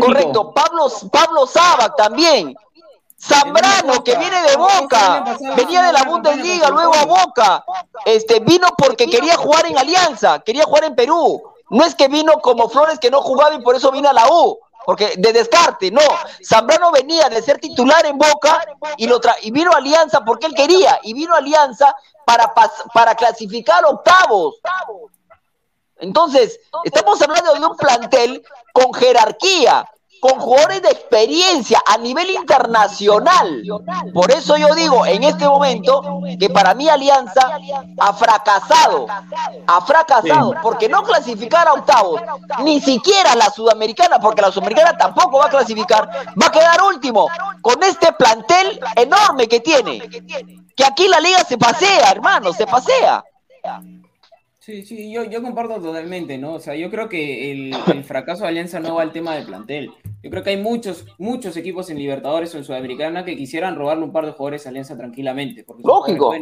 correcto, 0.00 0.52
Pablo, 0.52 0.88
Pablo 1.10 1.46
Sabac 1.46 1.96
también. 1.96 2.56
Zambrano, 3.18 4.04
que 4.04 4.16
viene 4.16 4.42
de 4.42 4.56
Boca, 4.56 5.36
venía 5.56 5.82
de 5.82 5.92
la 5.92 6.04
Bundesliga, 6.04 6.68
luego 6.68 6.94
a 6.94 7.04
Boca, 7.06 7.64
este, 8.04 8.40
vino 8.40 8.68
porque 8.76 9.08
quería 9.08 9.36
jugar 9.36 9.66
en 9.66 9.78
Alianza, 9.78 10.40
quería 10.40 10.64
jugar 10.64 10.84
en 10.84 10.94
Perú. 10.94 11.42
No 11.70 11.84
es 11.84 11.94
que 11.94 12.08
vino 12.08 12.34
como 12.40 12.68
Flores 12.68 12.98
que 13.00 13.10
no 13.10 13.22
jugaba 13.22 13.54
y 13.54 13.62
por 13.62 13.74
eso 13.74 13.90
vino 13.90 14.08
a 14.08 14.12
la 14.12 14.28
U, 14.28 14.58
porque 14.86 15.14
de 15.18 15.32
descarte, 15.32 15.90
no. 15.90 16.00
Zambrano 16.42 16.92
venía 16.92 17.28
de 17.28 17.42
ser 17.42 17.58
titular 17.58 18.06
en 18.06 18.16
Boca 18.16 18.64
y, 18.96 19.06
lo 19.06 19.20
tra- 19.20 19.36
y 19.42 19.50
vino 19.50 19.72
Alianza 19.72 20.24
porque 20.24 20.46
él 20.46 20.54
quería, 20.54 21.00
y 21.02 21.12
vino 21.12 21.34
Alianza 21.34 21.94
para, 22.24 22.54
para 22.94 23.14
clasificar 23.16 23.84
octavos. 23.84 24.54
Entonces, 25.98 26.60
estamos 26.84 27.20
hablando 27.20 27.54
de 27.54 27.66
un 27.66 27.76
plantel 27.76 28.44
con 28.72 28.92
jerarquía, 28.94 29.90
con 30.20 30.38
jugadores 30.40 30.82
de 30.82 30.88
experiencia 30.90 31.80
a 31.86 31.98
nivel 31.98 32.30
internacional. 32.30 33.62
Por 34.12 34.30
eso 34.30 34.56
yo 34.56 34.74
digo 34.74 35.06
en 35.06 35.22
este 35.24 35.46
momento 35.46 36.20
que 36.38 36.50
para 36.50 36.74
mí 36.74 36.88
Alianza 36.88 37.58
ha 37.98 38.12
fracasado, 38.12 39.06
ha 39.66 39.80
fracasado, 39.82 40.54
porque 40.62 40.88
no 40.88 41.02
clasificar 41.02 41.68
a 41.68 41.74
octavos, 41.74 42.20
ni 42.62 42.80
siquiera 42.80 43.34
la 43.34 43.50
sudamericana, 43.50 44.18
porque 44.18 44.42
la 44.42 44.50
sudamericana 44.50 44.96
tampoco 44.96 45.38
va 45.38 45.46
a 45.46 45.50
clasificar, 45.50 46.08
va 46.40 46.46
a 46.46 46.52
quedar 46.52 46.82
último 46.82 47.28
con 47.60 47.82
este 47.82 48.12
plantel 48.12 48.80
enorme 48.94 49.48
que 49.48 49.60
tiene. 49.60 50.00
Que 50.76 50.84
aquí 50.84 51.08
la 51.08 51.20
liga 51.20 51.42
se 51.44 51.56
pasea, 51.56 52.10
hermano, 52.10 52.52
se 52.52 52.66
pasea. 52.66 53.24
Sí, 54.66 54.84
sí, 54.84 55.12
yo, 55.12 55.22
yo 55.22 55.40
comparto 55.42 55.80
totalmente, 55.80 56.38
¿no? 56.38 56.54
O 56.54 56.58
sea, 56.58 56.74
yo 56.74 56.90
creo 56.90 57.08
que 57.08 57.52
el, 57.52 57.72
el 57.94 58.02
fracaso 58.02 58.42
de 58.42 58.48
Alianza 58.48 58.80
no 58.80 58.96
va 58.96 59.02
al 59.02 59.12
tema 59.12 59.36
del 59.36 59.46
plantel. 59.46 59.92
Yo 60.24 60.28
creo 60.28 60.42
que 60.42 60.50
hay 60.50 60.56
muchos, 60.56 61.06
muchos 61.18 61.56
equipos 61.56 61.88
en 61.88 61.98
Libertadores 61.98 62.52
o 62.52 62.58
en 62.58 62.64
Sudamericana 62.64 63.24
que 63.24 63.36
quisieran 63.36 63.76
robarle 63.76 64.02
un 64.02 64.10
par 64.10 64.26
de 64.26 64.32
jugadores 64.32 64.66
a 64.66 64.70
Alianza 64.70 64.96
tranquilamente. 64.96 65.62
Porque 65.62 65.84
Lógico. 65.84 66.34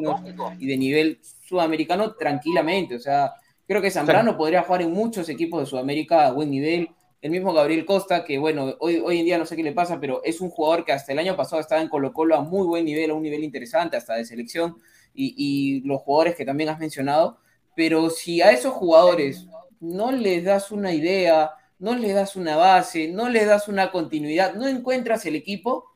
Y 0.59 0.67
de 0.67 0.77
nivel 0.79 1.21
sudamericano 1.47 2.15
tranquilamente. 2.15 2.95
O 2.95 2.99
sea, 2.99 3.35
creo 3.69 3.83
que 3.83 3.91
Zambrano 3.91 4.39
podría 4.39 4.63
jugar 4.63 4.81
en 4.81 4.93
muchos 4.93 5.29
equipos 5.29 5.61
de 5.61 5.67
Sudamérica 5.67 6.27
a 6.27 6.33
buen 6.33 6.51
nivel. 6.51 6.89
El 7.21 7.31
mismo 7.31 7.53
Gabriel 7.53 7.85
Costa, 7.85 8.25
que 8.25 8.39
bueno, 8.39 8.75
hoy, 8.81 9.03
hoy 9.05 9.19
en 9.19 9.27
día 9.27 9.37
no 9.37 9.45
sé 9.45 9.55
qué 9.55 9.63
le 9.63 9.73
pasa, 9.73 10.01
pero 10.01 10.23
es 10.25 10.41
un 10.41 10.49
jugador 10.49 10.87
que 10.87 10.93
hasta 10.93 11.13
el 11.13 11.19
año 11.19 11.37
pasado 11.37 11.61
estaba 11.61 11.83
en 11.83 11.91
Colo 11.91 12.15
Colo 12.15 12.37
a 12.37 12.41
muy 12.41 12.67
buen 12.67 12.87
nivel, 12.87 13.11
a 13.11 13.15
un 13.15 13.23
nivel 13.23 13.45
interesante, 13.45 13.99
hasta 13.99 14.15
de 14.15 14.25
selección. 14.25 14.79
Y, 15.13 15.35
y 15.37 15.87
los 15.87 16.01
jugadores 16.01 16.37
que 16.37 16.47
también 16.47 16.71
has 16.71 16.79
mencionado. 16.79 17.44
Pero 17.75 18.11
si 18.11 18.41
a 18.41 18.53
esos 18.53 18.73
jugadores 18.73 19.47
no 19.81 20.13
les 20.13 20.45
das 20.45 20.71
una 20.71 20.93
idea, 20.93 21.51
no 21.79 21.95
les 21.95 22.15
das 22.15 22.37
una 22.37 22.57
base, 22.57 23.09
no 23.09 23.29
les 23.29 23.47
das 23.47 23.69
una 23.69 23.91
continuidad, 23.91 24.55
no 24.55 24.67
encuentras 24.67 25.27
el 25.27 25.37
equipo, 25.37 25.87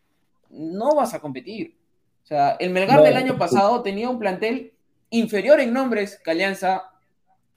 no 0.51 0.95
vas 0.95 1.15
a 1.15 1.21
competir. 1.21 1.77
O 2.25 2.27
sea, 2.27 2.57
el 2.61 2.71
Melgar 2.71 2.99
No, 2.99 3.05
del 3.05 3.17
año 3.17 3.39
pasado 3.39 3.83
tenía 3.83 4.11
un 4.11 4.19
plantel 4.19 4.73
inferior 5.11 5.61
en 5.61 5.73
nombres 5.73 6.21
que 6.23 6.31
Alianza 6.31 6.91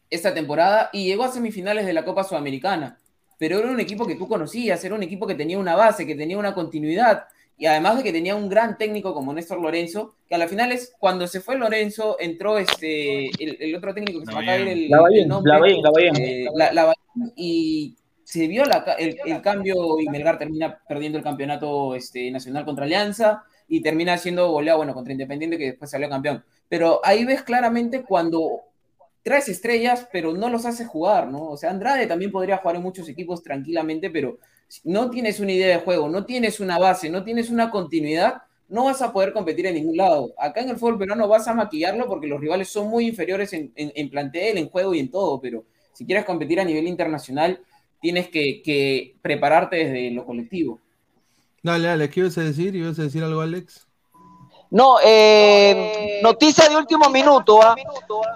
esta 0.10 0.34
temporada 0.34 0.90
y 0.94 1.06
llegó 1.06 1.24
a 1.24 1.32
semifinales 1.32 1.86
de 1.86 1.94
la 1.94 2.06
Copa 2.06 2.24
Sudamericana. 2.24 3.00
Pero 3.38 3.60
era 3.60 3.70
un 3.70 3.80
equipo 3.80 4.06
que 4.06 4.16
tú 4.16 4.28
conocías, 4.28 4.84
era 4.84 4.94
un 4.94 5.04
equipo 5.04 5.26
que 5.26 5.36
tenía 5.36 5.58
una 5.58 5.76
base, 5.76 6.06
que 6.06 6.16
tenía 6.16 6.38
una 6.38 6.54
continuidad 6.54 7.26
y 7.62 7.68
además 7.68 7.98
de 7.98 8.04
que 8.04 8.12
tenía 8.12 8.36
un 8.36 8.50
gran 8.50 8.76
técnico 8.78 9.14
como 9.14 9.32
Néstor 9.34 9.62
Lorenzo, 9.62 10.16
que 10.28 10.34
a 10.34 10.40
la 10.40 10.48
final 10.48 10.72
es 10.72 10.96
cuando 11.00 11.28
se 11.28 11.42
fue 11.42 11.58
Lorenzo, 11.60 12.18
entró 12.20 12.58
este 12.58 13.28
el, 13.42 13.58
el 13.60 13.76
otro 13.76 13.94
técnico 13.94 14.20
que 14.20 14.26
se 14.26 14.32
me 14.34 14.40
acaba 14.40 14.58
el, 14.58 14.90
el 15.22 15.28
nombre, 15.28 15.54
Lavallén, 15.54 15.82
Lavallén. 15.84 16.16
eh, 16.16 16.46
la- 16.56 16.74
Lavallén, 16.74 17.34
y 17.36 17.96
se 18.24 18.48
vio 18.48 18.64
la 18.66 18.78
el, 18.98 19.16
el 19.26 19.42
cambio 19.44 20.00
y 20.00 20.10
Melgar 20.10 20.40
termina 20.40 20.80
perdiendo 20.88 21.20
el 21.20 21.24
campeonato 21.24 21.94
este, 21.94 22.32
nacional 22.32 22.66
contra 22.66 22.86
Alianza 22.86 23.44
y 23.68 23.82
termina 23.82 24.18
siendo 24.18 24.50
goleado, 24.52 24.80
bueno, 24.80 24.96
contra 24.96 25.12
Independiente 25.14 25.58
que 25.60 25.66
después 25.68 25.92
salió 25.92 26.10
campeón. 26.10 26.44
Pero 26.68 27.00
ahí 27.04 27.26
ves 27.26 27.44
claramente 27.44 28.02
cuando 28.02 28.62
traes 29.22 29.50
estrellas, 29.50 30.08
pero 30.12 30.34
no 30.34 30.50
los 30.50 30.66
haces 30.66 30.88
jugar, 30.88 31.28
¿no? 31.28 31.44
O 31.50 31.58
sea, 31.58 31.70
Andrade 31.70 32.08
también 32.08 32.32
podría 32.32 32.58
jugar 32.58 32.78
en 32.78 32.82
muchos 32.82 33.08
equipos 33.08 33.44
tranquilamente, 33.44 34.10
pero 34.10 34.40
no 34.84 35.10
tienes 35.10 35.40
una 35.40 35.52
idea 35.52 35.68
de 35.78 35.84
juego, 35.84 36.10
no 36.10 36.26
tienes 36.26 36.60
una 36.60 36.78
base, 36.80 37.10
no 37.10 37.24
tienes 37.24 37.50
una 37.50 37.70
continuidad, 37.72 38.44
no 38.70 38.86
vas 38.86 39.02
a 39.02 39.12
poder 39.12 39.34
competir 39.34 39.66
en 39.68 39.76
ningún 39.76 39.98
lado. 39.98 40.34
Acá 40.38 40.62
en 40.62 40.70
el 40.70 40.78
fútbol 40.78 40.98
peruano 40.98 41.28
vas 41.28 41.48
a 41.48 41.54
maquillarlo 41.54 42.08
porque 42.08 42.28
los 42.28 42.40
rivales 42.40 42.70
son 42.70 42.88
muy 42.90 43.08
inferiores 43.08 43.54
en, 43.54 43.72
en- 43.76 43.92
en 43.96 44.10
plantel, 44.10 44.58
en 44.58 44.70
juego 44.70 44.94
y 44.94 45.00
en 45.00 45.12
todo, 45.12 45.40
pero 45.42 45.66
si 45.94 46.06
quieres 46.06 46.26
competir 46.26 46.60
a 46.60 46.66
nivel 46.66 46.88
internacional, 46.88 47.60
tienes 48.00 48.30
que, 48.30 48.62
que 48.64 49.16
prepararte 49.22 49.76
desde 49.78 50.12
lo 50.12 50.26
colectivo. 50.26 50.80
Dale, 51.64 51.88
dale, 51.88 52.10
¿qué 52.10 52.20
ibas 52.22 52.38
a 52.38 52.44
decir? 52.44 52.76
¿Ibas 52.76 53.00
a 53.00 53.04
decir 53.04 53.24
algo, 53.24 53.42
Alex? 53.42 53.88
No, 54.72 54.96
eh, 55.04 56.20
noticia 56.24 56.70
de 56.70 56.78
último 56.78 57.10
minuto. 57.10 57.62
¿ah? 57.62 57.76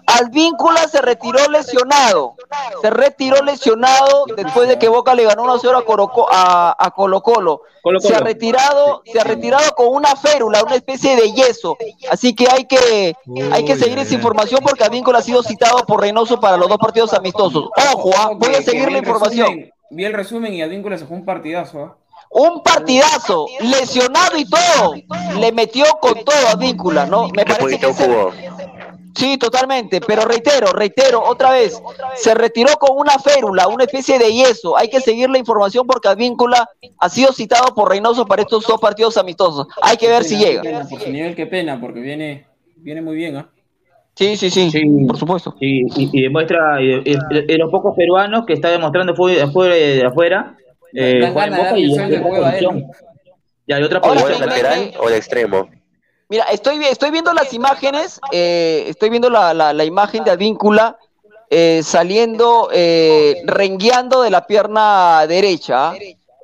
Advíncula 0.05 0.85
se 0.89 1.01
retiró 1.01 1.47
lesionado. 1.49 2.35
Se 2.81 2.89
retiró 2.89 3.41
lesionado 3.41 4.25
después 4.35 4.67
de 4.67 4.77
que 4.77 4.89
Boca 4.89 5.15
le 5.15 5.23
ganó 5.23 5.45
1-0 5.45 5.77
a, 5.77 5.85
Coroco- 5.85 6.27
a, 6.29 6.75
a 6.77 6.91
Colo 6.91 7.21
Colo. 7.21 7.61
Colo 7.81 7.99
Se 8.01 8.13
ha 8.13 8.19
retirado, 8.19 9.01
se 9.05 9.17
ha 9.19 9.23
retirado 9.23 9.71
con 9.75 9.87
una 9.87 10.15
férula, 10.17 10.61
una 10.63 10.75
especie 10.75 11.15
de 11.15 11.31
yeso. 11.31 11.77
Así 12.11 12.35
que 12.35 12.47
hay 12.51 12.65
que, 12.65 13.15
hay 13.53 13.63
que 13.63 13.77
seguir 13.77 13.97
esa 13.99 14.13
información 14.15 14.59
porque 14.61 14.83
Advíncula 14.83 15.19
ha 15.19 15.21
sido 15.21 15.41
citado 15.41 15.85
por 15.85 16.01
Reynoso 16.01 16.39
para 16.39 16.57
los 16.57 16.67
dos 16.67 16.77
partidos 16.79 17.13
amistosos. 17.13 17.69
Ojo, 17.93 18.11
¿ah? 18.17 18.31
voy 18.35 18.55
a 18.55 18.61
seguir 18.61 18.91
la 18.91 18.97
información. 18.97 19.71
vi 19.89 20.03
el 20.03 20.13
resumen 20.13 20.53
y 20.53 20.61
Advíncula 20.61 20.97
se 20.97 21.05
fue 21.05 21.15
un 21.15 21.23
partidazo. 21.25 21.79
¿ah? 21.83 21.95
Un 22.37 22.61
partidazo, 22.61 23.47
lesionado 23.61 24.37
y 24.37 24.45
todo. 24.45 24.93
Le 25.39 25.51
metió 25.53 25.85
con 26.01 26.15
todo 26.15 26.35
a 26.51 26.55
Víncula, 26.55 27.05
¿no? 27.05 27.29
Me 27.29 27.45
parece 27.45 27.79
que. 27.79 27.93
Sí, 29.15 29.37
totalmente, 29.37 30.01
pero 30.01 30.23
reitero, 30.25 30.73
reitero, 30.73 31.23
otra 31.23 31.51
vez, 31.51 31.81
se 32.15 32.33
retiró 32.35 32.73
con 32.77 32.97
una 32.97 33.17
férula, 33.17 33.69
una 33.69 33.85
especie 33.85 34.19
de 34.19 34.33
yeso. 34.33 34.75
Hay 34.77 34.89
que 34.89 34.99
seguir 34.99 35.29
la 35.29 35.37
información 35.37 35.87
porque 35.87 36.09
Advíncula 36.09 36.69
ha 36.99 37.07
sido 37.09 37.31
citado 37.31 37.73
por 37.73 37.89
Reynoso 37.89 38.25
para 38.25 38.41
estos 38.41 38.65
dos 38.67 38.81
partidos 38.81 39.15
amistosos. 39.15 39.67
Hay 39.81 39.95
que 39.95 40.09
ver 40.09 40.23
Qué 40.23 40.27
si 40.27 40.37
llega. 40.37 40.61
qué 40.61 40.67
pena, 40.69 40.89
por 40.89 40.99
su 41.01 41.09
nivel, 41.09 41.35
qué 41.35 41.45
pena, 41.45 41.79
porque 41.79 42.01
viene, 42.01 42.45
viene 42.75 43.01
muy 43.01 43.15
bien. 43.15 43.37
¿ah? 43.37 43.49
Sí, 44.15 44.35
sí, 44.35 44.49
sí, 44.49 44.69
por 45.07 45.17
supuesto. 45.17 45.55
Sí, 45.61 45.83
y, 45.95 46.09
y 46.19 46.21
demuestra, 46.23 46.81
y- 46.81 47.01
y- 47.05 47.45
de 47.47 47.57
los 47.57 47.71
pocos 47.71 47.95
peruanos 47.95 48.45
que 48.45 48.51
está 48.51 48.69
demostrando 48.69 49.15
fue 49.15 49.35
de 49.37 50.03
afuera, 50.05 50.57
eh, 50.95 51.19
Dan 51.21 51.33
juega 51.33 51.45
en 51.47 51.51
ganas 51.95 52.09
de 52.09 52.17
Boca 52.19 52.39
darle 52.41 52.61
y 53.67 53.71
en 53.71 53.77
hay 53.77 53.83
otra 53.83 54.01
posición. 54.01 54.31
¿Jugó 54.33 54.39
de 54.39 54.45
lateral 54.47 54.93
o 54.99 55.09
de 55.09 55.17
extremo? 55.17 55.69
Mira, 56.29 56.45
estoy, 56.45 56.83
estoy 56.85 57.11
viendo 57.11 57.33
las 57.33 57.53
imágenes, 57.53 58.19
eh, 58.31 58.85
estoy 58.87 59.09
viendo 59.09 59.29
la, 59.29 59.53
la- 59.53 59.73
la 59.73 59.83
imagen 59.85 60.23
de 60.23 60.31
Advíncula 60.31 60.97
eh, 61.51 61.81
saliendo, 61.83 62.69
eh, 62.73 63.35
rengueando 63.45 64.21
de 64.23 64.31
la 64.31 64.45
pierna 64.47 65.25
derecha. 65.27 65.93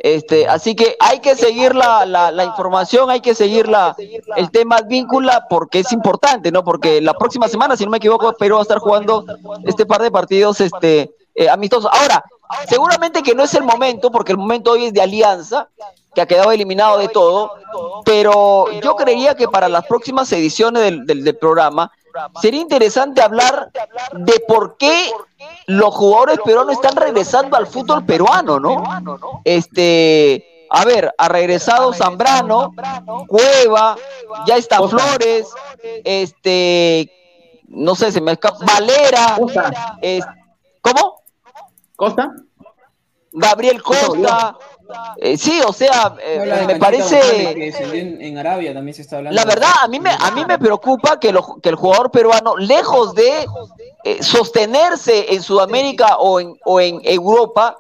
Este, 0.04 0.48
así 0.48 0.76
que 0.76 0.96
hay 1.00 1.20
que 1.20 1.36
seguir 1.36 1.76
la, 1.76 2.06
la- 2.08 2.32
la 2.32 2.44
información, 2.44 3.10
hay 3.12 3.22
que 3.22 3.36
seguir 3.36 3.68
la, 3.68 3.96
el 4.36 4.50
tema 4.52 4.78
Advíncula 4.78 5.46
porque 5.50 5.80
es 5.80 5.92
importante, 5.92 6.52
¿no? 6.52 6.64
Porque 6.64 7.02
la 7.02 7.14
próxima 7.14 7.48
semana, 7.48 7.76
si 7.78 7.84
no 7.86 7.92
me 7.92 7.98
equivoco, 7.98 8.34
Perú 8.34 8.56
va 8.56 8.62
a 8.62 8.64
estar 8.64 8.80
jugando 8.80 9.26
este 9.66 9.86
par 9.86 10.02
de 10.02 10.10
partidos 10.12 10.60
este, 10.62 11.12
eh, 11.36 11.50
amistosos. 11.50 11.90
Ahora, 11.94 12.24
seguramente 12.68 13.22
que 13.24 13.36
no 13.36 13.44
es 13.44 13.54
el 13.54 13.64
momento, 13.64 14.12
porque 14.12 14.32
el 14.34 14.38
momento 14.38 14.72
hoy 14.72 14.86
es 14.86 14.94
de 14.94 15.02
alianza, 15.02 15.68
que 16.14 16.22
ha 16.22 16.26
quedado 16.26 16.52
eliminado 16.52 16.98
de 16.98 17.08
todo, 17.08 17.54
pero 18.04 18.66
yo 18.82 18.96
creería 18.96 19.36
que 19.36 19.48
para 19.48 19.70
las 19.70 19.86
próximas 19.86 20.32
ediciones 20.34 20.84
del, 20.84 21.06
del- 21.06 21.24
del 21.24 21.38
programa 21.38 21.90
sería 22.42 22.60
interesante 22.60 23.22
hablar 23.22 23.72
de 24.12 24.40
por 24.46 24.76
qué 24.76 25.10
los 25.68 25.96
jugadores 25.96 26.40
peruanos 26.44 26.74
están 26.74 26.98
regresando 26.98 27.56
al 27.56 27.66
fútbol 27.68 28.06
peruano, 28.06 28.60
¿no? 28.60 28.84
Este, 29.46 30.68
a 30.70 30.84
ver, 30.84 31.14
ha 31.18 31.30
regresado 31.30 31.94
Zambrano, 31.94 32.74
Cueva, 33.28 33.96
ya 34.46 34.58
está 34.58 34.86
Flores, 34.90 35.48
este, 36.04 37.10
no 37.70 37.96
sé, 37.96 38.12
se 38.12 38.20
me 38.20 38.34
escapa, 38.34 38.58
Valera, 38.66 39.38
es- 40.02 40.26
¿cómo? 40.82 41.21
¿Costa? 42.02 42.32
Gabriel 43.34 43.82
Costa, 43.84 44.58
eh, 45.18 45.38
sí, 45.38 45.62
o 45.66 45.72
sea, 45.72 46.16
eh, 46.20 46.64
me 46.68 46.76
parece... 46.78 47.20
que 47.54 47.68
en, 47.94 48.20
en 48.22 48.38
Arabia 48.40 48.74
también 48.74 48.96
se 48.96 49.04
está 49.04 49.18
hablando. 49.18 49.36
La 49.40 49.46
verdad, 49.46 49.70
a 49.84 49.88
mí 49.88 50.00
me, 50.00 50.10
a 50.10 50.32
mí 50.32 50.44
me 50.46 50.58
preocupa 50.58 51.20
que, 51.20 51.32
lo- 51.32 51.60
que 51.62 51.70
el 51.70 51.76
jugador 51.76 52.10
peruano, 52.10 52.58
lejos 52.58 53.14
de 53.14 53.46
eh, 54.04 54.24
sostenerse 54.24 55.34
en 55.34 55.44
Sudamérica 55.44 56.18
o 56.18 56.40
en, 56.40 56.58
o 56.66 56.82
en 56.82 57.00
Europa, 57.04 57.78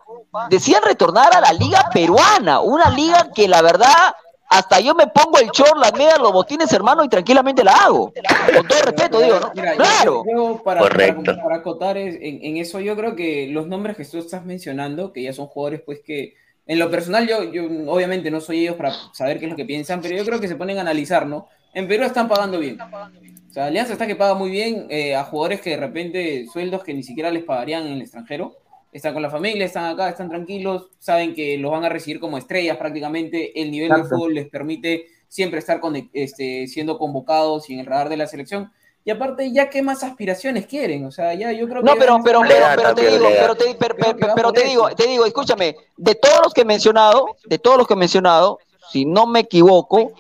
decían 0.49 0.83
retornar 0.83 1.35
a 1.35 1.41
la 1.41 1.51
liga 1.51 1.89
peruana, 1.91 2.61
una 2.61 2.89
liga 2.91 3.29
que 3.35 3.47
la 3.49 3.61
verdad 3.63 4.15
hasta 4.51 4.79
yo 4.81 4.93
me 4.93 5.07
pongo 5.07 5.39
el 5.39 5.49
short, 5.49 5.77
las 5.79 5.93
medias, 5.93 6.19
los 6.19 6.31
botines, 6.33 6.71
hermano, 6.73 7.03
y 7.03 7.09
tranquilamente 7.09 7.63
la 7.63 7.71
hago. 7.73 8.13
Con 8.55 8.67
todo 8.67 8.81
respeto, 8.83 9.19
digo, 9.21 9.39
¿no? 9.39 9.51
Mira, 9.55 9.71
yo- 9.73 9.77
Claro. 9.77 10.23
yo 10.29 10.61
para, 10.63 10.81
Correcto. 10.81 11.23
Para, 11.23 11.43
para 11.43 11.55
acotar 11.57 11.97
es- 11.97 12.15
en, 12.21 12.39
en 12.43 12.57
eso, 12.57 12.79
yo 12.79 12.95
creo 12.95 13.15
que 13.15 13.47
los 13.47 13.67
nombres 13.67 13.95
que 13.97 14.05
tú 14.05 14.17
estás 14.19 14.45
mencionando, 14.45 15.13
que 15.13 15.23
ya 15.23 15.33
son 15.33 15.47
jugadores, 15.47 15.81
pues 15.85 16.01
que 16.05 16.35
en 16.67 16.79
lo 16.79 16.91
personal, 16.91 17.27
yo, 17.27 17.43
yo 17.45 17.63
obviamente 17.91 18.29
no 18.29 18.39
soy 18.41 18.59
ellos 18.61 18.75
para 18.75 18.93
saber 19.13 19.39
qué 19.39 19.45
es 19.45 19.51
lo 19.51 19.57
que 19.57 19.65
piensan, 19.65 20.01
pero 20.01 20.15
yo 20.15 20.23
creo 20.25 20.39
que 20.39 20.47
se 20.47 20.55
ponen 20.55 20.77
a 20.77 20.81
analizar, 20.81 21.25
¿no? 21.25 21.47
En 21.73 21.87
Perú 21.87 22.03
están 22.03 22.27
pagando 22.27 22.59
bien. 22.59 22.77
O 22.81 23.53
sea, 23.53 23.65
Alianza 23.65 23.93
está 23.93 24.05
que 24.07 24.15
paga 24.15 24.33
muy 24.33 24.49
bien 24.49 24.87
eh, 24.89 25.15
a 25.15 25.23
jugadores 25.23 25.61
que 25.61 25.71
de 25.71 25.77
repente 25.77 26.45
sueldos 26.51 26.83
que 26.83 26.93
ni 26.93 27.03
siquiera 27.03 27.31
les 27.31 27.43
pagarían 27.43 27.85
en 27.87 27.93
el 27.93 28.01
extranjero. 28.01 28.55
Están 28.91 29.13
con 29.13 29.21
la 29.21 29.29
familia, 29.29 29.65
están 29.65 29.85
acá, 29.85 30.09
están 30.09 30.29
tranquilos, 30.29 30.89
saben 30.99 31.33
que 31.33 31.57
los 31.57 31.71
van 31.71 31.85
a 31.85 31.89
recibir 31.89 32.19
como 32.19 32.37
estrellas 32.37 32.77
prácticamente. 32.77 33.61
El 33.61 33.71
nivel 33.71 33.89
de 33.89 33.95
Exacto. 33.95 34.15
fútbol 34.15 34.33
les 34.33 34.49
permite 34.49 35.05
siempre 35.27 35.59
estar 35.59 35.79
con, 35.79 36.09
este, 36.13 36.67
siendo 36.67 36.97
convocados 36.97 37.69
y 37.69 37.73
en 37.73 37.79
el 37.79 37.85
radar 37.85 38.09
de 38.09 38.17
la 38.17 38.27
selección. 38.27 38.71
Y 39.03 39.09
aparte, 39.09 39.51
ya 39.51 39.69
qué 39.69 39.81
más 39.81 40.03
aspiraciones 40.03 40.67
quieren, 40.67 41.05
o 41.05 41.11
sea, 41.11 41.33
ya 41.33 41.51
yo 41.51 41.67
creo 41.67 41.81
que 41.81 41.87
No, 41.87 41.95
pero, 41.97 42.19
pero, 42.23 42.41
pero, 42.47 42.65
pero 42.75 42.93
te 42.93 43.07
digo, 43.07 43.29
pero 43.29 43.55
te, 43.55 43.75
que 43.75 44.27
va 44.27 44.35
pero 44.35 44.53
te 44.53 44.63
digo, 44.63 44.89
te 44.91 45.07
digo, 45.07 45.25
escúchame, 45.25 45.75
de 45.97 46.15
todos 46.15 46.41
los 46.43 46.53
que 46.53 46.61
he 46.61 46.65
mencionado, 46.65 47.35
de 47.45 47.57
todos 47.57 47.79
los 47.79 47.87
que 47.87 47.95
he 47.95 47.97
mencionado, 47.97 48.59
si 48.91 49.05
no 49.05 49.25
me 49.25 49.39
equivoco, 49.39 50.11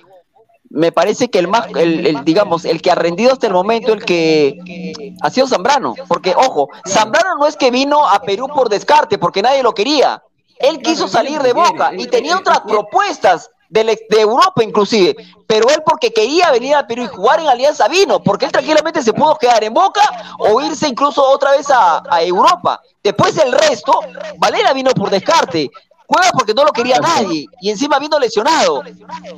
me 0.73 0.91
parece 0.91 1.29
que 1.29 1.39
el 1.39 1.47
más, 1.47 1.67
el, 1.75 2.05
el, 2.07 2.23
digamos, 2.23 2.65
el 2.65 2.81
que 2.81 2.91
ha 2.91 2.95
rendido 2.95 3.33
hasta 3.33 3.47
el 3.47 3.53
momento, 3.53 3.93
el 3.93 4.05
que 4.05 5.13
ha 5.21 5.29
sido 5.29 5.47
Zambrano, 5.47 5.93
porque 6.07 6.33
ojo, 6.35 6.69
Zambrano 6.87 7.35
no 7.37 7.47
es 7.47 7.57
que 7.57 7.71
vino 7.71 8.07
a 8.07 8.21
Perú 8.21 8.47
por 8.47 8.69
descarte, 8.69 9.17
porque 9.17 9.41
nadie 9.41 9.63
lo 9.63 9.73
quería. 9.73 10.23
Él 10.59 10.81
quiso 10.81 11.07
salir 11.07 11.41
de 11.41 11.53
Boca 11.53 11.91
y 11.97 12.05
tenía 12.07 12.37
otras 12.37 12.61
propuestas 12.61 13.49
de 13.69 13.97
Europa 14.09 14.63
inclusive, 14.63 15.15
pero 15.47 15.69
él 15.69 15.81
porque 15.85 16.11
quería 16.11 16.51
venir 16.51 16.75
a 16.75 16.85
Perú 16.85 17.03
y 17.03 17.07
jugar 17.07 17.39
en 17.39 17.47
Alianza 17.47 17.87
vino, 17.87 18.21
porque 18.21 18.45
él 18.45 18.51
tranquilamente 18.51 19.01
se 19.01 19.13
pudo 19.13 19.37
quedar 19.37 19.63
en 19.63 19.73
Boca 19.73 20.01
o 20.39 20.61
irse 20.61 20.87
incluso 20.87 21.23
otra 21.23 21.51
vez 21.51 21.69
a, 21.69 22.03
a 22.09 22.21
Europa. 22.21 22.81
Después 23.01 23.37
el 23.37 23.51
resto, 23.51 23.99
Valera 24.37 24.73
vino 24.73 24.91
por 24.91 25.09
descarte, 25.09 25.71
juega 26.11 26.31
porque 26.33 26.53
no 26.53 26.63
lo 26.65 26.71
quería 26.71 26.99
nadie 26.99 27.45
y 27.61 27.69
encima 27.69 27.99
vino 27.99 28.19
lesionado. 28.19 28.83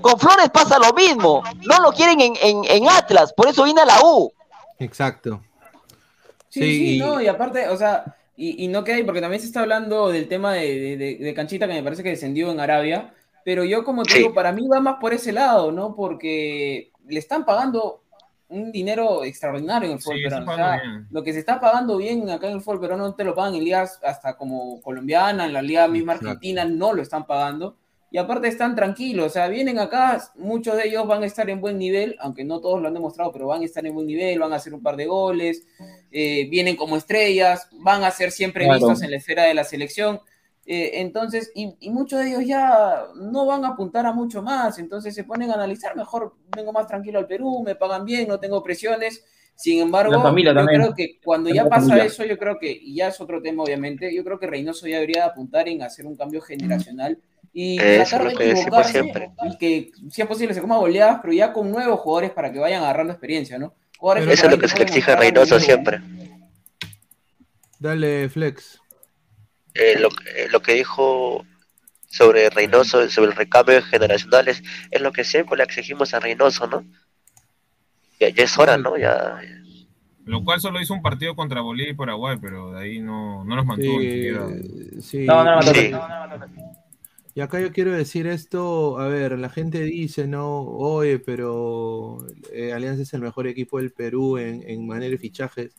Con 0.02 0.18
Flores 0.20 0.50
pasa 0.52 0.80
lo 0.80 0.92
mismo, 0.94 1.44
no 1.68 1.80
lo 1.80 1.92
quieren 1.92 2.20
en, 2.22 2.34
en- 2.42 2.64
en 2.66 2.90
Atlas, 2.90 3.32
por 3.34 3.48
eso 3.48 3.64
vino 3.64 3.82
a 3.82 3.86
la 3.86 4.00
U. 4.04 4.32
Exacto. 4.80 5.42
Sí, 6.50 6.62
Sí, 6.62 6.78
sí, 6.78 6.96
y- 6.96 7.00
no, 7.00 7.22
y 7.22 7.28
aparte, 7.28 7.68
o 7.70 7.78
sea, 7.78 8.04
y, 8.36 8.64
y 8.66 8.68
no 8.68 8.84
queda 8.84 8.98
ahí, 8.98 9.04
porque 9.04 9.22
también 9.22 9.40
se 9.42 9.48
está 9.48 9.62
hablando 9.62 10.10
del 10.10 10.28
tema 10.28 10.54
de, 10.54 10.80
de- 10.80 10.98
de- 10.98 11.16
de 11.18 11.34
Canchita, 11.34 11.68
que 11.68 11.74
me 11.74 11.84
parece 11.84 12.04
que 12.04 12.10
descendió 12.10 12.52
en 12.52 12.60
Arabia, 12.60 13.14
pero 13.46 13.64
yo 13.64 13.84
como 13.84 14.04
te 14.04 14.14
Sí. 14.14 14.18
digo, 14.20 14.34
para 14.34 14.52
mí 14.52 14.68
va 14.68 14.80
más 14.80 14.96
por 15.00 15.14
ese 15.14 15.32
lado, 15.32 15.72
¿no? 15.72 15.96
Porque 15.96 16.92
le 17.08 17.20
están 17.20 17.44
pagando 17.46 18.03
un 18.54 18.72
dinero 18.72 19.24
extraordinario 19.24 19.90
en 19.90 19.96
el 19.96 20.02
fútbol 20.02 20.18
Sí, 20.18 20.24
peruano. 20.24 20.52
O 20.52 20.56
sea, 20.56 20.82
lo 21.10 21.24
que 21.24 21.34
se 21.34 21.40
está 21.40 21.60
pagando 21.60 21.98
bien 21.98 22.30
acá 22.30 22.48
en 22.48 22.54
el 22.56 22.62
fútbol 22.62 22.80
peruano 22.82 23.04
no 23.04 23.16
te 23.16 23.24
lo 23.24 23.34
pagan 23.36 23.56
en 23.56 23.64
ligas 23.64 24.00
hasta 24.04 24.36
como 24.38 24.82
colombiana, 24.82 25.46
en 25.46 25.54
la 25.54 25.62
liga 25.62 25.88
misma 25.88 26.14
Exacto. 26.14 26.30
argentina 26.30 26.66
no 26.66 26.94
lo 26.94 27.02
están 27.02 27.26
pagando. 27.26 27.78
Y 28.12 28.20
aparte 28.20 28.48
están 28.48 28.76
tranquilos, 28.76 29.26
o 29.26 29.30
sea, 29.32 29.48
vienen 29.48 29.80
acá, 29.80 30.22
muchos 30.36 30.78
de 30.78 30.88
ellos 30.88 31.08
van 31.08 31.24
a 31.24 31.26
estar 31.26 31.50
en 31.50 31.60
buen 31.60 31.80
nivel, 31.80 32.16
aunque 32.20 32.44
no 32.44 32.60
todos 32.62 32.80
lo 32.80 32.88
han 32.88 32.94
demostrado, 32.94 33.32
pero 33.32 33.48
van 33.48 33.64
a 33.64 33.66
estar 33.66 33.84
en 33.88 33.96
buen 33.96 34.06
nivel, 34.06 34.38
van 34.38 34.54
a 34.54 34.58
hacer 34.58 34.72
un 34.72 34.84
par 34.84 34.96
de 34.98 35.08
goles, 35.08 35.64
eh, 36.12 36.48
vienen 36.48 36.76
como 36.76 36.96
estrellas, 36.96 37.68
van 37.72 38.04
a 38.04 38.12
ser 38.12 38.30
siempre 38.32 38.66
Claro. 38.66 38.80
vistos 38.80 39.02
en 39.02 39.10
la 39.10 39.18
esfera 39.18 39.46
de 39.46 39.56
la 39.56 39.64
selección. 39.64 40.20
Eh, 40.66 41.02
entonces, 41.02 41.52
y, 41.56 41.76
y 41.80 41.90
muchos 41.90 42.20
de 42.20 42.30
ellos 42.30 42.46
ya 42.46 43.04
no 43.16 43.46
van 43.46 43.66
a 43.66 43.70
apuntar 43.70 44.06
a 44.06 44.14
mucho 44.14 44.42
más, 44.42 44.80
entonces 44.80 45.14
se 45.14 45.26
ponen 45.26 45.52
a 45.52 45.56
analizar, 45.56 45.96
mejor 45.96 46.36
vengo 46.56 46.72
más 46.72 46.88
tranquilo 46.88 47.20
al 47.20 47.28
Perú, 47.28 47.62
me 47.66 47.76
pagan 47.76 48.06
bien, 48.06 48.28
no 48.30 48.40
tengo 48.40 48.64
presiones. 48.64 49.26
Sin 49.56 49.80
embargo, 49.82 50.14
La 50.14 50.22
familia 50.22 50.52
yo 50.52 50.56
también. 50.58 50.82
creo 50.82 50.96
que 50.96 51.20
cuando 51.24 51.50
La 51.50 51.56
ya 51.56 51.64
pasa 51.70 51.82
familia. 51.88 52.06
eso, 52.06 52.26
yo 52.26 52.38
creo 52.40 52.58
que, 52.58 52.72
y 52.72 52.96
ya 52.96 53.10
es 53.10 53.22
otro 53.22 53.40
tema 53.42 53.64
obviamente, 53.64 54.14
yo 54.14 54.24
creo 54.24 54.40
que 54.40 54.48
Reynoso 54.48 54.88
ya 54.88 54.96
debería 54.96 55.26
apuntar 55.26 55.68
en 55.68 55.84
hacer 55.84 56.08
un 56.08 56.16
cambio 56.16 56.42
generacional 56.42 57.20
y 57.54 57.78
tratar 57.78 58.36
de 58.36 58.52
equivocarse 58.52 59.04
y 59.46 59.58
que 59.58 59.92
si 60.10 60.22
es 60.24 60.28
posible 60.28 60.56
se 60.56 60.62
coma 60.62 60.78
goleadas, 60.78 61.20
pero 61.22 61.34
ya 61.34 61.54
con 61.54 61.70
nuevos 61.70 62.00
jugadores 62.00 62.32
para 62.32 62.52
que 62.52 62.58
vayan 62.58 62.82
agarrando 62.84 63.14
experiencia, 63.14 63.60
¿no? 63.60 63.76
Jugadores 64.00 64.28
Eso 64.34 64.46
es 64.48 64.52
lo 64.54 64.58
que 64.58 64.68
se 64.68 64.78
le 64.78 64.84
exige 64.86 65.12
a 65.12 65.16
Reynoso 65.18 65.60
siempre. 65.60 66.02
Dale, 67.80 68.30
Flex. 68.30 68.80
Eh, 69.74 70.00
lo, 70.00 70.10
eh, 70.36 70.48
lo 70.52 70.62
que 70.62 70.74
dijo 70.74 71.46
sobre 72.08 72.50
Reynoso, 72.50 73.10
sobre 73.10 73.32
el 73.32 73.36
recambio 73.36 73.82
generacionales, 73.82 74.62
es 74.92 75.02
lo 75.02 75.12
que 75.12 75.24
siempre 75.24 75.58
le 75.58 75.64
exigimos 75.64 76.14
a 76.14 76.20
Reynoso, 76.20 76.68
¿no? 76.68 76.86
Ya, 78.20 78.30
ya 78.30 78.44
es 78.44 78.58
hora, 78.58 78.78
¿no? 78.78 78.98
Ya, 78.98 79.42
Lo 80.26 80.44
cual 80.44 80.62
solo 80.62 80.80
hizo 80.80 80.94
un 80.94 81.02
partido 81.02 81.36
contra 81.36 81.62
Bolivia 81.62 81.92
y 81.92 81.96
Paraguay, 81.96 82.38
pero 82.40 82.74
de 82.74 82.82
ahí 82.82 83.00
no, 83.00 83.44
no 83.44 83.56
los 83.56 83.66
mantuvo 83.66 84.00
Sí, 84.00 85.02
sí. 85.02 85.26
No, 85.26 85.44
no, 85.44 85.56
no, 85.56 85.74
Sí. 85.74 85.92
Y 87.36 87.42
acá 87.42 87.60
yo 87.60 87.72
quiero 87.72 87.92
decir 87.92 88.28
esto, 88.28 89.00
a 89.00 89.08
ver, 89.08 89.40
la 89.40 89.50
gente 89.50 89.80
dice, 89.82 90.28
no, 90.28 90.62
oye, 90.62 91.18
pero 91.18 92.20
eh, 92.52 92.74
Alianza 92.74 93.02
es 93.02 93.14
el 93.16 93.22
mejor 93.22 93.48
equipo 93.48 93.80
del 93.80 93.92
Perú 93.92 94.38
en, 94.38 94.62
en 94.70 94.86
manera 94.86 95.10
de 95.10 95.18
fichajes. 95.18 95.76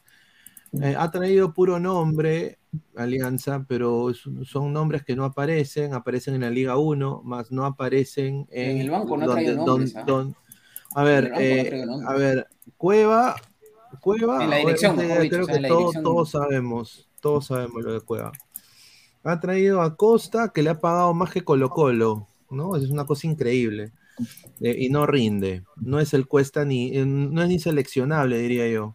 Eh, 0.82 0.94
ha 0.98 1.10
traído 1.10 1.52
puro 1.54 1.78
nombre, 1.78 2.58
Alianza, 2.96 3.64
pero 3.68 4.12
son 4.44 4.72
nombres 4.72 5.04
que 5.04 5.14
no 5.14 5.24
aparecen, 5.24 5.94
aparecen 5.94 6.34
en 6.34 6.40
la 6.40 6.50
Liga 6.50 6.76
1, 6.76 7.22
más 7.24 7.52
no 7.52 7.64
aparecen 7.64 8.46
en... 8.50 8.70
En 8.72 8.78
el 8.78 8.90
banco 8.90 9.16
no 9.16 9.26
nombres, 9.26 9.94
¿ah? 9.96 10.02
don- 10.06 10.34
a 10.96 11.02
ver, 11.04 11.30
no 11.30 11.38
eh, 11.38 11.84
a 12.06 12.12
ver, 12.14 12.46
Cueva, 12.76 13.36
Cueva, 14.00 14.42
En 14.44 14.50
la 14.50 14.56
dirección, 14.56 14.96
dicho, 14.96 15.08
creo 15.28 15.42
o 15.42 15.46
sea, 15.46 15.52
que 15.52 15.56
en 15.56 15.62
la 15.62 15.68
todo- 15.68 15.78
dirección. 15.78 16.04
todos 16.04 16.30
sabemos, 16.30 17.08
todos 17.20 17.46
sabemos 17.46 17.82
lo 17.84 17.92
de 17.92 18.00
Cueva. 18.00 18.32
Ha 19.22 19.40
traído 19.40 19.80
a 19.80 19.96
Costa 19.96 20.50
que 20.54 20.62
le 20.62 20.70
ha 20.70 20.78
pagado 20.80 21.14
más 21.14 21.30
que 21.32 21.42
Colo 21.44 21.70
Colo, 21.70 22.26
¿no? 22.50 22.76
Es 22.76 22.90
una 22.90 23.04
cosa 23.06 23.26
increíble. 23.26 23.92
Eh, 24.60 24.76
y 24.78 24.88
no 24.90 25.06
rinde. 25.06 25.64
No 25.76 25.98
es 25.98 26.14
el 26.14 26.26
Cuesta 26.28 26.64
ni, 26.64 26.96
eh, 26.96 27.04
no 27.06 27.42
es 27.42 27.48
ni 27.48 27.58
seleccionable, 27.58 28.38
diría 28.38 28.68
yo. 28.68 28.94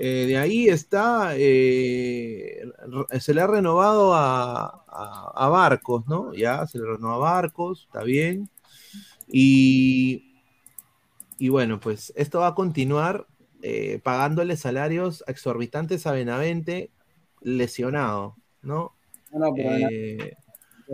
Eh, 0.00 0.26
de 0.28 0.38
ahí 0.38 0.68
está, 0.68 1.32
eh, 1.36 2.62
se 3.20 3.34
le 3.34 3.40
ha 3.42 3.46
renovado 3.48 4.14
a, 4.14 4.84
a- 4.88 5.32
a 5.34 5.48
Barcos, 5.48 6.06
¿no? 6.06 6.32
Ya, 6.34 6.66
se 6.68 6.78
le 6.78 6.86
renovó 6.86 7.14
a 7.14 7.18
Barcos, 7.18 7.84
está 7.86 8.04
bien. 8.04 8.48
Y, 9.28 10.24
y 11.38 11.48
bueno, 11.48 11.80
pues 11.80 12.12
esto 12.16 12.40
va 12.40 12.48
a 12.48 12.54
continuar 12.54 13.26
eh, 13.62 14.00
pagándole 14.02 14.56
salarios 14.56 15.24
exorbitantes 15.26 16.06
a 16.06 16.12
Benavente 16.12 16.92
lesionado, 17.40 18.36
¿no? 18.62 18.96
No, 19.32 19.54
Eh, 19.54 20.34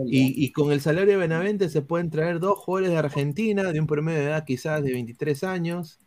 y, 0.09 0.45
y 0.45 0.51
con 0.51 0.71
el 0.71 0.81
salario 0.81 1.11
de 1.13 1.17
Benavente 1.17 1.69
se 1.69 1.81
pueden 1.81 2.09
traer 2.11 2.39
dos 2.39 2.59
jugadores 2.59 2.91
de 2.91 2.97
Argentina 2.99 3.71
de 3.71 3.79
un 3.79 3.87
promedio 3.87 4.19
de 4.21 4.25
edad 4.27 4.45
quizás 4.45 4.83
de 4.83 4.93
23 4.93 5.43
años, 5.43 5.99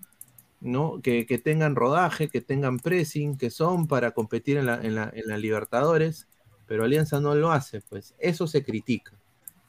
¿no? 0.60 1.01
Que, 1.02 1.24
tengan 1.43 1.76
rodaje, 1.76 2.28
que 2.28 2.40
tengan 2.40 2.78
pressing, 2.78 3.36
que 3.36 3.51
son 3.51 3.86
para 3.86 4.12
competir 4.12 4.56
en 4.59 4.66
la, 4.66 5.39
Libertadores, 5.39 6.28
pero 6.66 6.85
Alianza 6.85 7.20
no 7.20 7.35
lo 7.35 7.52
hace, 7.52 7.80
pues 7.80 8.14
eso 8.18 8.47
se 8.47 8.64
critica. 8.64 9.12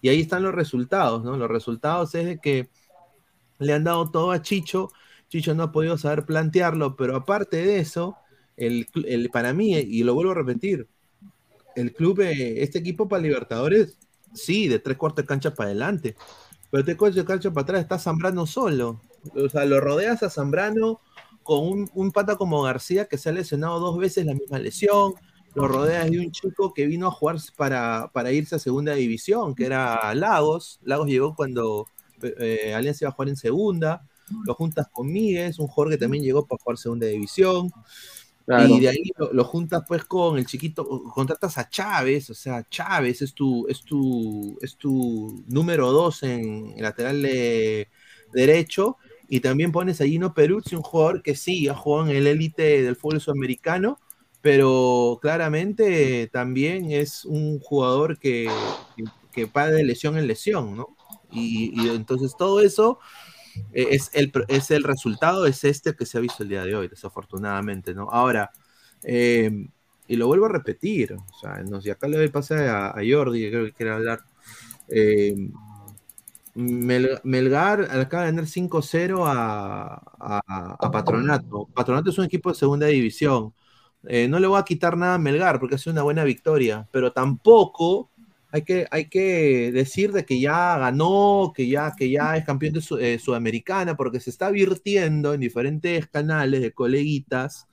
Y 0.02 0.10
ahí 0.10 0.22
están 0.22 0.44
los 0.44 0.56
resultados, 0.56 1.24
¿no? 1.24 1.38
Los 1.38 1.49
resultados 1.49 2.16
es 2.16 2.26
de 2.26 2.40
que 2.40 2.70
le 3.60 3.74
han 3.74 3.84
dado 3.84 4.10
todo 4.10 4.32
a 4.32 4.41
Chicho, 4.41 4.90
Chicho 5.30 5.53
no 5.53 5.64
ha 5.64 5.72
podido 5.72 5.98
saber 5.98 6.26
plantearlo, 6.26 6.95
pero 6.95 7.16
aparte 7.16 7.57
de 7.57 7.80
eso, 7.80 8.18
el- 8.57 8.88
para 9.32 9.53
mí, 9.53 9.76
y 9.76 10.03
lo 10.03 10.14
vuelvo 10.14 10.32
a 10.32 10.36
repetir, 10.36 10.88
el 11.76 11.94
club, 11.94 12.22
eh, 12.22 12.64
este 12.64 12.80
equipo 12.80 13.07
para 13.07 13.22
Libertadores, 13.22 13.98
sí, 14.34 14.68
de 14.68 14.80
tres 14.80 14.98
cuartos 14.98 15.24
de 15.24 15.28
cancha 15.28 15.53
para 15.53 15.70
adelante, 15.70 16.16
pero 16.72 16.84
tres 16.84 16.98
cuartos 16.98 17.18
de 17.18 17.26
cancha 17.26 17.52
para 17.52 17.64
atrás 17.64 17.82
está 17.82 17.99
Zambrano 17.99 18.45
solo. 18.45 19.02
O 19.36 19.50
sea, 19.50 19.66
lo 19.66 19.80
rodeas 19.80 20.24
a 20.24 20.30
Zambrano 20.30 21.00
con 21.44 21.66
un, 21.66 21.90
un 21.94 22.12
pata 22.12 22.36
como 22.36 22.62
García 22.62 23.06
que 23.06 23.18
se 23.18 23.30
ha 23.30 23.32
lesionado 23.32 23.80
dos 23.80 23.98
veces 23.98 24.26
la 24.26 24.34
misma 24.34 24.60
lesión, 24.60 25.14
lo 25.56 25.68
rodeas 25.68 26.10
de 26.10 26.20
un 26.20 26.32
chico 26.32 26.74
que 26.74 26.86
vino 26.86 27.08
a 27.08 27.12
jugar 27.12 27.38
para, 27.58 28.10
para 28.14 28.32
irse 28.32 28.56
a 28.56 28.60
segunda 28.60 28.94
división, 28.94 29.56
que 29.56 29.66
era 29.66 30.14
Lagos. 30.14 30.80
Lagos 30.84 31.08
llegó 31.08 31.36
cuando 31.36 31.88
eh, 32.22 32.74
Alianza 32.76 33.06
iba 33.06 33.10
a 33.10 33.14
jugar 33.14 33.30
en 33.30 33.36
segunda. 33.36 34.08
Lo 34.46 34.54
juntas 34.54 34.88
con 34.91 35.12
Míguez, 35.12 35.58
un 35.58 35.68
jugador 35.68 35.94
que 35.94 35.98
también 35.98 36.24
llegó 36.24 36.46
para 36.46 36.62
jugar 36.62 36.78
segunda 36.78 37.08
división. 37.08 37.72
Claro. 38.46 38.68
Y 38.68 38.80
de 38.80 38.90
ahí 38.90 39.12
lo, 39.18 39.34
lo 39.34 39.44
juntas 39.44 39.84
pues 39.88 40.06
con 40.06 40.38
el 40.38 40.46
chiquito, 40.46 41.04
contratas 41.14 41.58
a 41.58 41.70
Chávez, 41.70 42.32
o 42.32 42.34
sea, 42.34 42.68
Chávez 42.68 43.22
es 43.22 43.34
tu, 43.34 43.68
es 43.68 43.82
tu, 43.82 44.58
es 44.60 44.76
tu 44.76 45.44
número 45.48 45.91
dos 45.91 46.24
en, 46.24 46.74
lateral 46.82 47.22
de 47.22 47.90
derecho, 48.34 48.98
y 49.30 49.42
también 49.42 49.72
pones 49.72 50.02
a 50.02 50.06
Gino 50.06 50.34
Peruzzi, 50.34 50.76
un 50.76 50.82
jugador 50.82 51.22
que 51.22 51.36
sí, 51.36 51.68
ha 51.68 51.76
jugado 51.76 52.10
en 52.10 52.18
el 52.18 52.26
élite 52.26 52.82
del 52.82 52.96
fútbol 52.96 53.22
sudamericano, 53.22 54.00
pero 54.42 55.20
claramente 55.22 56.28
también 56.34 56.92
es 56.92 57.26
un 57.26 57.60
jugador 57.60 58.18
que, 58.18 58.50
que, 59.32 59.46
va 59.46 59.68
de 59.68 59.84
lesión 59.84 60.18
en 60.18 60.26
lesión, 60.26 60.76
¿no? 60.76 60.98
Y, 61.32 61.88
entonces 61.90 62.34
todo 62.40 62.60
eso 62.60 62.98
eh, 63.72 63.90
es 63.92 64.10
el, 64.14 64.32
es 64.48 64.72
el 64.72 64.84
resultado, 64.84 65.46
es 65.46 65.64
este 65.64 65.94
que 65.94 66.08
se 66.08 66.18
ha 66.18 66.22
visto 66.22 66.42
el 66.42 66.50
día 66.50 66.66
de 66.66 66.76
hoy, 66.76 66.88
desafortunadamente, 66.88 67.94
¿no? 67.94 68.10
Ahora, 68.10 68.50
eh, 69.04 69.52
y 70.08 70.16
lo 70.16 70.26
vuelvo 70.26 70.48
a 70.48 70.50
repetir, 70.50 71.14
o 71.14 71.40
sea, 71.40 71.62
no 71.70 71.80
sé, 71.82 71.92
acá 71.92 72.08
le 72.08 72.18
doy 72.18 72.30
pase 72.30 72.56
a, 72.68 72.88
a 72.88 73.02
Jordi, 73.08 73.42
que 73.42 73.50
creo 73.52 73.66
que 73.66 73.74
quiere 73.74 73.92
hablar. 73.92 74.22
Mel- 74.88 75.69
Melgar 76.60 77.84
acaba 77.84 78.23
de 78.23 78.31
ganar 78.31 78.45
5-0 78.45 79.23
a, 79.26 80.91
Patronato. 80.91 81.69
Patronato 81.73 82.10
es 82.10 82.18
un 82.18 82.26
equipo 82.26 82.49
de 82.49 82.56
segunda 82.56 82.88
división. 82.88 83.53
Eh, 84.03 84.27
no 84.27 84.40
le 84.40 84.48
voy 84.48 84.60
a 84.60 84.64
quitar 84.64 84.98
nada 84.98 85.15
a 85.15 85.19
Melgar 85.19 85.60
porque 85.60 85.76
ha 85.76 85.77
sido 85.77 85.94
una 85.94 86.03
buena 86.03 86.23
victoria, 86.23 86.88
pero 86.91 87.11
tampoco 87.11 88.10
hay 88.52 88.64
que, 88.64 88.88
hay 88.91 89.10
que 89.10 89.72
decir 89.72 90.11
de 90.11 90.26
que 90.26 90.40
ya 90.40 90.77
ganó, 90.77 91.53
que 91.56 91.68
ya, 91.68 91.94
que 91.98 92.10
ya 92.10 92.36
es 92.36 92.45
campeón 92.45 92.73
de 92.73 92.81
eh, 92.99 93.19
Sudamericana, 93.19 93.95
porque 93.95 94.19
se 94.19 94.30
está 94.30 94.49
virtiendo 94.49 95.34
en 95.34 95.41
diferentes 95.41 96.07
canales 96.07 96.61
de 96.61 96.73
coleguitas, 96.73 97.68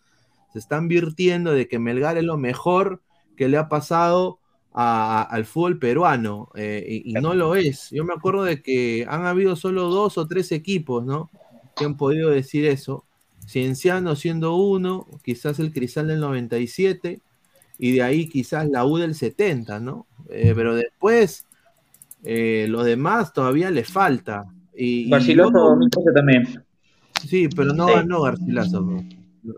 se 0.53 0.59
están 0.59 0.89
virtiendo 0.89 1.53
de 1.53 1.67
que 1.67 1.79
Melgar 1.79 2.19
es 2.19 2.25
lo 2.25 2.37
mejor 2.37 3.03
que 3.37 3.49
le 3.49 3.57
ha 3.57 3.69
pasado 3.69 4.39
a- 4.79 5.23
al 5.23 5.47
fútbol 5.47 5.79
peruano, 5.79 6.51
eh, 6.55 6.85
y, 7.05 7.11
y 7.11 7.15
no 7.15 7.33
lo 7.35 7.55
es. 7.57 7.89
Yo 7.91 8.05
me 8.05 8.13
acuerdo 8.13 8.45
de 8.45 8.61
que 8.63 9.07
han 9.09 9.25
habido 9.25 9.57
solo 9.57 9.89
dos 9.89 10.19
o 10.19 10.27
tres 10.27 10.53
equipos, 10.53 11.03
¿no? 11.05 11.31
Que 11.75 11.87
han 11.87 11.97
podido 11.97 12.29
decir 12.31 12.67
eso. 12.67 13.05
Cienciano 13.49 14.15
siendo 14.17 14.55
uno, 14.57 15.07
quizás 15.25 15.59
el 15.61 15.73
Cristal 15.73 16.09
del 16.09 16.21
97, 16.21 17.21
y 17.79 17.93
de 17.93 18.03
ahí 18.03 18.29
quizás 18.29 18.69
la 18.69 18.85
U 18.85 18.99
del 18.99 19.15
70, 19.15 19.81
¿no? 19.81 20.07
Eh, 20.29 20.53
pero 20.55 20.75
después, 20.75 21.47
eh, 22.23 22.67
los 22.69 22.85
demás 22.85 23.33
todavía 23.33 23.71
le 23.71 23.85
falta. 23.85 24.45
Y, 24.77 25.07
y 25.07 25.11
Garcilaso 25.11 25.51
no- 25.53 25.61
2013 25.71 26.13
también. 26.13 26.65
sí, 27.27 27.49
pero 27.49 27.73
no 27.73 27.87
Sí. 27.89 27.95
ganó 27.95 28.21
Garcilaso. 28.23 28.81
¿no? 28.83 29.03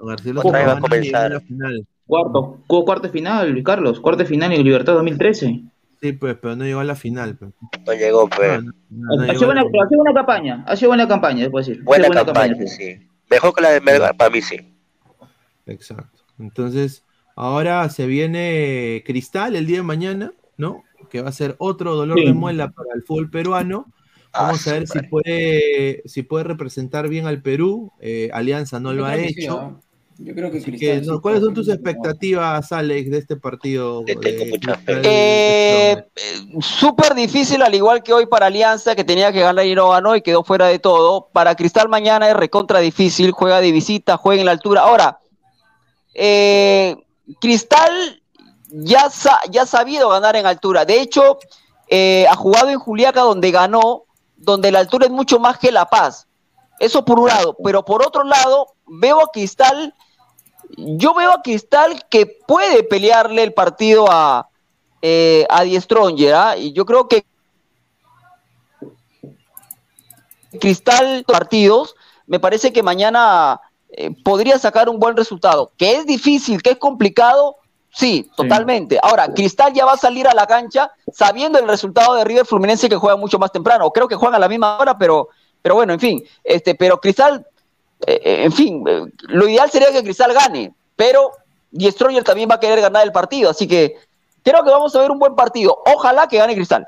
Garcilaso 0.07 0.49
no 0.53 0.57
a 0.59 1.28
la 1.28 1.40
final. 1.40 1.86
Cuarto, 2.09 2.59
cu- 2.66 2.85
cuarto 2.85 3.09
final, 3.10 3.62
Carlos, 3.62 4.01
cuarto 4.01 4.24
final 4.26 4.51
en 4.52 4.64
Libertad 4.64 4.94
2013. 4.94 5.62
Sí, 6.01 6.12
pues, 6.12 6.36
pero 6.40 6.56
no 6.56 6.64
llegó 6.64 6.80
a 6.80 6.85
la 6.85 6.94
final. 6.97 7.36
pues. 7.36 7.52
No 7.86 7.93
llegó, 7.93 8.28
pues. 8.28 8.62
No, 8.64 8.72
no, 8.90 9.16
no 9.16 9.22
ha, 9.22 9.26
llegó 9.26 9.39
sido 9.39 9.47
buena, 9.47 9.60
ha 9.62 9.89
sido 9.89 9.98
buena 10.02 10.14
campaña, 10.14 10.64
ha 10.66 10.74
sido 10.76 10.89
buena 10.90 11.06
campaña, 11.09 11.40
después 11.43 11.66
decir. 11.66 11.85
Buena 11.85 12.09
campaña, 12.09 12.56
sí. 12.66 13.06
Mejor 13.30 13.55
que 13.55 13.60
la 13.62 13.70
de 13.70 13.80
Melgar, 13.80 14.16
para 14.16 14.30
mí 14.30 14.40
sí. 14.40 14.56
Exacto. 15.66 16.22
Entonces, 16.39 17.05
ahora 17.36 17.89
se 17.90 18.06
viene 18.06 19.02
Cristal 19.05 19.55
el 19.56 19.66
día 19.66 19.78
de 19.78 19.82
mañana, 19.82 20.32
¿no? 20.56 20.82
Que 21.10 21.20
va 21.20 21.28
a 21.28 21.32
ser 21.32 21.56
otro 21.59 21.94
dolor 21.94 22.18
Sí. 22.18 22.24
de 22.26 22.32
muela 22.32 22.70
para 22.70 22.89
el 22.94 23.02
fútbol 23.02 23.30
peruano. 23.30 23.86
Vamos 24.32 24.66
a 24.68 24.72
ver 24.74 24.86
si 24.86 25.01
puede, 25.02 26.02
si 26.05 26.22
puede 26.22 26.44
representar 26.44 27.09
bien 27.09 27.26
al 27.26 27.43
Perú. 27.43 27.93
Eh, 28.01 28.30
Alianza 28.32 28.78
no 28.78 28.93
Yo 28.93 28.98
lo 28.98 29.06
ha 29.06 29.16
hecho. 29.16 29.80
Yo 30.20 30.35
creo 30.35 30.51
que 30.51 30.61
que, 30.61 31.01
no, 31.03 31.20
¿Cuáles 31.20 31.43
son 31.43 31.55
tus 31.55 31.69
expectativas, 31.69 32.73
Alex, 32.73 33.09
de 33.11 33.19
este 33.19 33.36
partido? 33.36 34.03
de 34.03 34.16
Cristal- 34.16 34.81
Eh, 35.05 35.93
eh, 36.16 36.43
Súper 36.61 37.15
difícil, 37.15 37.62
al 37.62 37.73
igual 37.73 38.03
que 38.03 38.12
hoy 38.12 38.27
para 38.27 38.47
Alianza, 38.47 38.97
que 38.97 39.05
tenía 39.05 39.31
que 39.32 39.40
ganar 39.43 39.65
y 39.65 39.77
no 39.77 39.90
ganó 39.90 40.16
y 40.16 40.23
quedó 40.23 40.43
fuera 40.43 40.66
de 40.66 40.81
todo. 40.81 41.28
Para 41.32 41.55
Cristal 41.55 41.89
mañana 41.89 42.28
es 42.28 42.35
recontra 42.35 42.81
difícil, 42.81 43.31
juega 43.31 43.61
de 43.61 43.70
visita, 43.70 44.16
juega 44.16 44.40
en 44.40 44.47
la 44.47 44.53
altura. 44.53 44.81
Ahora, 44.82 45.20
eh, 46.15 46.97
Cristal 47.40 48.20
ya, 48.70 49.11
sa- 49.11 49.40
ya 49.51 49.62
ha 49.62 49.66
sabido 49.66 50.09
ganar 50.09 50.35
en 50.35 50.47
altura. 50.47 50.85
De 50.85 51.01
hecho, 51.01 51.39
eh, 51.89 52.27
ha 52.28 52.35
jugado 52.35 52.70
en 52.70 52.78
Juliaca 52.81 53.20
donde 53.20 53.53
ganó, 53.53 54.05
donde 54.36 54.73
la 54.73 54.81
altura 54.81 55.07
es 55.07 55.12
mucho 55.12 55.39
más 55.39 55.59
que 55.59 55.70
La 55.70 55.86
Paz. 55.86 56.27
Eso 56.81 57.05
por 57.05 57.20
un 57.20 57.28
lado. 57.28 57.57
Pero 57.62 57.85
por 57.85 58.05
otro 58.05 58.24
lado, 58.24 58.74
veo 58.86 59.20
a 59.23 59.31
Cristal, 59.32 59.95
yo 60.77 61.15
veo 61.15 61.32
a 61.32 61.43
Cristal 61.43 62.05
que 62.09 62.27
puede 62.27 62.82
pelearle 62.82 63.43
el 63.43 63.55
partido 63.55 64.07
a, 64.11 64.49
eh, 65.03 65.47
a 65.49 65.62
Die 65.62 65.81
Stronger, 65.81 66.35
¿ah? 66.35 66.57
Y 66.57 66.73
yo 66.73 66.85
creo 66.85 67.09
que 67.09 67.24
Cristal 70.61 71.24
partidos, 71.27 71.95
me 72.27 72.40
parece 72.40 72.73
que 72.73 72.82
mañana 72.82 73.61
eh, 73.90 74.11
podría 74.24 74.59
sacar 74.59 74.89
un 74.89 74.99
buen 74.99 75.16
resultado. 75.16 75.73
Que 75.77 75.97
es 75.97 76.07
difícil, 76.07 76.62
que 76.62 76.70
es 76.70 76.77
complicado, 76.78 77.57
sí, 77.90 78.31
totalmente. 78.36 78.99
Ahora, 79.03 79.32
Cristal 79.32 79.73
ya 79.73 79.85
va 79.85 79.93
a 79.93 79.99
salir 79.99 80.27
a 80.27 80.35
la 80.35 80.47
cancha 80.47 80.90
sabiendo 81.12 81.59
el 81.59 81.69
resultado 81.69 82.15
de 82.15 82.24
River 82.24 82.47
Fluminense 82.47 82.89
que 82.89 82.97
juega 82.97 83.16
mucho 83.16 83.39
más 83.39 83.53
temprano. 83.53 83.90
Creo 83.90 84.09
que 84.09 84.16
juegan 84.16 84.36
a 84.36 84.39
la 84.39 84.49
misma 84.49 84.78
hora, 84.78 84.97
pero, 84.97 85.28
pero 85.62 85.74
bueno, 85.74 85.93
en 85.93 86.01
fin. 86.01 86.24
Este, 86.45 86.74
pero 86.74 87.01
Cristal, 87.01 87.47
eh, 88.07 88.20
eh, 88.25 88.45
en 88.45 88.53
fin, 88.53 88.85
eh, 88.87 89.03
lo 89.23 89.49
ideal 89.49 89.70
sería 89.70 89.93
que 89.93 90.03
Cristal 90.03 90.33
gane, 90.33 90.73
pero 90.97 91.33
Die 91.70 91.91
Stronger 91.91 92.25
también 92.25 92.49
va 92.51 92.55
a 92.57 92.61
querer 92.61 92.81
ganar 92.81 93.05
el 93.05 93.12
partido, 93.12 93.51
así 93.51 93.66
que 93.66 93.97
creo 94.43 94.65
que 94.65 94.70
vamos 94.70 94.95
a 94.95 95.01
ver 95.01 95.11
un 95.11 95.19
buen 95.19 95.35
partido. 95.35 95.79
Ojalá 95.87 96.27
que 96.29 96.39
gane 96.39 96.55
Cristal. 96.55 96.87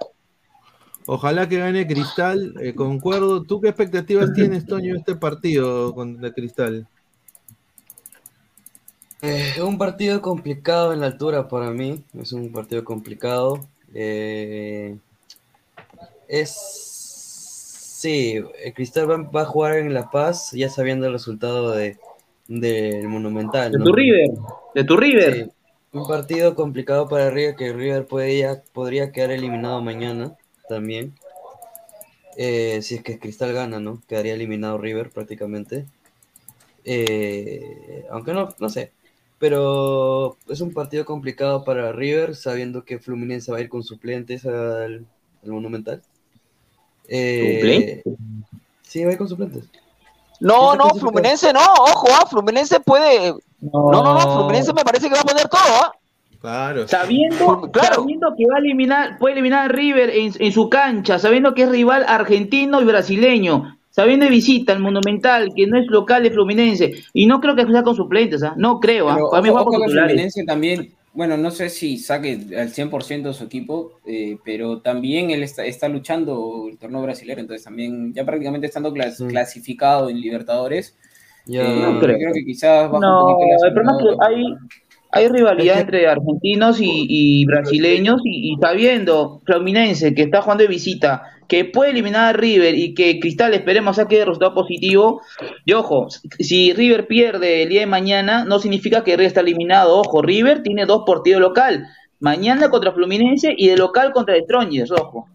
Ojalá 1.06 1.48
que 1.48 1.58
gane 1.58 1.86
Cristal, 1.86 2.54
eh, 2.60 2.74
concuerdo. 2.74 3.42
¿Tú 3.42 3.60
qué 3.60 3.68
expectativas 3.68 4.32
tienes, 4.32 4.66
Toño, 4.66 4.92
de 4.92 4.98
este 5.00 5.16
partido 5.16 5.92
con 5.94 6.20
de 6.20 6.32
Cristal? 6.32 6.86
Eh, 9.22 9.54
Es 9.56 9.62
un 9.62 9.76
partido 9.76 10.22
complicado 10.22 10.92
en 10.92 11.00
la 11.00 11.06
altura 11.06 11.48
para 11.48 11.70
mí. 11.70 12.04
Es 12.18 12.32
un 12.32 12.52
partido 12.52 12.84
complicado. 12.84 13.60
Eh, 13.92 14.96
es. 16.28 16.89
Sí, 18.00 18.42
el 18.64 18.72
Cristal 18.72 19.10
va, 19.10 19.18
va 19.18 19.42
a 19.42 19.44
jugar 19.44 19.76
en 19.76 19.92
La 19.92 20.10
Paz 20.10 20.52
ya 20.52 20.70
sabiendo 20.70 21.06
el 21.06 21.12
resultado 21.12 21.72
de, 21.72 21.98
del 22.48 23.06
Monumental. 23.08 23.72
De 23.72 23.76
¿no? 23.76 23.84
tu 23.84 23.92
River, 23.92 24.30
de 24.74 24.84
tu 24.84 24.96
River. 24.96 25.34
Sí, 25.34 25.50
un 25.92 26.08
partido 26.08 26.54
complicado 26.54 27.10
para 27.10 27.28
River, 27.28 27.56
que 27.56 27.74
River 27.74 28.06
ya- 28.38 28.62
podría 28.72 29.12
quedar 29.12 29.32
eliminado 29.32 29.82
mañana 29.82 30.34
también. 30.66 31.12
Eh, 32.38 32.80
si 32.80 32.94
es 32.94 33.02
que 33.02 33.18
Cristal 33.18 33.52
gana, 33.52 33.80
¿no? 33.80 34.00
Quedaría 34.08 34.32
eliminado 34.32 34.78
River 34.78 35.10
prácticamente. 35.10 35.84
Eh, 36.86 38.06
aunque 38.10 38.32
no, 38.32 38.48
no 38.58 38.70
sé. 38.70 38.92
Pero 39.38 40.38
es 40.48 40.62
un 40.62 40.72
partido 40.72 41.04
complicado 41.04 41.64
para 41.64 41.92
River, 41.92 42.34
sabiendo 42.34 42.82
que 42.82 42.98
Fluminense 42.98 43.52
va 43.52 43.58
a 43.58 43.60
ir 43.60 43.68
con 43.68 43.82
suplentes 43.82 44.46
al, 44.46 45.04
al 45.44 45.50
Monumental. 45.50 46.00
Eh, 47.12 48.02
sí, 48.82 49.02
va 49.04 49.10
a 49.10 49.12
ir 49.12 49.18
con 49.18 49.28
suplentes. 49.28 49.64
No, 50.38 50.74
no, 50.76 50.90
Fluminense 50.94 51.52
no, 51.52 51.60
ojo, 51.60 52.08
ah, 52.12 52.24
Fluminense 52.26 52.80
puede. 52.80 53.34
No, 53.60 53.90
no, 53.92 54.14
no, 54.14 54.20
Fluminense 54.36 54.72
me 54.72 54.84
parece 54.84 55.08
que 55.08 55.14
va 55.14 55.20
a 55.20 55.24
poner 55.24 55.48
todo, 55.48 55.60
¿ah? 55.82 55.92
Claro. 56.40 56.88
Sabiendo, 56.88 57.70
sabiendo 57.74 58.28
que 58.38 58.44
va 58.50 58.56
a 58.56 58.60
eliminar, 58.60 59.18
puede 59.18 59.34
eliminar 59.34 59.66
a 59.66 59.68
River 59.68 60.08
en, 60.08 60.32
en 60.38 60.52
su 60.52 60.70
cancha, 60.70 61.18
sabiendo 61.18 61.52
que 61.52 61.64
es 61.64 61.68
rival 61.68 62.06
argentino 62.08 62.80
y 62.80 62.84
brasileño, 62.86 63.76
sabiendo 63.90 64.24
de 64.24 64.30
visita 64.30 64.72
al 64.72 64.78
Monumental, 64.78 65.50
que 65.54 65.66
no 65.66 65.78
es 65.78 65.86
local 65.88 66.22
de 66.22 66.30
Fluminense, 66.30 66.94
y 67.12 67.26
no 67.26 67.40
creo 67.42 67.54
que 67.56 67.66
sea 67.66 67.82
con 67.82 67.94
suplentes, 67.94 68.42
¿ah? 68.42 68.54
no 68.56 68.80
creo, 68.80 69.10
¿ah? 69.10 69.16
Pero 69.16 69.30
para 69.30 69.42
mí 69.42 69.50
ojo- 69.50 69.58
juega 69.58 69.64
con 69.66 69.74
ojo 69.74 69.80
que 69.82 69.86
titulares. 69.88 70.12
Fluminense 70.12 70.44
también, 70.44 70.94
bueno, 71.12 71.36
no 71.36 71.50
sé 71.50 71.70
si 71.70 71.98
saque 71.98 72.38
al 72.56 72.70
100% 72.70 73.32
su 73.32 73.44
equipo, 73.44 74.00
eh, 74.06 74.38
pero 74.44 74.80
también 74.82 75.30
él 75.30 75.42
está, 75.42 75.64
está 75.64 75.88
luchando 75.88 76.68
el 76.70 76.78
torneo 76.78 77.02
brasileño, 77.02 77.40
entonces 77.40 77.64
también 77.64 78.14
ya 78.14 78.24
prácticamente 78.24 78.66
estando 78.68 78.92
clas- 78.94 79.24
clasificado 79.26 80.08
en 80.10 80.20
Libertadores, 80.20 80.96
Ya. 81.46 81.62
eh, 81.62 81.74
No 81.74 81.98
yo 81.98 81.98
creo. 81.98 82.18
creo 82.18 82.32
que 82.34 82.44
quizás 82.44 82.90
baja 82.90 83.06
No, 83.06 83.10
un 83.10 83.18
poquito 83.18 83.46
el 83.64 83.72
problema 83.74 83.92
es 83.98 83.98
que 84.04 84.16
hay, 84.26 84.44
hay 85.12 85.28
rivalidad 85.28 85.80
entre 85.80 86.06
argentinos 86.08 86.80
y, 86.80 87.06
y 87.08 87.44
brasileños 87.46 88.20
y, 88.24 88.52
y 88.52 88.56
sabiendo 88.60 89.40
Fluminense 89.46 90.14
que 90.14 90.22
está 90.22 90.42
jugando 90.42 90.62
de 90.64 90.68
visita, 90.68 91.22
que 91.50 91.64
puede 91.64 91.90
eliminar 91.90 92.28
a 92.28 92.32
River 92.32 92.76
y 92.76 92.94
que 92.94 93.18
Cristal 93.18 93.52
esperemos 93.54 93.96
saque 93.96 94.24
resultado 94.24 94.54
positivo. 94.54 95.20
Y 95.64 95.72
ojo, 95.72 96.06
si 96.38 96.72
River 96.72 97.08
pierde 97.08 97.64
el 97.64 97.68
día 97.68 97.80
de 97.80 97.86
mañana, 97.86 98.44
no 98.44 98.60
significa 98.60 99.02
que 99.02 99.16
River 99.16 99.26
está 99.26 99.40
eliminado. 99.40 99.98
Ojo, 99.98 100.22
River 100.22 100.62
tiene 100.62 100.86
dos 100.86 101.02
partidos 101.04 101.40
local. 101.40 101.88
Mañana 102.20 102.70
contra 102.70 102.92
Fluminense 102.92 103.52
y 103.56 103.66
de 103.68 103.76
local 103.76 104.12
contra 104.12 104.38
Strongers, 104.38 104.92
ojo. 104.92 105.28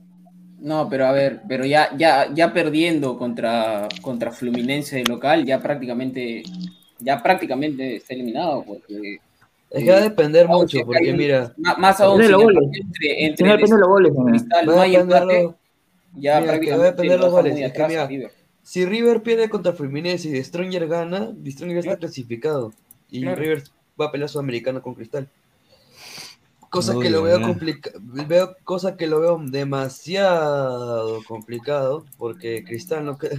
No, 0.61 0.87
pero 0.89 1.05
a 1.05 1.11
ver, 1.11 1.41
pero 1.49 1.65
ya, 1.65 1.89
ya, 1.97 2.27
ya 2.33 2.53
perdiendo 2.53 3.17
contra, 3.17 3.89
contra 4.01 4.31
Fluminense 4.31 4.95
de 4.95 5.03
local, 5.03 5.43
ya 5.45 5.59
prácticamente, 5.61 6.43
ya 6.99 7.21
prácticamente 7.21 7.97
está 7.97 8.13
eliminado, 8.13 8.63
porque 8.65 9.17
Es 9.69 9.83
que 9.83 9.91
va 9.91 9.97
a 9.97 10.01
depender 10.01 10.47
aún 10.47 10.61
mucho, 10.61 10.79
porque 10.85 11.11
mira. 11.11 11.53
más 11.77 11.99
aún 11.99 12.21
entre, 12.23 13.25
entre 13.25 13.47
de 13.57 13.77
los 13.77 13.89
goles. 13.89 14.13
Cristal 14.27 14.65
no 14.65 14.79
hay 14.81 14.91
depender 14.91 15.17
empate, 15.21 15.43
los- 15.43 15.53
ya 16.17 16.39
mira, 16.41 16.59
que 16.59 16.71
va 16.71 16.75
a 16.75 16.79
prácticamente 16.79 16.85
depender 16.91 17.19
los 17.19 17.31
goles. 17.31 17.53
muy 17.53 17.63
Es 17.63 17.71
que 17.71 17.77
atrás 17.77 17.89
mira, 17.89 18.03
a 18.03 18.07
River. 18.07 18.31
si 18.63 18.85
River 18.85 19.21
pierde 19.23 19.49
contra 19.49 19.73
Fluminense 19.73 20.29
y 20.29 20.43
Stronger 20.43 20.87
gana, 20.87 21.33
Stronger 21.47 21.77
está 21.77 21.97
clasificado. 21.97 22.73
Y 23.09 23.21
Claro. 23.21 23.41
River 23.41 23.63
va 23.99 24.05
a 24.07 24.11
pelear 24.11 24.29
sudamericano 24.29 24.81
con 24.81 24.95
Cristal. 24.95 25.29
Cosa 26.69 26.97
Uy, 26.97 27.03
que 27.03 27.09
lo 27.09 27.21
veo 27.23 27.35
verdad. 27.35 27.47
complicado, 27.47 27.99
veo 28.03 28.55
cosa 28.65 28.97
que 28.97 29.07
lo 29.07 29.21
veo 29.21 29.39
demasiado 29.45 31.23
complicado, 31.23 32.03
porque 32.17 32.63
Cristal 32.65 33.05
no 33.05 33.17
queda- 33.17 33.37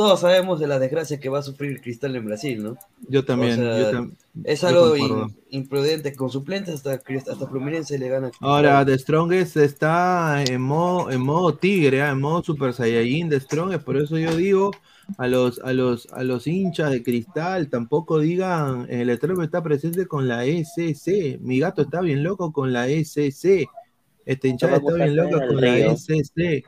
Todos 0.00 0.20
sabemos 0.20 0.58
de 0.58 0.66
la 0.66 0.78
desgracia 0.78 1.20
que 1.20 1.28
va 1.28 1.40
a 1.40 1.42
sufrir 1.42 1.82
Cristal 1.82 2.16
en 2.16 2.24
Brasil, 2.24 2.62
¿no? 2.62 2.78
Yo 3.08 3.22
también, 3.22 3.52
O 3.60 3.62
sea, 3.62 3.78
yo 3.78 3.90
tam- 3.92 4.14
es 4.44 4.64
algo 4.64 4.96
in- 4.96 5.36
imprudente 5.50 6.14
con 6.14 6.30
suplentes 6.30 6.74
hasta, 6.76 6.92
hasta 6.94 7.46
Fluminense 7.46 7.98
le 7.98 8.08
gana. 8.08 8.30
Ahora, 8.40 8.82
The 8.86 8.98
Strongest 8.98 9.58
está 9.58 10.42
en 10.42 10.62
modo, 10.62 11.10
en 11.10 11.20
modo 11.20 11.54
tigre, 11.54 12.00
ah, 12.00 12.12
en 12.12 12.20
modo 12.20 12.42
Super 12.42 12.72
Saiyajin 12.72 13.28
de 13.28 13.40
Strongest, 13.40 13.84
por 13.84 13.98
eso 13.98 14.16
yo 14.16 14.34
digo 14.34 14.70
a 15.18 15.26
los, 15.28 15.58
a 15.58 15.74
los, 15.74 16.10
a 16.12 16.24
los 16.24 16.46
hinchas 16.46 16.90
de 16.92 17.02
cristal, 17.02 17.68
tampoco 17.68 18.20
digan, 18.20 18.86
el 18.88 19.10
Eterno 19.10 19.42
está 19.42 19.62
presente 19.62 20.06
con 20.06 20.28
la 20.28 20.46
SC, 20.46 21.38
mi 21.42 21.58
gato 21.58 21.82
está 21.82 22.00
bien 22.00 22.22
loco 22.22 22.52
con 22.52 22.72
la 22.72 22.88
SC, 22.88 23.66
este 24.24 24.48
hinchada 24.48 24.76
está 24.76 24.94
bien 24.94 25.18
hacer 25.20 25.46
con 25.48 25.60
la. 25.60 25.92
SC. 25.94 26.64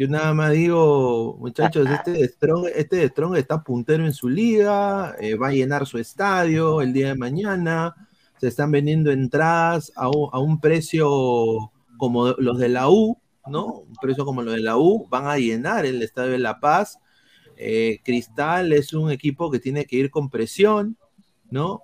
Yo 0.00 0.08
nada 0.08 0.32
más 0.32 0.52
digo, 0.52 1.36
muchachos, 1.38 1.86
este 1.86 2.12
de 2.12 2.26
Strong, 2.26 2.68
este 2.74 2.96
de 2.96 3.08
Strong 3.08 3.36
está 3.36 3.62
puntero 3.62 4.06
en 4.06 4.14
su 4.14 4.30
liga, 4.30 5.14
eh, 5.20 5.34
va 5.34 5.48
a 5.48 5.52
llenar 5.52 5.86
su 5.86 5.98
estadio 5.98 6.80
el 6.80 6.94
día 6.94 7.08
de 7.08 7.16
mañana, 7.16 7.94
se 8.38 8.48
están 8.48 8.70
vendiendo 8.70 9.10
entradas 9.10 9.92
a 9.94 10.08
un, 10.08 10.30
a 10.32 10.38
un 10.38 10.58
precio 10.58 11.70
como 11.98 12.28
los 12.28 12.58
de 12.58 12.70
la 12.70 12.88
U, 12.88 13.18
¿no? 13.46 13.66
Un 13.66 13.94
precio 14.00 14.24
como 14.24 14.40
los 14.40 14.54
de 14.54 14.62
la 14.62 14.78
U, 14.78 15.06
van 15.10 15.26
a 15.26 15.36
llenar 15.36 15.84
el 15.84 16.00
Estadio 16.00 16.30
de 16.30 16.38
La 16.38 16.60
Paz. 16.60 16.98
Eh, 17.58 18.00
Cristal 18.02 18.72
es 18.72 18.94
un 18.94 19.10
equipo 19.10 19.50
que 19.50 19.58
tiene 19.58 19.84
que 19.84 19.96
ir 19.96 20.10
con 20.10 20.30
presión, 20.30 20.96
¿no? 21.50 21.82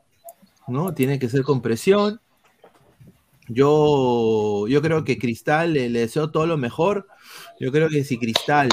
¿No? 0.66 0.94
Tiene 0.94 1.18
que 1.18 1.28
ser 1.28 1.42
con 1.42 1.60
presión. 1.60 2.22
Yo, 3.46 4.66
yo 4.68 4.80
creo 4.80 5.04
que 5.04 5.18
Cristal 5.18 5.74
le, 5.74 5.90
le 5.90 6.00
deseo 6.00 6.30
todo 6.30 6.46
lo 6.46 6.56
mejor. 6.56 7.08
Yo 7.58 7.72
creo 7.72 7.88
que 7.88 8.04
si 8.04 8.18
Cristal 8.18 8.68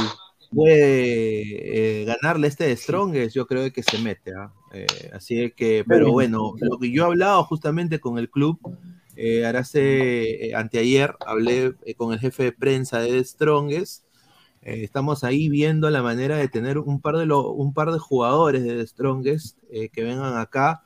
puede 0.52 2.02
eh, 2.02 2.06
ganarle 2.06 2.48
este 2.48 2.66
de 2.66 2.76
Strongest, 2.76 3.36
yo 3.36 3.48
creo 3.48 3.72
que 3.72 3.84
se 3.84 3.98
mete. 3.98 4.32
¿ah? 4.38 4.52
Eh, 4.74 5.10
así 5.14 5.52
que, 5.56 5.86
pero 5.88 6.12
bueno, 6.12 6.54
lo 6.60 6.78
que 6.80 6.92
yo 6.92 7.04
he 7.04 7.06
hablado 7.08 7.44
justamente 7.46 8.00
con 8.00 8.18
el 8.18 8.30
club, 8.30 8.60
eh, 9.16 9.46
ahora 9.46 9.60
hace, 9.60 10.48
eh, 10.50 10.56
anteayer, 10.56 11.16
hablé 11.26 11.74
eh, 11.86 11.96
con 11.96 12.14
el 12.14 12.20
jefe 12.20 12.44
de 12.44 12.52
prensa 12.52 13.00
de 13.00 13.10
The 13.12 13.24
Strongest. 13.24 14.04
Eh, 14.62 14.84
estamos 14.84 15.24
ahí 15.24 15.50
viendo 15.50 15.90
la 15.90 16.02
manera 16.04 16.38
de 16.38 16.48
tener 16.48 16.78
un 16.80 17.02
par 17.02 17.18
de, 17.18 17.26
lo- 17.26 17.52
un 17.52 17.74
par 17.74 17.92
de 17.92 18.00
jugadores 18.00 18.64
de 18.64 18.86
Strongest 18.88 19.58
eh, 19.72 19.90
que 19.90 20.04
vengan 20.04 20.38
acá. 20.38 20.84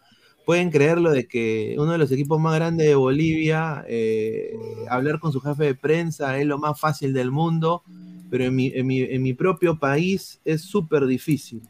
Pueden 0.47 0.71
creerlo 0.71 1.11
de 1.11 1.27
que 1.27 1.75
uno 1.77 1.91
de 1.91 1.99
los 1.99 2.11
equipos 2.11 2.39
más 2.39 2.55
grandes 2.55 2.87
de 2.87 2.95
Bolivia, 2.95 3.85
eh, 3.87 4.53
hablar 4.89 5.19
con 5.19 5.33
su 5.33 5.41
jefe 5.41 5.65
de 5.65 5.75
prensa 5.75 6.37
es 6.39 6.47
lo 6.47 6.57
más 6.57 6.79
fácil 6.79 7.13
del 7.13 7.31
mundo, 7.31 7.83
pero 8.31 8.45
en 8.45 8.55
mi, 8.55 8.67
en 8.73 8.87
mi- 8.87 9.01
en 9.03 9.21
mi 9.23 9.33
propio 9.33 9.77
país 9.77 10.39
es 10.45 10.61
súper 10.63 11.05
difícil, 11.05 11.61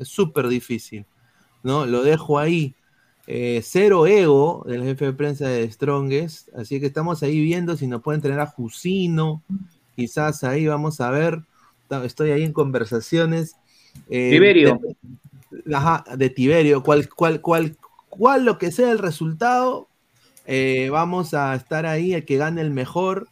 es 0.00 0.08
súper 0.08 0.48
difícil, 0.48 1.06
¿no? 1.62 1.86
Lo 1.86 2.02
dejo 2.02 2.38
ahí. 2.38 2.74
Eh, 3.28 3.60
cero 3.64 4.06
ego 4.06 4.64
del 4.66 4.82
jefe 4.84 5.06
de 5.06 5.12
prensa 5.14 5.48
de 5.48 5.70
Strongest, 5.70 6.48
así 6.56 6.80
que 6.80 6.86
estamos 6.86 7.22
ahí 7.22 7.40
viendo 7.40 7.76
si 7.76 7.86
nos 7.86 8.02
pueden 8.02 8.20
tener 8.20 8.40
a 8.40 8.46
Jusino, 8.46 9.42
quizás 9.96 10.44
ahí 10.44 10.66
vamos 10.66 11.00
a 11.00 11.10
ver, 11.10 11.40
estoy 12.04 12.32
ahí 12.32 12.42
en 12.44 12.52
conversaciones. 12.52 13.56
eh, 14.10 14.30
Tiberio. 14.32 14.80
de- 15.50 15.74
ajá, 15.76 16.04
de 16.16 16.30
Tiberio, 16.30 16.82
cual, 16.82 17.08
cual, 17.08 17.40
cual, 17.40 17.76
cual 18.16 18.44
lo 18.44 18.58
que 18.58 18.72
sea 18.72 18.90
el 18.90 18.98
resultado, 18.98 19.88
eh, 20.46 20.88
vamos 20.90 21.34
a 21.34 21.54
estar 21.54 21.86
ahí, 21.86 22.14
el 22.14 22.24
que 22.24 22.36
gane 22.36 22.60
el 22.60 22.70
mejor. 22.70 23.28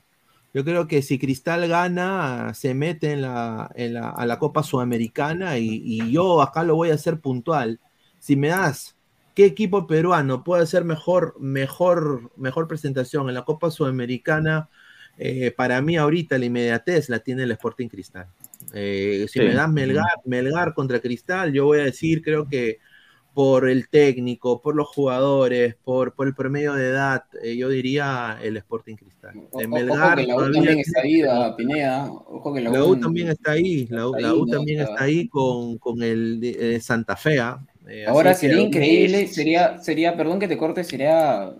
Yo 0.54 0.64
creo 0.64 0.86
que 0.86 1.00
si 1.02 1.18
Cristal 1.18 1.66
gana, 1.68 2.52
se 2.54 2.74
mete 2.74 3.12
en 3.12 3.22
la, 3.22 3.70
en 3.74 3.94
la- 3.94 4.10
a 4.10 4.26
la 4.26 4.38
Copa 4.38 4.62
Sudamericana 4.62 5.56
y, 5.58 5.80
y 5.84 6.12
yo 6.12 6.42
acá 6.42 6.62
lo 6.62 6.76
voy 6.76 6.90
a 6.90 6.94
hacer 6.94 7.20
puntual. 7.20 7.80
Si 8.18 8.36
me 8.36 8.48
das 8.48 8.96
qué 9.34 9.46
equipo 9.46 9.86
peruano 9.86 10.44
puede 10.44 10.62
hacer 10.64 10.84
mejor, 10.84 11.34
mejor, 11.40 12.30
mejor 12.36 12.68
presentación 12.68 13.28
en 13.28 13.34
la 13.34 13.44
Copa 13.44 13.70
Sudamericana, 13.70 14.68
eh, 15.18 15.52
para 15.56 15.80
mí 15.80 15.96
ahorita 15.96 16.38
la 16.38 16.44
inmediatez 16.46 17.08
la 17.08 17.20
tiene 17.20 17.44
el 17.44 17.52
Sporting 17.52 17.88
Cristal. 17.88 18.26
Eh, 18.74 19.26
si 19.28 19.38
Sí. 19.38 19.44
me 19.46 19.54
das 19.54 19.70
Melgar, 19.70 20.20
Melgar 20.24 20.74
contra 20.74 21.00
Cristal, 21.00 21.52
yo 21.52 21.64
voy 21.66 21.80
a 21.80 21.84
decir, 21.84 22.22
creo 22.22 22.46
que 22.46 22.78
por 23.34 23.68
el 23.68 23.88
técnico, 23.88 24.60
por 24.60 24.74
los 24.76 24.88
jugadores, 24.88 25.74
por, 25.84 26.12
por 26.14 26.26
el 26.26 26.34
promedio 26.34 26.74
de 26.74 26.88
edad, 26.88 27.24
eh, 27.42 27.56
yo 27.56 27.68
diría 27.70 28.38
el 28.42 28.56
Sporting 28.58 28.96
Cristal. 28.96 29.34
O- 29.50 29.60
En 29.60 29.72
ojo 29.72 29.74
Melgar 29.78 30.18
que 30.18 30.26
la 30.26 30.36
U 30.36 30.40
también 30.42 30.64
tiene 30.64 30.80
está 30.82 31.02
viva, 31.02 31.56
Pineda. 31.56 32.10
Ojo 32.12 32.52
que 32.54 32.60
la 32.60 32.70
U, 32.70 32.72
la 32.74 32.84
U 32.84 32.96
también 33.00 33.28
está 33.28 33.52
ahí, 33.52 33.86
la 33.90 34.08
U, 34.08 34.14
está 34.16 34.28
la 34.28 34.34
U 34.34 34.36
ahí, 34.36 34.40
¿no? 34.50 34.56
también 34.56 34.80
Está- 34.80 35.02
ahí 35.04 35.28
con, 35.28 35.78
con 35.78 36.02
el 36.02 36.40
eh, 36.42 36.78
Santa 36.80 37.16
Fe. 37.16 37.40
¿ah? 37.40 37.58
Eh, 37.88 38.04
Ahora 38.06 38.34
sería 38.34 38.60
increíble, 38.60 39.26
sería, 39.28 39.78
sería, 39.78 40.16
perdón 40.16 40.38
que 40.38 40.48
te 40.48 40.58
corte, 40.58 40.84
sería 40.84 41.50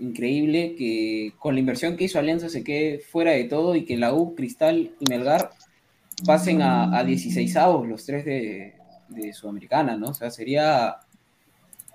increíble 0.00 0.74
que 0.76 1.32
con 1.38 1.54
la 1.54 1.60
inversión 1.60 1.96
que 1.96 2.04
hizo 2.04 2.18
Alianza 2.18 2.48
se 2.48 2.64
quede 2.64 2.98
fuera 3.00 3.32
de 3.32 3.44
todo 3.44 3.74
y 3.76 3.84
que 3.84 3.96
la 3.96 4.14
U, 4.14 4.34
Cristal 4.34 4.92
y 4.98 5.04
Melgar 5.10 5.50
pasen 6.24 6.62
a, 6.62 6.96
a 6.96 7.04
16 7.04 7.54
avos 7.56 7.86
los 7.86 8.04
tres 8.06 8.24
de, 8.24 8.74
de 9.08 9.32
Sudamericana, 9.32 9.96
¿no? 9.96 10.08
O 10.10 10.14
sea, 10.14 10.30
sería 10.30 10.96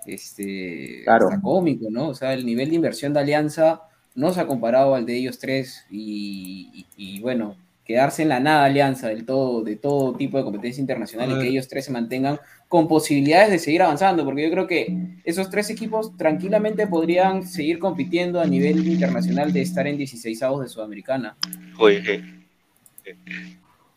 este 0.06 1.02
Claro. 1.04 1.28
hasta 1.28 1.40
cómico, 1.40 1.86
¿no? 1.90 2.08
O 2.08 2.14
sea, 2.14 2.32
el 2.34 2.44
nivel 2.46 2.70
de 2.70 2.76
inversión 2.76 3.12
de 3.12 3.20
Alianza 3.20 3.82
no 4.14 4.32
se 4.32 4.40
ha 4.40 4.46
comparado 4.46 4.94
al 4.94 5.06
de 5.06 5.16
ellos 5.16 5.38
tres 5.38 5.84
y, 5.90 6.70
y- 6.96 7.16
y, 7.16 7.20
bueno, 7.20 7.56
quedarse 7.84 8.22
en 8.22 8.30
la 8.30 8.40
nada 8.40 8.64
Alianza 8.64 9.08
del 9.08 9.26
todo, 9.26 9.62
de 9.62 9.76
todo 9.76 10.14
tipo 10.16 10.38
de 10.38 10.44
competencia 10.44 10.80
internacional 10.80 11.32
y 11.32 11.38
que 11.40 11.48
ellos 11.48 11.68
tres 11.68 11.84
se 11.84 11.92
mantengan 11.92 12.38
con 12.68 12.88
posibilidades 12.88 13.50
de 13.50 13.58
seguir 13.58 13.82
avanzando, 13.82 14.24
porque 14.24 14.42
yo 14.44 14.50
creo 14.50 14.66
que 14.66 14.96
esos 15.24 15.50
tres 15.50 15.68
equipos 15.70 16.16
tranquilamente 16.16 16.86
podrían 16.86 17.46
seguir 17.46 17.78
compitiendo 17.78 18.40
a 18.40 18.46
nivel 18.46 18.86
internacional 18.88 19.52
de 19.52 19.62
estar 19.62 19.86
en 19.86 19.98
16 19.98 20.42
avos 20.42 20.62
de 20.62 20.68
Sudamericana. 20.68 21.36
Uy, 21.78 22.00
eh, 22.06 22.22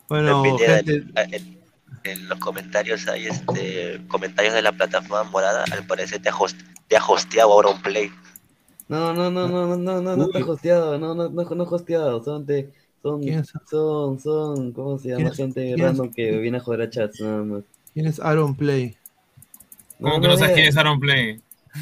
Bueno, 0.08 0.42
Pineda, 0.42 0.76
gente, 0.76 0.92
en, 0.92 1.34
en- 1.34 1.57
en 2.12 2.28
los 2.28 2.38
comentarios 2.38 3.06
hay 3.08 3.26
este 3.26 4.00
comentarios 4.08 4.54
de 4.54 4.62
la 4.62 4.72
plataforma 4.72 5.30
morada. 5.30 5.64
Al 5.72 5.86
parecer 5.86 6.20
te 6.22 6.28
ha, 6.28 6.32
host- 6.32 6.56
te 6.88 6.96
ha 6.96 7.04
hosteado 7.04 7.52
ahora 7.52 7.70
un 7.70 7.82
play. 7.82 8.10
No, 8.88 9.12
no, 9.12 9.30
no, 9.30 9.48
no, 9.48 9.66
no, 9.66 9.76
no, 9.76 10.00
no, 10.02 10.16
no 10.16 10.24
está 10.24 10.38
Uy. 10.38 10.44
hosteado, 10.44 10.98
no, 10.98 11.14
no, 11.14 11.28
no, 11.28 11.42
no 11.44 11.62
hosteado, 11.64 12.22
son 12.24 12.46
de, 12.46 12.70
son, 13.02 13.20
¿Quién 13.20 13.40
es? 13.40 13.52
son, 13.68 14.18
son, 14.18 14.72
¿cómo 14.72 14.98
se 14.98 15.08
¿Quién 15.08 15.18
llama? 15.18 15.30
es? 15.30 15.36
Gente 15.36 15.60
¿Quién 15.60 15.78
es? 15.78 15.84
random 15.84 16.12
que 16.12 16.38
viene 16.38 16.56
a 16.56 16.60
joder 16.60 16.82
a 16.82 16.90
chats, 16.90 17.20
nada 17.20 17.42
más. 17.44 17.64
¿quién 17.92 18.06
es 18.06 18.18
Aaron 18.18 18.54
Play? 18.54 18.96
¿Cómo 20.00 20.20
que 20.20 20.28
no 20.28 20.36
sabes 20.36 20.50
es- 20.50 20.54
quién 20.54 20.66
es 20.68 20.76
Aaron 20.76 21.00
Play? 21.00 21.40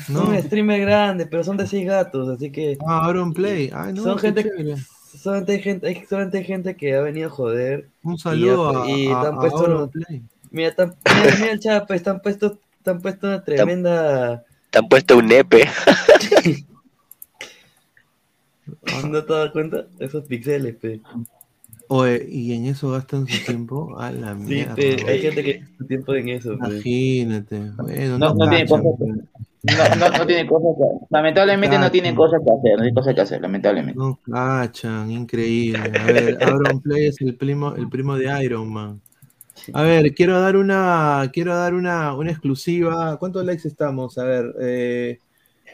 No. 0.09 0.27
Son 0.27 0.43
streamers 0.43 0.81
grandes, 0.82 1.28
pero 1.31 1.44
son 1.44 1.57
de 1.57 1.66
seis 1.66 1.86
gatos, 1.86 2.28
así 2.28 2.51
que 2.51 2.77
Ah, 2.86 3.07
Aaron 3.07 3.32
Play. 3.32 3.70
Ay, 3.73 3.93
no, 3.93 4.03
son 4.03 4.19
gente, 4.19 4.43
chévere. 4.43 4.74
Solamente 5.16 5.52
hay 5.52 5.62
gente, 5.62 5.86
hay 5.88 6.05
solamente 6.09 6.38
hay 6.38 6.44
gente 6.44 6.76
que 6.76 6.94
ha 6.94 7.01
venido 7.01 7.28
a 7.28 7.30
joder. 7.30 7.88
Un 8.02 8.18
saludo 8.18 8.68
a, 8.68 8.90
y 8.90 9.06
a- 9.09 9.20
te 9.20 9.26
han 9.26 9.34
a 9.34 9.40
puesto 9.40 9.90
Play. 9.90 10.22
Mira, 10.51 10.74
tan, 10.74 10.94
mira, 11.05 11.36
mira 11.40 11.52
el 11.52 11.60
chat, 11.60 11.86
pues, 11.86 12.01
están 12.01 12.20
puesto, 12.20 12.59
están 12.78 13.01
puesto 13.01 13.26
una 13.26 13.44
tremenda, 13.44 14.44
Te 14.70 14.78
han 14.78 14.88
puesto 14.88 15.18
un 15.18 15.26
nepe. 15.26 15.64
¿no 19.09 19.24
te 19.24 19.32
das 19.32 19.51
cuenta? 19.52 19.86
Esos 19.98 20.24
pixeles, 20.24 20.76
pe. 20.76 21.01
Oye, 21.88 22.26
y 22.28 22.52
en 22.52 22.66
eso 22.66 22.90
gastan 22.90 23.26
su 23.28 23.44
tiempo. 23.44 23.97
A 23.98 24.10
la 24.10 24.34
Sí, 24.34 24.44
mierda. 24.44 24.74
pe, 24.74 24.97
hay 25.09 25.20
gente 25.20 25.43
que 25.44 25.52
gasta 25.55 25.76
su 25.78 25.86
tiempo 25.86 26.14
en 26.14 26.28
eso, 26.30 26.51
pe. 26.51 26.66
Imagínate. 26.66 27.70
Bueno, 27.76 28.18
No, 28.18 28.34
no, 28.34 28.47
no 28.47 28.51
tiene. 28.51 28.66
No, 29.66 29.97
no, 29.97 30.18
no 30.18 30.26
tiene 30.26 30.47
cosas 30.47 30.76
que 30.76 31.06
Lamentablemente 31.10 31.78
no 31.78 31.90
tiene 31.90 32.14
cosas 32.14 32.40
que 32.44 32.52
hacer, 32.52 32.72
no 32.72 32.82
tiene 32.82 32.94
cosas 32.94 33.14
que 33.14 33.20
hacer, 33.20 33.40
lamentablemente. 33.40 33.98
No 33.98 34.18
cachan, 34.30 35.10
increíble. 35.10 35.93
A 35.98 36.05
ver, 36.05 36.38
Aaron 36.43 36.80
Play 36.80 37.06
es 37.06 37.20
el 37.20 37.36
primo, 37.36 37.74
el 37.74 37.88
primo 37.88 38.16
de 38.16 38.44
Iron 38.44 38.72
Man. 38.72 39.01
A 39.72 39.82
ver, 39.82 40.14
quiero 40.14 40.40
dar 40.40 40.56
una, 40.56 41.30
quiero 41.32 41.56
dar 41.56 41.74
una, 41.74 42.14
una 42.14 42.30
exclusiva. 42.30 43.18
¿Cuántos 43.18 43.44
likes 43.44 43.66
estamos? 43.66 44.18
A 44.18 44.24
ver, 44.24 44.55
eh, 44.60 45.18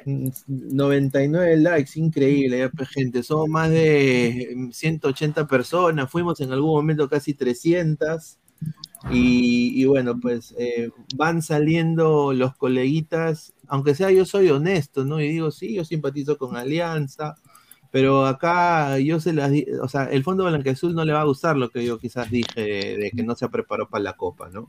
99 0.06 1.56
likes, 1.59 1.93
increíble, 1.97 2.69
pues, 2.70 2.89
gente. 2.89 3.23
Somos 3.23 3.48
más 3.48 3.70
de 3.70 4.69
180 4.70 5.47
personas, 5.47 6.10
fuimos 6.10 6.40
en 6.40 6.52
algún 6.52 6.70
momento 6.70 7.09
casi 7.09 7.35
300. 7.35 8.39
Y, 9.10 9.82
y 9.82 9.85
bueno, 9.85 10.19
pues 10.20 10.55
eh, 10.56 10.90
van 11.16 11.43
saliendo 11.43 12.32
los 12.32 12.55
coleguitas, 12.55 13.52
aunque 13.73 13.94
sea 13.94 14.11
yo 14.11 14.27
soy 14.27 14.51
honesto, 14.51 15.03
¿no? 15.03 15.19
Y 15.19 15.28
digo, 15.28 15.51
sí, 15.51 15.74
yo 15.74 15.82
simpatizo 15.82 16.36
con 16.36 16.59
Alianza, 16.59 17.36
pero 17.90 18.27
acá 18.27 18.99
yo 18.99 19.19
se 19.19 19.32
las 19.32 19.51
o 19.81 19.89
sea, 19.89 20.05
el 20.11 20.23
Fondo 20.23 20.44
Blanqueazul 20.44 20.94
no 20.94 21.07
le 21.07 21.15
va 21.15 21.23
a 21.23 21.24
gustar 21.24 21.57
lo 21.57 21.70
que 21.70 21.82
yo 21.82 21.99
quizás 21.99 22.31
dije 22.31 22.61
de, 22.99 23.11
que 23.16 23.23
no 23.23 23.35
se 23.35 23.49
preparó 23.49 23.89
para 23.89 24.05
la 24.05 24.12
Copa, 24.12 24.51
¿no? 24.51 24.69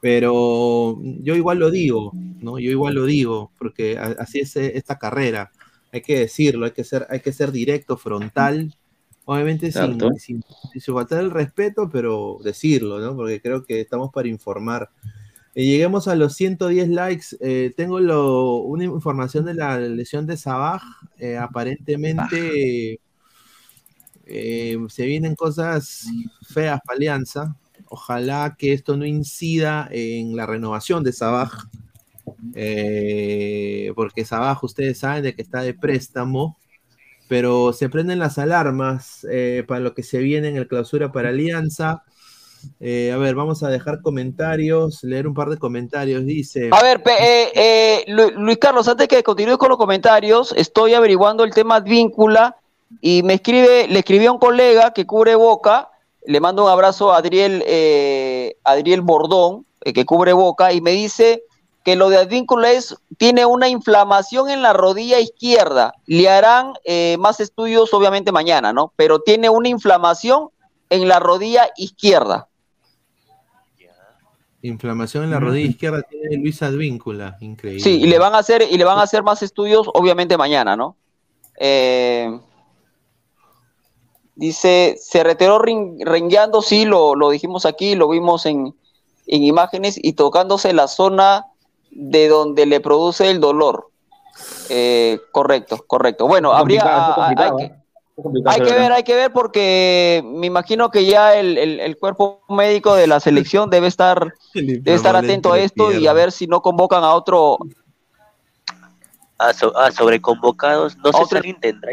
Pero 0.00 0.98
yo 1.20 1.36
igual 1.36 1.58
lo 1.58 1.70
digo, 1.70 2.12
¿no? 2.40 2.58
Yo 2.58 2.70
igual 2.70 2.94
lo 2.94 3.04
digo, 3.04 3.52
porque 3.58 3.98
así 3.98 4.40
es 4.40 4.56
eh, 4.56 4.78
esta 4.78 4.98
carrera. 4.98 5.50
hay 5.92 6.00
que 6.00 6.20
decirlo, 6.20 6.64
hay 6.64 6.72
que 6.72 6.84
ser, 6.84 7.06
hay 7.10 7.20
que 7.20 7.34
ser 7.34 7.52
directo, 7.52 7.98
frontal, 7.98 8.74
obviamente 9.26 9.70
sin, 9.72 10.00
sin, 10.18 10.42
sin 10.72 10.94
faltar 10.94 11.20
el 11.20 11.30
respeto, 11.30 11.90
pero 11.92 12.38
decirlo, 12.42 12.98
¿no? 12.98 13.14
Porque 13.14 13.42
creo 13.42 13.62
que 13.66 13.82
estamos 13.82 14.10
para 14.10 14.28
informar. 14.28 14.88
Eh, 15.58 15.64
lleguemos 15.66 16.06
a 16.06 16.14
los 16.14 16.34
110 16.34 16.88
likes. 16.88 17.36
eh, 17.40 17.72
tengo 17.76 17.98
lo- 17.98 18.58
una 18.58 18.84
información 18.84 19.44
de 19.44 19.54
la 19.54 19.76
lesión 19.80 20.24
de 20.24 20.36
Sabaj. 20.36 20.82
eh, 21.18 21.36
aparentemente 21.36 23.00
eh, 24.24 24.76
se 24.88 25.06
vienen 25.06 25.34
cosas 25.34 26.06
feas 26.48 26.78
para 26.84 26.96
Alianza. 26.96 27.56
Ojalá 27.86 28.54
que 28.56 28.72
esto 28.72 28.96
no 28.96 29.04
incida 29.04 29.88
en 29.90 30.36
la 30.36 30.46
renovación 30.46 31.02
de 31.02 31.12
Sabaj. 31.12 31.66
porque 33.96 34.24
Sabaj, 34.24 34.62
ustedes 34.62 34.98
saben 34.98 35.24
de 35.24 35.34
que 35.34 35.42
está 35.42 35.62
de 35.62 35.74
préstamo. 35.74 36.56
Pero 37.28 37.72
se 37.72 37.88
prenden 37.88 38.20
las 38.20 38.38
alarmas 38.38 39.26
eh, 39.30 39.64
para 39.66 39.80
lo 39.80 39.92
que 39.92 40.02
se 40.04 40.18
viene 40.18 40.48
en 40.48 40.56
el 40.56 40.68
clausura 40.68 41.10
para 41.10 41.30
Alianza. 41.30 42.04
Eh, 42.80 43.12
a 43.12 43.16
ver, 43.16 43.34
vamos 43.34 43.62
a 43.62 43.68
dejar 43.68 44.00
comentarios, 44.02 45.02
leer 45.02 45.26
un 45.26 45.34
par 45.34 45.48
de 45.48 45.58
comentarios. 45.58 46.24
Dice. 46.24 46.70
A 46.72 46.82
ver, 46.82 47.02
eh, 47.06 47.50
eh, 47.54 48.04
Lu- 48.08 48.30
Luis 48.36 48.58
Carlos, 48.58 48.88
antes 48.88 49.08
que 49.08 49.22
continúes 49.22 49.58
con 49.58 49.68
los 49.68 49.78
comentarios, 49.78 50.52
estoy 50.56 50.94
averiguando 50.94 51.44
el 51.44 51.52
tema 51.52 51.76
Advíncula 51.76 52.56
y 53.00 53.22
me 53.22 53.34
escribe, 53.34 53.86
le 53.88 53.98
escribí 53.98 54.26
a 54.26 54.32
un 54.32 54.38
colega 54.38 54.92
que 54.92 55.06
cubre 55.06 55.34
Boca, 55.34 55.90
le 56.26 56.40
mando 56.40 56.64
un 56.64 56.70
abrazo 56.70 57.12
a 57.12 57.18
Adriel, 57.18 57.62
Adriel 58.64 59.02
Bordón, 59.02 59.66
que 59.80 60.04
cubre 60.04 60.32
Boca, 60.32 60.72
y 60.72 60.80
me 60.80 60.90
dice 60.92 61.42
que 61.84 61.96
lo 61.96 62.10
de 62.10 62.18
Advíncula 62.18 62.72
es, 62.72 62.96
tiene 63.16 63.46
una 63.46 63.68
inflamación 63.68 64.50
en 64.50 64.60
la 64.62 64.72
rodilla 64.74 65.20
izquierda. 65.20 65.94
Le 66.06 66.28
harán 66.28 66.74
más 67.18 67.40
estudios 67.40 67.94
obviamente 67.94 68.32
mañana, 68.32 68.72
¿no? 68.72 68.92
Pero 68.96 69.20
tiene 69.20 69.48
una 69.48 69.68
inflamación 69.68 70.48
en 70.90 71.08
la 71.08 71.18
rodilla 71.20 71.70
izquierda. 71.76 72.48
Inflamación 74.62 75.24
en 75.24 75.30
la 75.30 75.38
rodilla 75.38 75.68
izquierda 75.70 76.02
tiene 76.02 76.36
Luis 76.38 76.60
Advíncula. 76.62 77.36
Increíble. 77.40 77.80
Sí, 77.82 78.00
y 78.02 78.06
le 78.08 78.18
van 78.18 78.34
a 78.34 78.38
hacer, 78.38 78.62
y 78.68 78.76
le 78.76 78.84
van 78.84 78.98
a 78.98 79.02
hacer 79.02 79.22
más 79.22 79.42
estudios, 79.42 79.88
obviamente 79.94 80.36
mañana, 80.36 80.76
¿no? 80.76 80.96
Eh, 81.60 82.38
dice, 84.34 84.96
se 85.00 85.22
retiró 85.22 85.58
rengueando, 85.60 86.62
sí, 86.62 86.84
lo, 86.84 87.14
lo 87.14 87.30
dijimos 87.30 87.66
aquí, 87.66 87.94
lo 87.94 88.08
vimos 88.08 88.46
en, 88.46 88.74
en 89.26 89.42
imágenes, 89.44 89.98
y 90.02 90.14
tocándose 90.14 90.72
la 90.72 90.88
zona 90.88 91.46
de 91.90 92.28
donde 92.28 92.66
le 92.66 92.80
produce 92.80 93.30
el 93.30 93.40
dolor. 93.40 93.90
Eh, 94.70 95.20
correcto, 95.32 95.84
correcto. 95.86 96.26
Bueno, 96.26 96.52
habría, 96.52 96.80
Complicado, 96.82 97.14
complicado, 97.14 97.58
hay 97.58 97.64
que- 97.64 97.68
complicado, 97.68 97.77
hay 98.46 98.60
que 98.60 98.72
ver, 98.72 98.92
hay 98.92 99.02
que 99.04 99.14
ver 99.14 99.32
porque 99.32 100.22
me 100.24 100.46
imagino 100.46 100.90
que 100.90 101.04
ya 101.06 101.36
el, 101.38 101.56
el- 101.58 101.80
el 101.80 101.96
cuerpo 101.98 102.42
médico 102.48 102.94
de 102.94 103.06
la 103.06 103.20
selección 103.20 103.70
debe 103.70 103.86
estar, 103.86 104.32
debe 104.54 104.94
estar 104.94 105.14
atento 105.16 105.52
a 105.52 105.58
esto 105.60 105.92
y 105.92 106.06
a 106.06 106.12
ver 106.12 106.32
si 106.32 106.46
no 106.46 106.60
convocan 106.60 107.04
a 107.04 107.12
otro, 107.14 107.58
Ah, 109.40 109.52
so- 109.52 109.72
ah, 109.76 109.92
sobre 109.92 110.20
convocados, 110.20 110.96
no 110.96 111.12
sé 111.12 111.24
si 111.26 111.36
alguien 111.36 111.60
tendrá. 111.60 111.92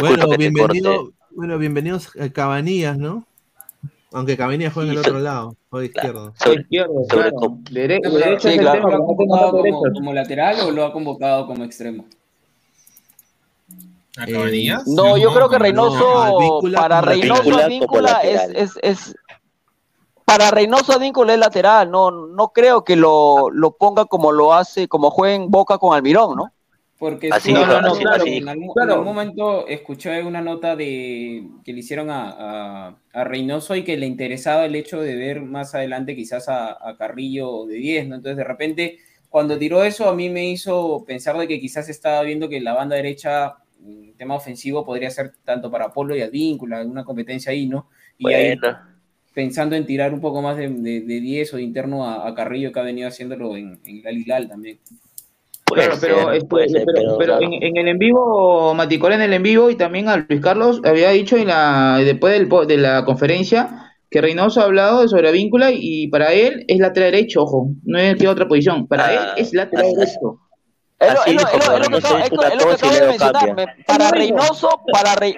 Bueno, 0.00 0.26
bienvenido, 0.38 1.10
bueno, 1.30 1.58
bienvenidos 1.58 2.10
a 2.18 2.30
Cabanillas, 2.30 2.96
¿no? 2.96 3.26
Aunque 4.12 4.34
Cabanillas 4.36 4.72
juega 4.72 4.92
en 4.92 4.98
el 4.98 5.00
otro 5.04 5.18
lado, 5.18 5.56
juega 5.68 5.86
izquierdo. 5.86 6.32
Sobre- 6.42 6.62
Izquierdo, 6.62 6.94
sobre 7.10 7.30
claro. 7.32 7.58
Dere- 7.70 8.00
derecho 8.00 8.48
sí, 8.48 8.58
claro, 8.58 8.88
¿Lo 8.88 8.96
ha 8.96 8.98
convocado 9.06 9.62
como 9.92 10.12
lateral 10.14 10.56
o 10.60 10.70
lo 10.70 10.84
ha 10.86 10.92
convocado 10.92 11.46
como 11.46 11.64
extremo? 11.64 12.06
¿A 14.18 14.26
Cabanillas? 14.26 14.86
No, 14.86 15.16
yo 15.16 15.32
creo 15.32 15.48
que 15.48 15.58
Reynoso, 15.58 16.18
Advíncula 16.18 16.78
para 16.80 17.00
Reynoso. 17.00 17.58
Advíncula 17.58 18.20
es, 18.22 18.34
lateral. 18.34 18.56
es, 18.56 18.78
es- 18.82 19.14
para 20.24 20.50
Reynoso 20.50 20.92
Advíncula 20.92 21.34
es 21.34 21.38
lateral, 21.38 21.90
no, 21.90 22.10
no 22.10 22.48
creo 22.48 22.82
que 22.84 22.96
lo, 22.96 23.48
lo 23.50 23.76
ponga 23.76 24.06
como 24.06 24.32
lo 24.32 24.52
hace, 24.54 24.88
como 24.88 25.10
juega 25.10 25.34
en 25.36 25.50
Boca 25.50 25.78
con 25.78 25.94
Almirón, 25.94 26.36
¿no? 26.36 26.52
Porque 26.98 27.28
Así 27.30 27.50
estuvo 27.50 27.64
dijo, 27.64 27.76
hablando- 27.76 27.94
así- 28.10 28.22
así 28.22 28.36
en, 28.38 28.48
algún, 28.48 28.64
en 28.64 28.72
Claro. 28.72 28.92
algún 28.94 29.06
momento 29.06 29.66
escuché 29.68 30.22
una 30.24 30.40
nota 30.40 30.74
de 30.74 31.46
que 31.62 31.72
le 31.72 31.78
hicieron 31.80 32.10
a, 32.10 32.30
a- 32.88 32.96
a 33.12 33.24
Reynoso 33.24 33.76
y 33.76 33.84
que 33.84 33.96
le 33.98 34.06
interesaba 34.06 34.64
el 34.64 34.74
hecho 34.74 35.00
de 35.00 35.14
ver 35.14 35.42
más 35.42 35.74
adelante 35.74 36.16
quizás 36.16 36.48
a, 36.48 36.70
a 36.72 36.96
Carrillo 36.96 37.66
de 37.66 37.74
10, 37.76 38.08
¿no? 38.08 38.14
Entonces 38.16 38.38
de 38.38 38.44
repente 38.44 38.98
cuando 39.28 39.58
tiró 39.58 39.84
eso 39.84 40.08
a 40.08 40.14
mí 40.14 40.30
me 40.30 40.46
hizo 40.48 41.04
pensar 41.06 41.36
de 41.36 41.46
que 41.46 41.60
quizás 41.60 41.88
estaba 41.90 42.22
viendo 42.22 42.48
que 42.48 42.60
la 42.62 42.72
banda 42.72 42.96
derecha, 42.96 43.56
en 43.84 44.14
tema 44.16 44.34
ofensivo, 44.34 44.84
podría 44.84 45.10
ser 45.10 45.32
tanto 45.44 45.70
para 45.70 45.92
Polo 45.92 46.16
y 46.16 46.22
Advíncula, 46.22 46.78
alguna 46.78 47.04
competencia 47.04 47.52
ahí, 47.52 47.66
¿no? 47.66 47.88
Y 48.18 48.32
ahí 48.32 48.56
pensando 49.34 49.76
en 49.76 49.84
tirar 49.84 50.14
un 50.14 50.20
poco 50.20 50.40
más 50.40 50.56
de, 50.56 50.68
de, 50.68 51.00
de 51.02 51.20
10 51.20 51.52
o 51.52 51.56
de 51.58 51.62
interno 51.62 52.04
a, 52.06 52.26
a 52.26 52.34
Carrillo 52.34 52.72
que 52.72 52.80
ha 52.80 52.82
venido 52.82 53.06
haciéndolo 53.06 53.54
en, 53.56 53.78
en 53.84 54.48
también. 54.48 54.78
puede 55.66 55.82
Claro, 55.82 55.98
pero, 56.00 56.32
ser, 56.32 56.48
puede 56.48 56.68
ser, 56.70 56.84
pero, 56.86 56.96
pero, 56.96 57.18
pero 57.18 57.38
claro. 57.38 57.52
en, 57.54 57.62
en 57.62 57.76
el 57.76 57.88
en 57.88 57.98
vivo, 57.98 58.72
Maticola 58.74 59.16
en 59.16 59.22
el 59.22 59.34
en 59.34 59.42
vivo 59.42 59.68
y 59.68 59.74
también 59.76 60.08
a 60.08 60.16
Luis 60.16 60.40
Carlos 60.40 60.80
había 60.84 61.10
dicho 61.10 61.36
en 61.36 61.48
la 61.48 61.98
después 62.02 62.32
del, 62.32 62.48
de 62.66 62.76
la 62.78 63.04
conferencia 63.04 63.92
que 64.10 64.20
Reynoso 64.22 64.60
ha 64.60 64.64
hablado 64.64 65.06
sobre 65.08 65.32
víncula 65.32 65.70
y 65.70 66.08
para 66.08 66.32
él 66.32 66.64
es 66.68 66.78
lateral 66.78 67.12
derecho, 67.12 67.42
ojo, 67.42 67.70
no 67.84 67.98
es 67.98 68.16
que 68.16 68.28
otra 68.28 68.48
posición, 68.48 68.86
para 68.86 69.06
Ah, 69.08 69.34
él 69.36 69.42
es 69.42 69.52
lateral 69.52 69.84
así- 69.86 69.96
derecho. 69.96 70.40
Así 70.98 71.36
para. 73.86 74.10
Reynoso, 74.10 74.80
para 74.92 75.14
Rey- 75.14 75.36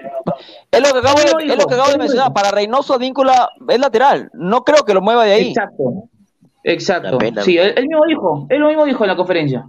es 0.70 0.80
lo 0.80 0.92
que 0.92 0.98
acabo 1.00 1.18
de, 1.18 1.24
es 1.52 1.58
lo 1.58 1.66
que 1.66 1.74
acabo 1.74 1.90
de 1.90 1.98
mencionar. 1.98 2.32
Para 2.32 2.50
Reynoso 2.52 2.94
Advíncula 2.94 3.50
es 3.68 3.80
lateral. 3.80 4.30
No 4.34 4.62
creo 4.64 4.84
que 4.84 4.94
lo 4.94 5.00
mueva 5.00 5.24
de 5.24 5.32
ahí. 5.32 5.48
Exacto. 5.48 6.04
Exacto. 6.64 7.18
Sí, 7.44 7.56
él, 7.58 7.74
él 7.76 7.86
mismo 7.88 8.04
dijo, 8.06 8.46
él 8.50 8.60
lo 8.60 8.68
mismo 8.68 8.84
dijo 8.84 9.02
en 9.04 9.08
la 9.08 9.16
conferencia. 9.16 9.68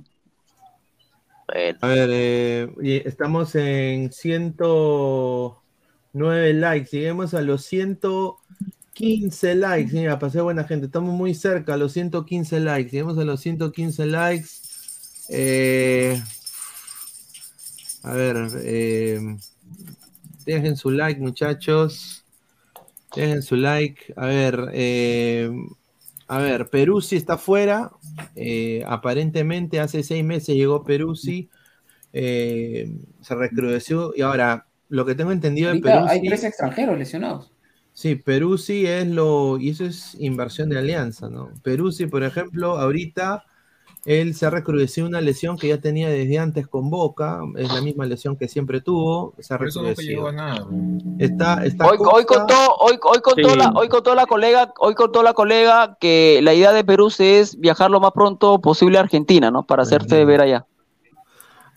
A 1.82 1.88
ver, 1.88 2.10
eh, 2.12 3.02
estamos 3.06 3.56
en 3.56 4.12
109 4.12 6.54
likes. 6.54 6.90
Lleguemos 6.92 7.34
a 7.34 7.42
los 7.42 7.64
115 7.66 9.56
likes. 9.56 9.92
Mira, 9.94 10.20
pasé 10.20 10.42
buena 10.42 10.66
gente. 10.66 10.86
Estamos 10.86 11.12
muy 11.14 11.34
cerca 11.34 11.74
a 11.74 11.78
los 11.78 11.94
115 11.94 12.60
likes. 12.60 12.92
Lleguemos 12.92 13.18
a 13.18 13.24
los 13.24 13.40
115 13.40 14.06
likes. 14.06 14.46
Eh, 15.30 16.22
a 18.04 18.14
ver, 18.14 18.50
eh, 18.64 19.20
dejen 20.46 20.76
su 20.76 20.92
like, 20.92 21.20
muchachos. 21.20 22.26
Dejen 23.16 23.42
su 23.42 23.56
like. 23.56 24.14
A 24.16 24.26
ver, 24.26 24.70
eh, 24.74 25.52
a 26.28 26.40
ver, 26.40 26.70
Peruzzi 26.70 27.16
está 27.16 27.38
fuera. 27.38 27.92
Aparentemente 28.86 29.80
hace 29.80 30.04
seis 30.04 30.24
meses 30.24 30.56
llegó 30.56 30.84
Peruzzi. 30.84 31.50
eh, 32.14 32.92
se 33.22 33.36
recrudeció. 33.36 34.14
Y 34.16 34.22
ahora, 34.22 34.68
lo 34.90 35.06
que 35.06 35.16
tengo 35.16 35.32
entendido 35.32 35.68
de 35.72 35.78
Ahorita 35.78 36.10
hay 36.10 36.22
tres 36.22 36.44
extranjeros 36.44 36.98
lesionados. 36.98 37.52
Sí, 37.94 38.16
Peruzzi 38.16 38.86
es 38.86 39.08
lo. 39.08 39.58
Y 39.60 39.70
eso 39.70 39.86
es 39.86 40.16
inversión 40.20 40.70
de 40.70 40.80
alianza, 40.80 41.30
¿no? 41.30 41.52
Peruzzi, 41.64 42.08
por 42.08 42.24
ejemplo, 42.24 42.78
ahorita 42.80 43.44
él 44.10 44.34
se 44.34 44.48
ha 44.48 44.50
recrudecido 44.50 45.06
una 45.06 45.22
lesión 45.22 45.56
que 45.56 45.68
ya 45.68 45.80
tenía 45.80 46.10
desde 46.10 46.40
antes 46.40 46.68
con 46.68 46.90
Boca. 46.90 47.42
Es 47.58 47.72
la 47.72 47.80
misma 47.80 48.08
lesión 48.08 48.36
que 48.38 48.48
siempre 48.48 48.82
tuvo. 48.82 49.36
Se 49.38 49.54
ha 49.54 49.60
Por 49.60 49.68
eso 49.68 49.82
nunca 49.84 49.90
recrudecido. 49.92 50.18
llegó 50.18 50.28
a 50.30 50.32
nada. 50.32 50.68
Está, 51.20 51.64
está 51.64 51.86
Hoy, 51.88 51.98
hoy 52.00 52.26
contó, 52.26 52.56
hoy, 52.80 52.98
hoy 53.04 53.20
contó 53.22 53.50
Sí. 53.52 53.56
la, 53.56 53.70
hoy 53.76 53.88
contó 53.88 54.16
la 54.16 54.26
colega, 54.26 54.74
hoy 54.80 54.96
contó 54.96 55.22
la 55.22 55.34
colega 55.34 55.96
que 56.02 56.40
la 56.42 56.56
idea 56.56 56.74
de 56.74 56.84
Perú 56.84 57.12
es 57.20 57.60
viajar 57.60 57.92
lo 57.92 58.00
más 58.00 58.12
pronto 58.14 58.60
posible 58.60 58.98
a 58.98 59.02
Argentina, 59.02 59.52
¿no? 59.52 59.68
Para 59.68 59.84
hacerse 59.84 60.18
Ujú. 60.18 60.26
ver 60.28 60.42
allá. 60.42 60.66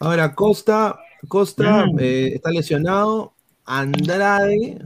Ahora, 0.00 0.34
Costa, 0.34 0.98
Costa 1.28 1.84
Mm. 1.86 1.98
eh, 2.00 2.30
está 2.36 2.50
lesionado. 2.50 3.34
Andrade 3.66 4.78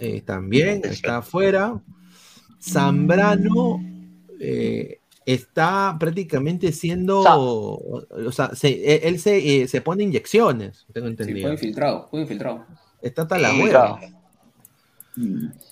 eh, 0.00 0.22
también 0.22 0.80
está 0.84 1.18
afuera. 1.18 1.78
Zambrano 2.58 3.80
eh, 4.40 4.98
está 5.26 5.96
prácticamente 5.98 6.72
siendo. 6.72 7.20
O 7.22 8.32
sea, 8.32 8.54
se- 8.54 8.94
él 8.94 9.00
él 9.14 9.18
se, 9.20 9.62
eh, 9.62 9.68
se 9.68 9.80
pone 9.82 10.04
inyecciones, 10.04 10.86
tengo 10.92 11.08
Sí, 11.08 11.10
entendido. 11.10 11.40
fue 11.42 11.52
infiltrado, 11.52 12.08
fue 12.10 12.20
infiltrado. 12.22 12.64
Está 13.02 13.22
hasta 13.22 13.38
la 13.38 13.50
Sí, 13.50 13.60
hueva. 13.62 14.00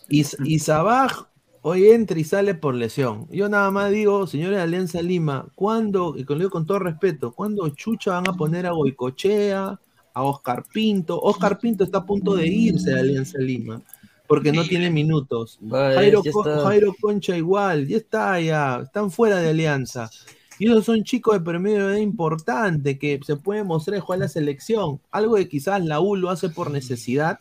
Y, 0.09 0.24
y 0.44 0.59
Sabaj 0.59 1.28
hoy 1.62 1.89
entra 1.89 2.18
y 2.18 2.24
sale 2.24 2.55
por 2.55 2.74
lesión. 2.74 3.26
Yo 3.31 3.48
nada 3.48 3.70
más 3.70 3.90
digo, 3.90 4.26
señores 4.26 4.56
de 4.59 4.62
Alianza 4.62 5.01
Lima, 5.01 5.47
¿cuándo, 5.55 6.14
y 6.16 6.24
con, 6.24 6.39
digo 6.39 6.51
con 6.51 6.66
todo 6.66 6.78
respeto, 6.78 7.32
¿cuándo 7.32 7.68
Chucha 7.70 8.12
van 8.12 8.28
a 8.28 8.35
poner 8.35 8.66
a 8.66 8.72
Goicochea, 8.72 9.81
a 10.14 10.22
Oscar 10.22 10.64
Pinto? 10.72 11.18
Oscar 11.20 11.59
Pinto 11.59 11.85
está 11.85 11.98
a 11.98 12.06
punto 12.06 12.35
de 12.35 12.47
irse 12.47 12.90
de 12.90 13.01
Alianza 13.01 13.39
Lima, 13.39 13.81
porque 14.27 14.53
no 14.53 14.65
tiene 14.65 14.91
minutos. 14.91 15.59
Vaya, 15.61 16.21
Jairo, 16.63 16.95
Concha 17.01 17.37
igual, 17.37 17.87
ya 17.87 17.97
está 17.97 18.41
ya, 18.41 18.81
están 18.83 19.11
fuera 19.11 19.37
de 19.37 19.51
Alianza. 19.51 20.11
Y 20.59 20.67
esos 20.67 20.85
son 20.85 21.03
chicos 21.03 21.35
de 21.35 21.41
promedio 21.45 21.87
de 21.87 21.95
edad 21.95 22.01
importante 22.01 22.99
que 22.99 23.19
se 23.25 23.37
pueden 23.37 23.67
mostrar 23.67 23.99
y 23.99 24.01
jugar 24.01 24.21
la 24.21 24.29
selección. 24.29 25.01
Algo 25.11 25.35
que 25.35 25.49
quizás 25.49 25.85
la 25.85 26.01
U 26.01 26.17
lo 26.17 26.31
hace 26.31 26.49
por 26.49 26.71
necesidad. 26.71 27.41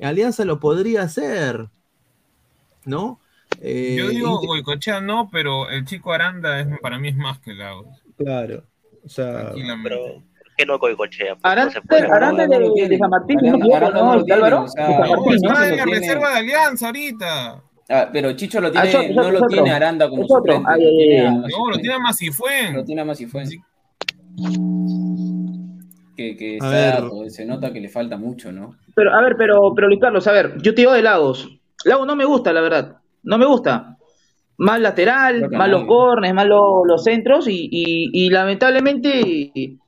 Alianza 0.00 0.44
lo 0.44 0.58
podría 0.58 1.02
hacer. 1.02 1.68
¿No? 2.84 3.20
Eh, 3.60 3.96
Yo 3.96 4.08
digo 4.08 4.40
Goicochea 4.40 5.00
no, 5.00 5.28
pero 5.30 5.70
el 5.70 5.84
chico 5.84 6.12
Aranda 6.12 6.60
es, 6.60 6.66
para 6.80 6.98
mí 6.98 7.08
es 7.08 7.16
más 7.16 7.38
que 7.38 7.54
Lagos. 7.54 8.02
Claro. 8.16 8.64
O 9.04 9.08
sea, 9.08 9.42
Tranquilamente. 9.42 9.88
Pero, 9.88 10.14
¿por 10.14 10.31
qué 10.62 10.66
no 10.66 10.78
Goicochea? 10.78 11.34
Pues, 11.34 11.52
Aranda, 11.52 11.72
se 11.72 11.80
puede. 11.82 12.06
Aranda 12.06 12.46
de, 12.46 12.88
de 12.88 12.98
San 12.98 13.10
Martín, 13.10 13.38
Aranda- 13.38 13.50
¿no? 13.50 13.58
me 13.58 13.58
equivoco, 13.58 13.76
Aranda 13.76 14.00
¿no? 14.00 14.06
no 14.06 14.12
lo 14.14 14.20
¿Este 14.20 14.24
tiene, 14.32 14.46
Álvaro? 14.46 14.60
De 14.62 15.34
está 15.36 15.68
en 15.68 15.76
la 15.76 15.84
reserva 15.84 16.30
de 16.30 16.36
Alianza 16.38 16.86
ahorita. 16.86 17.62
Ah, 17.88 18.08
pero 18.12 18.32
Chicho 18.32 18.60
lo 18.60 18.68
Ah, 18.68 18.82
tiene, 18.82 19.14
no 19.14 19.30
lo 19.30 19.46
tiene. 19.48 19.70
Aranda 19.70 20.08
como 20.08 20.22
Ay, 20.22 20.84
ay, 20.84 21.10
ay, 21.12 21.16
a 21.18 21.30
ay. 21.30 21.34
No, 21.50 21.70
lo 21.70 21.76
tiene 21.78 21.94
a 21.94 21.98
Masifuen. 21.98 22.74
Lo 22.74 22.84
tiene 22.84 23.00
a 23.02 23.04
Masifuen. 23.04 23.42
Así- 23.44 23.60
Que, 26.16 26.36
que 26.36 26.58
A 26.60 26.88
está, 26.88 27.08
pues, 27.08 27.34
se 27.34 27.44
nota 27.44 27.72
que 27.72 27.80
le 27.80 27.88
falta 27.88 28.16
mucho, 28.16 28.52
¿no? 28.52 28.76
Pero, 28.94 29.14
a 29.14 29.20
ver, 29.22 29.34
pero, 29.36 29.72
pero 29.74 29.88
Luis 29.88 30.00
Carlos, 30.00 30.26
a 30.26 30.32
ver, 30.32 30.54
yo 30.62 30.74
te 30.74 30.82
digo 30.82 30.92
de 30.92 31.02
Lagos. 31.02 31.48
Lagos 31.84 32.06
no 32.06 32.14
me 32.16 32.24
gusta, 32.24 32.52
la 32.52 32.60
verdad. 32.60 32.96
No 33.22 33.38
me 33.38 33.46
gusta. 33.46 33.96
Más 34.58 34.78
lateral, 34.80 35.50
más 35.50 35.68
no. 35.68 35.78
los 35.78 35.86
corners, 35.86 36.34
más 36.34 36.46
los, 36.46 36.82
los 36.86 37.02
centros 37.02 37.48
y, 37.48 37.68
y, 37.70 38.10
y 38.12 38.30
lamentablemente 38.30 39.78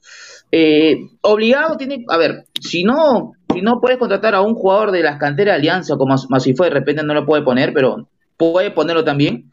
eh, 0.57 0.99
obligado 1.23 1.77
tiene, 1.77 2.05
a 2.09 2.17
ver, 2.17 2.45
si 2.61 2.85
no, 2.85 3.33
si 3.53 3.61
no 3.61 3.81
puedes 3.81 3.99
contratar 3.99 4.35
a 4.35 4.41
un 4.43 4.55
jugador 4.55 4.93
de 4.93 5.03
las 5.03 5.19
canteras 5.19 5.55
de 5.55 5.59
Alianza, 5.61 5.97
como 5.97 6.17
si 6.19 6.55
fue, 6.55 6.69
de 6.69 6.75
repente 6.75 7.03
no 7.03 7.13
lo 7.15 7.27
puede 7.27 7.43
poner, 7.43 7.73
pero 7.73 8.09
puede 8.37 8.71
ponerlo 8.71 9.03
también. 9.05 9.51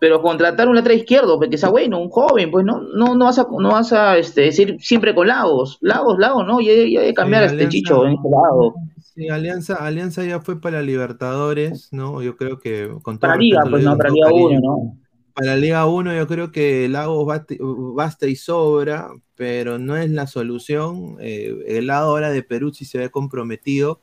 Pero 0.00 0.22
contratar 0.22 0.66
un 0.66 0.76
lateral 0.76 0.96
izquierdo, 0.96 1.38
porque 1.38 1.58
sea 1.58 1.68
bueno, 1.68 2.00
un 2.00 2.08
joven, 2.08 2.50
pues 2.50 2.64
no, 2.64 2.80
no, 2.96 3.14
no 3.14 3.26
vas 3.26 3.38
a, 3.38 3.46
no 3.50 3.68
vas 3.72 3.92
a 3.92 4.16
este, 4.16 4.40
decir 4.42 4.76
siempre 4.80 5.14
con 5.14 5.28
Lagos, 5.28 5.76
Lagos, 5.82 6.16
Lagos, 6.18 6.46
no, 6.46 6.58
ya, 6.60 6.72
ya 6.72 7.00
hay 7.00 7.08
que 7.08 7.12
cambiar 7.14 7.42
a 7.42 7.46
este 7.46 7.66
Alianza- 7.66 7.70
chicho 7.70 8.06
en 8.06 8.12
este 8.14 8.28
lado. 8.30 8.74
Sí, 9.14 9.28
Alianza, 9.28 9.74
Alianza 9.74 10.24
ya 10.24 10.40
fue 10.40 10.58
para 10.58 10.80
Libertadores, 10.80 11.88
¿no? 11.92 12.22
Yo 12.22 12.36
creo 12.36 12.58
que 12.58 12.88
con 13.02 13.18
todo 13.18 13.28
Para 13.28 13.36
Liga, 13.36 13.60
pues 13.68 13.84
no, 13.84 13.94
para 13.98 14.08
Liga 14.08 14.26
cariño. 14.28 14.58
1, 14.58 14.60
¿no? 14.62 14.99
Para 15.34 15.56
Liga 15.56 15.86
1 15.86 16.14
yo 16.14 16.26
creo 16.26 16.52
que 16.52 16.88
Lagos 16.88 17.26
basta, 17.26 17.54
basta 17.58 18.26
y 18.26 18.36
sobra, 18.36 19.10
pero 19.36 19.78
no 19.78 19.96
es 19.96 20.10
la 20.10 20.26
solución. 20.26 21.16
Eh, 21.20 21.64
el 21.68 21.86
lado 21.86 22.10
ahora 22.10 22.30
de 22.30 22.42
Perú 22.42 22.72
sí 22.72 22.84
se 22.84 22.98
ve 22.98 23.10
comprometido. 23.10 24.00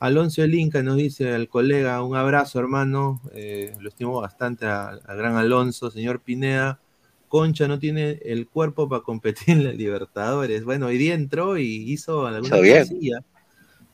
Alonso 0.00 0.44
El 0.44 0.54
Inca 0.54 0.82
nos 0.82 0.96
dice 0.96 1.34
al 1.34 1.48
colega, 1.48 2.02
un 2.02 2.16
abrazo 2.16 2.60
hermano, 2.60 3.20
eh, 3.32 3.74
lo 3.80 3.88
estimo 3.88 4.20
bastante 4.20 4.66
al 4.66 5.00
gran 5.04 5.36
Alonso, 5.36 5.90
señor 5.90 6.20
Pineda. 6.20 6.80
Concha 7.28 7.68
no 7.68 7.78
tiene 7.78 8.20
el 8.24 8.48
cuerpo 8.48 8.88
para 8.88 9.02
competir 9.02 9.50
en 9.50 9.64
la 9.64 9.72
Libertadores. 9.72 10.64
Bueno, 10.64 10.86
hoy 10.86 10.98
día 10.98 11.14
entró 11.14 11.58
y 11.58 11.92
hizo 11.92 12.26
alguna 12.26 12.56
cosilla. 12.56 13.20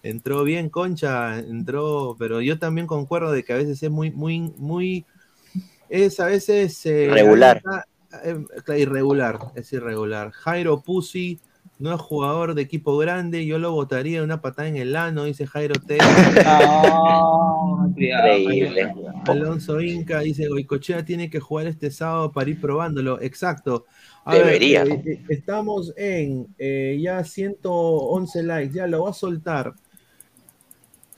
Entró 0.02 0.44
bien, 0.44 0.68
Concha, 0.68 1.38
entró, 1.38 2.14
pero 2.18 2.42
yo 2.42 2.58
también 2.58 2.86
concuerdo 2.86 3.32
de 3.32 3.42
que 3.42 3.54
a 3.54 3.56
veces 3.56 3.82
es 3.82 3.90
muy, 3.90 4.10
muy, 4.10 4.52
muy, 4.58 5.06
es 6.02 6.20
a 6.20 6.26
veces 6.26 6.84
eh, 6.86 7.08
Regular. 7.10 7.62
eh, 8.24 8.36
irregular, 8.78 9.38
es 9.54 9.72
irregular. 9.72 10.30
Jairo 10.32 10.80
Pusi 10.80 11.40
no 11.78 11.94
es 11.94 12.00
jugador 12.00 12.54
de 12.54 12.62
equipo 12.62 12.96
grande, 12.96 13.44
yo 13.46 13.58
lo 13.58 13.72
votaría 13.72 14.22
una 14.22 14.40
patada 14.40 14.68
en 14.68 14.76
el 14.76 14.94
ano, 14.96 15.24
dice 15.24 15.46
Jairo 15.46 15.74
T. 15.74 15.98
No. 16.44 17.92
Increíble. 17.96 18.92
Alonso 19.26 19.80
Inca 19.80 20.20
dice, 20.20 20.48
Goicochea 20.48 21.04
tiene 21.04 21.30
que 21.30 21.40
jugar 21.40 21.66
este 21.66 21.90
sábado 21.90 22.32
para 22.32 22.50
ir 22.50 22.60
probándolo. 22.60 23.20
Exacto. 23.20 23.86
A 24.24 24.34
Debería. 24.34 24.84
ver, 24.84 24.92
eh, 24.92 25.02
eh, 25.06 25.24
estamos 25.28 25.92
en 25.96 26.46
eh, 26.58 26.98
ya 27.00 27.22
111 27.24 28.42
likes, 28.42 28.74
ya 28.74 28.86
lo 28.86 29.00
voy 29.00 29.10
a 29.10 29.14
soltar. 29.14 29.74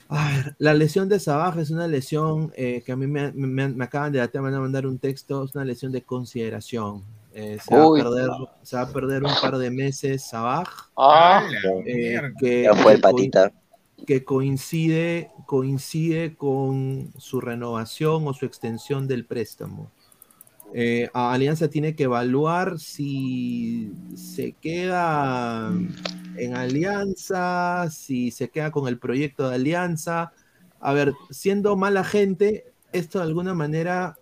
A 0.09 0.29
ver, 0.29 0.55
la 0.59 0.73
lesión 0.73 1.09
de 1.09 1.19
Sabaj 1.19 1.57
es 1.59 1.69
una 1.69 1.87
lesión 1.87 2.53
eh, 2.55 2.81
que 2.85 2.91
a 2.93 2.95
mí 2.95 3.07
me, 3.07 3.31
me- 3.33 3.67
me 3.67 3.83
acaban 3.83 4.11
de 4.13 4.21
me 4.33 4.39
van 4.39 4.53
a 4.53 4.59
mandar 4.61 4.85
un 4.87 4.99
texto, 4.99 5.43
es 5.43 5.53
una 5.53 5.65
lesión 5.65 5.91
de 5.91 6.01
consideración. 6.01 7.03
Eh, 7.33 7.57
se, 7.63 7.75
va 7.75 7.83
a 7.83 7.91
perder, 7.91 8.29
se 8.63 8.75
va 8.77 8.81
a 8.83 8.93
perder 8.93 9.23
un 9.23 9.33
par 9.41 9.57
de 9.57 9.69
meses 9.69 10.23
Sabaj. 10.23 10.67
Ah, 10.95 11.39
¡A 11.39 11.41
la 11.51 11.59
eh, 11.85 11.95
mierda! 11.95 12.31
que, 12.39 12.63
Ya 12.63 12.73
fue 12.73 12.93
el 12.93 12.97
que 12.97 13.01
co- 13.01 13.17
patita. 13.17 13.51
que 14.05 14.23
coincide, 14.23 15.29
coincide 15.45 16.35
con 16.35 17.11
su 17.17 17.41
renovación 17.41 18.27
o 18.27 18.33
su 18.33 18.45
extensión 18.45 19.07
del 19.07 19.25
préstamo. 19.25 19.91
Eh, 20.73 21.09
a- 21.13 21.33
Alianza 21.33 21.69
tiene 21.69 21.95
que 21.95 22.03
evaluar 22.03 22.79
si 22.79 23.91
se 24.15 24.53
queda 24.53 25.71
en 26.35 26.55
Alianza, 26.55 27.89
si 27.89 28.31
se 28.31 28.49
queda 28.49 28.71
con 28.71 28.87
el 28.87 28.97
proyecto 28.99 29.47
de 29.49 29.55
Alianza. 29.55 30.31
A 30.79 30.93
ver, 30.93 31.13
siendo 31.31 31.75
mala 31.75 32.03
gente, 32.03 32.65
esto 32.91 33.19
de 33.19 33.25
alguna 33.25 33.53
manera 33.53 34.17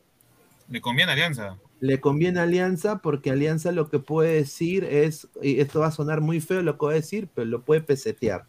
Le 0.69 0.81
conviene 0.81 1.11
Alianza. 1.11 1.57
le 1.81 1.99
conviene 1.99 2.39
a 2.39 2.43
Alianza 2.43 2.99
porque 2.99 3.31
Alianza 3.31 3.71
lo 3.71 3.89
que 3.89 3.99
puede 3.99 4.33
decir 4.35 4.83
es, 4.85 5.27
y 5.41 5.59
esto 5.59 5.79
va 5.81 5.87
a 5.87 5.91
sonar 5.91 6.21
muy 6.21 6.39
feo 6.39 6.61
lo 6.61 6.73
que 6.73 6.85
voy 6.85 6.93
a 6.93 6.95
decir, 6.95 7.27
pero 7.33 7.45
lo 7.47 7.61
puede 7.63 7.81
pesetear. 7.81 8.45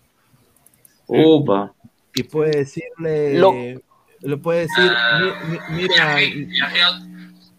Upa. 1.08 1.72
y 2.14 2.22
puede 2.22 2.56
decirle, 2.58 3.38
Lo- 3.38 3.52
lo, 4.22 4.40
puede 4.40 4.60
decir, 4.60 4.90
"Mi- 5.20 5.50
mi- 5.76 5.82
mira, 5.82 6.16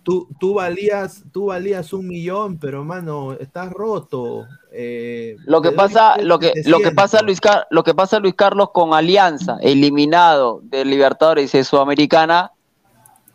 tú, 0.07 0.25
tú 0.39 0.53
valías, 0.53 1.25
tú 1.33 1.47
valías 1.47 1.91
un 1.91 2.07
millón, 2.07 2.57
pero 2.57 2.85
mano, 2.85 3.33
estás 3.33 3.69
roto. 3.69 4.45
eh, 4.71 5.35
Lo 5.45 5.61
que 5.61 5.73
pasa, 5.73 6.15
lo 6.21 6.39
que, 6.39 6.53
lo 6.63 6.77
que 6.77 6.85
700". 6.85 6.93
pasa, 6.93 7.21
Luis 7.23 7.41
Car- 7.41 7.67
lo 7.71 7.83
que 7.83 7.93
pasa, 7.93 8.17
Luis 8.19 8.33
Carlos, 8.33 8.69
con 8.71 8.93
Alianza, 8.93 9.57
eliminado 9.59 10.61
del 10.63 10.89
Libertadores 10.89 11.53
y 11.53 11.57
de 11.57 11.63
Sudamericana, 11.65 12.53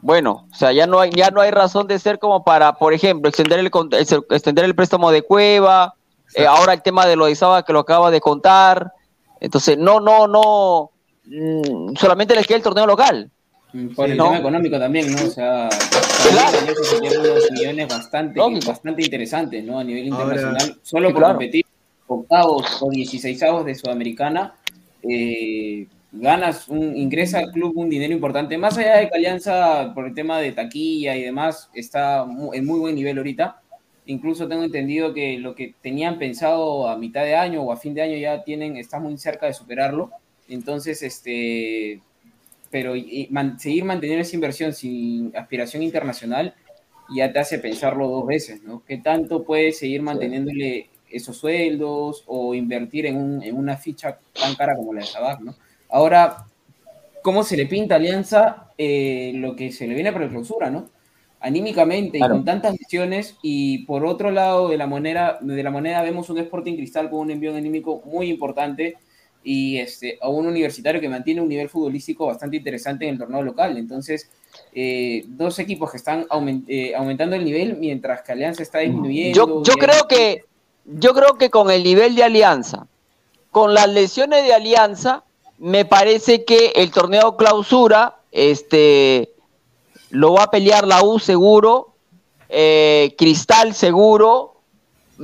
bueno, 0.00 0.46
o 0.50 0.54
sea, 0.54 0.72
ya 0.72 0.86
no 0.86 0.98
hay, 0.98 1.10
ya 1.10 1.30
no 1.30 1.42
hay 1.42 1.50
razón 1.50 1.86
de 1.88 1.98
ser 1.98 2.18
como 2.18 2.42
para, 2.42 2.72
por 2.78 2.94
ejemplo, 2.94 3.28
extender 3.28 3.58
el 3.58 3.70
extender 4.30 4.64
el 4.64 4.74
préstamo 4.74 5.10
de 5.10 5.20
Cueva, 5.20 5.94
eh, 6.34 6.46
ahora 6.46 6.72
el 6.72 6.80
tema 6.80 7.04
de 7.04 7.16
lo 7.16 7.26
de 7.26 7.32
Izaba 7.32 7.64
que 7.66 7.74
lo 7.74 7.80
acaba 7.80 8.10
de 8.10 8.22
contar. 8.22 8.92
Entonces, 9.40 9.76
no, 9.76 10.00
no, 10.00 10.26
no, 10.26 10.90
mm, 11.26 11.96
solamente 11.96 12.34
les 12.34 12.46
queda 12.46 12.56
el 12.56 12.62
torneo 12.62 12.86
local. 12.86 13.30
Mm, 13.72 13.88
Por 13.94 14.10
el 14.10 14.16
No. 14.16 14.24
tema 14.24 14.38
económico 14.38 14.78
también, 14.78 15.10
¿no? 15.12 15.22
O 15.24 15.30
sea, 15.30 15.68
Claro. 16.30 16.58
Lleva 17.00 17.22
unos 17.22 17.50
millones 17.52 17.88
bastante, 17.88 18.38
Lógico. 18.38 18.66
bastante 18.68 19.02
interesantes, 19.02 19.64
¿no? 19.64 19.78
A 19.78 19.84
nivel 19.84 20.12
Ahora- 20.12 20.24
internacional, 20.36 20.78
solo 20.82 21.08
Sí, 21.08 21.12
por 21.14 21.22
claro. 21.22 21.34
competir 21.34 21.64
octavos 22.06 22.82
o 22.82 22.90
dieciséisavos 22.90 23.64
de 23.64 23.74
Sudamericana, 23.74 24.54
eh, 25.02 25.86
ganas 26.12 26.68
un, 26.68 26.94
ingresa 26.96 27.38
al 27.38 27.50
club 27.50 27.72
un 27.76 27.88
dinero 27.88 28.12
importante, 28.12 28.58
más 28.58 28.76
allá 28.76 28.98
de 28.98 29.08
que 29.08 29.16
Alianza, 29.16 29.92
por 29.94 30.06
el 30.06 30.14
tema 30.14 30.38
de 30.38 30.52
taquilla 30.52 31.16
y 31.16 31.22
demás, 31.22 31.70
está 31.74 32.26
en 32.52 32.66
muy 32.66 32.78
buen 32.78 32.94
nivel 32.94 33.16
ahorita. 33.16 33.58
Incluso 34.06 34.46
tengo 34.48 34.64
entendido 34.64 35.14
que 35.14 35.38
lo 35.38 35.54
que 35.54 35.74
tenían 35.80 36.18
pensado 36.18 36.88
a 36.88 36.96
mitad 36.98 37.22
de 37.24 37.36
año 37.36 37.62
o 37.62 37.72
a 37.72 37.76
fin 37.76 37.94
de 37.94 38.02
año 38.02 38.16
ya 38.18 38.42
tienen, 38.44 38.76
está 38.76 38.98
muy 39.00 39.16
cerca 39.16 39.46
de 39.46 39.54
superarlo. 39.54 40.10
Entonces, 40.48 41.02
este, 41.02 42.00
pero 42.72 42.96
y- 42.96 43.28
man- 43.30 43.60
seguir 43.60 43.84
manteniendo 43.84 44.22
esa 44.22 44.34
inversión 44.34 44.72
sin 44.72 45.30
aspiración 45.36 45.84
internacional 45.84 46.54
ya 47.14 47.32
te 47.32 47.38
hace 47.38 47.58
pensarlo 47.60 48.08
dos 48.08 48.26
veces, 48.26 48.62
¿no? 48.64 48.82
¿Qué 48.84 48.96
tanto 48.96 49.44
puedes 49.44 49.78
seguir 49.78 50.02
manteniéndole 50.02 50.88
esos 51.10 51.36
sueldos 51.36 52.24
o 52.26 52.54
invertir 52.54 53.06
en, 53.06 53.16
un- 53.18 53.42
en 53.42 53.54
una 53.56 53.76
ficha 53.76 54.18
tan 54.32 54.54
cara 54.56 54.74
como 54.74 54.94
la 54.94 55.00
de 55.02 55.06
Sabac, 55.06 55.40
¿no? 55.40 55.54
Ahora, 55.90 56.46
¿cómo 57.22 57.44
se 57.44 57.56
le 57.56 57.66
pinta 57.66 57.94
a 57.94 57.98
Alianza 57.98 58.72
eh, 58.78 59.32
lo 59.34 59.54
que 59.54 59.70
se 59.70 59.86
le 59.86 59.94
viene 59.94 60.10
para 60.12 60.24
la 60.24 60.30
clausura, 60.30 60.70
¿no? 60.70 60.88
Anímicamente 61.40 62.18
Claro. 62.18 62.34
y 62.34 62.36
con 62.38 62.44
tantas 62.46 62.72
misiones 62.72 63.36
y 63.42 63.84
por 63.84 64.06
otro 64.06 64.30
lado 64.30 64.68
de 64.68 64.76
la 64.78 64.86
moneda, 64.86 65.38
de 65.42 65.62
la 65.62 65.70
moneda 65.70 66.00
vemos 66.02 66.30
un 66.30 66.38
Sporting 66.38 66.76
Cristal 66.76 67.10
con 67.10 67.18
un 67.20 67.30
envío 67.32 67.54
anímico 67.54 68.00
muy 68.06 68.30
importante 68.30 68.96
y 69.44 69.78
este, 69.78 70.18
a 70.20 70.28
un 70.28 70.46
universitario 70.46 71.00
que 71.00 71.08
mantiene 71.08 71.40
un 71.40 71.48
nivel 71.48 71.68
futbolístico 71.68 72.26
bastante 72.26 72.56
interesante 72.56 73.06
en 73.06 73.14
el 73.14 73.18
torneo 73.18 73.42
local. 73.42 73.76
Entonces, 73.76 74.30
eh, 74.72 75.24
dos 75.26 75.58
equipos 75.58 75.90
que 75.90 75.96
están 75.96 76.26
eh, 76.68 76.94
aumentando 76.94 77.36
el 77.36 77.44
nivel 77.44 77.76
mientras 77.76 78.22
que 78.22 78.32
Alianza 78.32 78.62
está 78.62 78.78
disminuyendo. 78.78 79.34
Yo, 79.34 79.62
yo 79.62 79.74
creo 79.74 80.06
que, 80.08 80.44
yo 80.84 81.14
creo 81.14 81.36
que 81.38 81.50
con 81.50 81.70
el 81.70 81.82
nivel 81.82 82.14
de 82.14 82.24
Alianza, 82.24 82.86
con 83.50 83.74
las 83.74 83.88
lesiones 83.88 84.44
de 84.44 84.54
Alianza, 84.54 85.24
me 85.58 85.84
parece 85.84 86.44
que 86.44 86.72
el 86.74 86.90
torneo 86.90 87.36
clausura, 87.36 88.16
este, 88.32 89.30
lo 90.10 90.34
va 90.34 90.44
a 90.44 90.50
pelear 90.50 90.86
la 90.86 91.02
U 91.02 91.18
seguro, 91.18 91.94
eh, 92.48 93.14
Cristal 93.16 93.74
seguro, 93.74 94.51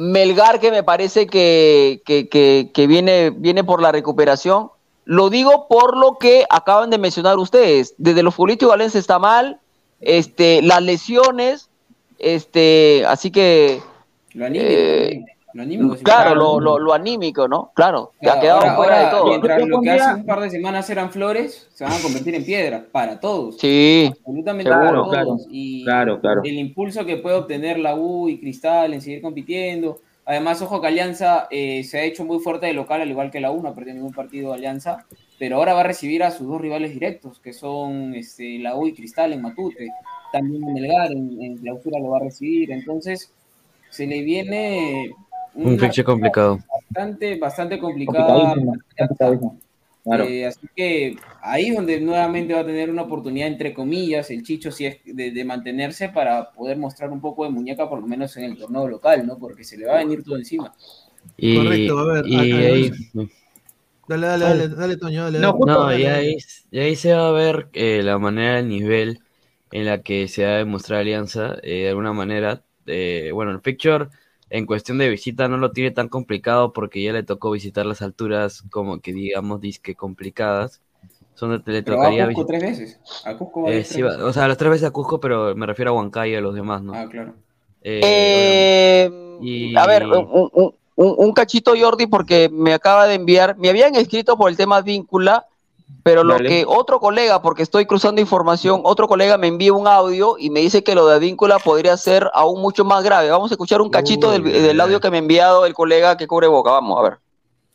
Melgar 0.01 0.61
que 0.61 0.71
me 0.71 0.85
parece 0.85 1.27
que, 1.27 2.03
que- 2.07 2.29
que- 2.29 2.71
que 2.73 2.87
viene, 2.87 3.31
viene 3.31 3.65
por 3.65 3.83
la 3.83 3.91
recuperación. 3.91 4.71
Lo 5.05 5.29
digo 5.29 5.67
por 5.69 5.97
lo 5.97 6.19
que 6.19 6.45
acaban 6.51 6.89
de 6.91 6.99
mencionar 6.99 7.37
ustedes. 7.39 7.95
Desde 7.99 8.23
los 8.23 8.35
futbolistas 8.35 8.69
Valencia 8.69 9.01
está 9.01 9.19
mal, 9.19 9.59
este, 10.01 10.63
las 10.63 10.83
lesiones, 10.83 11.69
Este, 12.21 13.05
así 13.07 13.31
que. 13.31 13.81
Lo 14.35 14.47
anímico, 14.47 14.71
eh, 14.71 15.25
lo 15.55 15.63
anímico 15.63 15.97
claro, 16.03 16.35
lo, 16.35 16.61
lo, 16.61 16.79
lo 16.79 16.93
anímico, 16.93 17.49
¿no? 17.49 17.73
Claro, 17.75 18.13
que 18.21 18.29
ha 18.29 18.39
quedado 18.41 18.61
ahora- 18.61 18.77
fuera 18.77 18.97
ahora, 18.97 19.05
de 19.11 19.17
todo. 19.17 19.29
Mientras 19.29 19.67
lo 19.67 19.81
que 19.81 19.91
hace 19.91 20.15
un 20.15 20.27
par 20.27 20.41
de 20.41 20.51
semanas 20.51 20.91
eran 20.91 21.11
flores, 21.11 21.69
se 21.73 21.85
van 21.85 21.93
a 21.95 21.99
convertir 22.01 22.35
en 22.35 22.45
piedra 22.45 22.85
para 22.93 23.19
todos. 23.19 23.57
Sí, 23.59 24.11
Absolutamente 24.19 24.71
seguro, 24.71 24.87
para 25.11 25.25
todos. 25.25 25.43
claro. 25.43 25.51
Y 25.51 25.85
Claro, 25.85 26.21
claro. 26.21 26.41
el 26.45 26.55
impulso 26.59 27.05
que 27.07 27.17
puede 27.17 27.37
obtener 27.37 27.79
la 27.79 27.95
U 27.97 28.29
y 28.29 28.39
Cristal 28.39 28.93
en 28.95 29.01
seguir 29.01 29.23
compitiendo. 29.23 30.01
Además, 30.27 30.61
ojo 30.61 30.83
que 30.83 30.89
Alianza 30.89 31.47
eh, 31.51 31.83
se 31.85 31.99
ha 31.99 32.03
hecho 32.05 32.23
muy 32.27 32.39
fuerte 32.41 32.67
de 32.67 32.75
local, 32.75 33.01
al 33.01 33.09
igual 33.11 33.31
que 33.31 33.41
la 33.41 33.51
U, 33.51 33.63
no 33.63 33.71
ha 33.71 33.75
perdido 33.75 33.95
ningún 33.97 34.13
partido 34.13 34.51
de 34.51 34.57
Alianza, 34.57 35.07
pero 35.39 35.57
ahora 35.57 35.73
va 35.73 35.81
a 35.81 35.85
recibir 35.85 36.23
a 36.23 36.31
sus 36.31 36.47
dos 36.47 36.61
rivales 36.61 36.93
directos, 36.93 37.41
que 37.41 37.55
son 37.55 38.15
este, 38.15 38.59
la 38.59 38.77
U 38.77 38.87
y 38.87 38.93
Cristal 38.93 39.33
en 39.33 39.41
Matute. 39.41 39.89
También 40.31 40.63
en 40.63 40.75
Melgar, 40.75 41.11
en, 41.13 41.41
en 41.43 41.57
clausura 41.57 41.99
lo 41.99 42.11
va 42.11 42.19
a 42.19 42.25
recibir. 42.25 42.71
Entonces, 42.73 43.33
se 43.89 44.07
le 44.07 44.21
viene 44.21 45.09
Un 45.59 45.79
fixture 45.79 46.05
complicado. 46.05 46.59
bastante, 46.95 47.37
bastante 47.39 47.79
complicada. 47.79 48.55
Claro. 50.05 50.25
Eh, 50.25 50.47
así 50.47 50.67
que 50.75 51.17
ahí 51.43 51.67
es 51.69 51.75
donde 51.77 52.01
nuevamente 52.01 52.55
va 52.55 52.61
a 52.61 52.67
tener 52.67 52.89
una 52.89 53.03
oportunidad, 53.03 53.49
entre 53.49 53.75
comillas, 53.75 54.31
el 54.31 54.43
Chicho 54.43 54.71
si 54.71 54.87
es 54.87 54.99
de, 55.05 55.33
de 55.33 55.45
mantenerse 55.45 56.09
para 56.09 56.51
poder 56.53 56.79
mostrar 56.79 57.11
un 57.11 57.21
poco 57.21 57.45
de 57.45 57.51
muñeca, 57.51 57.89
por 57.89 58.01
lo 58.01 58.07
menos 58.07 58.35
en 58.39 58.45
el 58.45 58.57
torneo 58.57 58.89
local, 58.89 59.27
¿no? 59.27 59.39
Porque 59.39 59.65
se 59.65 59.77
le 59.77 59.87
va 59.87 59.95
a 59.95 59.99
venir 59.99 60.23
todo 60.23 60.37
encima. 60.39 60.73
Y, 61.37 61.57
Correcto, 61.57 61.99
a 61.99 62.13
ver, 62.13 62.27
y 62.27 62.37
ahí, 62.37 62.91
Dale, 64.09 64.27
dale, 64.27 64.45
dale, 64.45 64.69
dale, 64.69 64.97
Toño, 64.97 65.25
dale. 65.25 65.39
No, 65.41 65.53
justo- 65.53 65.67
no, 65.67 65.99
y 65.99 66.05
ahí, 66.07 66.37
y 66.71 66.79
ahí 66.79 66.97
se 66.97 67.13
va 67.13 67.29
a 67.29 67.33
ver 67.33 67.69
eh, 67.75 68.03
la 68.03 68.19
manera, 68.19 68.61
el 68.61 68.69
nivel 68.69 69.21
en 69.71 69.85
la 69.85 70.03
que 70.03 70.29
se 70.29 70.45
va 70.45 70.53
a 70.53 70.57
demostrar 70.59 71.01
Alianza. 71.01 71.57
eh, 71.63 71.83
de 71.83 71.89
alguna 71.91 72.15
manera, 72.15 72.65
eh, 72.87 73.31
bueno, 73.35 73.51
el 73.51 73.61
picture 73.61 74.09
en 74.51 74.67
cuestión 74.67 74.99
de 74.99 75.09
visita 75.09 75.49
no 75.49 75.57
lo 75.59 75.73
tiene 75.73 75.91
tan 75.91 76.09
complicado 76.09 76.73
porque 76.73 77.03
ya 77.03 77.13
le 77.13 77.23
tocó 77.23 77.51
visitar 77.51 77.87
las 77.87 78.03
alturas 78.03 78.63
como 78.71 79.01
que 79.01 79.13
digamos 79.13 79.61
disque 79.61 79.95
complicadas. 79.95 80.81
Son, 81.35 81.51
le 81.53 81.59
Pero 81.59 81.97
va 81.99 82.05
tocaría 82.05 82.25
a 82.25 82.27
Cusco 82.27 82.47
visitar. 82.47 82.61
tres 82.61 82.79
veces. 82.79 83.01
A 83.25 83.37
Cusco 83.37 83.63
Eh, 83.65 83.85
sí, 83.85 84.03
veces. 84.03 84.19
o 84.21 84.33
sea, 84.33 84.49
las 84.49 84.57
tres 84.59 84.71
veces 84.71 84.89
a 84.89 84.91
Cusco, 84.91 85.21
pero 85.21 85.55
me 85.55 85.67
refiero 85.67 85.91
a 85.93 85.95
Huancayo 85.95 86.33
y 86.33 86.37
a 86.37 86.41
los 86.41 86.55
demás, 86.55 86.83
¿no? 86.83 86.95
Ah, 86.95 87.07
claro. 87.11 87.35
Eh, 87.83 88.03
Eh, 88.05 89.11
Y- 89.41 89.77
A 89.77 89.87
ver, 89.87 90.05
un, 90.07 90.51
un- 90.53 90.75
un- 90.97 91.15
un 91.17 91.33
cachito, 91.33 91.75
Jordi, 91.79 92.07
porque 92.09 92.49
me 92.53 92.75
acaba 92.75 93.07
de 93.07 93.15
enviar, 93.15 93.57
me 93.57 93.69
habían 93.69 93.95
escrito 93.95 94.37
por 94.37 94.51
el 94.51 94.57
tema 94.57 94.81
víncula, 94.83 95.47
pero 96.03 96.25
lo 96.25 96.39
que 96.39 96.65
otro 96.67 97.01
colega, 97.01 97.43
porque 97.43 97.63
estoy 97.63 97.87
cruzando 97.87 98.21
información, 98.21 98.81
otro 98.85 99.09
colega 99.09 99.37
me 99.37 99.47
envía 99.47 99.73
un 99.73 99.87
audio 99.87 100.37
y 100.39 100.51
me 100.51 100.61
dice 100.61 100.83
que 100.83 100.95
lo 100.95 101.07
de 101.07 101.19
víncula 101.19 101.59
podría 101.59 101.97
ser 101.97 102.31
aún 102.33 102.63
mucho 102.63 102.85
más 102.85 103.05
grave. 103.05 103.31
Vamos 103.31 103.51
a 103.51 103.55
escuchar 103.55 103.81
un 103.81 103.91
cachito 103.91 104.31
del, 104.31 104.43
Uy, 104.43 104.53
del 104.53 104.81
audio 104.81 105.01
que 105.01 105.11
me 105.11 105.19
ha 105.19 105.21
enviado 105.21 105.67
el 105.67 105.75
colega 105.75 106.17
que 106.17 106.27
cubre 106.27 106.47
boca. 106.47 106.71
Vamos 106.71 106.99
a 106.99 107.03
ver. 107.03 107.19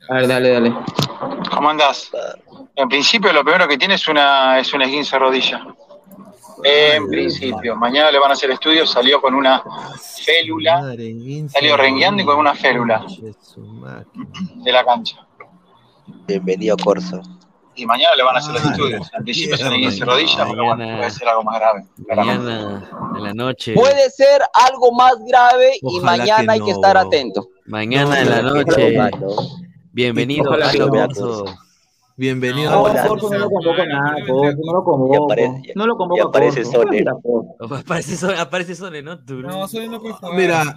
A 0.10 0.14
ver, 0.16 0.28
dale, 0.28 0.50
dale. 0.50 0.76
¿Cómo 1.54 1.70
andás? 1.70 2.12
En 2.76 2.90
principio 2.90 3.32
lo 3.32 3.44
primero 3.44 3.68
que 3.68 3.78
tiene 3.78 3.96
es 3.96 4.08
una, 4.08 4.60
es 4.60 4.74
una 4.74 4.86
esguince 4.86 5.16
de 5.16 5.20
rodilla. 5.20 5.66
En 6.64 7.08
principio, 7.10 7.76
mañana 7.76 8.10
le 8.10 8.20
van 8.20 8.32
a 8.32 8.34
hacer 8.34 8.50
estudios, 8.50 8.90
salió 8.90 9.22
con 9.22 9.36
una 9.36 9.62
félula 10.24 10.96
Salió 11.50 11.76
rengueando 11.76 12.24
y 12.24 12.26
con 12.26 12.38
una 12.38 12.54
máquina. 12.54 13.06
de 14.56 14.72
la 14.72 14.86
cancha. 14.86 15.28
Bienvenido, 16.26 16.78
Corso. 16.78 17.22
Y 17.76 17.86
mañana 17.86 18.16
le 18.16 18.24
van 18.24 18.36
a 18.36 18.40
hacer 18.40 18.54
los 18.54 18.66
Ah, 18.66 18.72
estudios. 18.72 19.12
En 19.18 19.24
principio 19.24 19.56
mierda. 19.56 19.74
esguince 19.76 20.00
de 20.00 20.06
rodilla, 20.06 20.38
pero 20.50 20.64
bueno, 20.64 20.78
Mañana- 20.78 20.98
puede 20.98 21.10
ser 21.12 21.28
algo 21.28 21.44
más 21.44 21.60
grave. 21.60 21.86
mañana 22.16 22.90
en 23.18 23.24
la 23.24 23.34
noche. 23.34 23.74
Puede 23.74 24.10
ser 24.12 24.42
algo 24.54 24.92
más 24.92 25.14
grave 25.28 25.72
y 25.82 25.98
Ojalá 25.98 26.18
mañana 26.18 26.44
que 26.46 26.52
hay 26.52 26.60
que 26.60 26.72
no, 26.72 26.76
estar 26.76 26.98
bro. 26.98 27.08
atento. 27.08 27.48
Mañana 27.66 28.10
No, 28.10 28.16
en 28.16 28.30
la 28.30 28.42
no, 28.42 28.54
noche. 28.56 29.00
Bienvenido 29.92 30.50
Ojalá 30.50 30.70
a 30.70 30.72
que 30.72 30.82
Alonso. 30.82 31.46
Bienvenido. 32.16 32.70
No, 32.70 32.84
Hola. 32.84 33.08
Corso 33.08 33.30
no 33.32 33.40
lo 33.40 33.50
convoco 33.50 33.86
nada, 33.86 34.16
Corso, 34.28 34.58
no 34.64 34.74
lo 34.74 34.84
convoco. 34.84 35.24
aparece- 35.26 35.62
ya- 35.66 35.74
No 35.76 35.88
lo 35.88 35.98
convoco 35.98 36.22
a 36.22 36.26
aparece. 36.28 36.64
Sole. 36.66 37.04
Aparece 37.60 38.16
Sole, 38.18 38.38
aparece 38.38 38.76
Sole, 38.76 39.02
¿no? 39.02 39.18
Tú, 39.26 39.36
No, 39.42 39.68
Sole 39.68 39.88
no 39.88 40.00
puede 40.00 40.14
jugar. 40.14 40.36
Mira. 40.36 40.76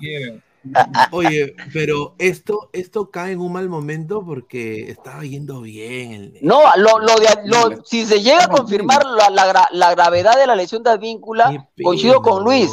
Oye, 1.10 1.54
pero 1.72 2.14
esto, 2.18 2.70
esto 2.72 3.10
cae 3.10 3.32
en 3.32 3.40
un 3.40 3.52
mal 3.52 3.68
momento 3.68 4.24
porque 4.24 4.90
estaba 4.90 5.22
yendo 5.24 5.60
bien. 5.62 6.12
el- 6.12 6.38
No, 6.42 6.60
lo, 6.76 6.98
lo 6.98 7.14
de, 7.16 7.28
lo- 7.44 7.84
si 7.84 8.04
se 8.06 8.22
llega 8.22 8.44
a 8.44 8.48
confirmar 8.48 9.04
la, 9.04 9.30
la 9.30 9.52
gra- 9.52 9.68
la 9.72 9.90
gravedad 9.94 10.36
de 10.36 10.46
la 10.46 10.56
lesión 10.56 10.82
de 10.82 10.90
Advíncula, 10.90 11.66
coincido 11.82 12.22
con 12.22 12.44
Luis, 12.44 12.70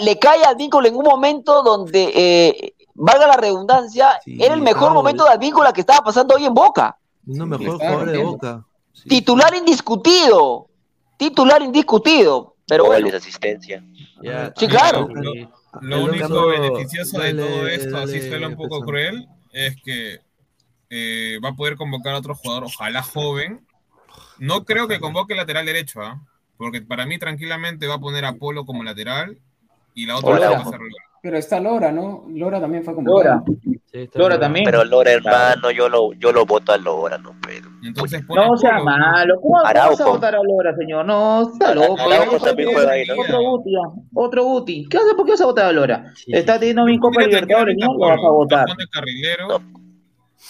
le 0.00 0.18
cae 0.18 0.44
a 0.44 0.50
Advíncula 0.50 0.88
en 0.88 0.96
un 0.96 1.04
momento 1.04 1.62
donde, 1.62 2.12
eh, 2.14 2.74
valga 2.94 3.26
la 3.26 3.36
redundancia, 3.36 4.18
Sí, 4.24 4.38
era 4.40 4.54
el 4.54 4.62
mejor 4.62 4.92
momento 4.94 5.24
de 5.24 5.30
Advíncula 5.30 5.72
que 5.72 5.80
estaba 5.82 6.00
pasando 6.04 6.34
hoy 6.34 6.44
en 6.46 6.54
Boca. 6.54 6.96
Uno 7.26 7.44
Le 7.46 7.58
mejor 7.58 7.76
jugador 7.78 8.10
de 8.10 8.18
boca. 8.22 8.64
Sí. 8.92 9.08
Titular 9.08 9.54
indiscutido, 9.54 10.68
titular 11.18 11.60
indiscutido, 11.60 12.54
pero 12.66 12.86
bueno. 12.86 13.08
asistencia. 13.16 13.84
Ya, 14.22 14.52
Sí, 14.56 14.66
claro. 14.66 15.08
Lo 15.82 16.04
único 16.04 16.48
beneficioso 16.48 17.18
dale, 17.18 17.34
de 17.34 17.42
todo 17.42 17.68
esto, 17.68 17.96
así 17.98 18.20
suena 18.20 18.48
un 18.48 18.56
poco 18.56 18.80
cruel, 18.80 19.26
es 19.52 19.76
que 19.82 20.20
eh, 20.90 21.38
va 21.44 21.50
a 21.50 21.54
poder 21.54 21.76
convocar 21.76 22.14
a 22.14 22.18
otro 22.18 22.34
jugador, 22.34 22.64
ojalá 22.64 23.02
joven. 23.02 23.66
No 24.38 24.64
creo 24.64 24.88
que 24.88 25.00
convoque 25.00 25.34
lateral 25.34 25.66
derecho, 25.66 26.02
¿ah? 26.02 26.20
porque 26.56 26.82
para 26.82 27.06
mí 27.06 27.18
tranquilamente 27.18 27.86
va 27.86 27.94
a 27.94 28.00
poner 28.00 28.24
a 28.24 28.34
Polo 28.34 28.64
como 28.64 28.84
lateral 28.84 29.38
y 29.94 30.06
la 30.06 30.16
otra 30.16 30.30
Hola. 30.30 30.50
va 30.50 30.58
a. 30.58 30.70
Pero 31.22 31.38
está 31.38 31.58
Lora, 31.60 31.90
¿no? 31.90 32.24
Lora 32.28 32.60
también 32.60 32.84
fue 32.84 32.94
Lora. 33.02 33.42
Sí, 33.46 33.80
está 33.92 34.18
Lora 34.18 34.36
bien. 34.36 34.40
también. 34.40 34.64
Pero 34.64 34.84
Lora, 34.84 35.10
hermano, 35.12 35.70
yo 35.70 35.88
lo, 35.88 36.12
yo 36.14 36.30
lo 36.32 36.46
voto 36.46 36.72
a 36.72 36.78
Lora, 36.78 37.18
no, 37.18 37.34
pero. 37.44 37.68
Entonces 37.82 38.22
No 38.28 38.56
sea 38.56 38.78
malo. 38.80 39.34
¿Cómo, 39.40 39.54
cómo 39.62 39.62
vas 39.62 40.00
a 40.00 40.06
votar 40.06 40.34
a 40.34 40.42
Lora, 40.42 40.74
señor? 40.76 41.04
No, 41.06 41.42
está 41.52 41.74
loco. 41.74 42.00
Araujo 42.00 42.38
también 42.38 42.72
juega 42.72 42.92
ahí, 42.92 43.06
¿no? 43.06 43.14
Otro 43.20 43.40
Guti, 43.40 43.70
ah, 43.76 43.88
otro 44.14 44.44
Guti. 44.44 44.88
¿Qué 44.88 44.98
haces? 44.98 45.14
¿Por 45.14 45.24
qué 45.26 45.32
vas 45.32 45.40
a 45.40 45.46
votar 45.46 45.66
a 45.66 45.72
Lora? 45.72 46.12
Sí, 46.14 46.32
Está 46.32 46.58
teniendo 46.58 46.84
bien 46.84 47.00
Copa 47.00 47.22
Libertadores, 47.22 47.76
¿no? 47.78 47.92
Lo 47.94 47.98
vas 47.98 48.18
a 48.18 48.30
votar. 48.30 48.66
de 48.76 48.86
carrilero, 48.88 49.60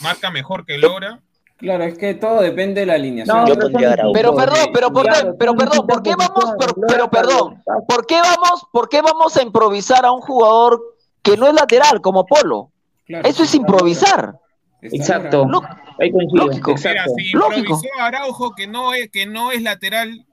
marca 0.00 0.30
mejor 0.30 0.64
que 0.64 0.78
Lora. 0.78 1.20
Claro, 1.58 1.84
es 1.84 1.96
que 1.96 2.14
todo 2.14 2.40
depende 2.42 2.80
de 2.80 2.86
la 2.86 2.94
alineación. 2.94 3.34
No, 3.36 3.46
Yo 3.48 3.54
pero 3.54 3.66
pondría 3.70 3.92
Araujo. 3.94 4.12
Perdón, 4.12 4.36
pero 4.74 4.92
por 4.92 5.04
qué, 5.04 5.10
Claro, 5.10 5.36
pero 5.38 5.54
perdón, 5.56 5.86
¿por 5.86 6.02
qué 6.02 6.14
vamos, 6.16 6.54
pero, 6.86 7.10
perdón, 7.10 7.62
¿por 7.88 8.06
qué 8.06 8.20
vamos, 8.20 8.66
por 8.72 8.88
qué 8.90 9.00
vamos 9.00 9.36
a 9.36 9.42
improvisar 9.42 10.04
a 10.04 10.12
un 10.12 10.20
jugador 10.20 10.82
que 11.22 11.36
no 11.38 11.46
es 11.46 11.54
lateral 11.54 12.00
como 12.02 12.26
Polo? 12.26 12.70
Claro, 13.06 13.26
Eso 13.28 13.44
es 13.44 13.54
improvisar. 13.54 14.38
Exacto. 14.82 15.46
Lo- 15.48 15.62
Ahí. 15.98 16.12
Lógico. 16.32 16.74
Mira, 16.74 16.90
Exacto. 16.92 17.12
si 17.16 17.30
Lógico. 17.32 17.58
improvisó 17.74 17.88
a 18.00 18.06
Araujo, 18.06 18.54
que 18.54 18.66
no 18.66 18.92
es, 18.92 19.10
que 19.10 19.24
no 19.26 19.50
es 19.50 19.62
lateral, 19.62 20.26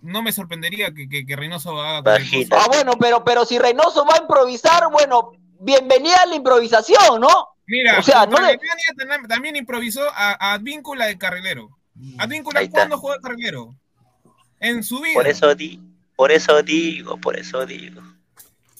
no 0.00 0.22
me 0.22 0.32
sorprendería 0.32 0.90
que, 0.94 1.06
que, 1.08 1.26
que 1.26 1.36
Reynoso 1.36 1.78
haga. 1.82 2.16
Ah, 2.50 2.66
bueno, 2.72 2.92
pero, 2.98 3.22
pero 3.22 3.44
si 3.44 3.58
Reynoso 3.58 4.06
va 4.06 4.14
a 4.14 4.22
improvisar, 4.22 4.90
bueno, 4.90 5.32
bienvenida 5.60 6.16
a 6.22 6.26
la 6.26 6.34
improvisación, 6.34 7.20
¿no? 7.20 7.48
Mira, 7.66 7.98
O 7.98 8.02
sea, 8.02 8.20
no 8.26 8.32
contra 8.32 8.48
le- 8.48 8.52
Alemania 8.54 8.84
tam- 9.18 9.28
también 9.28 9.56
improvisó 9.56 10.02
a, 10.14 10.32
a 10.32 10.54
Advíncula 10.54 11.06
de 11.06 11.16
carrilero. 11.18 11.68
Advíncula, 12.18 12.60
Ahí 12.60 12.66
está. 12.66 12.78
¿cuándo 12.78 12.98
juega 12.98 13.16
de 13.18 13.22
carrilero? 13.22 13.76
En 14.60 14.82
su 14.82 15.00
vida. 15.00 15.14
Por 15.14 15.26
eso, 15.26 15.54
di, 15.54 15.80
por 16.16 16.32
eso 16.32 16.62
digo, 16.62 17.16
por 17.18 17.36
eso 17.38 17.64
digo. 17.66 18.02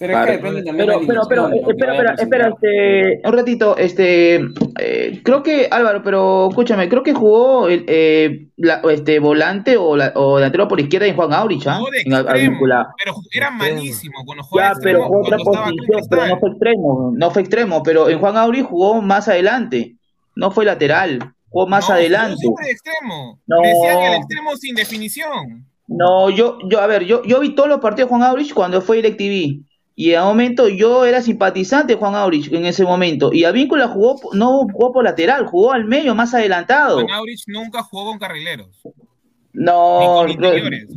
Pero 0.03 0.19
es 0.19 0.27
que 0.27 0.33
depende 0.33 0.63
también 0.65 0.89
de 0.89 0.95
Pero, 0.95 1.01
la 1.01 1.07
pero, 1.07 1.23
pero, 1.29 1.49
eh, 1.53 1.63
espera, 1.69 1.93
espera, 1.95 2.15
espera, 2.19 2.49
este, 2.49 3.21
un 3.29 3.33
ratito, 3.33 3.77
este, 3.77 4.35
eh, 4.81 5.21
creo 5.23 5.43
que, 5.45 5.69
Álvaro, 5.71 6.03
pero 6.03 6.49
escúchame, 6.49 6.89
creo 6.89 7.05
que 7.05 7.15
jugó 7.15 7.69
el, 7.69 7.85
eh, 7.87 8.49
la- 8.57 8.81
este, 8.91 9.21
volante 9.21 9.77
o, 9.77 9.97
la, 9.97 10.13
o 10.17 10.37
delantero 10.37 10.67
por 10.67 10.81
izquierda 10.81 11.07
en 11.07 11.15
Juan 11.15 11.33
Aurich, 11.33 11.65
¿ah? 11.69 11.79
Advíncula. 12.29 12.93
pero 12.99 13.15
era 13.33 13.51
malísimo 13.53 14.25
cuando 14.25 14.43
jugaba 14.43 14.75
Ya, 14.75 14.81
pero 14.83 15.05
jugó 15.05 15.21
otra 15.21 15.39
posición, 15.39 16.01
pero 16.11 16.27
no 16.27 16.39
fue 16.41 16.49
extremo, 16.51 17.13
no 17.17 17.31
fue 17.31 17.43
extremo, 17.43 17.83
pero 17.85 18.09
en 18.09 18.19
Juan 18.19 18.37
Aurich 18.37 18.67
jugó 18.67 19.01
más 19.01 19.29
adelante, 19.29 19.95
no 20.35 20.51
fue 20.51 20.65
lateral, 20.65 21.21
jugó 21.49 21.69
más 21.69 21.89
No, 21.89 21.95
adelante. 21.95 22.37
siempre 22.39 22.67
de 22.67 22.73
extremo. 22.73 23.39
No. 23.47 23.61
Decían 23.63 24.03
el 24.03 24.15
extremo 24.15 24.57
sin 24.57 24.75
definición. 24.75 25.67
No, 25.89 26.31
yo, 26.31 26.59
yo, 26.71 26.81
a 26.81 26.87
ver, 26.87 27.05
yo, 27.05 27.23
yo 27.25 27.41
vi 27.41 27.55
todos 27.55 27.69
los 27.69 27.81
partidos 27.81 28.09
de 28.09 28.17
Juan 28.17 28.29
Aurich 28.29 28.55
cuando 28.55 28.81
fue 28.81 28.97
DirecTV. 28.97 29.61
Y 29.95 30.13
en 30.13 30.21
un 30.23 30.29
momento 30.29 30.69
yo 30.69 31.05
era 31.05 31.21
simpatizante 31.21 31.93
de 31.95 31.99
Juan 31.99 32.15
Aurich 32.15 32.51
en 32.53 32.65
ese 32.65 32.85
momento. 32.85 33.33
Y 33.33 33.45
Avíncula 33.45 33.89
jugó, 33.89 34.19
no 34.33 34.67
jugó 34.73 34.93
por 34.93 35.05
lateral, 35.05 35.47
jugó 35.47 35.73
al 35.73 35.85
medio, 35.85 36.15
más 36.15 36.33
adelantado. 36.35 37.03
Juan 37.03 37.11
Aurich 37.11 37.43
nunca 37.47 37.83
jugó 37.83 38.07
con 38.07 38.19
carrileros. 38.19 38.69
No, 39.53 40.25
ni 40.27 40.37
con 40.37 40.45
interiores. 40.45 40.89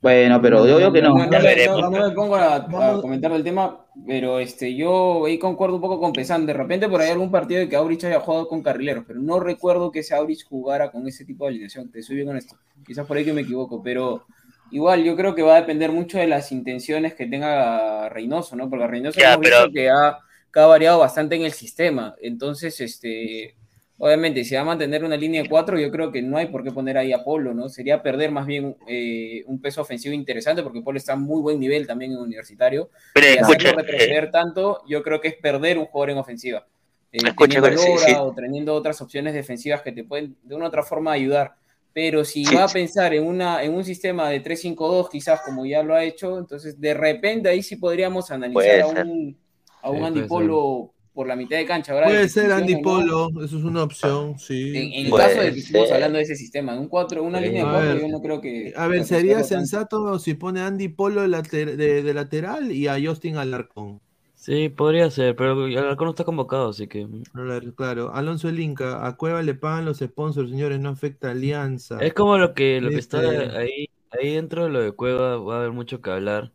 bueno, 0.00 0.40
pero 0.42 0.66
yo 0.66 0.78
digo 0.78 0.92
que 0.92 1.02
no. 1.02 1.10
No, 1.10 1.26
me- 1.28 1.40
veremos. 1.40 1.80
no- 1.82 1.90
no 1.90 2.08
me 2.08 2.14
pongo 2.14 2.36
a, 2.36 3.00
comentar 3.00 3.32
del 3.32 3.44
tema, 3.44 3.84
pero 4.06 4.40
este, 4.40 4.74
yo 4.74 5.24
ahí 5.26 5.38
concuerdo 5.38 5.76
un 5.76 5.80
poco 5.80 6.00
con 6.00 6.12
Pesan. 6.12 6.46
De 6.46 6.52
repente 6.52 6.88
por 6.88 7.00
ahí 7.00 7.10
algún 7.10 7.30
partido 7.30 7.60
de 7.60 7.68
que 7.68 7.76
Aurich 7.76 8.04
haya 8.04 8.20
jugado 8.20 8.48
con 8.48 8.62
carrileros, 8.62 9.04
pero 9.06 9.20
no 9.20 9.38
recuerdo 9.38 9.92
que 9.92 10.00
ese 10.00 10.14
Aurich 10.16 10.44
jugara 10.48 10.90
con 10.90 11.06
ese 11.06 11.24
tipo 11.24 11.44
de 11.44 11.50
alineación. 11.50 11.90
Te 11.90 12.02
soy 12.02 12.16
bien 12.16 12.28
honesto. 12.28 12.56
Quizás 12.86 13.06
por 13.06 13.16
ahí 13.16 13.24
que 13.24 13.32
me 13.32 13.42
equivoco, 13.42 13.82
pero 13.82 14.24
igual 14.70 15.02
yo 15.04 15.16
creo 15.16 15.34
que 15.34 15.42
va 15.42 15.56
a 15.56 15.60
depender 15.60 15.90
mucho 15.92 16.18
de 16.18 16.26
las 16.26 16.52
intenciones 16.52 17.14
que 17.14 17.26
tenga 17.26 18.08
Reynoso, 18.08 18.56
¿no? 18.56 18.68
Porque 18.70 18.86
Reynoso 18.86 19.18
Ya, 19.20 19.34
hemos 19.34 19.44
pero- 19.44 19.56
visto 19.64 19.72
que 19.72 19.90
ha, 19.90 20.18
que 20.52 20.60
ha 20.60 20.66
variado 20.66 20.98
bastante 20.98 21.36
en 21.36 21.42
el 21.42 21.52
sistema. 21.52 22.14
Entonces, 22.20 22.80
este, 22.80 23.54
obviamente, 23.98 24.44
si 24.44 24.54
va 24.54 24.62
a 24.62 24.64
mantener 24.64 25.04
una 25.04 25.16
línea 25.16 25.42
de 25.42 25.48
cuatro, 25.48 25.78
yo 25.78 25.90
creo 25.90 26.10
que 26.12 26.22
no 26.22 26.36
hay 26.38 26.46
por 26.46 26.62
qué 26.64 26.70
poner 26.72 26.96
ahí 26.98 27.12
a 27.12 27.24
Polo, 27.24 27.52
¿no? 27.54 27.68
Sería 27.68 28.02
perder 28.02 28.30
más 28.30 28.46
bien 28.46 28.76
eh, 28.86 29.42
un 29.46 29.60
peso 29.60 29.80
ofensivo 29.82 30.14
interesante, 30.14 30.62
porque 30.62 30.80
Polo 30.82 30.98
está 30.98 31.14
a 31.14 31.16
muy 31.16 31.40
buen 31.42 31.58
nivel 31.60 31.86
también 31.86 32.12
en 32.12 32.18
universitario. 32.18 32.90
Pero 33.14 33.26
y 33.26 33.30
escucha, 33.38 33.72
retroceder 33.72 34.30
tanto, 34.30 34.82
yo 34.88 35.02
creo 35.02 35.20
que 35.20 35.28
es 35.28 35.34
perder 35.34 35.78
un 35.78 35.86
jugador 35.86 36.10
en 36.10 36.18
ofensiva. 36.18 36.66
Eh, 37.10 37.18
Escucha, 37.24 37.60
teniendo 37.62 37.82
sí, 37.82 37.88
Lora 37.88 38.06
sí. 38.06 38.14
o 38.18 38.32
teniendo 38.34 38.74
otras 38.74 39.00
opciones 39.00 39.32
defensivas 39.34 39.80
que 39.82 39.92
te 39.92 40.04
pueden 40.04 40.36
de 40.42 40.54
una 40.54 40.66
u 40.66 40.68
otra 40.68 40.82
forma 40.82 41.12
ayudar. 41.12 41.54
Pero 41.92 42.24
si 42.24 42.44
Sí, 42.44 42.54
va 42.54 42.64
a 42.64 42.68
pensar 42.68 43.12
en, 43.14 43.24
una, 43.26 43.62
en 43.64 43.74
un 43.74 43.84
sistema 43.84 44.28
de 44.28 44.40
3-5-2, 44.40 45.08
quizás 45.10 45.40
como 45.40 45.66
ya 45.66 45.82
lo 45.82 45.94
ha 45.94 46.04
hecho, 46.04 46.38
entonces 46.38 46.80
de 46.80 46.94
repente 46.94 47.48
ahí 47.48 47.62
sí 47.62 47.76
podríamos 47.76 48.30
analizar 48.30 48.80
a 48.82 48.86
un, 48.86 49.36
a 49.82 49.90
un 49.90 49.98
Sí, 49.98 50.04
Andy 50.04 50.22
Polo 50.22 50.92
por 51.12 51.26
la 51.26 51.34
mitad 51.34 51.56
de 51.56 51.66
cancha. 51.66 51.92
¿verdad? 51.94 52.08
Puede 52.10 52.28
ser 52.28 52.52
Andy 52.52 52.74
funcione, 52.74 53.06
¿no? 53.06 53.28
Polo, 53.30 53.44
eso 53.44 53.58
es 53.58 53.64
una 53.64 53.82
opción, 53.82 54.38
sí. 54.38 54.72
En, 54.76 55.06
en 55.06 55.10
caso 55.16 55.40
de 55.40 55.52
que 55.52 55.58
estemos 55.58 55.90
hablando 55.90 56.18
de 56.18 56.24
ese 56.24 56.36
sistema, 56.36 56.74
en 56.74 56.78
un 56.80 56.88
4, 56.88 57.24
una 57.24 57.38
Sí. 57.40 57.46
línea 57.46 57.64
de 57.64 57.68
A 57.68 57.72
4, 57.72 57.88
ver, 57.94 58.00
yo 58.02 58.08
no 58.08 58.20
creo 58.20 58.40
que. 58.40 58.72
A 58.76 58.86
ver, 58.86 59.04
sería 59.04 59.32
tanto. 59.38 59.48
sensato 59.48 60.18
si 60.20 60.34
pone 60.34 60.60
Andy 60.60 60.88
Polo 60.88 61.22
de, 61.22 61.28
later- 61.28 61.76
de- 61.76 62.02
de 62.04 62.14
lateral 62.14 62.70
y 62.70 62.86
a 62.86 62.96
Justin 63.04 63.36
Alarcón. 63.38 64.00
Sí, 64.38 64.68
podría 64.68 65.10
ser, 65.10 65.34
pero 65.34 65.64
Alarcón 65.64 66.06
no 66.06 66.10
está 66.10 66.24
convocado, 66.24 66.68
así 66.70 66.86
que. 66.86 67.06
Ver, 67.34 67.74
Claro, 67.74 68.14
Alonso 68.14 68.48
el 68.48 68.60
Inca, 68.60 69.04
a 69.06 69.16
Cueva 69.16 69.42
le 69.42 69.54
pagan 69.54 69.84
los 69.84 69.98
sponsors, 69.98 70.48
señores, 70.50 70.78
no 70.78 70.90
afecta 70.90 71.28
a 71.28 71.30
Alianza. 71.32 71.98
Es 72.00 72.14
como 72.14 72.38
lo 72.38 72.54
que, 72.54 72.80
lo 72.80 72.88
que 72.88 72.96
está 72.96 73.18
ahí, 73.18 73.90
ahí 74.10 74.34
dentro 74.34 74.64
de 74.64 74.70
lo 74.70 74.80
de 74.80 74.92
Cueva, 74.92 75.36
va 75.38 75.56
a 75.56 75.58
haber 75.58 75.72
mucho 75.72 76.00
que 76.00 76.10
hablar, 76.10 76.52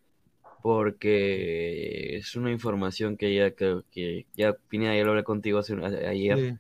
porque 0.62 2.18
es 2.18 2.36
una 2.36 2.52
información 2.52 3.18
que 3.18 3.36
ya 3.36 3.52
creo 3.54 3.84
que 3.92 4.28
ya 4.36 4.54
Pineda 4.70 4.96
ya 4.96 5.04
lo 5.04 5.12
hablé 5.12 5.24
contigo 5.24 5.60
hace, 5.60 5.76
ayer, 6.08 6.40
Sí. 6.40 6.58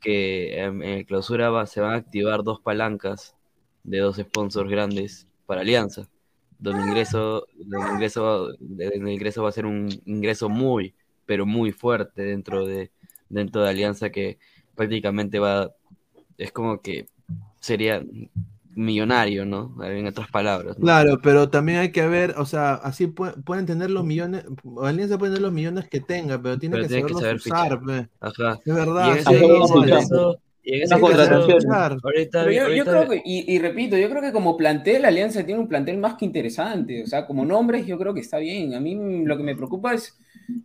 que 0.00 0.62
en 0.62 0.82
el 0.82 1.06
clausura 1.06 1.50
va- 1.50 1.66
se 1.66 1.80
van 1.80 1.94
a 1.94 1.96
activar 1.96 2.42
dos 2.44 2.60
palancas 2.60 3.36
de 3.84 3.98
dos 3.98 4.16
sponsors 4.16 4.70
grandes 4.70 5.28
para 5.46 5.62
Alianza, 5.62 6.08
donde 6.62 6.82
ingreso, 6.86 7.46
donde 7.56 7.90
ingreso, 7.92 8.52
donde 8.58 8.86
el 8.86 9.08
ingreso 9.08 9.42
va 9.42 9.48
a 9.48 9.52
ser 9.52 9.66
un 9.66 9.88
ingreso 10.06 10.48
muy, 10.48 10.94
pero 11.26 11.44
muy 11.46 11.72
fuerte 11.72 12.22
dentro 12.22 12.66
de, 12.66 12.90
dentro 13.28 13.62
de 13.62 13.68
Alianza 13.70 14.10
que 14.10 14.38
prácticamente 14.74 15.38
va, 15.38 15.72
es 16.38 16.52
como 16.52 16.80
que 16.80 17.06
sería 17.60 18.02
millonario, 18.74 19.44
¿no? 19.44 19.74
En 19.84 20.06
otras 20.06 20.30
palabras, 20.30 20.78
¿no? 20.78 20.84
Claro, 20.84 21.20
pero 21.22 21.50
también 21.50 21.78
hay 21.78 21.92
que 21.92 22.06
ver, 22.06 22.34
o 22.38 22.46
sea, 22.46 22.74
así 22.74 23.06
pue- 23.06 23.34
pueden 23.44 23.66
tener 23.66 23.90
los 23.90 24.04
millones, 24.04 24.44
Alianza 24.82 25.18
puede 25.18 25.32
tener 25.32 25.42
los 25.42 25.52
millones 25.52 25.88
que 25.88 26.00
tenga, 26.00 26.40
pero 26.40 26.58
tiene 26.58 26.76
Pero 26.76 26.88
que 26.88 27.14
saber 27.14 27.36
usar, 27.36 27.38
fichar. 27.40 27.80
pe. 27.84 28.08
Ajá. 28.20 28.60
Es 28.64 28.66
Y 28.66 28.70
verdad, 28.70 29.14
y 29.16 29.90
eso- 29.90 30.40
y 30.64 30.76
en 30.76 30.82
ese 30.82 30.90
Las 30.94 31.00
caso, 31.00 31.12
contrataciones. 31.12 31.66
ahorita, 32.04 32.40
Pero 32.44 32.50
yo, 32.52 32.56
yo 32.56 32.62
ahorita- 32.66 32.90
creo 32.90 33.08
que, 33.08 33.22
y, 33.24 33.52
y 33.54 33.58
repito, 33.58 33.96
yo 33.96 34.08
creo 34.08 34.22
que 34.22 34.32
como 34.32 34.56
plantel, 34.56 35.02
la 35.02 35.08
Alianza 35.08 35.44
tiene 35.44 35.60
un 35.60 35.68
plantel 35.68 35.98
más 35.98 36.14
que 36.14 36.24
interesante. 36.24 37.02
O 37.02 37.06
sea, 37.06 37.26
como 37.26 37.44
nombres, 37.44 37.86
yo 37.86 37.98
creo 37.98 38.14
que 38.14 38.20
está 38.20 38.38
bien. 38.38 38.74
A 38.74 38.80
mí 38.80 38.94
lo 39.24 39.36
que 39.36 39.42
me 39.42 39.56
preocupa 39.56 39.92
es 39.94 40.16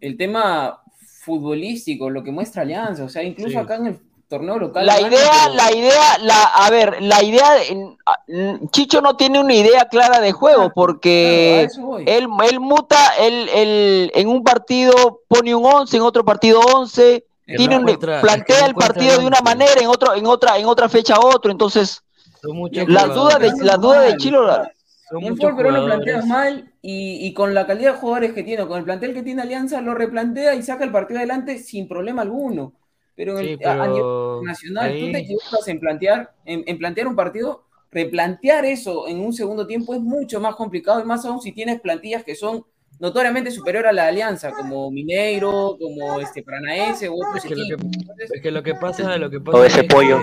el 0.01 0.15
tema 0.17 0.81
futbolístico, 1.21 2.09
lo 2.09 2.23
que 2.23 2.31
muestra 2.31 2.61
Alianza. 2.61 3.03
O 3.03 3.09
sea, 3.09 3.23
incluso 3.23 3.51
Sí. 3.51 3.57
acá 3.57 3.75
en 3.75 3.87
el 3.87 3.99
torneo 4.29 4.57
local. 4.59 4.85
La 4.85 4.99
idea, 4.99 5.29
pero- 5.45 5.55
la 5.55 5.71
idea, 5.75 6.17
la, 6.21 6.43
a 6.43 6.69
ver, 6.69 7.01
la 7.01 7.23
idea, 7.23 7.53
de- 7.55 8.67
Chicho 8.71 9.01
no 9.01 9.15
tiene 9.15 9.39
una 9.39 9.53
idea 9.53 9.85
clara 9.89 10.19
de 10.19 10.31
juego 10.31 10.57
Claro, 10.57 10.73
porque 10.75 11.67
claro, 11.73 11.99
él, 11.99 12.27
él 12.49 12.59
muta, 12.59 12.97
él, 13.19 13.49
él 13.53 14.11
en 14.13 14.27
un 14.27 14.43
partido 14.43 15.21
pone 15.27 15.55
un 15.55 15.65
11, 15.65 15.97
en 15.97 16.03
otro 16.03 16.23
partido 16.25 16.59
11, 16.59 17.23
que 17.23 17.25
tiene 17.55 17.79
no 17.79 17.85
plantea 18.21 18.65
el 18.65 18.73
partido 18.75 19.19
de 19.19 19.25
una 19.25 19.39
manera, 19.41 19.79
en 19.79 19.87
otro, 19.87 20.13
en 20.15 20.25
otra, 20.25 20.57
en 20.57 20.65
otra 20.65 20.89
fecha 20.89 21.15
otro, 21.19 21.51
entonces 21.51 22.01
las 22.43 23.03
Pero- 23.05 23.13
dudas 23.13 23.39
de, 23.39 23.51
las 23.65 23.79
dudas 23.81 24.03
de 24.03 24.09
mal, 24.09 24.17
Chilo, 24.17 24.45
la- 24.45 24.71
son 25.09 25.21
En 25.23 25.27
el 25.29 25.35
fútbol 25.37 25.55
peruano 25.55 25.77
lo 25.79 25.85
planteas 25.85 26.25
mal 26.27 26.73
y, 26.81 27.25
y 27.25 27.33
con 27.33 27.53
la 27.53 27.65
calidad 27.65 27.93
de 27.93 27.99
jugadores 27.99 28.33
que 28.33 28.43
tiene, 28.43 28.67
con 28.67 28.77
el 28.77 28.83
plantel 28.83 29.13
que 29.13 29.23
tiene 29.23 29.41
Alianza, 29.41 29.79
lo 29.79 29.93
replantea 29.95 30.53
y 30.55 30.61
saca 30.63 30.83
el 30.83 30.91
partido 30.91 31.19
adelante 31.19 31.59
sin 31.59 31.87
problema 31.87 32.23
alguno. 32.23 32.73
Pero, 33.15 33.39
en 33.39 33.47
el- 33.47 33.57
Sí, 33.57 33.63
a, 33.63 33.71
a 33.71 33.87
nivel 33.87 33.93
pero 34.01 34.41
nacional, 34.43 34.91
tú 34.99 35.11
te 35.11 35.17
equivocas 35.19 35.67
en 35.67 35.79
plantear, 35.79 36.33
en, 36.45 36.63
en 36.67 36.77
plantear 36.77 37.07
un 37.07 37.15
partido, 37.15 37.63
replantear 37.89 38.65
eso 38.65 39.07
en 39.07 39.21
un 39.21 39.31
segundo 39.33 39.65
tiempo 39.65 39.93
es 39.95 40.01
mucho 40.01 40.41
más 40.41 40.55
complicado 40.55 40.99
y 40.99 41.05
más 41.05 41.23
aún 41.25 41.41
si 41.41 41.53
tienes 41.53 41.79
plantillas 41.79 42.23
que 42.25 42.35
son 42.35 42.65
notoriamente 42.99 43.51
superior 43.51 43.85
a 43.87 43.91
la 43.93 44.07
Alianza, 44.07 44.51
como 44.51 44.89
Mineiro, 44.91 45.77
como 45.79 46.19
este 46.19 46.43
Paranaense 46.43 47.09
u 47.09 47.15
otros 47.15 47.43
Es 47.43 47.49
que 47.49 47.55
lo 47.55 47.65
que-. 47.67 47.73
Entonces, 47.73 48.31
Es 48.33 48.41
que 48.41 48.51
lo 48.51 48.63
que 48.63 48.73
pasa, 48.75 49.17
lo 49.17 49.29
que 49.29 49.39
pasa 49.39 49.57
O 49.57 49.63
ese 49.63 49.81
es 49.81 49.85
pollo. 49.87 50.19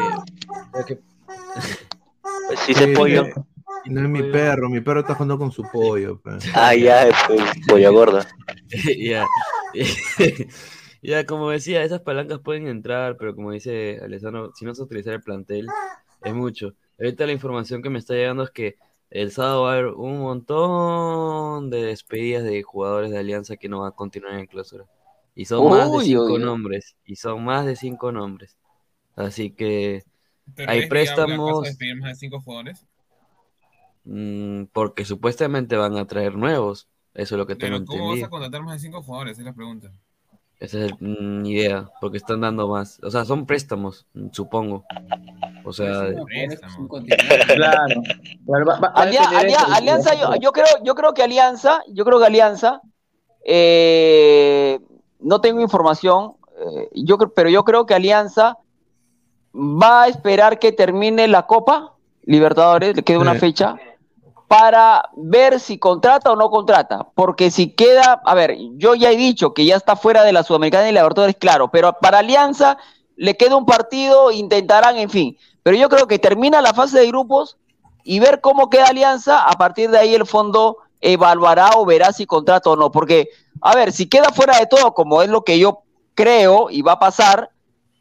lo 0.77 0.85
que- 0.85 0.99
Si 2.65 2.73
ese 2.73 2.87
Sí, 2.87 2.93
pollo. 2.95 3.27
Y 3.87 3.91
no 3.91 4.03
es 4.03 4.09
mi 4.09 4.23
perro, 4.23 4.71
mi 4.71 4.81
perro 4.81 5.01
está 5.01 5.15
jugando 5.15 5.37
con 5.39 5.53
su 5.53 5.63
pollo. 5.71 6.19
pe. 6.21 6.31
Ah, 6.55 6.75
ya, 6.75 7.09
pues, 7.27 7.41
pollo 7.69 7.93
gordo. 7.93 8.21
ya. 8.99 9.27
ya, 11.03 11.27
como 11.27 11.51
decía, 11.51 11.83
esas 11.83 12.01
palancas 12.01 12.39
pueden 12.41 12.67
entrar, 12.69 13.17
pero 13.19 13.35
como 13.35 13.53
dice 13.53 13.99
Alessandro, 14.03 14.53
si 14.55 14.65
no 14.65 14.75
se 14.75 14.83
utiliza 14.83 15.13
el 15.13 15.23
plantel, 15.23 15.67
es 16.23 16.35
mucho. 16.35 16.73
Ahorita 16.99 17.27
la 17.27 17.33
información 17.33 17.83
que 17.83 17.91
me 17.91 17.99
está 17.99 18.15
llegando 18.15 18.45
es 18.45 18.51
que 18.51 18.77
el 19.15 19.33
sábado 19.33 19.65
va 19.65 19.71
a 19.73 19.75
haber 19.75 19.89
un 19.95 20.21
montón 20.21 21.71
de 21.71 21.85
despedidas 21.85 22.45
de 22.45 22.63
jugadores 22.65 23.11
de 23.13 23.19
Alianza 23.19 23.57
que 23.59 23.71
no 23.71 23.81
van 23.83 23.91
a 23.93 23.97
continuar 23.97 24.35
en 24.39 24.47
clausura. 24.49 24.87
Y 25.35 25.47
son 25.47 25.69
más 25.69 25.93
de 25.93 26.01
cinco 26.03 26.39
uy, 26.39 26.41
nombres. 26.41 26.97
Y 27.07 27.17
son 27.17 27.45
más 27.45 27.67
de 27.67 27.77
cinco 27.77 28.13
nombres. 28.13 28.59
Así 29.17 29.53
que, 29.53 30.05
Pero 30.55 30.67
Hay 30.67 30.83
¿es 30.83 30.91
viable 30.95 31.35
acaso 31.35 31.59
préstamos. 31.59 31.63
despedir 31.63 31.97
más 31.97 32.09
de 32.11 32.15
cinco 32.17 32.41
jugadores? 32.41 32.87
mm, 34.05 34.65
porque 34.73 35.05
supuestamente 35.05 35.77
van 35.77 35.97
a 35.97 36.07
traer 36.07 36.37
nuevos. 36.37 36.89
Eso 37.15 37.35
es 37.37 37.39
lo 37.39 37.47
que 37.47 37.57
tengo 37.57 37.77
Pero 37.77 37.85
¿cómo 37.85 38.09
vas 38.11 38.23
entendido. 38.23 38.27
a 38.27 38.31
contratar 38.31 38.63
más 38.63 38.75
de 38.75 38.87
cinco 38.87 39.03
jugadores? 39.03 39.39
Es 39.39 39.45
la 39.45 39.55
pregunta. 39.55 39.93
Esa 40.65 40.87
es 40.87 40.93
mi 41.01 41.51
idea, 41.51 41.91
porque 42.01 42.17
están 42.17 42.41
dando 42.41 42.69
más. 42.69 42.99
O 43.03 43.11
sea, 43.11 43.25
son 43.25 43.45
préstamos, 43.45 44.07
supongo. 44.33 44.85
O 45.65 45.73
sea, 45.73 46.05
no. 46.11 46.25
Claro. 47.55 48.01
Alianza, 48.95 50.15
yo, 50.41 50.53
creo, 50.53 50.67
yo 50.83 50.95
creo 50.95 51.13
que 51.15 51.23
Alianza, 51.23 51.83
yo 51.93 52.05
creo 52.05 52.19
que 52.19 52.27
Alianza, 52.27 52.81
eh, 53.45 54.81
no 55.21 55.41
tengo 55.41 55.61
información, 55.61 56.33
eh, 56.59 56.89
yo, 56.95 57.19
creo- 57.19 57.33
pero 57.35 57.51
yo 57.51 57.65
creo 57.65 57.87
que 57.87 57.95
Alianza 57.95 58.57
va 59.55 60.05
a 60.05 60.09
esperar 60.09 60.59
que 60.59 60.73
termine 60.73 61.29
la 61.29 61.47
Copa 61.47 61.93
Libertadores, 62.27 62.97
le 62.97 63.03
queda 63.03 63.19
una 63.19 63.35
Sí. 63.35 63.41
fecha, 63.41 63.77
para 64.49 65.11
ver 65.17 65.61
si 65.61 65.79
contrata 65.79 66.31
o 66.31 66.37
no 66.37 66.51
contrata. 66.51 67.09
Porque 67.15 67.51
si 67.51 67.71
queda, 67.71 68.21
a 68.25 68.35
ver, 68.35 68.57
yo 68.77 68.95
ya 68.95 69.11
he 69.11 69.17
dicho 69.17 69.55
que 69.55 69.65
ya 69.65 69.77
está 69.77 69.97
fuera 69.97 70.23
de 70.23 70.33
la 70.33 70.43
Sudamericana 70.43 70.89
y 70.89 70.93
la 70.93 71.01
Libertadores, 71.01 71.37
claro, 71.37 71.71
pero 71.71 71.93
para 72.01 72.19
Alianza 72.19 72.79
le 73.17 73.37
queda 73.37 73.57
un 73.57 73.67
partido, 73.67 74.31
intentarán, 74.31 74.97
en 74.97 75.11
fin. 75.11 75.39
Pero 75.63 75.77
yo 75.77 75.89
creo 75.89 76.07
que 76.07 76.19
termina 76.19 76.61
la 76.61 76.75
fase 76.75 77.01
de 77.01 77.07
grupos 77.07 77.57
y 78.03 78.21
ver 78.21 78.41
cómo 78.41 78.71
queda 78.71 78.87
Alianza, 78.87 79.45
a 79.45 79.53
partir 79.53 79.91
de 79.91 79.99
ahí 79.99 80.15
el 80.15 80.27
fondo 80.27 80.79
evaluará 81.01 81.71
o 81.77 81.85
verá 81.85 82.13
si 82.13 82.27
contrata 82.27 82.71
o 82.71 82.77
no. 82.77 82.93
Porque, 82.93 83.31
a 83.61 83.75
ver, 83.75 83.93
si 83.93 84.09
queda 84.09 84.31
fuera 84.31 84.59
de 84.59 84.67
todo, 84.67 84.95
como 84.95 85.23
es 85.23 85.29
lo 85.29 85.43
que 85.43 85.59
yo 85.59 85.83
creo 86.15 86.71
y 86.71 86.83
va 86.83 86.93
a 86.93 87.01
pasar, 87.01 87.51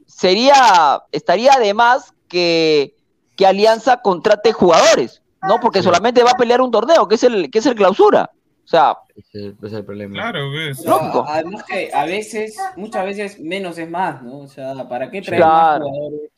sería, 0.06 1.03
estaría 1.11 1.53
de 1.60 1.74
más 1.74 2.14
que, 2.28 2.95
que 3.36 3.48
Alianza 3.48 4.02
contrate 4.02 4.53
jugadores, 4.53 5.22
¿no? 5.48 5.60
Porque 5.60 5.80
Sí. 5.80 5.86
solamente 5.86 6.24
va 6.24 6.32
a 6.32 6.38
pelear 6.38 6.61
un 6.61 6.72
torneo, 6.72 7.07
que 7.07 7.15
es 7.15 7.24
el, 7.24 7.49
que 7.52 7.60
es 7.60 7.65
el 7.65 7.76
clausura. 7.76 8.30
O 8.65 8.68
sea, 8.68 8.95
ese 9.15 9.48
ese 9.49 9.68
es 9.68 9.74
el 9.74 9.84
problema. 9.84 10.14
Claro, 10.14 10.49
ves. 10.52 10.80
Pero 10.82 10.95
Lógico. 10.98 11.26
además 11.28 11.64
que 11.65 11.90
a 11.94 12.06
veces, 12.06 12.56
muchas 12.78 13.06
veces 13.06 13.40
menos 13.41 13.78
es 13.78 13.90
más, 13.90 14.24
¿no? 14.24 14.38
O 14.40 14.48
sea, 14.48 14.88
¿para 14.88 15.11
qué 15.11 15.22
traer 15.22 15.41
Claro. 15.41 15.84
más 15.86 15.91
jugadores? 15.91 16.32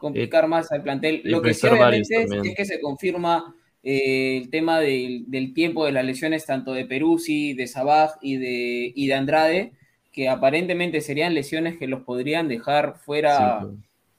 Complicar 0.00 0.46
más 0.46 0.70
al 0.70 0.82
plantel. 0.82 1.22
y 1.24 1.28
Lo 1.28 1.42
que 1.42 1.54
sí 1.54 1.66
obviamente 1.66 2.22
es, 2.22 2.54
que 2.56 2.64
se 2.64 2.80
confirma 2.80 3.54
eh, 3.82 4.38
el 4.42 4.48
tema 4.50 4.78
del, 4.78 5.24
del 5.26 5.52
tiempo 5.54 5.84
de 5.84 5.90
las 5.92 6.04
lesiones 6.04 6.46
tanto 6.46 6.72
de 6.72 6.84
Peruzzi, 6.84 7.52
de 7.54 7.66
Sabaj 7.66 8.12
y 8.20 8.36
de, 8.36 8.92
y 8.94 9.06
de 9.08 9.14
Andrade, 9.14 9.72
que 10.12 10.28
aparentemente 10.28 11.00
serían 11.00 11.34
lesiones 11.34 11.78
que 11.78 11.88
los 11.88 12.02
podrían 12.02 12.46
dejar 12.46 12.96
fuera 12.98 13.58
Sí, 13.60 13.66
pues. 13.66 13.74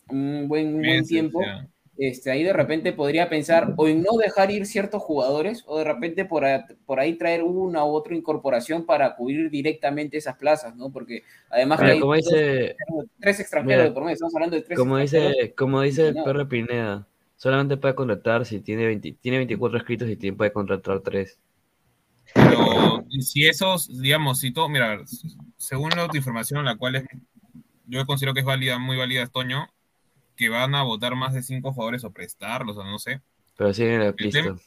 un 0.09 0.47
buen, 0.49 0.67
un 0.67 0.73
buen 0.73 0.81
Meses, 0.81 1.07
tiempo. 1.07 1.41
ya. 1.45 1.65
Este, 1.97 2.31
ahí 2.31 2.43
de 2.43 2.53
repente 2.53 2.91
podría 2.91 3.29
pensar 3.29 3.73
o 3.77 3.87
en 3.87 4.01
no 4.01 4.17
dejar 4.17 4.49
ir 4.49 4.65
ciertos 4.65 5.01
jugadores 5.03 5.63
o 5.67 5.77
de 5.77 5.83
repente 5.83 6.25
por, 6.25 6.43
a- 6.43 6.65
por 6.85 6.99
ahí 6.99 7.13
traer 7.15 7.43
una 7.43 7.85
u 7.85 7.89
otra 7.89 8.15
incorporación 8.15 8.85
para 8.85 9.15
cubrir 9.15 9.49
directamente 9.51 10.17
esas 10.17 10.35
plazas, 10.37 10.75
¿no? 10.75 10.91
Porque 10.91 11.21
además 11.49 11.79
que 11.79 11.85
hay 11.85 11.99
como 11.99 12.15
dos- 12.15 12.23
dice, 12.23 12.75
tres 13.19 13.39
extranjeros 13.39 13.77
Mira, 13.77 13.89
de 13.89 13.91
por 13.91 14.03
medio, 14.03 14.13
estamos 14.13 14.35
hablando 14.35 14.55
de 14.55 14.63
tres 14.63 14.79
como 14.79 14.97
extranjeros. 14.97 15.37
dice, 15.37 15.53
como 15.53 15.81
dice 15.81 16.07
el 16.07 16.15
perro 16.15 16.47
Pineda, 16.47 17.07
Solamente 17.35 17.75
puede 17.75 17.93
contratar 17.93 18.45
si 18.45 18.61
tiene, 18.61 18.85
20 18.85 19.17
tiene 19.19 19.37
24 19.37 19.77
escritos 19.77 20.09
y 20.09 20.15
tiene, 20.15 20.37
puede 20.37 20.53
contratar 20.53 21.01
3. 21.01 21.37
Pero 22.33 23.03
si 23.19 23.45
esos, 23.45 23.99
digamos, 24.01 24.39
si 24.39 24.53
todo, 24.53 24.69
mira, 24.69 25.01
según 25.57 25.89
la 25.89 26.05
otra 26.05 26.17
información, 26.17 26.63
la 26.63 26.77
cual 26.77 26.95
es, 26.95 27.03
yo 27.85 28.05
considero 28.05 28.33
que 28.33 28.39
es 28.39 28.45
válida, 28.45 28.79
muy 28.79 28.95
válida, 28.95 29.27
Toño, 29.27 29.67
que 30.35 30.49
van 30.49 30.75
a 30.75 30.83
votar 30.83 31.15
más 31.15 31.33
de 31.33 31.43
cinco 31.43 31.71
jugadores 31.73 32.03
o 32.03 32.11
prestarlos, 32.11 32.77
o 32.77 32.83
no 32.83 32.99
sé. 32.99 33.21
Pero 33.57 33.73
siguen 33.73 33.93
en 33.93 33.99
la 33.99 34.05
El, 34.07 34.15
pista. 34.15 34.39
tem- 34.39 34.61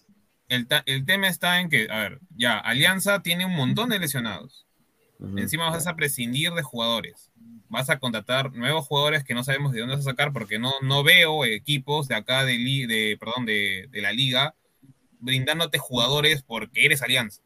el 0.49 0.67
el 0.87 1.05
tema 1.05 1.29
está 1.29 1.61
en 1.61 1.69
que, 1.69 1.89
a 1.91 1.99
ver, 1.99 2.21
ya, 2.37 2.59
Alianza 2.59 3.21
tiene 3.23 3.45
un 3.47 3.55
montón 3.57 3.89
de 3.91 3.99
lesionados. 3.99 4.65
Encima 5.37 5.71
vas 5.71 5.87
a 5.87 5.97
prescindir 5.97 6.53
de 6.53 6.63
jugadores. 6.63 7.31
Vas 7.69 7.89
a 7.91 7.99
contratar 7.99 8.53
nuevos 8.53 8.87
jugadores 8.87 9.25
que 9.25 9.33
no 9.35 9.43
sabemos 9.43 9.73
de 9.73 9.81
dónde 9.81 9.97
vas 9.97 10.07
a 10.07 10.11
sacar 10.11 10.33
porque 10.33 10.59
no, 10.59 10.73
no 10.83 11.03
veo 11.03 11.45
equipos 11.47 12.07
de 12.07 12.15
acá 12.15 12.45
de, 12.45 12.59
li- 12.59 12.87
de, 12.87 13.17
perdón, 13.19 13.47
de, 13.47 13.89
de 13.91 14.03
la 14.03 14.13
liga 14.13 14.55
brindándote 15.19 15.79
jugadores 15.79 16.43
porque 16.43 16.85
eres 16.85 17.03
Alianza. 17.03 17.41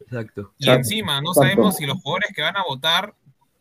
Exacto. 0.00 0.54
Y 0.58 0.64
Exacto. 0.64 0.78
encima 0.80 1.20
no 1.20 1.30
Exacto. 1.32 1.42
sabemos 1.42 1.76
si 1.76 1.86
los 1.86 2.00
jugadores 2.00 2.30
que 2.34 2.42
van 2.42 2.56
a 2.56 2.64
votar 2.64 3.14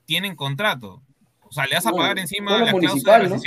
tienen 0.05 0.35
contrato. 0.35 1.03
O 1.51 1.53
sea, 1.53 1.65
le 1.67 1.75
vas 1.75 1.85
a 1.85 1.91
No, 1.91 1.97
pagar 1.97 2.17
encima 2.17 2.63
la 2.63 2.71
cláusula 2.73 3.19
de. 3.19 3.37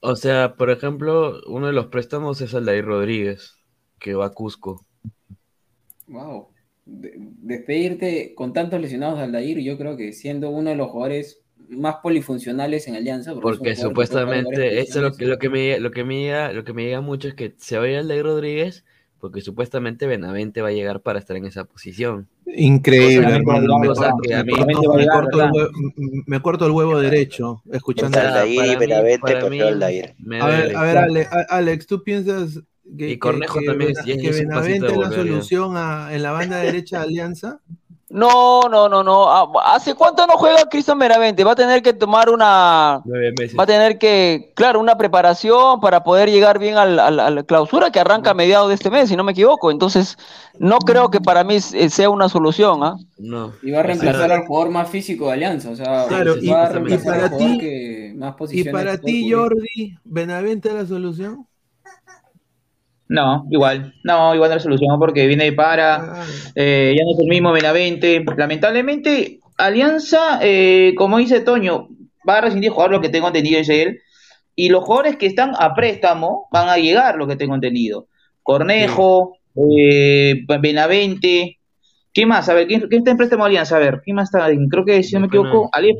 O 0.00 0.16
sea, 0.16 0.54
por 0.56 0.70
ejemplo, 0.70 1.40
uno 1.46 1.66
de 1.66 1.74
los 1.74 1.88
préstamos 1.88 2.40
es 2.40 2.54
Aldair 2.54 2.86
Rodríguez, 2.86 3.58
que 3.98 4.14
va 4.14 4.26
a 4.26 4.30
Cusco. 4.30 4.86
Wow. 6.08 6.48
De- 6.86 7.12
despedirte 7.16 8.34
con 8.34 8.52
tantos 8.54 8.80
lesionados 8.80 9.18
de 9.18 9.24
Aldair, 9.24 9.58
yo 9.60 9.76
creo 9.76 9.96
que 9.96 10.12
siendo 10.14 10.48
uno 10.50 10.70
de 10.70 10.76
los 10.76 10.88
jugadores 10.88 11.42
más 11.68 11.96
polifuncionales 12.02 12.88
en 12.88 12.96
Alianza. 12.96 13.34
Porque 13.34 13.76
supuestamente, 13.76 14.80
eso 14.80 14.98
es 14.98 15.02
lo, 15.02 15.12
que- 15.12 15.26
posiciones. 15.26 15.28
lo, 15.28 15.38
que 15.38 15.48
me, 15.50 15.80
lo, 15.80 15.90
que 15.90 16.04
me 16.04 16.20
llega, 16.22 16.52
lo 16.52 16.64
que 16.64 16.72
me 16.72 16.84
llega 16.84 17.00
mucho 17.02 17.28
es 17.28 17.34
que 17.34 17.54
se 17.58 17.76
va 17.78 17.84
a 17.84 17.88
ir 17.88 17.96
Aldair 17.98 18.24
Rodríguez 18.24 18.84
porque 19.20 19.40
supuestamente 19.42 20.06
Benavente 20.06 20.62
va 20.62 20.68
a 20.68 20.72
llegar 20.72 21.00
para 21.00 21.18
estar 21.18 21.36
en 21.36 21.44
esa 21.44 21.64
posición. 21.64 22.26
Increíble. 22.46 23.40
Me, 26.26 26.40
corto- 26.40 26.64
el 26.66 26.72
huevo, 26.72 26.98
derecho 26.98 27.62
escuchando. 27.72 28.18
Aldair 28.18 28.78
Benavente, 28.78 29.18
para 29.20 29.40
prefiero 29.40 29.50
mí 29.50 29.60
Aldair. 29.60 30.14
me 30.18 30.40
A 30.40 30.46
ver, 30.46 30.76
a 30.76 30.82
ver, 30.82 30.98
Ale- 30.98 31.26
a- 31.30 31.46
Alex, 31.56 31.86
¿tú 31.86 32.02
piensas 32.02 32.60
que, 32.96 33.10
Y 33.10 33.18
Cornejo 33.18 33.60
que- 33.60 33.66
también 33.66 33.92
que 34.04 34.12
es- 34.12 34.18
que 34.18 34.30
Benavente 34.32 34.86
es 34.86 34.96
la 34.96 35.10
solución 35.10 35.76
a- 35.76 36.08
en 36.14 36.22
la 36.22 36.32
banda 36.32 36.58
derecha 36.58 36.98
de 36.98 37.04
Alianza? 37.04 37.60
No, 38.12 38.62
no, 38.68 38.88
no, 38.88 39.04
no. 39.04 39.30
Ah, 39.30 39.46
¿Hace 39.74 39.94
cuánto 39.94 40.26
no 40.26 40.32
juega 40.32 40.68
Cristian 40.68 40.98
Meravente? 40.98 41.44
Va 41.44 41.52
a 41.52 41.54
tener 41.54 41.80
que 41.80 41.92
tomar 41.92 42.28
una, 42.28 43.00
Nueve 43.04 43.32
meses. 43.38 43.56
va 43.56 43.62
a 43.62 43.66
tener 43.66 43.98
que, 43.98 44.52
claro, 44.56 44.80
una 44.80 44.98
preparación 44.98 45.78
para 45.80 46.02
poder 46.02 46.28
llegar 46.28 46.58
bien 46.58 46.76
a 46.76 46.86
la 46.86 47.42
clausura 47.44 47.92
que 47.92 48.00
arranca 48.00 48.32
a 48.32 48.34
mediados 48.34 48.68
de 48.68 48.74
este 48.74 48.90
mes, 48.90 49.08
si 49.08 49.16
no 49.16 49.22
me 49.22 49.30
equivoco. 49.30 49.70
Entonces, 49.70 50.18
no 50.58 50.78
creo 50.80 51.10
que 51.12 51.20
para 51.20 51.44
mí 51.44 51.58
eh, 51.72 51.88
sea 51.88 52.10
una 52.10 52.28
solución, 52.28 52.82
¿ah? 52.82 52.96
No. 53.16 53.52
Y 53.62 53.70
va 53.70 53.78
a 53.78 53.82
reemplazar 53.84 54.32
al 54.32 54.44
jugador 54.44 54.70
más 54.72 54.88
físico 54.90 55.26
de 55.28 55.32
Alianza. 55.34 55.70
O 55.70 55.76
sea, 55.76 56.06
Claro, 56.08 56.34
va 56.34 56.40
y- 56.42 56.50
a 56.50 56.68
y 56.68 56.72
reemplazar 56.72 57.04
para 57.04 57.22
al 57.24 57.30
jugador 57.30 57.52
ti- 57.52 57.58
que 57.60 58.14
más 58.16 58.34
¿Y 58.50 58.64
para 58.64 58.98
ti. 58.98 59.30
Jordi, 59.30 59.98
Benavente 60.02 60.68
es 60.68 60.74
la 60.74 60.86
solución? 60.86 61.46
No, 63.10 63.44
igual. 63.50 63.92
No, 64.04 64.32
igual 64.36 64.50
no 64.50 64.54
la 64.54 64.62
solución 64.62 64.96
porque 65.00 65.26
viene 65.26 65.52
para. 65.52 65.96
Ah, 65.96 66.26
eh, 66.54 66.94
ya 66.96 67.04
no 67.04 67.10
es 67.10 67.18
el 67.18 67.26
mismo 67.26 67.50
Benavente. 67.50 68.24
Lamentablemente, 68.36 69.40
Alianza, 69.58 70.38
eh, 70.40 70.94
como 70.96 71.18
dice 71.18 71.40
Toño, 71.40 71.88
va 72.26 72.38
a 72.38 72.42
rescindir 72.42 72.70
jugar 72.70 72.92
lo 72.92 73.00
que 73.00 73.08
tengo 73.08 73.26
entendido, 73.26 73.58
dice 73.58 73.82
él. 73.82 73.98
Y 74.54 74.68
los 74.68 74.84
jugadores 74.84 75.16
que 75.16 75.26
están 75.26 75.54
a 75.58 75.74
préstamo 75.74 76.46
van 76.52 76.68
a 76.68 76.76
llegar, 76.76 77.16
lo 77.16 77.26
que 77.26 77.34
tengo 77.34 77.56
entendido. 77.56 78.06
Cornejo, 78.44 79.38
eh, 79.56 80.44
Benavente. 80.60 81.58
¿Qué 82.12 82.26
más? 82.26 82.48
A 82.48 82.54
ver, 82.54 82.66
¿quién, 82.66 82.80
quién 82.88 82.98
está 83.00 83.12
en 83.12 83.16
préstamo 83.16 83.44
Alianza? 83.44 83.76
A 83.76 83.78
ver, 83.78 84.00
¿quién 84.04 84.16
más 84.16 84.34
está? 84.34 84.48
Creo 84.68 84.84
que, 84.84 85.02
si 85.04 85.14
no 85.14 85.20
me 85.20 85.26
equivoco, 85.28 85.68
Alier, 85.72 85.94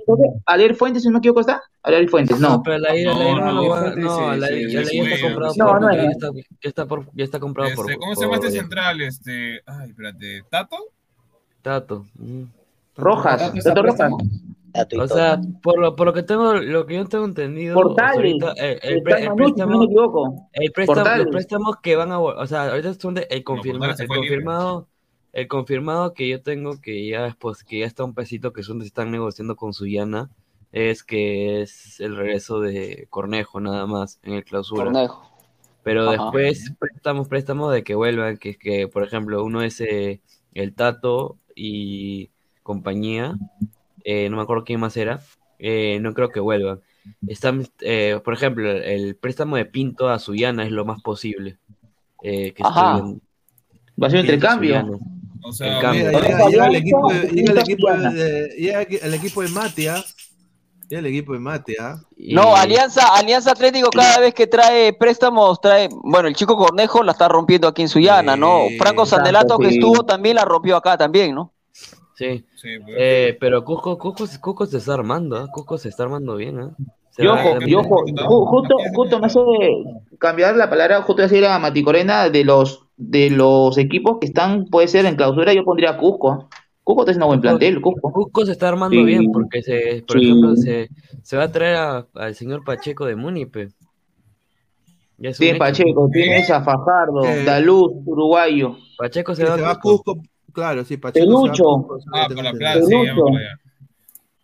Alier 0.44 0.74
Fuentes, 0.74 1.02
si 1.02 1.08
no 1.08 1.12
me 1.12 1.18
equivoco, 1.18 1.40
¿está? 1.40 1.62
Alier 1.84 2.08
Fuentes, 2.08 2.40
no. 2.40 2.60
pero 2.64 2.78
no, 2.78 4.36
ya 4.36 4.80
está 4.80 4.90
fue. 4.90 5.20
comprado 5.20 5.54
No, 5.56 5.66
por, 5.66 5.80
no 5.82 5.92
ya 5.94 6.02
es. 6.02 6.10
está, 6.10 6.28
ya 6.34 6.68
está 6.68 6.86
por, 6.86 7.06
ya 7.14 7.24
está 7.24 7.38
comprado 7.38 7.70
por, 7.76 7.86
Este, 7.90 7.98
¿Cómo 8.00 8.14
se 8.14 8.22
llama 8.22 8.36
por 8.36 8.46
este 8.46 8.58
central? 8.58 9.00
Este, 9.02 9.60
ay, 9.66 9.90
espérate, 9.90 10.42
¿Tato? 10.50 10.76
Tato. 11.62 12.06
ujú. 12.18 12.46
Rojas, 12.96 13.52
Tato 13.62 13.82
Rojas. 13.82 14.12
O 15.00 15.08
sea, 15.08 15.40
por 15.62 15.78
lo, 15.80 15.96
por 15.96 16.06
lo 16.06 16.12
que 16.12 16.22
tengo, 16.22 16.54
lo 16.54 16.86
que 16.86 16.94
yo 16.94 17.04
tengo 17.06 17.24
entendido, 17.24 17.76
o 17.76 17.78
sea, 17.78 18.12
Portales. 18.12 18.16
ahorita, 18.42 18.52
eh, 18.56 18.78
el, 18.82 18.94
el 18.98 19.24
no 19.24 19.30
me 19.30 19.36
préstamo, 19.36 20.48
el 20.52 20.72
préstamo, 20.72 21.16
los 21.16 21.26
préstamos 21.26 21.76
que 21.82 21.96
van 21.96 22.12
a, 22.12 22.20
o 22.20 22.46
sea, 22.46 22.70
ahorita 22.70 22.94
son 22.94 23.14
de, 23.14 23.26
el, 23.30 23.42
confirma, 23.42 23.86
el 23.86 23.92
libre. 23.96 24.06
confirmado, 24.06 24.88
el 25.32 25.48
confirmado 25.48 26.14
que 26.14 26.28
yo 26.28 26.42
tengo 26.42 26.80
que 26.80 27.06
ya 27.06 27.26
es, 27.26 27.36
pues, 27.36 27.64
que 27.64 27.80
ya 27.80 27.86
está 27.86 28.04
un 28.04 28.14
pesito 28.14 28.52
que 28.52 28.62
son, 28.62 28.82
están 28.82 29.10
negociando 29.10 29.56
con 29.56 29.72
Suyana, 29.72 30.30
es 30.72 31.02
que 31.02 31.62
es 31.62 32.00
el 32.00 32.16
regreso 32.16 32.60
de 32.60 33.06
Cornejo 33.10 33.60
nada 33.60 33.86
más 33.86 34.20
en 34.22 34.34
el 34.34 34.44
clausura. 34.44 34.84
Cornejo. 34.84 35.30
Pero 35.82 36.10
Ajá. 36.10 36.24
después 36.24 36.72
préstamos, 36.78 37.28
préstamos 37.28 37.72
de 37.72 37.82
que 37.82 37.94
vuelvan, 37.94 38.36
que, 38.36 38.56
que 38.56 38.86
por 38.86 39.02
ejemplo, 39.02 39.42
uno 39.42 39.62
es 39.62 39.80
eh, 39.80 40.20
el 40.54 40.74
Tato 40.74 41.38
y 41.54 42.30
compañía, 42.62 43.36
eh, 44.04 44.28
no 44.28 44.36
me 44.36 44.42
acuerdo 44.42 44.64
quién 44.64 44.80
más 44.80 44.96
era, 44.96 45.20
eh, 45.58 45.98
no 46.00 46.12
creo 46.14 46.28
que 46.30 46.40
vuelvan. 46.40 46.80
Están, 47.26 47.66
eh, 47.80 48.20
por 48.22 48.34
ejemplo, 48.34 48.70
el 48.70 49.16
préstamo 49.16 49.56
de 49.56 49.64
Pinto 49.64 50.08
a 50.08 50.18
Suyana 50.18 50.64
es 50.64 50.70
lo 50.70 50.84
más 50.84 51.00
posible. 51.02 51.58
eh, 52.22 52.52
que 52.52 52.62
Ajá. 52.62 52.96
estoy. 52.96 53.20
Va 54.02 54.06
a 54.06 54.10
ser 54.10 54.20
un 54.20 54.26
intercambio. 54.26 54.80
Suyana. 54.80 54.98
O 55.42 55.52
sea, 55.52 55.76
En 55.76 55.80
cambio. 55.80 56.04
Llega, 56.10 56.12
Cornejo, 56.20 56.48
llega- 56.48 56.50
llega 56.50 56.66
el 56.66 56.76
equipo, 56.76 57.12
de- 57.12 57.28
llega 57.28 57.52
el 57.52 57.58
equipo 57.58 57.90
de, 57.92 58.48
llega 58.58 58.80
el 59.06 59.14
equipo 59.14 59.42
de 59.42 59.48
Matia. 59.48 60.04
Llega 60.88 61.00
el 61.00 61.06
equipo 61.06 61.32
de 61.34 61.38
Matia. 61.38 61.96
Y- 62.16 62.34
No, 62.34 62.56
Alianza, 62.56 63.14
Alianza 63.14 63.52
Atlético 63.52 63.90
cada 63.90 64.18
vez 64.18 64.34
que 64.34 64.46
trae 64.48 64.92
préstamos, 64.92 65.60
trae, 65.60 65.88
bueno, 66.02 66.28
el 66.28 66.34
chico 66.34 66.56
Cornejo 66.56 67.02
la 67.04 67.12
está 67.12 67.28
rompiendo 67.28 67.68
aquí 67.68 67.82
en 67.82 67.88
Suyana, 67.88 68.36
¿no? 68.36 68.62
Franco 68.78 69.06
Sandelato 69.06 69.56
que 69.58 69.68
estuvo 69.68 70.04
también 70.04 70.36
la 70.36 70.44
rompió 70.44 70.76
acá 70.76 70.96
también, 70.98 71.34
¿no? 71.34 71.52
Sí, 72.16 72.44
sí, 72.56 72.78
pues. 72.84 72.96
eh, 72.98 73.36
pero 73.40 73.64
Cusco, 73.64 73.96
Cusco, 73.96 74.26
Cusco 74.42 74.66
se 74.66 74.76
está 74.76 74.92
armando, 74.94 75.36
¿ah? 75.36 75.46
Cusco 75.50 75.78
se 75.78 75.88
está 75.88 76.02
armando 76.02 76.36
bien, 76.36 76.58
¿ah? 76.58 76.70
Se 77.10 77.24
Y 77.24 77.26
ojo, 77.28 77.56
y 77.66 77.74
ojo, 77.74 78.04
ju- 78.04 78.46
justo, 78.46 78.76
justo 78.94 79.18
me 79.20 79.26
hace 79.26 79.40
cambiar 80.18 80.54
la 80.56 80.68
palabra, 80.68 81.00
justo 81.02 81.22
decir 81.22 81.46
a 81.46 81.58
Mati 81.58 81.82
Corena, 81.82 82.28
de 82.28 82.44
los, 82.44 82.82
de 83.02 83.30
los 83.30 83.78
equipos 83.78 84.18
que 84.20 84.26
están, 84.26 84.66
puede 84.66 84.86
ser 84.86 85.06
en 85.06 85.16
clausura, 85.16 85.52
yo 85.54 85.64
pondría 85.64 85.96
Cusco. 85.96 86.48
Cusco 86.84 87.02
está 87.02 87.12
haciendo 87.12 87.26
buen 87.28 87.40
plantel, 87.40 87.80
Cusco. 87.80 88.12
Cusco 88.12 88.44
se 88.46 88.52
está 88.52 88.68
armando 88.68 88.96
Sí. 88.98 89.04
bien 89.04 89.32
porque 89.32 89.62
se, 89.62 90.04
por 90.06 90.18
Sí. 90.18 90.24
ejemplo, 90.26 90.56
se, 90.56 90.88
se 91.22 91.36
va 91.36 91.44
a 91.44 91.52
traer 91.52 92.04
al 92.14 92.34
señor 92.34 92.62
Pacheco 92.64 93.06
de 93.06 93.16
Munipe. 93.16 93.68
Tiene 95.18 95.34
hecho. 95.50 95.58
Pacheco, 95.58 96.08
tienes 96.12 96.50
a 96.50 96.62
Fajardo, 96.62 97.24
Eh. 97.24 97.44
Daluz, 97.44 97.92
uruguayo. 98.06 98.76
Pacheco 98.98 99.34
se 99.34 99.44
va 99.44 99.56
se 99.56 99.62
a 99.62 99.64
va 99.66 99.70
a 99.72 99.78
Cusco. 99.80 100.20
Claro, 100.52 100.84
sí, 100.84 100.96
Pacheco. 100.96 101.24
se 101.26 101.32
va 101.32 101.38
a 101.38 101.42
Pelucho. 101.42 101.64
Cusco, 101.64 102.00
sí, 102.00 102.06
Ah, 102.12 102.26
para 102.28 102.42
la 102.42 102.50
entendido. 102.50 102.58
plaza, 102.58 102.86
sí. 102.86 103.60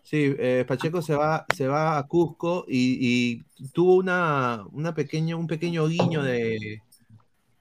Sí, 0.02 0.34
eh, 0.38 0.64
Pacheco 0.68 1.02
se 1.02 1.14
va, 1.16 1.44
se 1.54 1.66
va 1.66 1.98
a 1.98 2.06
Cusco 2.06 2.64
y, 2.68 3.42
y 3.58 3.68
tuvo 3.72 3.96
una, 3.96 4.64
una 4.72 4.94
pequeña, 4.94 5.34
un 5.36 5.48
pequeño 5.48 5.88
guiño 5.88 6.22
de, 6.22 6.80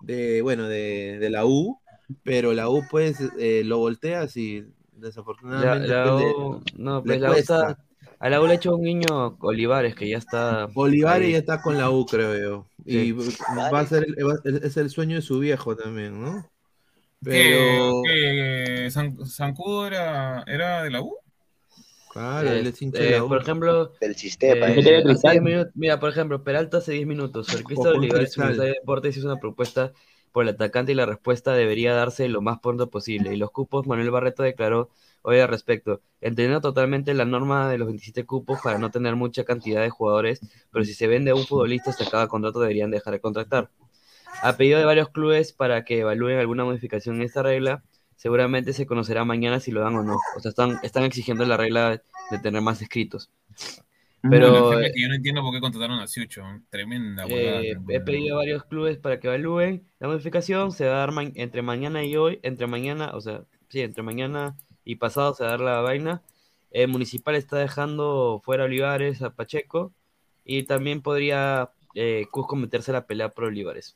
de 0.05 0.41
bueno, 0.41 0.67
de, 0.67 1.17
de 1.19 1.29
la 1.29 1.45
U, 1.45 1.79
pero 2.23 2.53
la 2.53 2.69
U 2.69 2.83
pues 2.89 3.17
eh, 3.39 3.63
lo 3.65 3.79
volteas 3.79 4.35
y 4.37 4.63
desafortunadamente 4.93 5.87
la 5.87 6.03
pues, 6.11 6.23
le- 6.23 6.31
U- 6.33 6.61
no, 6.77 6.97
le 6.97 7.03
pues 7.03 7.21
la 7.21 7.31
U 7.31 7.33
está- 7.33 7.77
a 8.19 8.29
la 8.29 8.41
U 8.41 8.45
le 8.45 8.53
ha 8.53 8.55
hecho 8.55 8.75
un 8.75 8.83
guiño 8.83 9.37
Olivares 9.41 9.93
que 9.95 10.07
ya 10.09 10.17
está 10.17 10.69
Olivares 10.73 11.25
ahí. 11.27 11.31
ya 11.33 11.37
está 11.39 11.61
con 11.61 11.77
la 11.77 11.89
U, 11.89 12.05
creo 12.05 12.37
yo. 12.37 12.67
Y 12.85 12.91
Sí. 12.93 13.11
va 13.11 13.79
a 13.79 13.85
ser 13.87 14.05
el- 14.07 14.25
va- 14.27 14.39
es 14.65 14.77
el 14.77 14.89
sueño 14.89 15.15
de 15.17 15.21
su 15.21 15.39
viejo 15.39 15.75
también, 15.75 16.21
¿no? 16.21 16.43
¿Qué, 17.23 17.31
Pero 17.31 18.01
qué, 18.05 18.87
San- 18.91 19.25
Zancudo 19.25 19.87
era, 19.87 20.43
era 20.47 20.83
de 20.83 20.91
la 20.91 21.01
U? 21.01 21.17
Claro, 22.21 22.49
él 22.51 22.67
es 22.67 22.81
hincha 22.81 22.99
de 22.99 23.07
eh, 23.07 23.11
la 23.11 23.23
U. 23.23 23.27
por 23.27 23.41
ejemplo, 23.41 23.93
Del 24.01 24.15
sistema. 24.15 24.67
eh, 24.69 24.79
Ese 24.79 24.89
era 24.89 24.97
hace 24.99 25.07
Cristal. 25.07 25.31
10 25.33 25.43
minutos- 25.43 25.73
mira, 25.75 25.99
por 25.99 26.09
ejemplo, 26.09 26.43
Peralta 26.43 26.77
hace 26.77 26.93
10 26.93 27.05
minutos. 27.07 27.53
El 27.53 27.63
Cristal 27.63 27.91
Ojo, 27.93 27.99
Olivares, 27.99 28.33
Cristal. 28.35 28.57
De 28.57 28.67
Deportes, 28.67 29.17
hizo 29.17 29.27
una 29.27 29.39
propuesta 29.39 29.91
por 30.31 30.43
el 30.43 30.49
atacante 30.49 30.91
y 30.91 30.95
la 30.95 31.05
respuesta 31.05 31.53
debería 31.53 31.93
darse 31.93 32.27
lo 32.27 32.41
más 32.41 32.59
pronto 32.59 32.89
posible. 32.89 33.33
Y 33.33 33.37
los 33.37 33.51
cupos, 33.51 33.87
Manuel 33.87 34.11
Barreto 34.11 34.43
declaró 34.43 34.89
hoy 35.21 35.39
al 35.39 35.47
respecto, 35.47 36.01
entendiendo 36.21 36.61
totalmente 36.61 37.13
la 37.13 37.25
norma 37.25 37.69
de 37.69 37.77
los 37.77 37.87
27 37.87 38.25
cupos 38.25 38.59
para 38.63 38.77
no 38.77 38.91
tener 38.91 39.15
mucha 39.15 39.43
cantidad 39.43 39.81
de 39.81 39.89
jugadores, 39.89 40.41
pero 40.71 40.83
si 40.85 40.93
se 40.93 41.07
vende 41.07 41.31
a 41.31 41.35
un 41.35 41.45
futbolista 41.47 41.89
hasta 41.91 42.09
cada 42.09 42.27
contrato 42.27 42.59
deberían 42.59 42.91
dejar 42.91 43.13
de 43.13 43.19
contratar. 43.21 43.69
A 44.43 44.57
pedido 44.57 44.77
de 44.77 44.85
varios 44.85 45.09
clubes 45.09 45.53
para 45.53 45.83
que 45.85 45.99
evalúen 45.99 46.37
alguna 46.37 46.65
modificación 46.65 47.15
en 47.15 47.21
esta 47.23 47.41
regla, 47.41 47.83
seguramente 48.15 48.73
se 48.73 48.85
conocerá 48.85 49.25
mañana 49.25 49.59
si 49.59 49.71
lo 49.71 49.81
dan 49.81 49.95
o 49.95 50.03
no. 50.03 50.17
O 50.35 50.39
sea, 50.39 50.49
están, 50.49 50.79
están 50.83 51.03
exigiendo 51.03 51.45
la 51.45 51.57
regla 51.57 52.01
de 52.31 52.39
tener 52.39 52.61
más 52.61 52.81
escritos. 52.81 53.29
Pero 54.27 54.65
Bueno, 54.71 54.81
que 54.93 55.01
yo 55.01 55.07
no 55.07 55.15
entiendo 55.15 55.41
por 55.43 55.53
qué 55.53 55.59
contrataron 55.59 55.99
a 55.99 56.07
Siucho. 56.07 56.41
Tremenda 56.71 57.25
eh, 57.27 57.77
he 57.89 57.99
pedido 57.99 58.35
a 58.35 58.39
varios 58.39 58.63
clubes 58.63 58.97
para 58.97 59.19
que 59.19 59.27
evalúen 59.27 59.83
la 59.99 60.07
modificación. 60.07 60.71
Se 60.71 60.87
va 60.87 60.95
a 60.95 60.97
dar 60.99 61.11
ma- 61.11 61.31
entre 61.35 61.61
mañana 61.61 62.03
y 62.03 62.15
hoy, 62.15 62.39
entre 62.41 62.65
mañana, 62.65 63.11
o 63.13 63.21
sea, 63.21 63.43
sí, 63.69 63.81
entre 63.81 64.01
mañana 64.01 64.55
y 64.83 64.95
pasado 64.95 65.35
se 65.35 65.43
va 65.43 65.49
a 65.49 65.51
dar 65.51 65.59
la 65.61 65.81
vaina. 65.81 66.23
El 66.71 66.87
Municipal 66.87 67.35
está 67.35 67.57
dejando 67.57 68.41
fuera 68.43 68.63
a 68.63 68.65
Olivares, 68.65 69.21
a 69.21 69.29
Pacheco, 69.29 69.93
y 70.43 70.63
también 70.63 71.01
podría 71.03 71.69
eh, 71.93 72.25
Cusco 72.31 72.55
meterse 72.55 72.91
a 72.91 72.95
la 72.95 73.05
pelea 73.05 73.29
por 73.29 73.45
Olivares. 73.45 73.95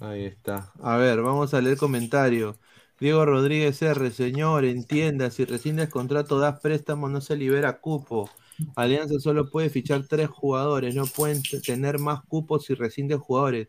Ahí 0.00 0.24
está. 0.24 0.72
A 0.82 0.96
ver, 0.96 1.22
vamos 1.22 1.54
a 1.54 1.60
leer 1.60 1.76
comentario. 1.76 2.56
Diego 3.00 3.24
Rodríguez 3.24 3.80
R, 3.82 4.10
señor, 4.10 4.64
entienda, 4.64 5.30
si 5.30 5.44
rescindes 5.44 5.88
contrato, 5.88 6.38
das 6.38 6.60
préstamo, 6.60 7.08
no 7.08 7.20
se 7.20 7.36
libera 7.36 7.80
cupo. 7.80 8.30
Alianza 8.76 9.18
solo 9.18 9.50
puede 9.50 9.68
fichar 9.68 10.06
tres 10.06 10.28
jugadores, 10.28 10.94
no 10.94 11.06
pueden 11.06 11.42
tener 11.64 11.98
más 11.98 12.22
cupos 12.22 12.64
si 12.64 12.74
rescinden 12.74 13.18
jugadores. 13.18 13.68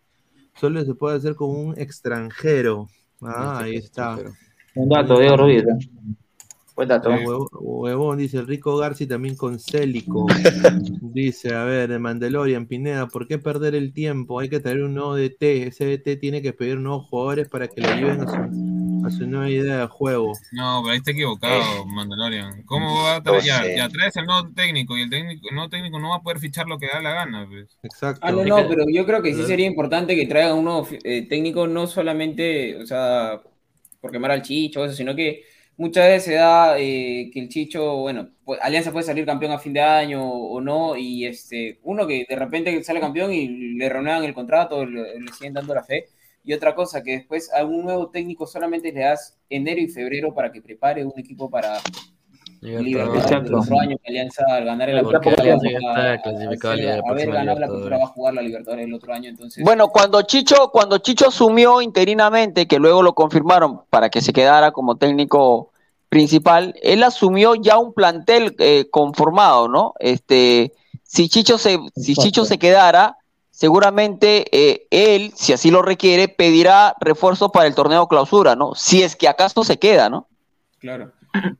Solo 0.56 0.86
se 0.86 0.94
puede 0.94 1.18
hacer 1.18 1.36
con 1.36 1.50
un 1.50 1.80
extranjero. 1.80 2.88
Ah, 3.22 3.60
ahí 3.64 3.76
está. 3.76 4.18
Un 4.76 4.90
dato, 4.90 5.20
Diego 5.20 5.38
Rodríguez. 5.38 5.66
¿eh? 5.66 5.90
Buen 6.76 6.90
dato. 6.90 7.10
Huevo- 7.10 7.50
Huevón, 7.54 8.18
dice 8.18 8.38
el 8.38 8.48
Rico 8.48 8.76
Garci 8.78 9.08
también 9.08 9.36
con 9.38 9.60
Célico. 9.60 10.26
dice, 11.02 11.54
a 11.56 11.64
ver, 11.64 11.90
de 11.90 12.00
Mandalorian, 12.00 12.66
Pineda, 12.68 13.08
¿por 13.08 13.28
qué 13.28 13.38
perder 13.38 13.76
el 13.76 13.94
tiempo? 13.94 14.40
Hay 14.40 14.50
que 14.50 14.60
traer 14.60 14.84
un 14.84 14.94
nuevo 14.94 15.16
DT. 15.16 15.68
Ese 15.68 15.86
DT 15.86 16.18
tiene 16.20 16.42
que 16.42 16.52
pedir 16.52 16.78
nuevos 16.78 17.08
jugadores 17.08 17.48
para 17.48 17.68
que 17.70 17.80
le 17.80 17.88
ayuden 17.88 18.22
a 18.22 18.28
su, 18.28 19.06
a 19.08 19.10
su 19.10 19.26
nueva 19.26 19.50
idea 19.50 19.78
de 19.80 19.88
juego. 19.88 20.34
No, 20.52 20.82
pero 20.84 20.92
ahí 20.92 20.98
está 20.98 21.12
equivocado, 21.12 21.86
Mandalorian. 21.86 22.64
¿Cómo 22.64 23.04
va 23.04 23.16
a 23.18 23.24
traer? 23.24 23.40
No 23.40 23.46
Ya, 23.48 23.64
sé. 23.64 23.78
ya 23.78 23.88
traes 23.88 24.18
el 24.18 24.26
nuevo 24.26 24.50
técnico 24.54 24.98
y 24.98 25.04
el 25.04 25.10
técnico, 25.10 25.48
el 25.50 25.56
nuevo 25.56 25.70
técnico 25.70 25.98
no 26.00 26.10
va 26.10 26.18
a 26.18 26.22
poder 26.24 26.40
fichar 26.40 26.68
lo 26.68 26.78
que 26.78 26.88
da 26.92 27.02
la 27.02 27.14
gana. 27.14 27.48
Pues. 27.50 27.78
Exacto. 27.84 28.20
Ah, 28.22 28.34
no, 28.34 28.44
no, 28.44 28.68
pero 28.68 28.84
yo 28.92 29.06
creo 29.06 29.22
que 29.22 29.34
sí 29.34 29.44
sería 29.44 29.66
importante 29.66 30.14
que 30.16 30.26
traigan 30.28 30.58
un 30.58 30.66
nuevo 30.66 30.86
eh, 31.06 31.26
técnico, 31.30 31.68
no 31.68 31.88
solamente, 31.88 32.76
o 32.82 32.86
sea, 32.86 33.40
por 34.02 34.12
quemar 34.12 34.32
al 34.32 34.42
Chicho, 34.42 34.84
eso, 34.84 34.94
sino 34.94 35.16
que 35.16 35.44
muchas 35.78 36.06
veces 36.08 36.24
se 36.24 36.34
da 36.36 36.78
eh, 36.80 37.30
que 37.34 37.40
el 37.40 37.50
Chicho, 37.50 37.98
bueno, 37.98 38.30
pues, 38.44 38.60
Alianza 38.62 38.92
puede 38.92 39.06
salir 39.06 39.26
campeón 39.26 39.52
a 39.52 39.60
fin 39.60 39.74
de 39.74 39.82
año 39.82 40.24
o 40.24 40.62
no, 40.62 40.96
y 40.96 41.26
este, 41.26 41.80
uno 41.84 42.08
que 42.08 42.26
de 42.28 42.36
repente 42.36 42.84
sale 42.84 43.00
campeón 43.00 43.34
y 43.34 43.48
le 43.76 43.90
renuevan 43.90 44.24
el 44.24 44.34
contrato, 44.34 44.86
le, 44.86 45.20
le 45.20 45.32
siguen 45.34 45.54
dando 45.54 45.74
la 45.76 45.84
fe, 45.84 46.06
y 46.44 46.54
otra 46.54 46.76
cosa, 46.76 47.04
que 47.04 47.12
después 47.14 47.52
a 47.54 47.66
un 47.66 47.84
nuevo 47.84 48.10
técnico 48.10 48.46
solamente 48.46 48.92
le 48.92 49.02
das 49.02 49.38
enero 49.50 49.82
y 49.82 49.88
febrero 49.88 50.34
para 50.34 50.52
que 50.52 50.62
prepare 50.62 51.04
un 51.04 51.14
equipo 51.18 51.50
para 51.50 51.80
Exacto. 52.68 53.48
el 53.48 53.56
otro 53.56 53.80
año 53.80 53.98
que 54.04 54.10
Alianza 54.10 54.44
al 54.50 54.66
ganar 54.66 54.90
el 54.90 55.02
Porque 55.04 55.30
Alianza 55.30 55.42
Alianza 55.42 55.68
ya 55.70 55.80
va 55.88 56.14
está 56.16 56.22
clasificado 56.24 56.74
a- 56.74 56.76
a 56.76 56.78
la 56.78 56.84
a 56.90 56.94
haber 56.94 57.04
próxima 57.06 57.34
ganado 57.34 57.46
la 57.60 57.66
Libertadores. 57.68 57.70
cultura 57.76 57.98
va 57.98 58.04
a 58.04 58.08
jugar 58.08 58.34
la 58.34 58.42
Libertadores 58.42 58.86
el 58.86 58.94
otro 58.94 59.14
año, 59.14 59.30
entonces 59.30 59.64
Bueno, 59.64 59.88
cuando 59.90 60.22
Chicho, 60.24 60.70
cuando 60.72 60.98
Chicho 61.00 61.28
asumió 61.28 61.82
interinamente, 61.82 62.68
que 62.68 62.80
luego 62.80 63.02
lo 63.04 63.14
confirmaron 63.14 63.82
para 63.90 64.10
que 64.10 64.22
se 64.22 64.34
quedara 64.34 64.72
como 64.72 64.96
técnico 64.98 65.72
principal, 66.10 66.76
él 66.82 67.04
asumió 67.04 67.56
ya 67.56 67.78
un 67.78 67.94
plantel 67.94 68.56
eh, 68.60 68.88
conformado, 68.90 69.68
¿no? 69.68 69.94
Este, 70.00 70.74
si 71.04 71.30
Chicho 71.30 71.58
se, 71.58 71.78
si 71.96 72.16
Chicho 72.16 72.46
se 72.46 72.58
quedara, 72.58 73.18
seguramente 73.52 74.46
eh, 74.52 74.88
él, 74.92 75.32
si 75.36 75.54
así 75.54 75.72
lo 75.72 75.82
requiere, 75.82 76.28
pedirá 76.28 76.96
refuerzos 77.00 77.52
para 77.52 77.68
el 77.68 77.76
torneo 77.76 78.08
clausura, 78.08 78.56
¿no? 78.56 78.74
Si 78.76 79.02
es 79.04 79.16
que 79.16 79.28
acaso 79.28 79.64
se 79.64 79.78
queda, 79.78 80.10
¿no? 80.10 80.28
Claro. 80.80 81.12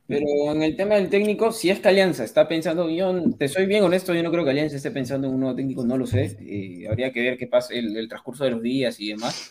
Pero 0.08 0.52
en 0.52 0.62
el 0.62 0.76
tema 0.76 0.94
del 0.94 1.10
técnico, 1.10 1.50
si 1.50 1.68
es 1.70 1.80
que 1.80 1.88
Alianza 1.88 2.22
está 2.24 2.46
pensando, 2.46 2.88
yo 2.88 3.12
te 3.36 3.48
soy 3.48 3.66
bien 3.66 3.82
honesto, 3.82 4.14
yo 4.14 4.22
no 4.22 4.30
creo 4.30 4.44
que 4.44 4.50
Alianza 4.50 4.76
esté 4.76 4.92
pensando 4.92 5.26
en 5.26 5.34
un 5.34 5.40
nuevo 5.40 5.56
técnico, 5.56 5.84
no 5.84 5.98
lo 5.98 6.06
sé. 6.06 6.36
eh, 6.40 6.86
habría 6.88 7.12
que 7.12 7.22
ver 7.22 7.36
qué 7.36 7.48
pasa 7.48 7.74
el, 7.74 7.96
el 7.96 8.08
transcurso 8.08 8.44
de 8.44 8.50
los 8.50 8.62
días 8.62 9.00
y 9.00 9.08
demás. 9.08 9.44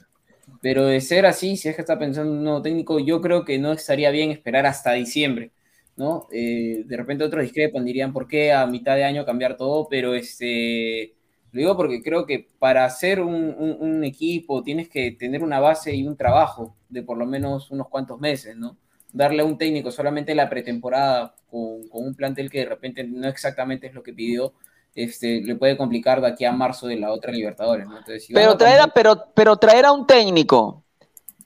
Pero 0.61 0.85
de 0.85 1.01
ser 1.01 1.25
así, 1.25 1.57
si 1.57 1.69
es 1.69 1.75
que 1.75 1.81
está 1.81 1.99
pensando 1.99 2.31
en 2.31 2.39
un 2.39 2.43
nuevo 2.45 2.61
técnico, 2.61 2.99
yo 2.99 3.21
creo 3.21 3.45
que 3.45 3.59
no 3.59 3.73
estaría 3.73 4.11
bien 4.11 4.31
esperar 4.31 4.65
hasta 4.65 4.93
diciembre, 4.93 5.51
¿no? 5.97 6.27
Eh, 6.31 6.83
de 6.85 6.97
repente 6.97 7.23
otros 7.25 7.43
discrepan, 7.43 7.85
dirían, 7.85 8.13
¿por 8.13 8.27
qué 8.27 8.53
a 8.53 8.65
mitad 8.67 8.95
de 8.95 9.03
año 9.05 9.25
cambiar 9.25 9.57
todo? 9.57 9.87
Pero 9.89 10.13
este, 10.15 11.15
lo 11.51 11.59
digo 11.59 11.77
porque 11.77 12.01
creo 12.03 12.25
que 12.25 12.49
para 12.59 12.85
hacer 12.85 13.21
un, 13.21 13.35
un- 13.57 13.77
un 13.79 14.03
equipo 14.03 14.63
tienes 14.63 14.89
que 14.89 15.11
tener 15.13 15.43
una 15.43 15.59
base 15.59 15.95
y 15.95 16.07
un 16.07 16.17
trabajo 16.17 16.77
de 16.89 17.03
por 17.03 17.17
lo 17.17 17.25
menos 17.27 17.71
unos 17.71 17.89
cuantos 17.89 18.19
meses, 18.19 18.55
¿no? 18.57 18.77
Darle 19.15 19.41
a 19.41 19.45
un 19.45 19.57
técnico 19.57 19.91
solamente 19.91 20.35
la 20.35 20.49
pretemporada 20.49 21.33
con, 21.49 21.87
con 21.87 22.05
un 22.05 22.15
plantel 22.15 22.49
que 22.49 22.59
de 22.59 22.65
repente 22.65 23.03
no 23.03 23.27
exactamente 23.27 23.87
es 23.87 23.93
lo 23.93 24.03
que 24.03 24.13
pidió, 24.13 24.53
este, 24.95 25.41
le 25.41 25.55
puede 25.55 25.77
complicar 25.77 26.21
de 26.21 26.27
aquí 26.27 26.45
a 26.45 26.53
marzo 26.53 26.87
de 26.87 26.95
la 26.95 27.11
otra 27.11 27.31
Libertadores, 27.31 27.85
¿no? 27.85 27.97
Entonces, 27.97 28.25
si 28.25 28.33
Pero 28.33 28.55
traer, 28.55 28.79
a, 28.79 28.87
pero, 28.87 29.25
pero 29.33 29.57
traer 29.57 29.85
a 29.85 29.91
un 29.91 30.07
técnico 30.07 30.83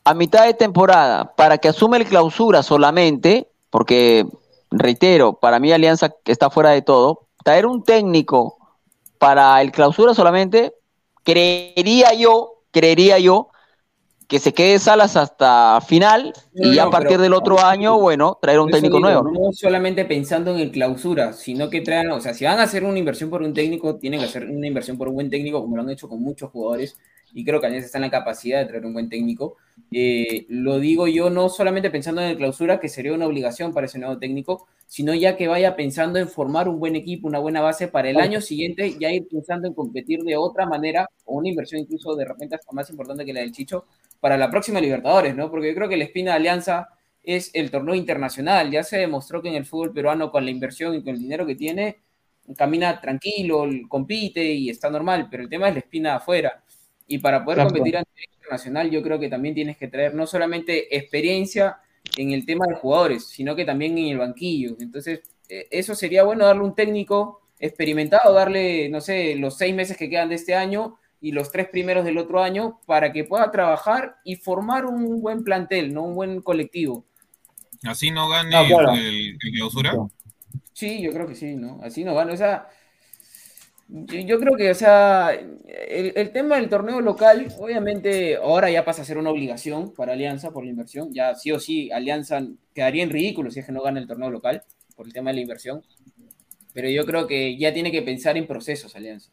a 0.04 0.14
mitad 0.14 0.46
de 0.46 0.54
temporada 0.54 1.36
para 1.36 1.58
que 1.58 1.68
asume 1.68 1.98
el 1.98 2.06
clausura 2.06 2.64
solamente, 2.64 3.50
porque, 3.70 4.26
reitero, 4.72 5.34
para 5.34 5.60
mí 5.60 5.72
Alianza 5.72 6.16
está 6.26 6.50
fuera 6.50 6.70
de 6.72 6.82
todo, 6.82 7.28
traer 7.44 7.66
un 7.66 7.84
técnico 7.84 8.58
para 9.18 9.62
el 9.62 9.72
clausura 9.72 10.14
solamente, 10.14 10.74
creería 11.24 12.14
yo, 12.14 12.64
creería 12.72 13.20
yo, 13.20 13.50
que 14.30 14.38
se 14.39 14.53
quede 14.53 14.77
Salas 14.77 15.15
hasta 15.18 15.81
final 15.81 16.31
No, 16.53 16.72
y 16.72 16.76
no, 16.77 16.84
a 16.84 16.91
partir 16.91 17.10
pero- 17.18 17.23
del 17.23 17.34
otro 17.34 17.60
año, 17.60 17.99
bueno, 17.99 18.38
traer 18.39 18.60
un 18.60 18.69
técnico 18.69 18.97
digo, 18.97 19.10
nuevo. 19.10 19.31
No 19.31 19.51
solamente 19.51 20.06
pensando 20.06 20.51
en 20.53 20.60
el 20.60 20.69
clausura, 20.72 21.34
sino 21.34 21.68
que 21.69 21.81
traen, 21.81 22.11
o 22.11 22.22
sea, 22.22 22.35
si 22.35 22.45
van 22.45 22.60
a 22.60 22.64
hacer 22.64 22.84
una 22.84 22.99
inversión 22.99 23.31
por 23.31 23.41
un 23.41 23.56
técnico, 23.56 23.95
tienen 23.95 24.19
que 24.19 24.27
hacer 24.27 24.45
una 24.47 24.68
inversión 24.68 24.99
por 24.99 25.07
un 25.07 25.15
buen 25.15 25.31
técnico, 25.31 25.60
como 25.61 25.76
lo 25.76 25.81
han 25.81 25.89
hecho 25.89 26.07
con 26.07 26.22
muchos 26.22 26.51
jugadores, 26.51 26.95
y 27.34 27.43
creo 27.43 27.60
que 27.60 27.68
Alianza 27.68 27.88
está 27.88 27.97
en 27.97 28.03
la 28.03 28.11
capacidad 28.11 28.60
de 28.60 28.65
traer 28.65 28.85
un 28.85 28.93
buen 28.93 29.10
técnico. 29.10 29.57
Eh, 29.91 30.45
lo 30.49 30.77
digo 30.80 31.07
yo 31.07 31.30
no 31.31 31.49
solamente 31.49 31.89
pensando 31.89 32.22
en 32.22 32.30
el 32.30 32.38
clausura, 32.38 32.80
que 32.80 32.88
sería 32.89 33.14
una 33.14 33.26
obligación 33.26 33.73
para 33.73 33.88
ese 33.88 33.97
nuevo 33.97 34.19
técnico, 34.19 34.68
sino 34.85 35.14
ya 35.15 35.38
que 35.38 35.47
vaya 35.47 35.76
pensando 35.76 36.19
en 36.19 36.27
formar 36.27 36.68
un 36.69 36.80
buen 36.80 36.95
equipo, 36.95 37.27
una 37.27 37.39
buena 37.39 37.61
base 37.61 37.88
para 37.88 38.10
el 38.10 38.18
año 38.18 38.41
siguiente, 38.41 38.95
ya 38.99 39.11
ir 39.11 39.27
pensando 39.27 39.68
en 39.68 39.73
competir 39.73 40.22
de 40.23 40.38
otra 40.38 40.65
manera, 40.68 41.10
o 41.26 41.35
una 41.38 41.49
inversión 41.49 41.81
incluso 41.81 42.15
de 42.15 42.26
repente 42.26 42.56
hasta 42.56 42.72
más 42.73 42.89
importante 42.91 43.26
que 43.26 43.34
la 43.34 43.39
del 43.41 43.51
Chicho, 43.51 43.85
para 44.20 44.38
la 44.38 44.50
próxima 44.50 44.82
Libertadores, 44.82 45.36
¿no? 45.36 45.50
Porque 45.50 45.70
yo 45.70 45.76
creo 45.76 45.90
que 45.90 45.98
la 45.98 46.04
espina 46.04 46.32
de 46.32 46.38
Alianza 46.38 46.90
es 47.24 47.52
el 47.54 47.72
torneo 47.72 47.96
internacional. 47.96 48.72
Ya 48.72 48.84
se 48.84 48.98
demostró 48.98 49.41
que 49.41 49.50
en 49.50 49.56
el 49.56 49.66
fútbol 49.66 49.94
peruano, 49.94 50.32
con 50.32 50.46
la 50.46 50.52
inversión 50.52 50.96
y 50.96 51.04
con 51.04 51.14
el 51.14 51.20
dinero 51.20 51.46
que 51.46 51.56
tiene, 51.56 52.00
camina 52.58 53.00
tranquilo, 53.00 53.66
compite 53.88 54.44
y 54.44 54.70
está 54.70 54.90
normal, 54.90 55.28
pero 55.30 55.44
el 55.44 55.50
tema 55.50 55.70
es 55.70 55.76
la 55.76 55.80
espina 55.80 56.10
de 56.12 56.16
afuera. 56.16 56.64
Y 57.08 57.20
para 57.20 57.44
poder 57.44 57.60
Exacto. 57.60 57.76
competir 57.76 57.98
a 57.98 58.04
nivel 58.04 58.30
internacional, 58.36 58.90
yo 58.91 59.02
creo 59.02 59.20
que 59.20 59.30
también 59.30 59.56
tienes 59.56 59.78
que 59.78 59.88
traer 59.88 60.14
no 60.14 60.28
solamente 60.28 60.96
experiencia 60.96 61.78
en 62.18 62.32
el 62.32 62.46
tema 62.46 62.66
de 62.68 62.76
jugadores, 62.76 63.28
sino 63.28 63.56
que 63.56 63.66
también 63.66 63.98
en 63.98 64.08
el 64.08 64.18
banquillo. 64.18 64.76
Entonces, 64.80 65.22
eh, 65.48 65.68
eso 65.72 65.96
sería 65.96 66.24
bueno 66.24 66.46
darle 66.46 66.64
un 66.64 66.76
técnico 66.76 67.41
experimentado, 67.60 68.34
darle, 68.34 68.90
no 68.90 69.02
sé, 69.02 69.36
los 69.36 69.58
seis 69.58 69.76
meses 69.76 69.98
que 69.98 70.10
quedan 70.10 70.30
de 70.30 70.36
este 70.36 70.56
año 70.56 70.98
y 71.22 71.32
los 71.32 71.52
tres 71.52 71.68
primeros 71.70 72.06
del 72.06 72.18
otro 72.18 72.41
año 72.41 72.80
para 72.86 73.12
que 73.12 73.24
pueda 73.26 73.52
trabajar 73.52 74.18
y 74.24 74.36
formar 74.36 74.86
un 74.86 75.22
buen 75.22 75.44
plantel, 75.44 75.94
¿no? 75.94 76.04
Un 76.04 76.16
buen 76.16 76.41
colectivo. 76.41 77.06
Así 77.84 78.12
no 78.12 78.30
gane 78.30 78.50
No, 78.50 78.66
claro. 78.68 78.94
el, 78.94 79.38
el 79.41 79.52
clausura. 79.54 79.94
Sí, 80.74 81.02
yo 81.02 81.12
creo 81.12 81.28
que 81.28 81.36
sí, 81.36 81.56
¿no? 81.56 81.80
Así 81.84 82.04
no 82.04 82.14
van, 82.16 82.30
o 82.30 82.38
sea, 82.38 82.68
yo, 83.88 84.20
yo 84.20 84.40
creo 84.40 84.56
que, 84.56 84.70
o 84.70 84.76
sea, 84.76 85.32
el, 85.34 86.14
el 86.16 86.32
tema 86.32 86.58
del 86.58 86.70
torneo 86.70 87.02
local, 87.02 87.48
obviamente, 87.58 88.36
ahora 88.36 88.70
ya 88.70 88.86
pasa 88.86 89.02
a 89.02 89.06
ser 89.06 89.18
una 89.18 89.32
obligación 89.32 89.94
para 89.94 90.14
Alianza 90.14 90.52
por 90.52 90.64
la 90.64 90.70
inversión, 90.70 91.12
ya 91.14 91.34
sí 91.36 91.52
o 91.52 91.60
sí, 91.60 91.91
Alianza 91.91 92.41
quedaría 92.74 93.04
en 93.04 93.10
ridículo 93.10 93.50
si 93.52 93.60
es 93.60 93.66
que 93.66 93.72
no 93.72 93.82
gana 93.82 94.00
el 94.00 94.08
torneo 94.08 94.30
local 94.30 94.64
por 94.96 95.08
el 95.08 95.14
tema 95.14 95.32
de 95.32 95.36
la 95.36 95.41
inversión, 95.41 95.84
pero 96.74 96.90
yo 96.90 97.06
creo 97.06 97.26
que 97.28 97.58
ya 97.58 97.74
tiene 97.74 97.91
que 97.91 98.04
pensar 98.04 98.38
en 98.38 98.46
procesos, 98.48 98.96
Alianza. 98.96 99.32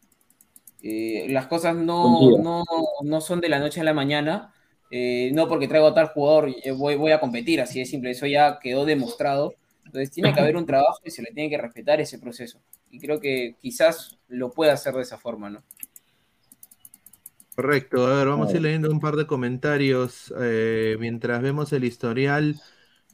Eh, 0.88 1.26
las 1.30 1.48
cosas 1.48 1.74
no, 1.74 2.38
no, 2.38 2.62
no 3.02 3.20
son 3.20 3.40
de 3.40 3.48
la 3.48 3.58
noche 3.58 3.80
a 3.80 3.84
la 3.84 3.92
mañana, 3.92 4.54
eh, 4.88 5.32
no 5.34 5.48
porque 5.48 5.66
traigo 5.66 5.88
a 5.88 5.94
tal 5.94 6.06
jugador 6.10 6.48
eh, 6.62 6.70
voy, 6.70 6.94
voy 6.94 7.10
a 7.10 7.18
competir, 7.18 7.60
así 7.60 7.80
de 7.80 7.86
simple, 7.86 8.12
eso 8.12 8.24
ya 8.26 8.60
quedó 8.60 8.84
demostrado. 8.84 9.54
Entonces 9.84 10.12
tiene 10.12 10.32
que 10.32 10.38
haber 10.38 10.56
un 10.56 10.64
trabajo 10.64 11.00
y 11.04 11.10
se 11.10 11.22
le 11.22 11.32
tiene 11.32 11.50
que 11.50 11.58
respetar 11.58 12.00
ese 12.00 12.20
proceso. 12.20 12.60
Y 12.88 13.00
creo 13.00 13.18
que 13.18 13.56
quizás 13.60 14.16
lo 14.28 14.52
pueda 14.52 14.74
hacer 14.74 14.94
de 14.94 15.02
esa 15.02 15.18
forma, 15.18 15.50
¿no? 15.50 15.64
Correcto, 17.56 18.06
a 18.06 18.18
ver, 18.18 18.28
vamos 18.28 18.52
a 18.52 18.56
ir 18.56 18.62
leyendo 18.62 18.88
un 18.88 19.00
par 19.00 19.16
de 19.16 19.26
comentarios 19.26 20.32
eh, 20.38 20.96
mientras 21.00 21.42
vemos 21.42 21.72
el 21.72 21.82
historial 21.82 22.60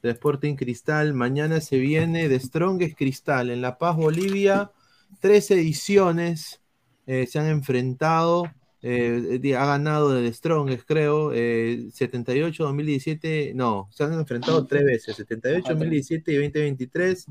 de 0.03 0.11
Sporting 0.11 0.57
Cristal. 0.57 1.15
Mañana 1.15 1.63
se 1.63 1.79
viene 1.79 2.29
de 2.29 2.39
Strongest 2.39 2.99
Cristal 2.99 3.49
en 3.49 3.63
La 3.63 3.79
Paz, 3.79 3.97
Bolivia. 3.97 4.73
Tres 5.21 5.51
ediciones 5.51 6.62
eh, 7.07 7.27
se 7.27 7.39
han 7.39 7.47
enfrentado. 7.47 8.45
eh, 8.85 9.55
ha 9.57 9.67
ganado 9.67 10.11
de 10.11 10.33
Strongest, 10.33 10.85
creo. 10.87 11.33
eh, 11.33 11.89
78, 11.93 12.65
2017. 12.65 13.53
No, 13.55 13.89
se 13.93 14.05
han 14.05 14.13
enfrentado 14.15 14.67
tres 14.67 14.85
veces: 14.85 15.17
78, 15.17 15.69
2017 15.75 16.33
y 16.33 16.37
2023. 16.37 17.27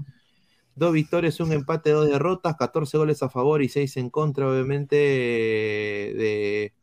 Dos 0.73 0.93
victorias, 0.93 1.39
un 1.41 1.51
empate, 1.51 1.89
dos 1.91 2.07
derrotas, 2.07 2.55
14 2.55 2.97
goles 2.97 3.21
a 3.21 3.29
favor 3.29 3.61
y 3.61 3.67
6 3.67 3.97
en 3.97 4.09
contra, 4.09 4.49
obviamente, 4.49 4.95
eh, 4.97 6.13
de, 6.13 6.73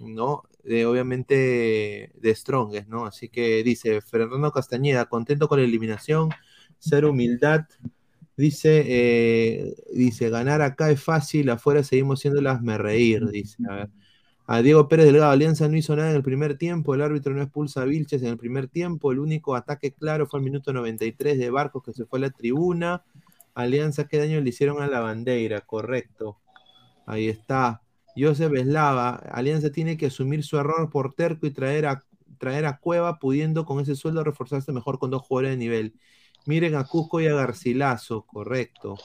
¿no? 0.00 0.42
De, 0.62 0.84
obviamente, 0.84 2.12
de 2.14 2.34
Strongest, 2.34 2.88
¿no? 2.88 3.06
Así 3.06 3.30
que 3.30 3.62
dice 3.62 4.02
Fernando 4.02 4.52
Castañeda, 4.52 5.06
contento 5.06 5.48
con 5.48 5.58
la 5.58 5.64
eliminación, 5.64 6.28
cero 6.78 7.10
humildad. 7.10 7.62
Dice, 8.36 8.84
eh, 8.86 9.74
dice, 9.92 10.28
ganar 10.28 10.60
acá 10.60 10.90
es 10.90 11.02
fácil, 11.02 11.48
afuera 11.48 11.82
seguimos 11.82 12.20
siendo 12.20 12.40
las 12.42 12.60
me 12.62 12.76
reír, 12.76 13.26
dice. 13.30 13.56
A 13.68 13.74
ver. 13.74 13.90
A 14.48 14.62
Diego 14.62 14.86
Pérez 14.88 15.06
Delgado, 15.06 15.32
Alianza 15.32 15.68
no 15.68 15.76
hizo 15.76 15.96
nada 15.96 16.10
en 16.10 16.16
el 16.16 16.22
primer 16.22 16.56
tiempo, 16.56 16.94
el 16.94 17.02
árbitro 17.02 17.34
no 17.34 17.42
expulsa 17.42 17.82
a 17.82 17.84
Vilches 17.84 18.22
en 18.22 18.28
el 18.28 18.36
primer 18.36 18.68
tiempo, 18.68 19.10
el 19.10 19.18
único 19.18 19.56
ataque 19.56 19.92
claro 19.92 20.26
fue 20.26 20.38
al 20.38 20.44
minuto 20.44 20.72
93 20.72 21.38
de 21.38 21.50
Barcos 21.50 21.82
que 21.82 21.92
se 21.92 22.04
fue 22.04 22.20
a 22.20 22.22
la 22.22 22.30
tribuna. 22.30 23.02
Alianza, 23.54 24.06
¿qué 24.06 24.18
daño 24.18 24.40
le 24.40 24.50
hicieron 24.50 24.82
a 24.82 24.86
la 24.86 25.00
bandera? 25.00 25.62
Correcto. 25.62 26.38
Ahí 27.06 27.28
está. 27.28 27.82
Joseph 28.16 28.52
Eslava, 28.54 29.16
Alianza 29.16 29.70
tiene 29.70 29.96
que 29.96 30.06
asumir 30.06 30.44
su 30.44 30.58
error 30.58 30.90
por 30.90 31.14
terco 31.14 31.46
y 31.46 31.50
traer 31.50 31.86
a, 31.86 32.04
traer 32.38 32.66
a 32.66 32.78
Cueva, 32.78 33.18
pudiendo 33.18 33.64
con 33.64 33.80
ese 33.80 33.96
sueldo 33.96 34.22
reforzarse 34.22 34.72
mejor 34.72 34.98
con 34.98 35.10
dos 35.10 35.22
jugadores 35.22 35.52
de 35.52 35.56
nivel. 35.56 35.94
Miren 36.46 36.76
a 36.76 36.84
Cusco 36.84 37.20
y 37.20 37.26
a 37.26 37.34
Garcilaso, 37.34 38.22
correcto. 38.22 38.96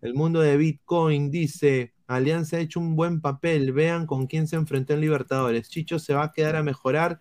El 0.00 0.14
mundo 0.14 0.40
de 0.40 0.56
Bitcoin 0.56 1.30
dice, 1.30 1.94
Alianza 2.06 2.56
ha 2.56 2.60
hecho 2.60 2.80
un 2.80 2.96
buen 2.96 3.20
papel, 3.20 3.72
vean 3.72 4.06
con 4.06 4.26
quién 4.26 4.48
se 4.48 4.56
enfrentó 4.56 4.94
en 4.94 5.00
Libertadores. 5.00 5.68
Chicho 5.68 5.98
se 5.98 6.14
va 6.14 6.24
a 6.24 6.32
quedar 6.32 6.56
a 6.56 6.62
mejorar 6.62 7.20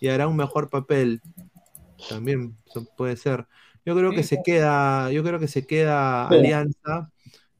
y 0.00 0.08
hará 0.08 0.28
un 0.28 0.36
mejor 0.36 0.70
papel. 0.70 1.20
También 2.08 2.56
puede 2.96 3.16
ser. 3.16 3.46
Yo 3.84 3.96
creo 3.96 4.10
que 4.10 4.22
se 4.22 4.42
queda, 4.44 5.10
yo 5.12 5.22
creo 5.22 5.38
que 5.38 5.48
se 5.48 5.66
queda. 5.66 6.28
Alianza, 6.28 7.10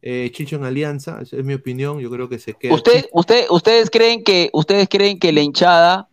eh, 0.03 0.31
Chicho 0.33 0.57
en 0.57 0.65
Alianza, 0.65 1.21
esa 1.21 1.37
es 1.37 1.45
mi 1.45 1.55
opinión, 1.55 1.99
yo 1.99 2.11
creo 2.11 2.29
que 2.29 2.39
se 2.39 2.55
queda. 2.55 2.75
¿Usted, 2.75 3.07
usted, 3.13 3.47
¿Ustedes 3.51 3.91
creen 3.91 4.23
que 4.23 4.51
ustedes 4.53 4.89
creen 4.89 5.19
que 5.19 5.33
la 5.33 5.41
hinchada 5.41 6.09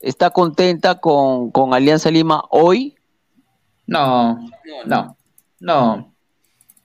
está 0.00 0.30
contenta 0.30 1.00
con, 1.00 1.50
con 1.50 1.74
Alianza 1.74 2.10
Lima 2.10 2.42
hoy? 2.50 2.95
No, 3.86 4.48
no, 4.86 5.16
no. 5.60 6.12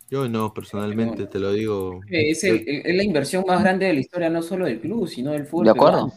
Yo 0.09 0.27
no, 0.27 0.53
personalmente 0.53 1.25
te 1.27 1.39
lo 1.39 1.53
digo. 1.53 2.01
Es, 2.09 2.43
el- 2.43 2.67
el- 2.67 2.85
es 2.85 2.95
la 2.95 3.03
inversión 3.03 3.43
más 3.47 3.61
grande 3.61 3.85
de 3.85 3.93
la 3.93 3.99
historia, 4.01 4.29
no 4.29 4.41
solo 4.41 4.65
del 4.65 4.81
club, 4.81 5.07
sino 5.07 5.31
del 5.31 5.45
fútbol. 5.45 5.65
De 5.65 5.71
acuerdo. 5.71 6.11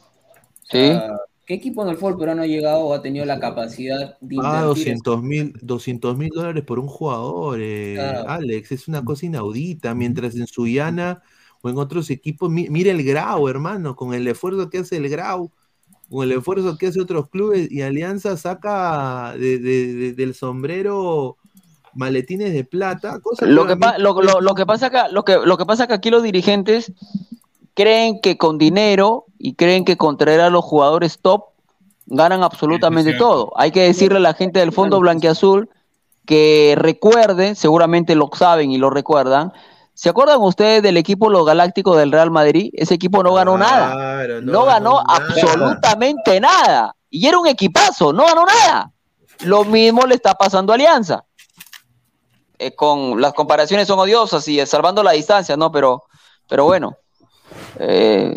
peruano. 0.70 1.18
Sí. 1.18 1.24
¿Qué 1.46 1.54
equipo 1.54 1.82
en 1.82 1.90
el 1.90 1.96
fútbol 1.96 2.18
peruano 2.18 2.42
ha 2.42 2.46
llegado 2.46 2.80
o 2.80 2.94
ha 2.94 3.02
tenido 3.02 3.24
la 3.26 3.38
capacidad 3.38 4.18
de 4.20 4.36
Ah, 4.42 4.62
invertir 4.62 4.64
200 4.64 5.22
mil 5.22 5.52
200 5.60 6.16
mil 6.16 6.30
dólares 6.30 6.64
por 6.64 6.78
un 6.78 6.86
jugador, 6.88 7.58
eh, 7.60 7.94
Claro. 7.96 8.28
Alex, 8.30 8.72
es 8.72 8.88
una 8.88 9.04
cosa 9.04 9.26
inaudita, 9.26 9.94
mientras 9.94 10.34
en 10.36 10.46
Suyana 10.46 11.22
o 11.60 11.68
en 11.68 11.76
otros 11.76 12.08
equipos, 12.10 12.50
mi- 12.50 12.68
mira 12.70 12.90
el 12.90 13.04
Grau, 13.04 13.46
hermano, 13.46 13.94
con 13.94 14.14
el 14.14 14.26
esfuerzo 14.26 14.70
que 14.70 14.78
hace 14.78 14.96
el 14.96 15.08
Grau, 15.10 15.50
con 16.10 16.24
el 16.30 16.32
esfuerzo 16.38 16.76
que 16.78 16.88
hace 16.88 17.00
otros 17.00 17.28
clubes, 17.28 17.70
y 17.70 17.82
Alianza 17.82 18.36
saca 18.36 19.32
de- 19.38 19.58
de- 19.58 19.94
de- 19.94 20.12
del 20.12 20.34
sombrero 20.34 21.36
maletines 21.94 22.52
de 22.52 22.64
plata, 22.64 23.20
cosa 23.20 23.46
Lo 23.46 23.66
que, 23.66 23.76
pa- 23.76 23.98
lo, 23.98 24.20
lo- 24.20 24.40
lo 24.40 24.54
que 24.54 24.66
pasa 24.66 24.90
que, 24.90 24.98
lo, 25.12 25.24
que, 25.24 25.38
lo 25.44 25.56
que 25.56 25.64
pasa 25.66 25.86
que 25.86 25.94
aquí 25.94 26.10
los 26.10 26.22
dirigentes 26.22 26.92
creen 27.74 28.20
que 28.20 28.36
con 28.36 28.58
dinero 28.58 29.26
y 29.38 29.54
creen 29.54 29.84
que 29.84 29.96
con 29.96 30.16
traer 30.16 30.40
a 30.40 30.50
los 30.50 30.64
jugadores 30.64 31.18
top 31.20 31.44
ganan 32.06 32.42
absolutamente 32.42 33.12
todo. 33.18 33.52
Hay 33.56 33.70
que 33.70 33.80
decirle 33.82 34.18
a 34.18 34.20
la 34.20 34.34
gente 34.34 34.60
del 34.60 34.72
Fondo 34.72 35.00
Blanquiazul 35.00 35.68
que 36.26 36.74
recuerden, 36.76 37.54
seguramente 37.56 38.14
lo 38.14 38.28
saben 38.32 38.70
y 38.70 38.78
lo 38.78 38.90
recuerdan. 38.90 39.52
¿Se 39.94 40.08
acuerdan 40.08 40.40
ustedes 40.40 40.82
del 40.82 40.96
equipo 40.96 41.30
Los 41.30 41.46
Galácticos 41.46 41.96
del 41.96 42.10
Real 42.10 42.30
Madrid? 42.30 42.70
Ese 42.72 42.94
equipo 42.94 43.22
no 43.22 43.32
ganó 43.32 43.56
nada. 43.56 44.26
No, 44.42 44.64
ganó 44.64 45.00
absolutamente 45.06 46.40
nada. 46.40 46.94
Y 47.08 47.26
era 47.28 47.38
un 47.38 47.46
equipazo, 47.46 48.12
no 48.12 48.26
ganó 48.26 48.44
nada. 48.44 48.90
Lo 49.44 49.64
mismo 49.64 50.04
le 50.04 50.16
está 50.16 50.34
pasando 50.34 50.72
a 50.72 50.74
Alianza. 50.74 51.24
Eh, 52.58 52.74
con 52.74 53.20
las 53.20 53.32
comparaciones 53.34 53.86
son 53.86 54.00
odiosas 54.00 54.46
y 54.48 54.58
eh, 54.58 54.66
salvando 54.66 55.02
la 55.02 55.12
distancia, 55.12 55.56
¿no? 55.56 55.70
Pero, 55.70 56.02
pero 56.48 56.64
bueno. 56.64 56.96
Eh, 57.78 58.36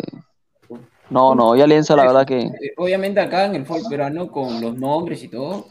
no, 1.10 1.34
no, 1.34 1.56
y 1.56 1.62
Alianza 1.62 1.96
la 1.96 2.04
verdad 2.04 2.26
que. 2.26 2.38
Eh, 2.38 2.74
Obviamente 2.76 3.20
acá 3.20 3.46
en 3.46 3.56
el 3.56 3.66
fútbol 3.66 3.82
peruano 3.88 4.30
con 4.30 4.60
los 4.60 4.76
nombres 4.76 5.24
y 5.24 5.28
todo. 5.28 5.66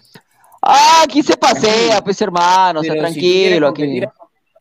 Ah, 0.62 1.04
aquí 1.04 1.22
se 1.24 1.38
pasea, 1.38 2.04
pues 2.04 2.22
hermano, 2.22 2.82
o 2.82 2.84
sea, 2.84 2.94
si 2.94 3.00
tranquilo 3.00 3.68
aquí. 3.70 4.02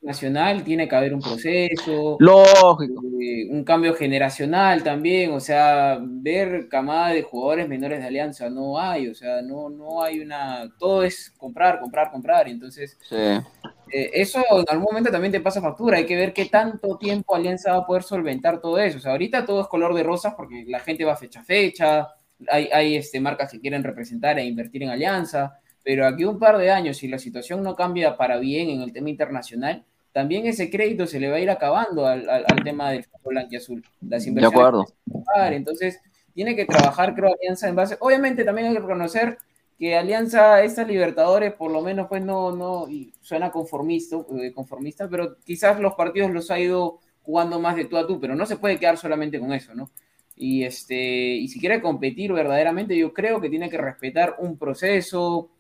Nacional 0.07 0.62
tiene 0.65 0.89
que 0.89 0.97
haber 0.97 1.12
un 1.12 1.20
proceso. 1.20 2.16
Lógico. 2.19 3.03
eh, 3.20 3.49
un 3.51 3.65
cambio 3.65 3.95
generacional 3.95 4.83
también, 4.83 5.33
o 5.33 5.41
sea, 5.41 5.99
ver 6.01 6.69
camada 6.69 7.09
de 7.11 7.23
jugadores 7.23 7.69
menores 7.69 7.99
de 8.01 8.07
Alianza 8.07 8.49
no 8.49 8.78
hay, 8.78 9.09
o 9.09 9.15
sea, 9.15 9.43
no, 9.43 9.69
no 9.69 10.03
hay 10.03 10.20
una, 10.20 10.73
todo 10.78 11.03
es 11.03 11.33
comprar, 11.37 11.81
comprar, 11.81 12.11
comprar, 12.11 12.49
entonces 12.49 12.97
Sí. 13.09 13.16
eh, 13.16 14.11
eso 14.15 14.39
en 14.51 14.65
algún 14.69 14.85
momento 14.85 15.11
también 15.11 15.33
te 15.33 15.41
pasa 15.41 15.61
factura, 15.61 15.99
hay 15.99 16.07
que 16.07 16.16
ver 16.16 16.33
qué 16.33 16.47
tanto 16.47 16.97
tiempo 16.99 17.35
Alianza 17.35 17.73
va 17.73 17.78
a 17.78 17.87
poder 17.87 18.03
solventar 18.03 18.61
todo 18.61 18.78
eso, 18.78 18.99
o 18.99 19.01
sea, 19.01 19.12
ahorita 19.12 19.45
todo 19.45 19.61
es 19.62 19.66
color 19.69 19.95
de 19.95 20.03
rosas 20.03 20.35
porque 20.37 20.65
la 20.66 20.81
gente 20.81 21.05
va 21.05 21.16
fecha 21.16 21.41
a 21.41 21.45
fecha, 21.45 22.09
hay, 22.49 22.69
hay 22.73 22.97
este, 22.97 23.20
marcas 23.20 23.51
que 23.51 23.61
quieren 23.61 23.83
representar 23.83 24.39
e 24.39 24.45
invertir 24.45 24.83
en 24.83 24.91
Alianza, 24.91 25.59
pero 25.83 26.07
aquí 26.07 26.24
un 26.24 26.39
par 26.39 26.59
de 26.59 26.70
años, 26.70 26.97
si 26.97 27.07
la 27.09 27.19
situación 27.19 27.62
no 27.62 27.74
cambia 27.77 28.16
para 28.16 28.39
bien 28.39 28.70
en 28.70 28.83
el 28.83 28.93
tema 28.93 29.09
internacional, 29.09 29.85
también 30.16 30.47
ese 30.47 30.70
crédito 30.70 31.06
se 31.06 31.20
le 31.20 31.28
va 31.28 31.36
a 31.36 31.40
ir 31.40 31.51
acabando 31.51 32.06
al, 32.06 32.26
al- 32.30 32.47
al 32.48 32.64
tema 32.64 32.90
del 32.90 33.05
fútbol 33.05 33.34
blanquiazul. 33.34 33.84
Las 34.01 34.26
inversiones 34.26 34.59
acuerdo. 34.59 34.84
que 34.86 34.93
se 34.93 34.94
van 35.12 35.20
a 35.20 35.24
pagar. 35.26 35.52
Entonces, 35.52 36.01
tiene 36.32 36.56
que 36.56 36.64
trabajar, 36.64 37.14
creo, 37.14 37.34
Alianza 37.34 37.68
en 37.68 37.76
base. 37.76 37.98
Obviamente, 38.01 38.43
también 38.43 38.68
hay 38.68 38.72
que 38.74 38.80
reconocer 38.80 39.36
que 39.78 39.94
Alianza, 39.94 40.62
estas 40.62 40.88
Libertadores, 40.88 41.52
por 41.52 41.70
lo 41.70 41.82
menos, 41.82 42.06
pues 42.09 42.24
no, 42.24 42.51
no, 42.56 42.88
y 42.88 43.12
suena 43.20 43.51
conformista, 43.51 44.16
eh, 44.40 44.52
conformista, 44.55 45.06
pero 45.06 45.36
quizás 45.44 45.78
los 45.80 45.93
partidos 45.93 46.30
los 46.30 46.51
ha 46.51 46.59
ido 46.59 46.98
jugando 47.20 47.60
más 47.60 47.76
de 47.76 47.84
tú 47.84 47.98
a 47.98 48.06
tú, 48.06 48.18
pero 48.18 48.34
no 48.34 48.47
se 48.47 48.56
puede 48.56 48.78
quedar 48.78 48.97
solamente 48.97 49.38
con 49.38 49.52
eso, 49.52 49.74
¿no? 49.74 49.90
Y, 50.34 50.64
este, 50.64 50.97
y 50.97 51.47
si 51.48 51.60
quiere 51.60 51.82
competir 51.82 52.32
verdaderamente, 52.32 52.97
yo 52.97 53.12
creo 53.12 53.38
que 53.38 53.51
tiene 53.51 53.68
que 53.68 53.76
respetar 53.76 54.36
un 54.38 54.56
proceso, 54.56 55.51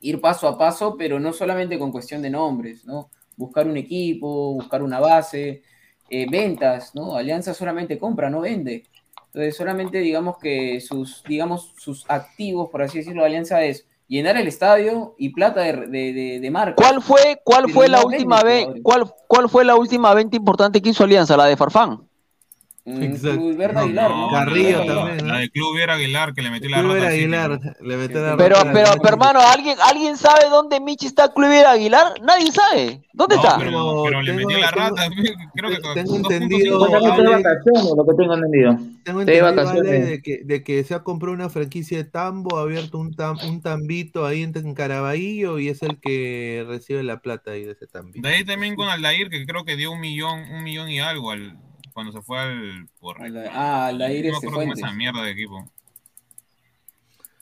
ir 0.00 0.20
paso 0.22 0.48
a 0.48 0.56
paso, 0.56 0.96
pero 0.96 1.20
no 1.20 1.34
solamente 1.34 1.78
con 1.78 1.92
cuestión 1.92 2.22
de 2.22 2.30
nombres, 2.30 2.86
¿no? 2.86 3.10
Buscar 3.36 3.66
un 3.66 3.76
equipo, 3.76 4.54
buscar 4.54 4.82
una 4.82 5.00
base, 5.00 5.62
eh, 6.10 6.26
ventas, 6.30 6.94
¿no? 6.94 7.16
Alianza 7.16 7.54
solamente 7.54 7.98
compra, 7.98 8.30
no 8.30 8.40
vende. 8.40 8.84
Entonces, 9.26 9.56
solamente 9.56 9.98
digamos 9.98 10.38
que 10.38 10.80
sus, 10.80 11.22
digamos, 11.24 11.72
sus 11.76 12.04
activos, 12.08 12.70
por 12.70 12.82
así 12.82 12.98
decirlo, 12.98 13.22
de 13.22 13.26
Alianza 13.28 13.64
es 13.64 13.86
llenar 14.06 14.36
el 14.36 14.46
estadio 14.46 15.14
y 15.18 15.30
plata 15.30 15.62
de, 15.62 15.72
de, 15.88 16.12
de- 16.12 16.40
de 16.40 16.50
marca. 16.50 16.76
¿Cuál 16.76 17.02
fue, 17.02 17.40
cuál 17.42 17.68
fue 17.68 17.88
la 17.88 18.04
última 18.04 18.40
jugadores. 18.40 18.82
cuál, 18.82 19.12
cuál 19.26 19.48
fue 19.48 19.64
la 19.64 19.74
última 19.74 20.14
venta 20.14 20.36
importante 20.36 20.80
que 20.80 20.90
hizo 20.90 21.02
Alianza? 21.02 21.36
La 21.36 21.46
de 21.46 21.56
Farfán. 21.56 22.08
Club 22.84 23.56
Verde 23.56 23.80
Aguilar, 23.80 24.10
¿no? 24.10 24.28
Carrillo 24.30 24.84
también, 24.84 25.26
La 25.26 25.38
de 25.38 25.48
Club 25.50 25.74
Viera 25.74 25.94
Aguilar 25.94 26.34
que 26.34 26.42
le 26.42 26.50
metió 26.50 26.68
la 26.68 26.80
Club 26.80 26.92
rata 26.92 26.98
era 26.98 27.06
al 27.06 27.12
City, 27.14 27.24
Aguilar, 27.24 27.76
le 27.80 27.96
metió 27.96 28.22
la 28.22 28.36
Pero, 28.36 28.56
rata 28.56 28.72
pero, 28.74 28.90
pero, 29.00 29.08
hermano, 29.08 29.40
¿alguien, 29.40 29.78
¿alguien 29.82 30.16
sabe 30.18 30.50
dónde 30.50 30.80
Michi 30.80 31.06
está 31.06 31.32
Club 31.32 31.48
Aguilar? 31.66 32.20
Nadie 32.22 32.52
sabe. 32.52 33.00
¿Dónde 33.14 33.36
No, 33.36 33.42
está? 33.42 33.58
pero, 33.58 34.02
pero 34.04 34.22
le 34.22 34.32
metió 34.34 34.58
la 34.58 34.70
rata, 34.70 35.08
creo 35.54 35.70
que 35.70 35.78
tengo 35.94 36.16
entendido, 36.16 36.78
cinco 36.78 36.84
Está 36.96 36.98
de 36.98 37.34
Alex, 37.34 37.42
vacaciones, 37.44 37.92
lo 37.96 38.04
que 38.06 38.14
tengo 38.18 38.34
entendido. 38.34 38.78
Tengo 39.04 39.20
entendido, 39.20 39.82
de 39.82 40.20
que, 40.22 40.40
de 40.44 40.62
que 40.62 40.84
se 40.84 40.94
ha 40.94 41.02
comprado 41.02 41.34
una 41.34 41.48
franquicia 41.48 41.96
de 41.96 42.04
tambo, 42.04 42.58
ha 42.58 42.62
abierto 42.62 42.98
un, 42.98 43.14
tam- 43.14 43.42
un 43.48 43.62
tambito 43.62 44.26
ahí 44.26 44.42
en, 44.42 44.52
en 44.56 44.74
Caraballo 44.74 45.58
y 45.58 45.68
es 45.68 45.82
el 45.82 45.98
que 46.00 46.64
recibe 46.68 47.02
la 47.02 47.20
plata 47.20 47.52
ahí 47.52 47.64
de 47.64 47.72
ese 47.72 47.86
tambito. 47.86 48.26
De 48.28 48.34
ahí 48.34 48.44
también 48.44 48.74
con 48.76 48.88
Aldair, 48.88 49.30
que 49.30 49.46
creo 49.46 49.64
que 49.64 49.76
dio 49.76 49.90
un 49.92 50.00
millón, 50.00 50.40
un 50.52 50.62
millón 50.64 50.90
y 50.90 51.00
algo 51.00 51.30
al, 51.30 51.56
cuando 51.94 52.12
se 52.12 52.20
fue 52.20 52.38
al 52.38 52.86
por 53.00 53.16
Ah, 53.22 53.90
no 53.96 54.04
ese 54.04 54.28
acuerdo 54.28 54.40
cómo 54.42 54.60
es 54.60 54.66
Fuentes. 54.66 54.78
esa 54.84 54.92
mierda 54.92 55.22
de 55.22 55.30
equipo. 55.30 55.70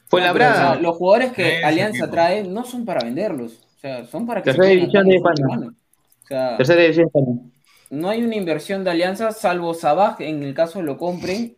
Fue 0.09 0.21
No, 0.21 0.27
la 0.27 0.33
pero, 0.35 0.45
o 0.45 0.49
sea, 0.53 0.61
brada. 0.63 0.81
los 0.81 0.97
jugadores 0.97 1.33
que 1.33 1.65
Alianza 1.65 2.05
equipo. 2.05 2.11
trae 2.13 2.45
no 2.45 2.65
son 2.65 2.85
para 2.85 3.03
venderlos, 3.05 3.53
o 3.77 3.81
sea, 3.81 4.05
son 4.05 4.27
para 4.27 4.43
que 4.43 4.53
Tercera 4.53 4.69
división 4.69 5.09
de 5.09 5.17
España. 5.17 5.35
peruano. 5.37 5.67
O 5.69 6.27
sea, 6.27 6.57
Tercera 6.59 6.83
división 6.83 7.09
de 7.13 7.21
España. 7.21 7.41
no 7.91 8.09
hay 8.11 8.23
una 8.23 8.37
inversión 8.37 8.85
de 8.85 8.91
Alianza, 8.91 9.33
salvo 9.33 9.73
Sabaj, 9.75 10.21
en 10.21 10.43
el 10.43 10.55
caso 10.55 10.83
lo 10.83 10.99
compren, 10.99 11.57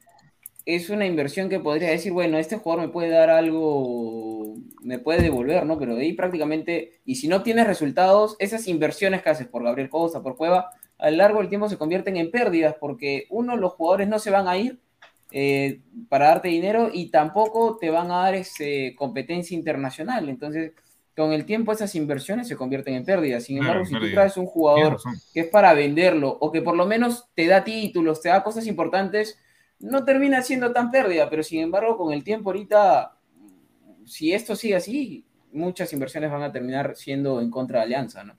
es 0.66 0.88
una 0.88 1.04
inversión 1.04 1.48
que 1.48 1.58
podría 1.60 1.90
decir, 1.90 2.12
bueno, 2.12 2.38
este 2.38 2.56
jugador 2.56 2.86
me 2.86 2.92
puede 2.92 3.08
dar 3.10 3.28
algo, 3.28 4.54
me 4.82 4.98
puede 4.98 5.20
devolver, 5.22 5.66
¿no? 5.66 5.78
Pero 5.78 5.94
de 5.96 6.02
ahí 6.02 6.12
prácticamente, 6.14 7.00
y 7.04 7.16
si 7.16 7.26
no 7.28 7.42
tienes 7.42 7.66
resultados, 7.66 8.36
esas 8.38 8.66
inversiones 8.68 9.20
que 9.22 9.30
haces 9.30 9.46
por 9.48 9.62
Gabriel 9.64 9.90
Costa, 9.90 10.22
por 10.22 10.36
Cueva, 10.36 10.70
a 10.98 11.10
lo 11.10 11.16
largo 11.16 11.40
del 11.40 11.48
tiempo 11.48 11.68
se 11.68 11.78
convierten 11.78 12.16
en 12.16 12.30
pérdidas, 12.30 12.76
porque 12.78 13.26
uno, 13.30 13.56
los 13.56 13.72
jugadores 13.72 14.08
no 14.08 14.18
se 14.18 14.30
van 14.30 14.48
a 14.48 14.56
ir 14.56 14.78
eh, 15.32 15.80
para 16.08 16.28
darte 16.28 16.48
dinero 16.48 16.90
y 16.92 17.10
tampoco 17.10 17.76
te 17.80 17.90
van 17.90 18.10
a 18.10 18.18
dar 18.18 18.34
ese, 18.34 18.94
competencia 18.96 19.56
internacional. 19.56 20.28
Entonces, 20.28 20.72
con 21.16 21.32
el 21.32 21.44
tiempo 21.44 21.72
esas 21.72 21.94
inversiones 21.94 22.48
se 22.48 22.56
convierten 22.56 22.94
en 22.94 23.04
pérdidas. 23.04 23.44
Sin 23.44 23.58
Claro, 23.58 23.80
embargo, 23.80 23.86
si 23.86 24.06
tú 24.08 24.14
traes 24.14 24.36
un 24.36 24.46
jugador 24.46 24.98
que 25.32 25.40
es 25.40 25.46
para 25.48 25.74
venderlo 25.74 26.36
o 26.40 26.50
que 26.50 26.62
por 26.62 26.76
lo 26.76 26.86
menos 26.86 27.28
te 27.34 27.46
da 27.46 27.64
títulos, 27.64 28.20
te 28.20 28.28
da 28.28 28.42
cosas 28.42 28.66
importantes, 28.66 29.38
no 29.80 30.04
termina 30.04 30.42
siendo 30.42 30.72
tan 30.72 30.90
pérdida, 30.90 31.28
pero 31.28 31.42
sin 31.42 31.60
embargo, 31.60 31.96
con 31.96 32.12
el 32.12 32.24
tiempo 32.24 32.50
ahorita, 32.50 33.16
si 34.04 34.32
esto 34.32 34.56
sigue 34.56 34.76
así, 34.76 35.24
muchas 35.52 35.92
inversiones 35.92 36.30
van 36.30 36.42
a 36.42 36.52
terminar 36.52 36.96
siendo 36.96 37.40
en 37.40 37.50
contra 37.50 37.80
de 37.80 37.84
Alianza, 37.84 38.24
¿no? 38.24 38.38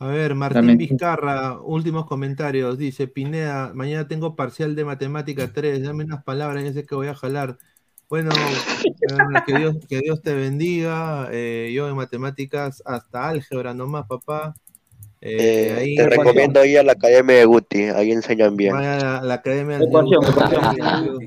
A 0.00 0.06
ver, 0.06 0.34
Martín 0.34 0.54
También. 0.60 0.78
Vizcarra, 0.78 1.60
últimos 1.60 2.06
comentarios. 2.06 2.78
Dice, 2.78 3.08
Pineda, 3.08 3.72
mañana 3.74 4.06
tengo 4.06 4.36
parcial 4.36 4.76
de 4.76 4.84
matemática 4.84 5.50
3, 5.52 5.82
dame 5.82 6.04
unas 6.04 6.22
palabras, 6.22 6.62
ya 6.64 6.72
sé 6.72 6.86
que 6.86 6.94
voy 6.94 7.08
a 7.08 7.14
jalar. 7.14 7.58
Bueno, 8.08 8.30
que 9.46 9.54
Dios, 9.54 9.76
que 9.88 9.98
Dios 9.98 10.22
te 10.22 10.34
bendiga. 10.34 11.28
eh, 11.32 11.72
yo 11.74 11.88
en 11.88 11.96
matemáticas 11.96 12.82
hasta 12.86 13.28
álgebra 13.28 13.74
nomás, 13.74 14.06
papá. 14.06 14.54
Eh, 15.20 15.66
Eh, 15.66 15.74
ahí 15.76 15.96
te 15.96 16.08
recomiendo 16.08 16.64
ir 16.64 16.78
a 16.78 16.84
la 16.84 16.92
academia 16.92 17.36
de 17.36 17.44
Guti, 17.44 17.82
ahí 17.82 18.12
enseñan 18.12 18.56
bien. 18.56 18.72
vaya 18.72 18.94
a 18.94 18.98
la, 18.98 19.22
la 19.22 19.34
academia 19.34 19.78
de 19.78 19.84
Ecuación, 19.84 20.20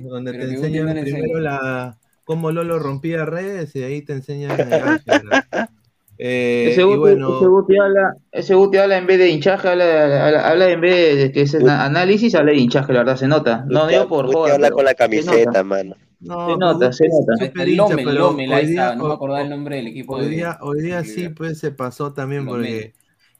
donde 0.07 0.31
Pero 0.31 0.43
te 0.43 0.55
Guti 0.55 0.67
enseñan 0.67 1.03
primero 1.03 1.39
la 1.39 1.97
cómo 2.23 2.51
Lolo 2.51 2.79
rompía 2.79 3.25
redes 3.25 3.75
y 3.75 3.83
ahí 3.83 4.01
te 4.01 4.13
enseñan 4.13 4.51
álgebra. 4.51 5.47
Eh, 6.23 6.67
Ese 6.69 6.83
Guti, 6.83 6.97
bueno, 6.99 7.37
ese 7.37 7.47
Guti 7.47 7.77
habla, 7.79 8.15
ese 8.31 8.53
Guti 8.53 8.77
habla 8.77 8.97
en 8.97 9.07
vez 9.07 9.17
de 9.17 9.29
hinchaje, 9.29 9.67
habla, 9.67 10.25
habla, 10.27 10.49
habla 10.49 10.69
en 10.69 10.79
vez 10.81 11.17
de 11.17 11.31
que 11.31 11.41
es 11.41 11.55
análisis, 11.55 12.35
habla 12.35 12.51
de 12.51 12.59
hinchaje, 12.59 12.93
la 12.93 12.99
verdad, 12.99 13.15
se 13.15 13.27
nota. 13.27 13.65
No 13.67 13.87
digo 13.87 14.07
por 14.07 14.25
Guti 14.27 14.37
joda, 14.37 14.53
habla 14.53 14.69
con 14.69 14.85
la 14.85 14.91
se 14.91 14.95
camiseta, 14.97 15.45
nota. 15.45 15.63
mano. 15.63 15.95
no, 16.19 16.47
Se 16.51 16.57
nota, 16.57 16.85
Guti 16.85 16.97
se 16.97 17.07
nota. 17.09 17.33
hoy 18.59 18.65
día, 18.67 18.81
está, 18.83 18.95
no 18.95 19.03
me 19.03 19.09
hoy- 19.09 19.15
acordaba 19.15 19.41
el 19.41 19.49
nombre 19.49 19.77
del 19.77 19.87
equipo 19.87 20.15
Hoy 20.17 20.25
de- 20.25 20.29
día, 20.29 20.57
hoy 20.61 20.81
día 20.83 20.97
de 20.97 21.05
sí, 21.05 21.29
pues 21.29 21.57
se 21.57 21.71
pasó 21.71 22.13
también 22.13 22.45
porque 22.45 22.93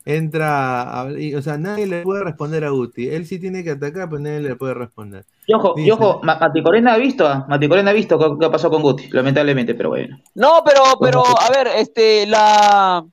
entra, 0.05 1.01
a- 1.01 1.11
y, 1.11 1.35
o 1.35 1.41
sea, 1.41 1.57
nadie 1.57 1.85
le 1.87 2.01
puede 2.01 2.23
responder 2.23 2.63
a 2.63 2.69
Guti. 2.69 3.07
Él 3.07 3.25
sí 3.25 3.39
tiene 3.39 3.63
que 3.63 3.71
atacar, 3.71 4.09
pero 4.09 4.21
nadie 4.21 4.39
le 4.39 4.55
puede 4.55 4.73
responder. 4.73 5.25
Y 5.47 5.53
ojo, 5.53 5.73
y 5.77 5.81
Dice, 5.81 5.93
ojo, 5.93 6.21
Ma- 6.23 6.37
Mati 6.39 6.63
Corena 6.63 6.93
ha 6.93 6.97
visto, 6.97 7.27
ah, 7.27 7.45
Mati 7.47 7.67
Corena 7.67 7.91
ha 7.91 7.93
visto 7.93 8.17
qué, 8.17 8.25
qué 8.39 8.49
pasó 8.49 8.69
con 8.69 8.81
Guti, 8.81 9.09
lamentablemente, 9.11 9.75
pero 9.75 9.89
bueno. 9.89 10.19
No, 10.35 10.63
pero, 10.65 10.83
pero, 10.99 11.23
a 11.25 11.49
ver, 11.49 11.67
este, 11.75 12.25
la, 12.27 13.05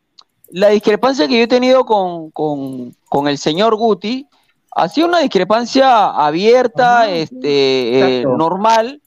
la 0.51 0.69
discrepancia 0.69 1.29
que 1.29 1.37
yo 1.39 1.45
he 1.45 1.49
tenido 1.49 1.85
con, 1.85 2.31
con, 2.31 2.95
con 3.09 3.29
el 3.29 3.39
señor 3.39 3.77
Guti 3.77 4.27
ha 4.71 4.89
sido 4.89 5.09
una 5.09 5.19
discrepancia 5.19 6.11
abierta, 6.11 7.11
este, 7.11 8.21
eh, 8.21 8.25
normal. 8.25 9.03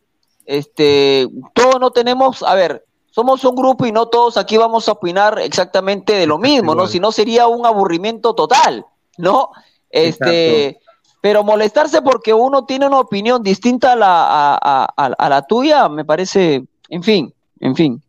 Este, 0.45 1.27
todos 1.53 1.79
no 1.79 1.91
tenemos, 1.91 2.43
a 2.43 2.55
ver, 2.55 2.83
somos 3.11 3.43
un 3.45 3.55
grupo 3.55 3.85
y 3.85 3.91
no 3.91 4.07
todos 4.07 4.37
aquí 4.37 4.57
vamos 4.57 4.87
a 4.89 4.93
opinar 4.93 5.37
exactamente 5.39 6.13
de 6.13 6.25
lo 6.25 6.39
mismo, 6.39 6.73
¿no? 6.73 6.87
Si 6.87 6.99
no 6.99 7.11
sería 7.11 7.45
un 7.47 7.65
aburrimiento 7.65 8.33
total, 8.33 8.85
¿no? 9.17 9.49
Este, 9.89 10.79
pero 11.21 11.43
molestarse 11.43 12.01
porque 12.01 12.33
uno 12.33 12.65
tiene 12.65 12.87
una 12.87 12.99
opinión 12.99 13.43
distinta 13.43 13.91
a 13.91 13.95
la, 13.95 14.23
a, 14.23 14.55
a- 14.61 14.93
a- 14.97 15.05
a 15.17 15.29
la 15.29 15.41
tuya, 15.43 15.87
me 15.89 16.03
parece, 16.05 16.63
en 16.89 17.03
fin, 17.03 17.31
en 17.59 17.75
fin, 17.75 18.01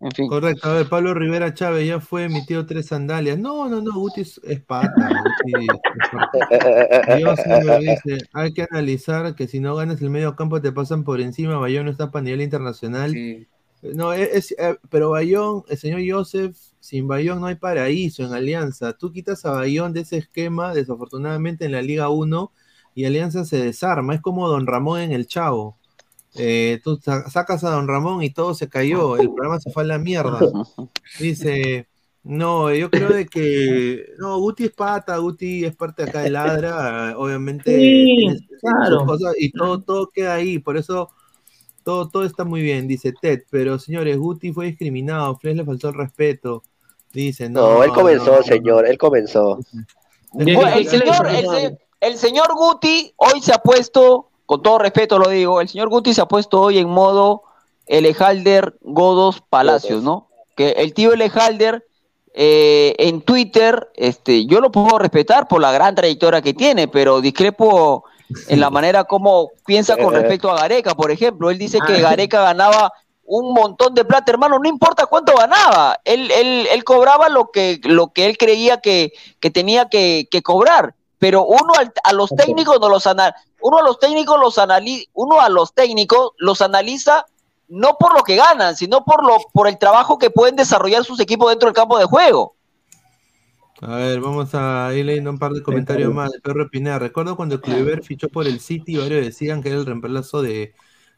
en 0.00 0.10
fin. 0.12 0.28
Correcto, 0.28 0.68
a 0.70 0.72
ver, 0.74 0.88
Pablo 0.88 1.12
Rivera 1.12 1.52
Chávez 1.52 1.86
ya 1.88 2.00
fue 2.00 2.24
emitido 2.24 2.64
tres 2.66 2.86
sandalias. 2.86 3.36
No, 3.38 3.68
no, 3.68 3.80
no, 3.82 3.92
Guti 3.94 4.20
es, 4.22 4.40
pata. 4.66 4.92
Guti 4.96 5.66
es 5.66 6.10
pata. 6.12 7.16
Dios 7.16 7.40
siempre 7.44 7.78
dice, 7.80 8.18
hay 8.32 8.52
que 8.54 8.66
analizar 8.70 9.34
que 9.34 9.48
si 9.48 9.58
no 9.60 9.74
ganas 9.74 10.00
el 10.00 10.10
medio 10.10 10.36
campo 10.36 10.60
te 10.62 10.70
pasan 10.72 11.02
por 11.04 11.20
encima, 11.20 11.58
Bayón 11.58 11.86
no 11.86 11.90
está 11.90 12.10
para 12.10 12.22
nivel 12.22 12.42
internacional. 12.42 13.10
Sí. 13.10 13.46
No, 13.82 14.12
es, 14.12 14.28
es- 14.32 14.54
eh, 14.58 14.76
pero 14.90 15.10
Bayón, 15.10 15.62
el 15.68 15.76
señor 15.78 16.00
Joseph, 16.08 16.56
sin 16.80 17.06
Bayón 17.06 17.40
no 17.40 17.46
hay 17.46 17.56
paraíso 17.56 18.24
en 18.24 18.32
Alianza. 18.32 18.92
Tú 18.94 19.12
quitas 19.12 19.44
a 19.44 19.52
Bayón 19.52 19.92
de 19.92 20.00
ese 20.00 20.16
esquema, 20.18 20.74
desafortunadamente 20.74 21.64
en 21.66 21.72
la 21.72 21.82
Liga 21.82 22.08
1, 22.08 22.52
y 22.94 23.04
Alianza 23.04 23.44
se 23.44 23.58
desarma. 23.62 24.14
Es 24.14 24.20
como 24.20 24.48
Don 24.48 24.66
Ramón 24.66 25.00
en 25.00 25.12
el 25.12 25.26
Chavo. 25.26 25.76
Eh, 26.38 26.80
tú 26.84 26.96
sa- 27.02 27.28
sacas 27.30 27.64
a 27.64 27.70
Don 27.70 27.88
Ramón 27.88 28.22
y 28.22 28.30
todo 28.30 28.54
se 28.54 28.68
cayó, 28.68 29.16
el 29.16 29.28
programa 29.32 29.58
se 29.60 29.70
fue 29.70 29.84
a 29.84 29.86
la 29.86 29.98
mierda. 29.98 30.38
Dice, 31.18 31.88
no, 32.22 32.72
yo 32.74 32.90
creo 32.90 33.08
de 33.10 33.26
que, 33.26 34.06
no, 34.18 34.38
Guti 34.38 34.64
es 34.64 34.72
pata, 34.72 35.16
Guti 35.18 35.64
es 35.64 35.74
parte 35.76 36.02
acá 36.02 36.22
de 36.22 36.30
Ladra, 36.30 37.14
obviamente, 37.18 37.74
Sí, 37.74 38.26
claro. 38.60 39.04
cosas 39.06 39.34
y 39.38 39.50
todo, 39.52 39.82
todo 39.82 40.10
queda 40.10 40.34
ahí, 40.34 40.58
por 40.58 40.76
eso 40.76 41.08
todo, 41.86 42.08
todo 42.08 42.24
está 42.24 42.42
muy 42.42 42.62
bien, 42.62 42.88
dice 42.88 43.12
Ted, 43.12 43.42
pero 43.48 43.78
señores, 43.78 44.18
Guti 44.18 44.52
fue 44.52 44.66
discriminado, 44.66 45.36
Fles 45.36 45.54
le 45.54 45.64
faltó 45.64 45.90
el 45.90 45.94
respeto, 45.94 46.64
dice, 47.12 47.48
no, 47.48 47.60
No, 47.76 47.84
él 47.84 47.92
comenzó, 47.92 48.36
no, 48.38 48.42
señor, 48.42 48.88
él 48.88 48.98
comenzó. 48.98 49.60
Bueno, 50.32 50.66
el 50.66 50.88
señor, 50.88 51.28
el, 51.28 51.46
se- 51.48 51.78
el 52.00 52.16
señor 52.16 52.48
Guti 52.56 53.12
hoy 53.16 53.40
se 53.40 53.52
ha 53.54 53.58
puesto, 53.58 54.30
con 54.46 54.62
todo 54.62 54.80
respeto 54.80 55.16
lo 55.20 55.28
digo, 55.30 55.60
el 55.60 55.68
señor 55.68 55.88
Guti 55.88 56.12
se 56.12 56.20
ha 56.22 56.26
puesto 56.26 56.60
hoy 56.60 56.78
en 56.78 56.88
modo 56.88 57.44
Elejalder 57.86 58.74
Godos 58.82 59.40
Palacios, 59.48 60.02
¿no? 60.02 60.26
Que 60.56 60.70
el 60.70 60.92
tío 60.92 61.12
Elejalder 61.12 61.86
eh, 62.34 62.96
en 62.98 63.20
Twitter, 63.22 63.92
este, 63.94 64.44
yo 64.46 64.60
lo 64.60 64.72
puedo 64.72 64.98
respetar 64.98 65.46
por 65.46 65.60
la 65.60 65.70
gran 65.70 65.94
trayectoria 65.94 66.42
que 66.42 66.52
tiene, 66.52 66.88
pero 66.88 67.20
discrepo 67.20 68.02
en 68.48 68.60
la 68.60 68.70
manera 68.70 69.04
como 69.04 69.50
piensa 69.64 69.96
con 69.96 70.14
respecto 70.22 70.50
a 70.50 70.56
Gareca, 70.56 70.94
por 70.94 71.10
ejemplo. 71.10 71.50
Él 71.50 71.58
dice 71.58 71.78
que 71.86 71.94
Gareca 72.02 72.42
ganaba 72.42 72.92
un 73.24 73.52
montón 73.54 73.94
de 73.94 74.04
plata, 74.04 74.30
hermano, 74.32 74.58
no 74.58 74.68
importa 74.68 75.06
cuánto 75.06 75.34
ganaba, 75.36 75.98
él, 76.04 76.30
él, 76.30 76.68
él 76.70 76.84
cobraba 76.84 77.28
lo 77.28 77.50
que, 77.50 77.80
lo 77.82 78.08
que 78.08 78.26
él 78.26 78.38
creía 78.38 78.80
que, 78.80 79.12
que 79.40 79.50
tenía 79.50 79.88
que, 79.88 80.28
que 80.30 80.42
cobrar, 80.42 80.94
pero 81.18 81.44
uno 81.44 81.72
al- 81.78 81.92
a 82.04 82.12
los 82.12 82.30
técnicos 82.30 82.78
no 82.80 82.88
los 82.88 83.06
ana- 83.06 83.34
uno 83.60 83.78
a 83.78 83.82
los 83.82 83.98
técnicos 83.98 84.38
los 84.38 84.58
anali- 84.58 85.08
uno 85.14 85.40
a 85.40 85.48
los 85.48 85.72
técnicos 85.74 86.32
los 86.38 86.60
analiza 86.62 87.26
no 87.68 87.96
por 87.98 88.14
lo 88.16 88.22
que 88.22 88.36
ganan, 88.36 88.76
sino 88.76 89.04
por 89.04 89.24
lo, 89.24 89.38
por 89.52 89.66
el 89.66 89.76
trabajo 89.76 90.18
que 90.18 90.30
pueden 90.30 90.54
desarrollar 90.54 91.02
sus 91.04 91.18
equipos 91.18 91.48
dentro 91.50 91.66
del 91.68 91.74
campo 91.74 91.98
de 91.98 92.04
juego. 92.04 92.54
A 93.82 93.96
ver, 93.96 94.20
vamos 94.20 94.54
a 94.54 94.90
ir 94.94 95.04
leyendo 95.04 95.30
un 95.30 95.38
par 95.38 95.52
de 95.52 95.62
comentarios 95.62 96.12
más. 96.12 96.32
El 96.32 96.40
perro 96.40 96.68
Pineda. 96.70 96.98
Recuerdo 96.98 97.36
cuando 97.36 97.60
Kluivert 97.60 98.04
fichó 98.04 98.28
por 98.28 98.46
el 98.46 98.60
City, 98.60 98.96
varios 98.96 99.24
decían 99.24 99.62
que 99.62 99.68
era 99.68 99.78
el 99.78 99.86
reemplazo 99.86 100.40
de, 100.40 100.74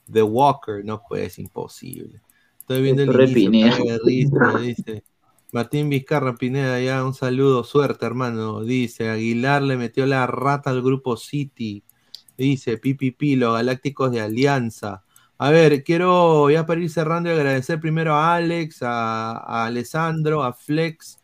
de 0.07 0.23
Walker. 0.23 0.85
No, 0.85 1.03
pues, 1.09 1.23
es 1.23 1.39
imposible. 1.39 2.21
Estoy 2.59 2.83
viendo 2.83 3.03
el 3.03 3.09
Perro 3.09 3.25
inicio, 3.25 3.85
de 3.85 3.99
risa, 4.05 4.59
dice. 4.61 5.05
Martín 5.53 5.89
Vizcarra 5.89 6.35
Pineda, 6.35 6.79
ya 6.81 7.03
un 7.03 7.15
saludo, 7.15 7.65
suerte, 7.65 8.05
hermano. 8.05 8.63
Dice, 8.63 9.09
Aguilar 9.09 9.63
le 9.63 9.77
metió 9.77 10.05
la 10.05 10.27
rata 10.27 10.71
al 10.71 10.83
grupo 10.83 11.17
City. 11.17 11.83
Dice, 12.37 12.77
Pipipi, 12.77 13.37
los 13.37 13.55
Galácticos 13.55 14.11
de 14.11 14.21
Alianza. 14.21 15.05
A 15.39 15.51
ver, 15.51 15.85
quiero 15.85 16.51
ya 16.51 16.67
para 16.67 16.81
ir 16.81 16.91
cerrando 16.91 17.31
y 17.31 17.33
agradecer 17.33 17.81
primero 17.81 18.15
a 18.15 18.35
Alex, 18.35 18.83
a, 18.83 19.39
a 19.39 19.67
Alessandro, 19.67 20.43
a 20.43 20.53
Flex, 20.53 21.19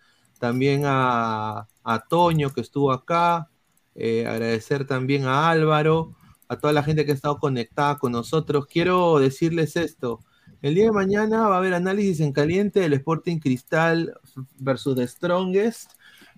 también 0.45 0.83
a, 0.85 1.67
a 1.83 2.01
Toño 2.07 2.51
que 2.51 2.61
estuvo 2.61 2.93
acá, 2.93 3.49
eh, 3.95 4.27
agradecer 4.27 4.87
también 4.87 5.25
a 5.25 5.49
Álvaro, 5.49 6.15
a 6.49 6.59
toda 6.59 6.75
la 6.75 6.83
gente 6.83 7.07
que 7.07 7.13
ha 7.13 7.15
estado 7.15 7.39
conectada 7.39 7.97
con 7.97 8.13
nosotros. 8.13 8.67
Quiero 8.67 9.19
decirles 9.19 9.75
esto, 9.75 10.21
el 10.61 10.75
día 10.75 10.85
de 10.85 10.93
mañana 10.93 11.49
va 11.49 11.55
a 11.55 11.59
haber 11.61 11.73
análisis 11.73 12.21
en 12.21 12.35
caliente 12.35 12.81
del 12.81 12.93
Sporting 12.93 13.39
Cristal 13.39 14.13
versus 14.59 14.97
The 14.97 15.09
Strongest. 15.09 15.93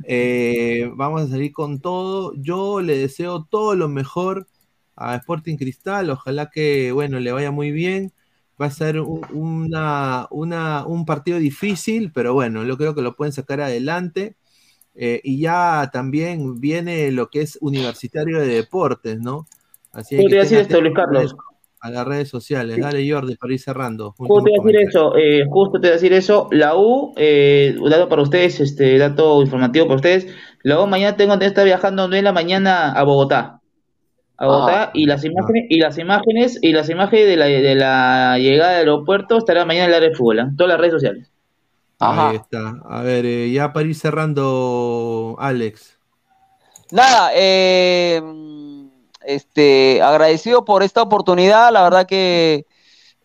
Eh, 0.04 0.88
vamos 0.94 1.22
a 1.22 1.26
salir 1.26 1.52
con 1.52 1.80
todo. 1.80 2.32
Yo 2.36 2.80
le 2.80 2.96
deseo 2.98 3.42
todo 3.50 3.74
lo 3.74 3.88
mejor 3.88 4.46
a 4.94 5.16
Sporting 5.16 5.56
Cristal. 5.56 6.10
Ojalá 6.10 6.48
que, 6.48 6.92
bueno, 6.92 7.18
le 7.18 7.32
vaya 7.32 7.50
muy 7.50 7.72
bien. 7.72 8.12
Va 8.60 8.66
a 8.66 8.70
ser 8.70 9.00
un, 9.00 9.20
una, 9.32 10.26
una, 10.30 10.86
un 10.86 11.04
partido 11.04 11.38
difícil, 11.38 12.10
pero 12.12 12.32
bueno, 12.34 12.64
yo 12.64 12.76
creo 12.76 12.94
que 12.94 13.02
lo 13.02 13.14
pueden 13.14 13.32
sacar 13.32 13.60
adelante. 13.60 14.36
Eh, 14.98 15.20
y 15.22 15.40
ya 15.40 15.90
también 15.92 16.58
viene 16.58 17.10
lo 17.12 17.28
que 17.28 17.42
es 17.42 17.58
universitario 17.60 18.40
de 18.40 18.46
deportes, 18.46 19.18
¿no? 19.20 19.46
Así 19.92 20.16
¿Cómo 20.16 20.28
te 20.30 20.38
a 20.38 20.42
decir 20.42 20.58
esto, 20.58 20.80
Luis 20.80 20.94
Carlos? 20.94 21.36
A 21.80 21.90
las 21.90 22.06
redes 22.06 22.30
sociales. 22.30 22.78
Dale, 22.80 23.08
Jordi, 23.08 23.36
para 23.36 23.52
ir 23.52 23.60
cerrando. 23.60 24.12
Justo 24.16 24.42
te 24.42 24.50
a 24.50 24.62
decir 24.64 24.88
eso, 24.88 25.16
eh, 25.16 25.44
justo 25.48 25.78
te 25.78 25.88
iba 25.88 25.92
a 25.92 25.98
decir 25.98 26.12
eso. 26.14 26.48
La 26.50 26.76
U, 26.76 27.12
eh, 27.16 27.76
un 27.78 27.90
dato 27.90 28.08
para 28.08 28.22
ustedes, 28.22 28.58
este 28.60 28.96
dato 28.96 29.42
informativo 29.42 29.86
para 29.86 29.96
ustedes. 29.96 30.26
La 30.62 30.80
U 30.80 30.86
mañana 30.86 31.16
tengo 31.16 31.38
que 31.38 31.44
estar 31.44 31.66
viajando 31.66 32.08
no 32.08 32.16
en 32.16 32.24
la 32.24 32.32
mañana 32.32 32.92
a 32.92 33.04
Bogotá. 33.04 33.60
A 34.38 34.46
Bogotá 34.46 34.82
Ah. 34.84 34.90
y 34.94 35.06
las 35.06 35.24
imágenes, 35.24 35.64
y 35.70 35.78
las 35.78 35.98
imágenes, 35.98 36.58
y 36.62 36.72
las 36.72 36.88
imágenes 36.90 37.26
de 37.26 37.36
la, 37.36 37.46
de 37.46 37.74
la 37.74 38.38
llegada 38.38 38.72
del 38.72 38.88
aeropuerto 38.88 39.38
estarán 39.38 39.66
mañana 39.66 39.86
en 39.86 39.90
el 39.90 39.96
área 39.96 40.08
de 40.10 40.14
fútbol, 40.14 40.40
¿ah? 40.40 40.42
en 40.50 40.56
todas 40.56 40.68
las 40.70 40.78
redes 40.80 40.92
sociales. 40.92 41.32
Ahí 41.98 42.36
está. 42.36 42.80
A 42.88 43.00
ver, 43.02 43.24
eh, 43.24 43.50
ya 43.50 43.72
para 43.72 43.86
ir 43.86 43.94
cerrando, 43.94 45.36
Alex. 45.38 45.98
Nada, 46.90 47.30
eh, 47.34 48.20
este, 49.24 50.02
agradecido 50.02 50.64
por 50.64 50.82
esta 50.82 51.02
oportunidad, 51.02 51.72
la 51.72 51.82
verdad 51.82 52.06
que 52.06 52.66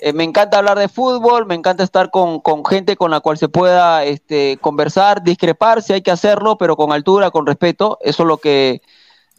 Eh, 0.04 0.14
me 0.14 0.24
encanta 0.24 0.58
hablar 0.58 0.80
de 0.80 0.90
fútbol, 0.90 1.46
me 1.46 1.54
encanta 1.54 1.84
estar 1.84 2.10
con, 2.10 2.40
con 2.42 2.66
gente 2.66 2.96
con 2.96 3.12
la 3.12 3.20
cual 3.20 3.38
se 3.38 3.50
pueda 3.50 4.04
este, 4.04 4.58
conversar, 4.60 5.22
discrepar, 5.22 5.84
si 5.84 5.94
hay 5.94 6.02
que 6.02 6.10
hacerlo, 6.10 6.58
pero 6.58 6.76
con 6.76 6.92
altura, 6.92 7.30
con 7.30 7.46
respeto. 7.46 8.00
Eso 8.02 8.24
es 8.24 8.28
lo 8.28 8.38
que 8.40 8.82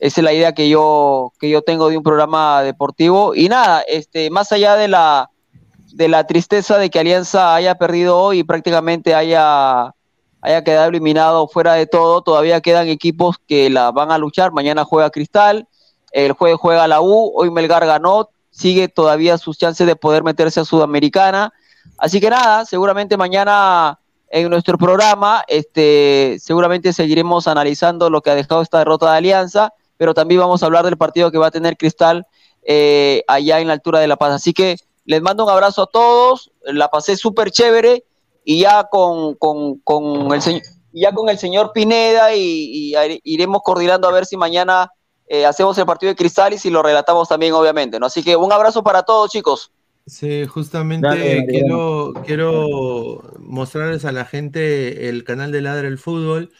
esa 0.02 0.20
es 0.20 0.24
la 0.24 0.32
idea 0.32 0.52
que 0.52 0.68
yo 0.68 1.32
que 1.38 1.48
yo 1.48 1.62
tengo 1.62 1.88
de 1.88 1.96
un 1.96 2.02
programa 2.02 2.62
deportivo 2.64 3.36
y 3.36 3.48
nada, 3.48 3.84
este, 3.86 4.30
más 4.30 4.50
allá 4.50 4.74
de 4.74 4.88
la 4.88 5.30
de 5.92 6.08
la 6.08 6.26
tristeza 6.26 6.76
de 6.76 6.90
que 6.90 6.98
Alianza 6.98 7.54
haya 7.54 7.76
perdido 7.76 8.18
hoy 8.18 8.40
y 8.40 8.44
prácticamente 8.44 9.14
haya 9.14 9.94
haya 10.40 10.64
quedado 10.64 10.88
eliminado 10.88 11.46
fuera 11.46 11.74
de 11.74 11.86
todo, 11.86 12.20
todavía 12.20 12.60
quedan 12.60 12.88
equipos 12.88 13.36
que 13.46 13.70
la 13.70 13.92
van 13.92 14.10
a 14.10 14.18
luchar. 14.18 14.50
Mañana 14.50 14.82
juega 14.84 15.10
Cristal, 15.10 15.68
el 16.10 16.32
jueves 16.32 16.58
juega 16.58 16.88
la 16.88 17.00
U, 17.00 17.30
hoy 17.36 17.52
Melgar 17.52 17.86
ganó, 17.86 18.28
sigue 18.50 18.88
todavía 18.88 19.38
sus 19.38 19.56
chances 19.56 19.86
de 19.86 19.94
poder 19.94 20.24
meterse 20.24 20.58
a 20.58 20.64
Sudamericana. 20.64 21.52
Así 21.96 22.20
que 22.20 22.28
nada, 22.28 22.64
seguramente 22.64 23.16
mañana 23.16 24.00
en 24.30 24.50
nuestro 24.50 24.76
programa, 24.78 25.44
este, 25.46 26.38
seguramente 26.40 26.92
seguiremos 26.92 27.46
analizando 27.46 28.10
lo 28.10 28.20
que 28.20 28.30
ha 28.30 28.34
dejado 28.34 28.62
esta 28.62 28.78
derrota 28.78 29.12
de 29.12 29.18
Alianza, 29.18 29.72
pero 30.02 30.14
también 30.14 30.40
vamos 30.40 30.60
a 30.60 30.66
hablar 30.66 30.84
del 30.84 30.96
partido 30.96 31.30
que 31.30 31.38
va 31.38 31.46
a 31.46 31.50
tener 31.52 31.76
Cristal 31.76 32.26
eh, 32.64 33.22
allá 33.28 33.60
en 33.60 33.68
la 33.68 33.74
altura 33.74 34.00
de 34.00 34.08
La 34.08 34.16
Paz. 34.16 34.32
Así 34.32 34.52
que 34.52 34.74
les 35.04 35.22
mando 35.22 35.44
un 35.44 35.50
abrazo 35.50 35.82
a 35.82 35.86
todos, 35.86 36.50
la 36.64 36.88
pasé 36.88 37.16
súper 37.16 37.52
chévere 37.52 38.02
y 38.44 38.62
ya 38.62 38.88
con, 38.90 39.36
con, 39.36 39.78
con 39.78 40.34
el 40.34 40.42
señor 40.42 40.62
ya 40.92 41.12
con 41.12 41.28
el 41.28 41.38
señor 41.38 41.70
Pineda 41.72 42.34
y, 42.34 42.92
y 42.92 43.20
iremos 43.22 43.62
coordinando 43.62 44.08
a 44.08 44.12
ver 44.12 44.26
si 44.26 44.36
mañana 44.36 44.90
eh, 45.28 45.46
hacemos 45.46 45.78
el 45.78 45.86
partido 45.86 46.10
de 46.10 46.16
Cristal 46.16 46.52
y 46.52 46.58
si 46.58 46.68
lo 46.68 46.82
relatamos 46.82 47.28
también, 47.28 47.52
obviamente, 47.52 48.00
¿no? 48.00 48.06
Así 48.06 48.24
que 48.24 48.34
un 48.34 48.52
abrazo 48.52 48.82
para 48.82 49.04
todos, 49.04 49.30
chicos. 49.30 49.70
Sí, 50.04 50.48
justamente 50.48 51.06
Dale, 51.06 51.28
dale, 51.28 51.46
quiero, 51.46 52.12
quiero 52.26 53.22
mostrarles 53.38 54.04
a 54.04 54.10
la 54.10 54.24
gente 54.24 55.08
el 55.08 55.22
canal 55.22 55.52
de 55.52 55.62
Ladra 55.62 55.86
el 55.86 55.98
Fútbol. 55.98 56.50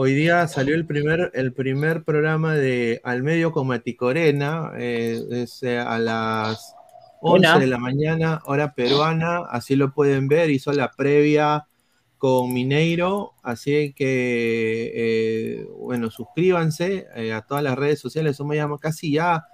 Hoy 0.00 0.14
día 0.14 0.46
salió 0.46 0.76
el 0.76 0.86
primer, 0.86 1.32
el 1.34 1.52
primer 1.52 2.04
programa 2.04 2.54
de 2.54 3.00
Al 3.02 3.24
Medio 3.24 3.50
con 3.50 3.66
Maticorena, 3.66 4.70
eh, 4.76 5.20
es 5.28 5.60
eh, 5.64 5.76
a 5.76 5.98
las 5.98 6.76
11 7.20 7.48
Buena. 7.48 7.58
de 7.58 7.66
la 7.66 7.78
mañana, 7.78 8.40
hora 8.44 8.74
peruana, 8.74 9.38
así 9.50 9.74
lo 9.74 9.92
pueden 9.92 10.28
ver, 10.28 10.50
hizo 10.50 10.72
la 10.72 10.92
previa 10.92 11.66
con 12.16 12.52
Mineiro, 12.52 13.32
así 13.42 13.92
que, 13.92 14.92
eh, 14.94 15.66
bueno, 15.76 16.12
suscríbanse 16.12 17.08
eh, 17.16 17.32
a 17.32 17.42
todas 17.42 17.64
las 17.64 17.76
redes 17.76 17.98
sociales, 17.98 18.36
somos 18.36 18.54
ya 18.54 18.68
casi 18.80 19.14
ya 19.14 19.46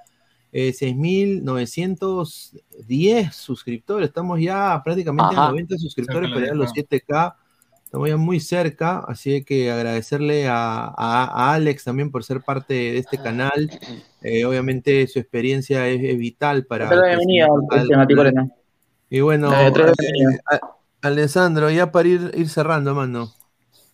eh, 0.52 0.74
6.910 0.74 3.32
suscriptores, 3.32 4.08
estamos 4.08 4.38
ya 4.42 4.78
prácticamente 4.84 5.36
Ajá. 5.36 5.46
a 5.46 5.50
90 5.52 5.78
suscriptores 5.78 6.28
para 6.28 6.40
llegar 6.42 6.54
a 6.54 6.58
los 6.58 6.70
7K, 6.74 7.34
estamos 7.94 8.08
ya 8.08 8.16
muy 8.16 8.40
cerca, 8.40 8.98
así 9.06 9.44
que 9.44 9.70
agradecerle 9.70 10.48
a, 10.48 10.84
a- 10.86 10.92
a 10.96 11.54
Alex 11.54 11.84
también 11.84 12.10
por 12.10 12.24
ser 12.24 12.40
parte 12.40 12.74
de 12.74 12.98
este 12.98 13.18
canal, 13.18 13.70
Eh, 14.26 14.44
obviamente 14.46 15.06
su 15.06 15.18
experiencia 15.18 15.86
es, 15.86 16.02
es 16.02 16.18
vital 16.18 16.64
para... 16.64 16.88
Bienvenida. 16.90 17.46
Y 19.10 19.20
bueno, 19.20 19.52
Alessandro, 21.02 21.70
ya 21.70 21.92
para 21.92 22.08
ir, 22.08 22.32
ir 22.34 22.48
cerrando, 22.48 22.94
mano. 22.94 23.30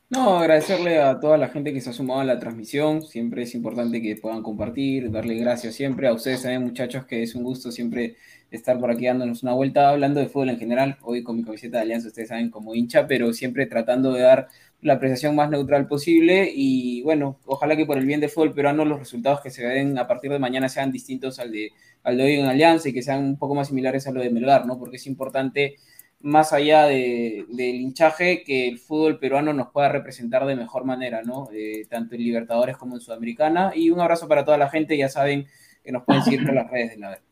No, 0.09 0.39
agradecerle 0.39 1.03
a 1.03 1.21
toda 1.21 1.37
la 1.37 1.49
gente 1.49 1.73
que 1.73 1.81
se 1.81 1.91
ha 1.91 1.93
sumado 1.93 2.21
a 2.21 2.25
la 2.25 2.39
transmisión. 2.39 3.03
Siempre 3.03 3.43
es 3.43 3.55
importante 3.55 4.01
que 4.01 4.17
puedan 4.17 4.43
compartir, 4.43 5.11
darle 5.11 5.35
gracias 5.35 5.75
siempre. 5.75 6.09
A 6.09 6.13
ustedes 6.15 6.43
también, 6.43 6.63
muchachos, 6.63 7.05
que 7.07 7.23
es 7.23 7.35
un 7.35 7.43
gusto 7.43 7.71
siempre 7.71 8.17
estar 8.51 8.79
por 8.79 8.91
aquí 8.91 9.07
dándonos 9.07 9.43
una 9.43 9.53
vuelta, 9.53 9.89
hablando 9.91 10.21
de 10.21 10.29
fútbol 10.29 10.51
en 10.51 10.59
general. 10.59 10.97
Hoy 11.03 11.23
con 11.23 11.37
mi 11.37 11.45
camiseta 11.45 11.79
de 11.79 11.83
Alianza, 11.83 12.09
ustedes 12.09 12.29
saben, 12.29 12.51
como 12.51 12.75
hincha, 12.75 13.07
pero 13.07 13.33
siempre 13.33 13.67
tratando 13.67 14.13
de 14.13 14.23
dar 14.23 14.49
la 14.83 14.95
apreciación 14.95 15.37
más 15.37 15.51
neutral 15.51 15.87
posible. 15.87 16.51
Y 16.55 17.03
bueno, 17.03 17.39
ojalá 17.47 17.77
que 17.77 17.87
por 17.87 17.99
el 17.99 18.07
bien 18.07 18.21
del 18.21 18.31
fútbol 18.31 18.55
peruano 18.55 18.85
los 18.85 18.99
resultados 18.99 19.41
que 19.41 19.51
se 19.51 19.65
den 19.65 19.99
a 19.99 20.07
partir 20.07 20.31
de 20.33 20.39
mañana 20.39 20.69
sean 20.69 20.91
distintos 20.91 21.39
al 21.39 21.53
de, 21.53 21.71
al 22.03 22.17
de 22.17 22.25
hoy 22.25 22.33
en 22.35 22.47
Alianza 22.47 22.89
y 22.89 22.93
que 22.93 23.03
sean 23.03 23.25
un 23.25 23.37
poco 23.39 23.55
más 23.55 23.69
similares 23.69 24.07
a 24.07 24.13
lo 24.13 24.21
de 24.21 24.31
Melgar, 24.31 24.67
¿no? 24.67 24.79
Porque 24.79 24.97
es 24.97 25.07
importante 25.07 25.77
más 26.23 26.53
allá 26.53 26.85
de- 26.87 27.47
del 27.49 27.77
hinchaje, 27.77 28.43
que 28.45 28.69
el 28.69 28.79
fútbol 28.79 29.19
peruano 29.19 29.53
nos 29.55 29.69
pueda 29.71 29.89
representar 29.89 30.45
de 30.47 30.57
mejor 30.57 30.85
manera, 30.85 31.23
¿no? 31.23 31.49
Eh, 31.53 31.87
tanto 31.89 32.15
en 32.15 32.23
Libertadores 32.25 32.77
como 32.77 32.95
en 32.97 33.01
Sudamericana. 33.01 33.73
Y 33.75 33.91
un 33.91 34.01
abrazo 34.01 34.29
para 34.29 34.45
toda 34.45 34.59
la 34.59 34.69
gente, 34.69 34.97
ya 34.97 35.09
saben 35.09 35.47
que 35.85 35.93
nos 35.93 36.05
pueden 36.05 36.23
seguir 36.23 36.45
por 36.45 36.55
las 36.55 36.71
redes 36.71 36.91
de 36.93 36.99
la 36.99 37.11
ver. 37.11 37.30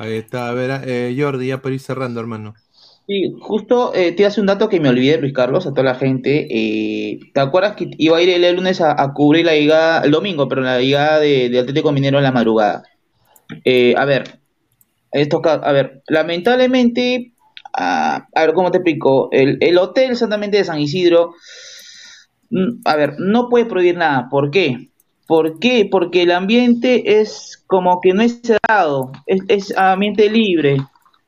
Ahí 0.00 0.14
está, 0.14 0.48
a 0.48 0.54
ver, 0.54 0.80
eh, 0.88 1.14
Jordi, 1.14 1.48
ya 1.48 1.60
para 1.60 1.74
ir 1.74 1.80
cerrando, 1.80 2.20
hermano. 2.20 2.54
Sí, 3.06 3.34
justo 3.38 3.92
eh, 3.94 4.12
te 4.12 4.24
hace 4.24 4.40
un 4.40 4.46
dato 4.46 4.70
que 4.70 4.80
me 4.80 4.88
olvidé, 4.88 5.18
Luis 5.18 5.34
Carlos, 5.34 5.66
a 5.66 5.72
toda 5.72 5.82
la 5.82 5.94
gente. 5.94 6.46
eh, 6.50 7.18
¿te 7.34 7.40
acuerdas 7.40 7.76
que 7.76 7.90
iba 7.98 8.16
a 8.16 8.22
ir 8.22 8.30
el 8.30 8.56
lunes 8.56 8.80
a, 8.80 9.12
cubrir 9.12 9.44
la 9.44 9.52
llegada, 9.52 10.00
el 10.00 10.10
domingo, 10.10 10.48
pero 10.48 10.62
la 10.62 10.80
llegada 10.80 11.20
de, 11.20 11.50
de 11.50 11.58
Atlético 11.58 11.92
Minero 11.92 12.16
en 12.16 12.24
la 12.24 12.32
madrugada? 12.32 12.82
Eh, 13.62 13.94
a 13.94 14.06
ver, 14.06 14.40
esto, 15.12 15.42
a 15.44 15.72
ver, 15.72 16.02
lamentablemente, 16.08 17.34
a 17.74 18.26
ver, 18.34 18.54
¿cómo 18.54 18.70
te 18.70 18.78
explico? 18.78 19.28
El, 19.32 19.58
el 19.60 19.76
hotel 19.76 20.12
exactamente 20.12 20.56
de 20.56 20.64
San 20.64 20.80
Isidro, 20.80 21.34
mm, 22.48 22.80
a 22.86 22.96
ver, 22.96 23.16
no 23.18 23.50
puede 23.50 23.66
prohibir 23.66 23.98
nada. 23.98 24.28
¿Por 24.30 24.50
qué? 24.50 24.89
¿Por 25.30 25.60
qué? 25.60 25.86
Porque 25.88 26.22
el 26.22 26.32
ambiente 26.32 27.20
es 27.20 27.62
como 27.68 28.00
que 28.00 28.12
no 28.12 28.20
es 28.22 28.40
cerrado, 28.42 29.12
es, 29.26 29.72
ambiente 29.78 30.28
libre. 30.28 30.78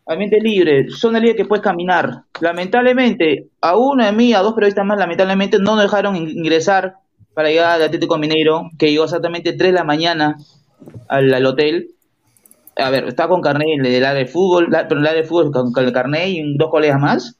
Ambiente 0.04 0.40
libre, 0.40 0.90
zona 0.90 1.20
libre 1.20 1.36
que 1.36 1.44
puedes 1.44 1.62
caminar. 1.62 2.24
Lamentablemente, 2.40 3.46
a 3.60 3.76
uno 3.76 4.04
de 4.04 4.10
mí, 4.10 4.34
a 4.34 4.40
dos 4.40 4.54
periodistas 4.54 4.84
más, 4.84 4.98
lamentablemente 4.98 5.60
no 5.60 5.76
nos 5.76 5.84
dejaron 5.84 6.16
in- 6.16 6.30
ingresar 6.30 6.96
para 7.32 7.48
llegar 7.50 7.76
al 7.76 7.82
Atlético 7.84 8.18
Mineiro, 8.18 8.70
que 8.76 8.90
llegó 8.90 9.04
exactamente 9.04 9.52
3 9.52 9.70
de 9.70 9.78
la 9.78 9.84
mañana 9.84 10.36
al, 11.08 11.46
hotel. 11.46 11.94
A 12.76 12.90
ver, 12.90 13.04
está 13.08 13.28
con 13.28 13.40
carnet 13.42 13.80
del 13.82 14.04
área 14.04 14.14
de 14.24 14.26
fútbol, 14.26 14.68
la- 14.70 14.88
pero 14.88 15.00
el 15.00 15.06
área 15.06 15.22
de 15.22 15.28
fútbol 15.28 15.52
con, 15.52 15.72
con 15.72 15.84
el 15.84 15.92
carnet 15.92 16.28
y 16.28 16.56
dos 16.58 16.70
colegas 16.70 17.00
más. 17.00 17.38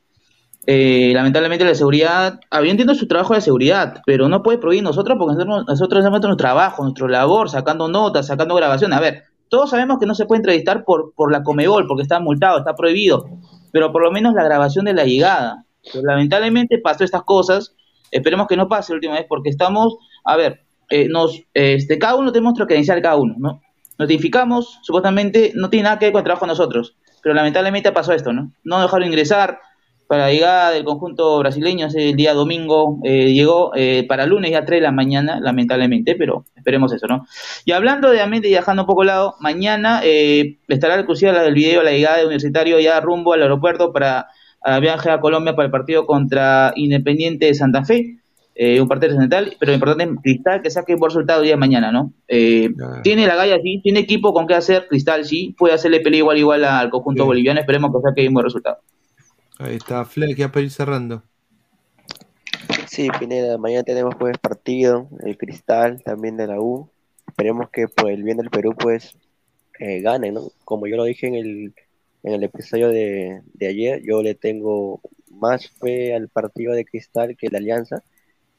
Eh, 0.66 1.10
lamentablemente 1.14 1.64
la 1.64 1.74
seguridad, 1.74 2.38
ah, 2.50 2.62
yo 2.62 2.70
entiendo 2.70 2.94
su 2.94 3.08
trabajo 3.08 3.34
de 3.34 3.40
seguridad, 3.40 4.00
pero 4.06 4.28
no 4.28 4.42
puede 4.44 4.58
prohibir 4.58 4.84
nosotros 4.84 5.18
porque 5.18 5.34
nosotros, 5.34 5.64
nosotros 5.66 6.00
hacemos 6.00 6.20
nuestro 6.20 6.36
trabajo, 6.36 6.84
nuestra 6.84 7.08
labor, 7.08 7.50
sacando 7.50 7.88
notas, 7.88 8.28
sacando 8.28 8.54
grabaciones. 8.54 8.96
A 8.96 9.00
ver, 9.00 9.24
todos 9.48 9.70
sabemos 9.70 9.98
que 9.98 10.06
no 10.06 10.14
se 10.14 10.24
puede 10.24 10.38
entrevistar 10.38 10.84
por, 10.84 11.12
por 11.14 11.32
la 11.32 11.42
Comebol, 11.42 11.86
porque 11.86 12.02
está 12.02 12.20
multado, 12.20 12.58
está 12.58 12.74
prohibido, 12.74 13.26
pero 13.72 13.90
por 13.90 14.02
lo 14.02 14.12
menos 14.12 14.34
la 14.34 14.44
grabación 14.44 14.84
de 14.84 14.94
la 14.94 15.04
llegada. 15.04 15.64
Pero 15.92 16.04
lamentablemente 16.04 16.78
pasó 16.78 17.02
estas 17.02 17.24
cosas, 17.24 17.74
esperemos 18.12 18.46
que 18.46 18.56
no 18.56 18.68
pase 18.68 18.92
la 18.92 18.96
última 18.96 19.14
vez, 19.14 19.26
porque 19.28 19.50
estamos, 19.50 19.96
a 20.24 20.36
ver, 20.36 20.60
eh, 20.90 21.08
nos, 21.08 21.42
este, 21.54 21.98
cada 21.98 22.14
uno 22.14 22.30
tenemos 22.30 22.52
nuestro 22.52 22.66
credencial, 22.66 23.02
cada 23.02 23.16
uno, 23.16 23.34
¿no? 23.36 23.60
Notificamos, 23.98 24.78
supuestamente 24.82 25.52
no 25.54 25.70
tiene 25.70 25.84
nada 25.84 25.98
que 25.98 26.06
ver 26.06 26.12
con 26.12 26.20
el 26.20 26.24
trabajo 26.24 26.46
de 26.46 26.52
nosotros, 26.52 26.96
pero 27.22 27.34
lamentablemente 27.34 27.92
pasó 27.92 28.12
esto, 28.12 28.32
¿no? 28.32 28.52
No 28.64 28.80
dejaron 28.80 29.06
ingresar, 29.06 29.58
para 30.12 30.26
la 30.26 30.30
llegada 30.30 30.70
del 30.72 30.84
conjunto 30.84 31.38
brasileño 31.38 31.86
ese 31.86 32.10
el 32.10 32.16
día 32.16 32.34
domingo 32.34 33.00
eh, 33.02 33.32
llegó 33.32 33.72
eh, 33.74 34.04
para 34.06 34.26
lunes 34.26 34.50
ya 34.50 34.62
3 34.62 34.76
de 34.76 34.82
la 34.82 34.92
mañana, 34.92 35.40
lamentablemente, 35.40 36.16
pero 36.16 36.44
esperemos 36.54 36.92
eso, 36.92 37.06
¿no? 37.06 37.26
Y 37.64 37.72
hablando 37.72 38.10
de 38.10 38.20
ambiente 38.20 38.46
y 38.46 38.52
dejando 38.52 38.82
un 38.82 38.86
poco 38.86 39.04
lado, 39.04 39.36
mañana 39.40 40.02
eh, 40.04 40.58
estará 40.68 40.98
la 40.98 41.42
del 41.42 41.54
video 41.54 41.82
la 41.82 41.92
llegada 41.92 42.18
de 42.18 42.26
Universitario 42.26 42.78
ya 42.78 43.00
rumbo 43.00 43.32
al 43.32 43.40
aeropuerto 43.40 43.90
para 43.90 44.26
a 44.60 44.80
viaje 44.80 45.08
a 45.08 45.18
Colombia 45.18 45.56
para 45.56 45.64
el 45.64 45.72
partido 45.72 46.04
contra 46.04 46.74
Independiente 46.76 47.46
de 47.46 47.54
Santa 47.54 47.82
Fe, 47.82 48.18
eh, 48.54 48.82
un 48.82 48.88
partido 48.88 49.18
central, 49.18 49.56
pero 49.58 49.70
lo 49.70 49.76
importante 49.76 50.04
es 50.04 50.10
Cristal 50.22 50.60
que 50.60 50.68
saque 50.68 50.94
buen 50.96 51.08
resultado 51.08 51.40
el 51.40 51.44
día 51.44 51.54
de 51.54 51.58
mañana, 51.58 51.90
¿no? 51.90 52.12
Eh, 52.28 52.68
tiene 53.02 53.26
la 53.26 53.36
galla, 53.36 53.58
sí, 53.62 53.80
tiene 53.82 54.00
equipo 54.00 54.34
con 54.34 54.46
qué 54.46 54.56
hacer, 54.56 54.88
Cristal 54.90 55.24
sí, 55.24 55.54
puede 55.56 55.72
hacerle 55.72 56.00
pelea 56.00 56.18
igual 56.18 56.36
igual 56.36 56.64
al 56.66 56.90
conjunto 56.90 57.24
boliviano, 57.24 57.60
esperemos 57.60 57.90
que 57.94 58.06
saque 58.06 58.28
un 58.28 58.34
buen 58.34 58.44
resultado. 58.44 58.76
Ahí 59.62 59.76
está, 59.76 60.04
Fleck, 60.04 60.36
ya 60.36 60.50
para 60.50 60.64
ir 60.64 60.72
cerrando. 60.72 61.22
Sí, 62.88 63.08
Pineda, 63.18 63.58
mañana 63.58 63.84
tenemos 63.84 64.16
pues 64.16 64.36
partido, 64.38 65.08
el 65.24 65.38
Cristal 65.38 66.02
también 66.02 66.36
de 66.36 66.48
la 66.48 66.60
U. 66.60 66.90
Esperemos 67.28 67.70
que 67.70 67.86
por 67.86 68.10
el 68.10 68.24
bien 68.24 68.38
del 68.38 68.50
Perú 68.50 68.74
pues 68.76 69.16
eh, 69.78 70.00
gane, 70.00 70.32
¿no? 70.32 70.50
Como 70.64 70.88
yo 70.88 70.96
lo 70.96 71.04
dije 71.04 71.28
en 71.28 71.36
el, 71.36 71.74
en 72.24 72.32
el 72.32 72.42
episodio 72.42 72.88
de, 72.88 73.40
de 73.54 73.68
ayer, 73.68 74.02
yo 74.02 74.20
le 74.22 74.34
tengo 74.34 75.00
más 75.30 75.70
fe 75.70 76.12
al 76.14 76.28
partido 76.28 76.72
de 76.72 76.84
Cristal 76.84 77.36
que 77.36 77.48
la 77.48 77.58
Alianza. 77.58 78.02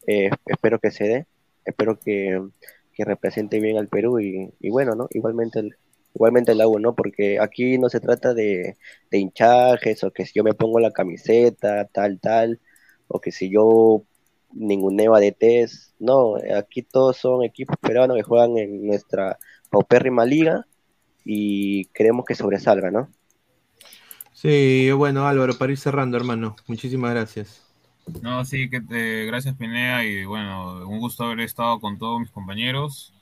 Eh, 0.07 0.29
espero 0.45 0.79
que 0.79 0.91
se 0.91 1.03
dé, 1.03 1.27
espero 1.65 1.99
que, 1.99 2.41
que 2.93 3.03
represente 3.03 3.59
bien 3.59 3.77
al 3.77 3.89
Perú 3.89 4.21
y, 4.21 4.53
y 4.61 4.69
bueno, 4.69 4.95
¿no? 4.95 5.07
Igualmente 5.11 5.59
el, 5.59 5.75
igualmente 6.13 6.51
el 6.51 6.61
U, 6.65 6.79
¿no? 6.79 6.95
Porque 6.95 7.39
aquí 7.39 7.77
no 7.77 7.89
se 7.89 7.99
trata 7.99 8.33
de, 8.33 8.77
de 9.11 9.17
hinchajes 9.17 10.03
o 10.03 10.11
que 10.11 10.25
si 10.25 10.33
yo 10.35 10.43
me 10.43 10.53
pongo 10.53 10.79
la 10.79 10.91
camiseta, 10.91 11.85
tal, 11.85 12.19
tal, 12.19 12.59
o 13.07 13.19
que 13.19 13.31
si 13.31 13.49
yo 13.49 14.03
ninguneo 14.53 15.15
a 15.15 15.19
DTs, 15.19 15.95
no, 15.99 16.35
aquí 16.57 16.83
todos 16.83 17.17
son 17.17 17.43
equipos 17.43 17.77
peruanos 17.77 18.17
que 18.17 18.23
juegan 18.23 18.57
en 18.57 18.85
nuestra 18.85 19.37
paupérrima 19.69 20.25
liga 20.25 20.65
y 21.25 21.85
queremos 21.85 22.25
que 22.25 22.35
sobresalga, 22.35 22.91
¿no? 22.91 23.09
Sí, 24.33 24.91
bueno, 24.91 25.27
Álvaro, 25.27 25.57
para 25.57 25.71
ir 25.71 25.77
cerrando, 25.77 26.17
hermano. 26.17 26.55
Muchísimas 26.67 27.11
gracias. 27.11 27.63
No, 28.21 28.43
sí, 28.43 28.69
que 28.69 28.81
te, 28.81 29.25
gracias 29.25 29.55
Pinea 29.55 30.03
y 30.03 30.25
bueno, 30.25 30.85
un 30.87 30.99
gusto 30.99 31.23
haber 31.23 31.39
estado 31.39 31.79
con 31.79 31.97
todos 31.97 32.19
mis 32.19 32.31
compañeros. 32.31 33.12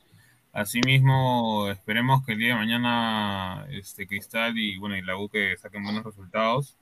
Asimismo, 0.53 1.69
esperemos 1.69 2.25
que 2.25 2.33
el 2.33 2.39
día 2.39 2.49
de 2.49 2.55
mañana 2.55 3.65
este 3.71 4.05
Cristal 4.05 4.57
y 4.57 4.77
bueno 4.77 4.97
y 4.97 5.01
la 5.01 5.17
U 5.17 5.29
que 5.29 5.55
saquen 5.57 5.83
buenos 5.83 6.03
resultados. 6.03 6.77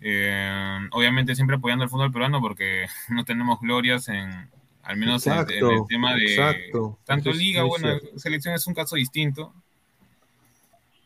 Eh, 0.00 0.78
obviamente 0.90 1.34
siempre 1.34 1.56
apoyando 1.56 1.84
al 1.84 1.90
fútbol 1.90 2.12
peruano 2.12 2.40
porque 2.40 2.86
no 3.08 3.24
tenemos 3.24 3.60
glorias 3.60 4.08
en 4.08 4.50
al 4.82 4.96
menos 4.96 5.26
en- 5.26 5.32
el 5.34 5.86
tema 5.88 6.14
de 6.14 6.22
exacto. 6.24 6.98
tanto 7.04 7.30
es 7.30 7.36
liga, 7.36 7.62
bueno, 7.62 7.98
cierto. 7.98 8.18
selección 8.18 8.54
es 8.54 8.66
un 8.66 8.74
caso 8.74 8.96
distinto. 8.96 9.54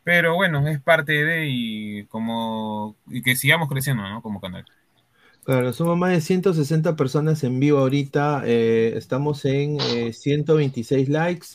Pero 0.04 0.34
bueno, 0.34 0.66
es 0.68 0.80
parte 0.80 1.12
de 1.24 1.46
y 1.48 2.04
como 2.06 2.96
y 3.10 3.22
que 3.22 3.36
sigamos 3.36 3.68
creciendo, 3.68 4.08
¿no? 4.08 4.22
Como 4.22 4.40
canal. 4.40 4.64
Claro, 5.44 5.72
somos 5.72 5.96
más 5.96 6.10
de 6.10 6.20
160 6.20 6.96
personas 6.96 7.44
en 7.44 7.60
vivo 7.60 7.78
ahorita. 7.78 8.42
eh, 8.44 8.94
estamos 8.96 9.44
en 9.44 9.78
eh, 9.80 10.12
126 10.12 11.08
likes. 11.08 11.46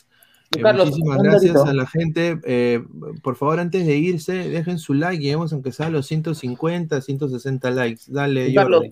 Eh, 0.56 0.60
Carlos, 0.60 0.86
muchísimas 0.90 1.18
gracias 1.22 1.56
a 1.56 1.72
la 1.72 1.86
gente. 1.86 2.38
eh, 2.44 2.82
por 3.22 3.36
favor, 3.36 3.58
antes 3.60 3.86
de 3.86 3.96
irse, 3.96 4.32
dejen 4.32 4.78
su 4.78 4.94
like. 4.94 5.22
Lleguemos 5.22 5.52
aunque 5.52 5.72
sea 5.72 5.86
a 5.86 5.90
los 5.90 6.06
150, 6.06 7.00
160 7.00 7.70
likes. 7.70 8.02
Dale, 8.08 8.52
Carlos. 8.54 8.84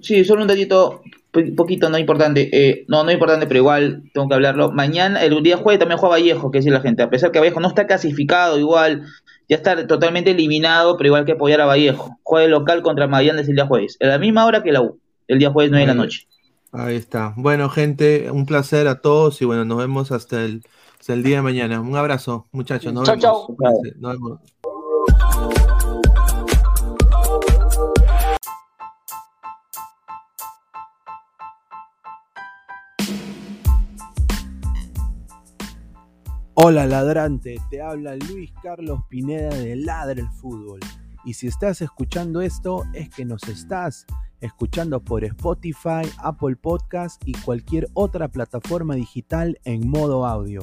Sí, 0.00 0.24
solo 0.24 0.42
un 0.42 0.48
datito, 0.48 1.02
po- 1.30 1.54
poquito, 1.56 1.88
no 1.88 1.98
importante. 1.98 2.48
Eh, 2.52 2.84
no, 2.88 3.04
no 3.04 3.12
importante, 3.12 3.46
pero 3.46 3.58
igual 3.60 4.02
tengo 4.12 4.28
que 4.28 4.34
hablarlo. 4.34 4.72
Mañana, 4.72 5.22
el 5.22 5.40
día 5.42 5.56
jueves 5.56 5.78
también 5.78 5.98
juega 5.98 6.16
Vallejo, 6.16 6.50
que 6.50 6.58
dice 6.58 6.70
la 6.70 6.80
gente. 6.80 7.02
A 7.02 7.10
pesar 7.10 7.30
que 7.30 7.38
Vallejo 7.38 7.60
no 7.60 7.68
está 7.68 7.86
clasificado, 7.86 8.58
igual, 8.58 9.04
ya 9.48 9.56
está 9.56 9.86
totalmente 9.86 10.32
eliminado, 10.32 10.96
pero 10.96 11.08
igual 11.08 11.20
hay 11.22 11.26
que 11.26 11.32
apoyar 11.32 11.60
a 11.60 11.66
Vallejo. 11.66 12.18
Juega 12.24 12.44
el 12.46 12.50
local 12.50 12.82
contra 12.82 13.06
Magallanes 13.06 13.48
el 13.48 13.54
día 13.54 13.66
jueves. 13.66 13.96
A 14.00 14.06
la 14.06 14.18
misma 14.18 14.46
hora 14.46 14.62
que 14.64 14.72
la 14.72 14.80
U, 14.82 14.98
el 15.28 15.38
día 15.38 15.50
jueves 15.50 15.70
9 15.70 15.82
de 15.86 15.86
la 15.86 15.94
noche. 15.94 16.26
Ahí 16.72 16.96
está. 16.96 17.32
Bueno, 17.36 17.68
gente, 17.68 18.32
un 18.32 18.46
placer 18.46 18.88
a 18.88 19.00
todos 19.00 19.40
y 19.40 19.44
bueno, 19.44 19.64
nos 19.64 19.78
vemos 19.78 20.10
hasta 20.10 20.44
el, 20.44 20.64
hasta 21.04 21.12
el 21.12 21.22
día 21.22 21.36
de 21.36 21.42
mañana. 21.42 21.82
Un 21.82 21.94
abrazo, 21.96 22.46
muchachos. 22.50 22.90
Nos 22.90 23.04
Chao, 23.04 23.46
vemos. 23.46 23.80
Cuídense, 23.82 24.00
Nos 24.00 24.12
vemos. 24.14 24.40
Hola 36.54 36.86
ladrante, 36.86 37.60
te 37.68 37.82
habla 37.82 38.16
Luis 38.16 38.50
Carlos 38.62 39.00
Pineda 39.10 39.54
de 39.54 39.76
Ladra 39.76 40.18
el 40.18 40.30
Fútbol. 40.30 40.80
Y 41.26 41.34
si 41.34 41.48
estás 41.48 41.82
escuchando 41.82 42.40
esto 42.40 42.84
es 42.94 43.10
que 43.10 43.26
nos 43.26 43.42
estás 43.42 44.06
escuchando 44.40 45.04
por 45.04 45.22
Spotify, 45.22 46.08
Apple 46.16 46.56
Podcast 46.56 47.20
y 47.26 47.32
cualquier 47.32 47.88
otra 47.92 48.28
plataforma 48.28 48.94
digital 48.94 49.60
en 49.64 49.86
modo 49.90 50.24
audio. 50.24 50.62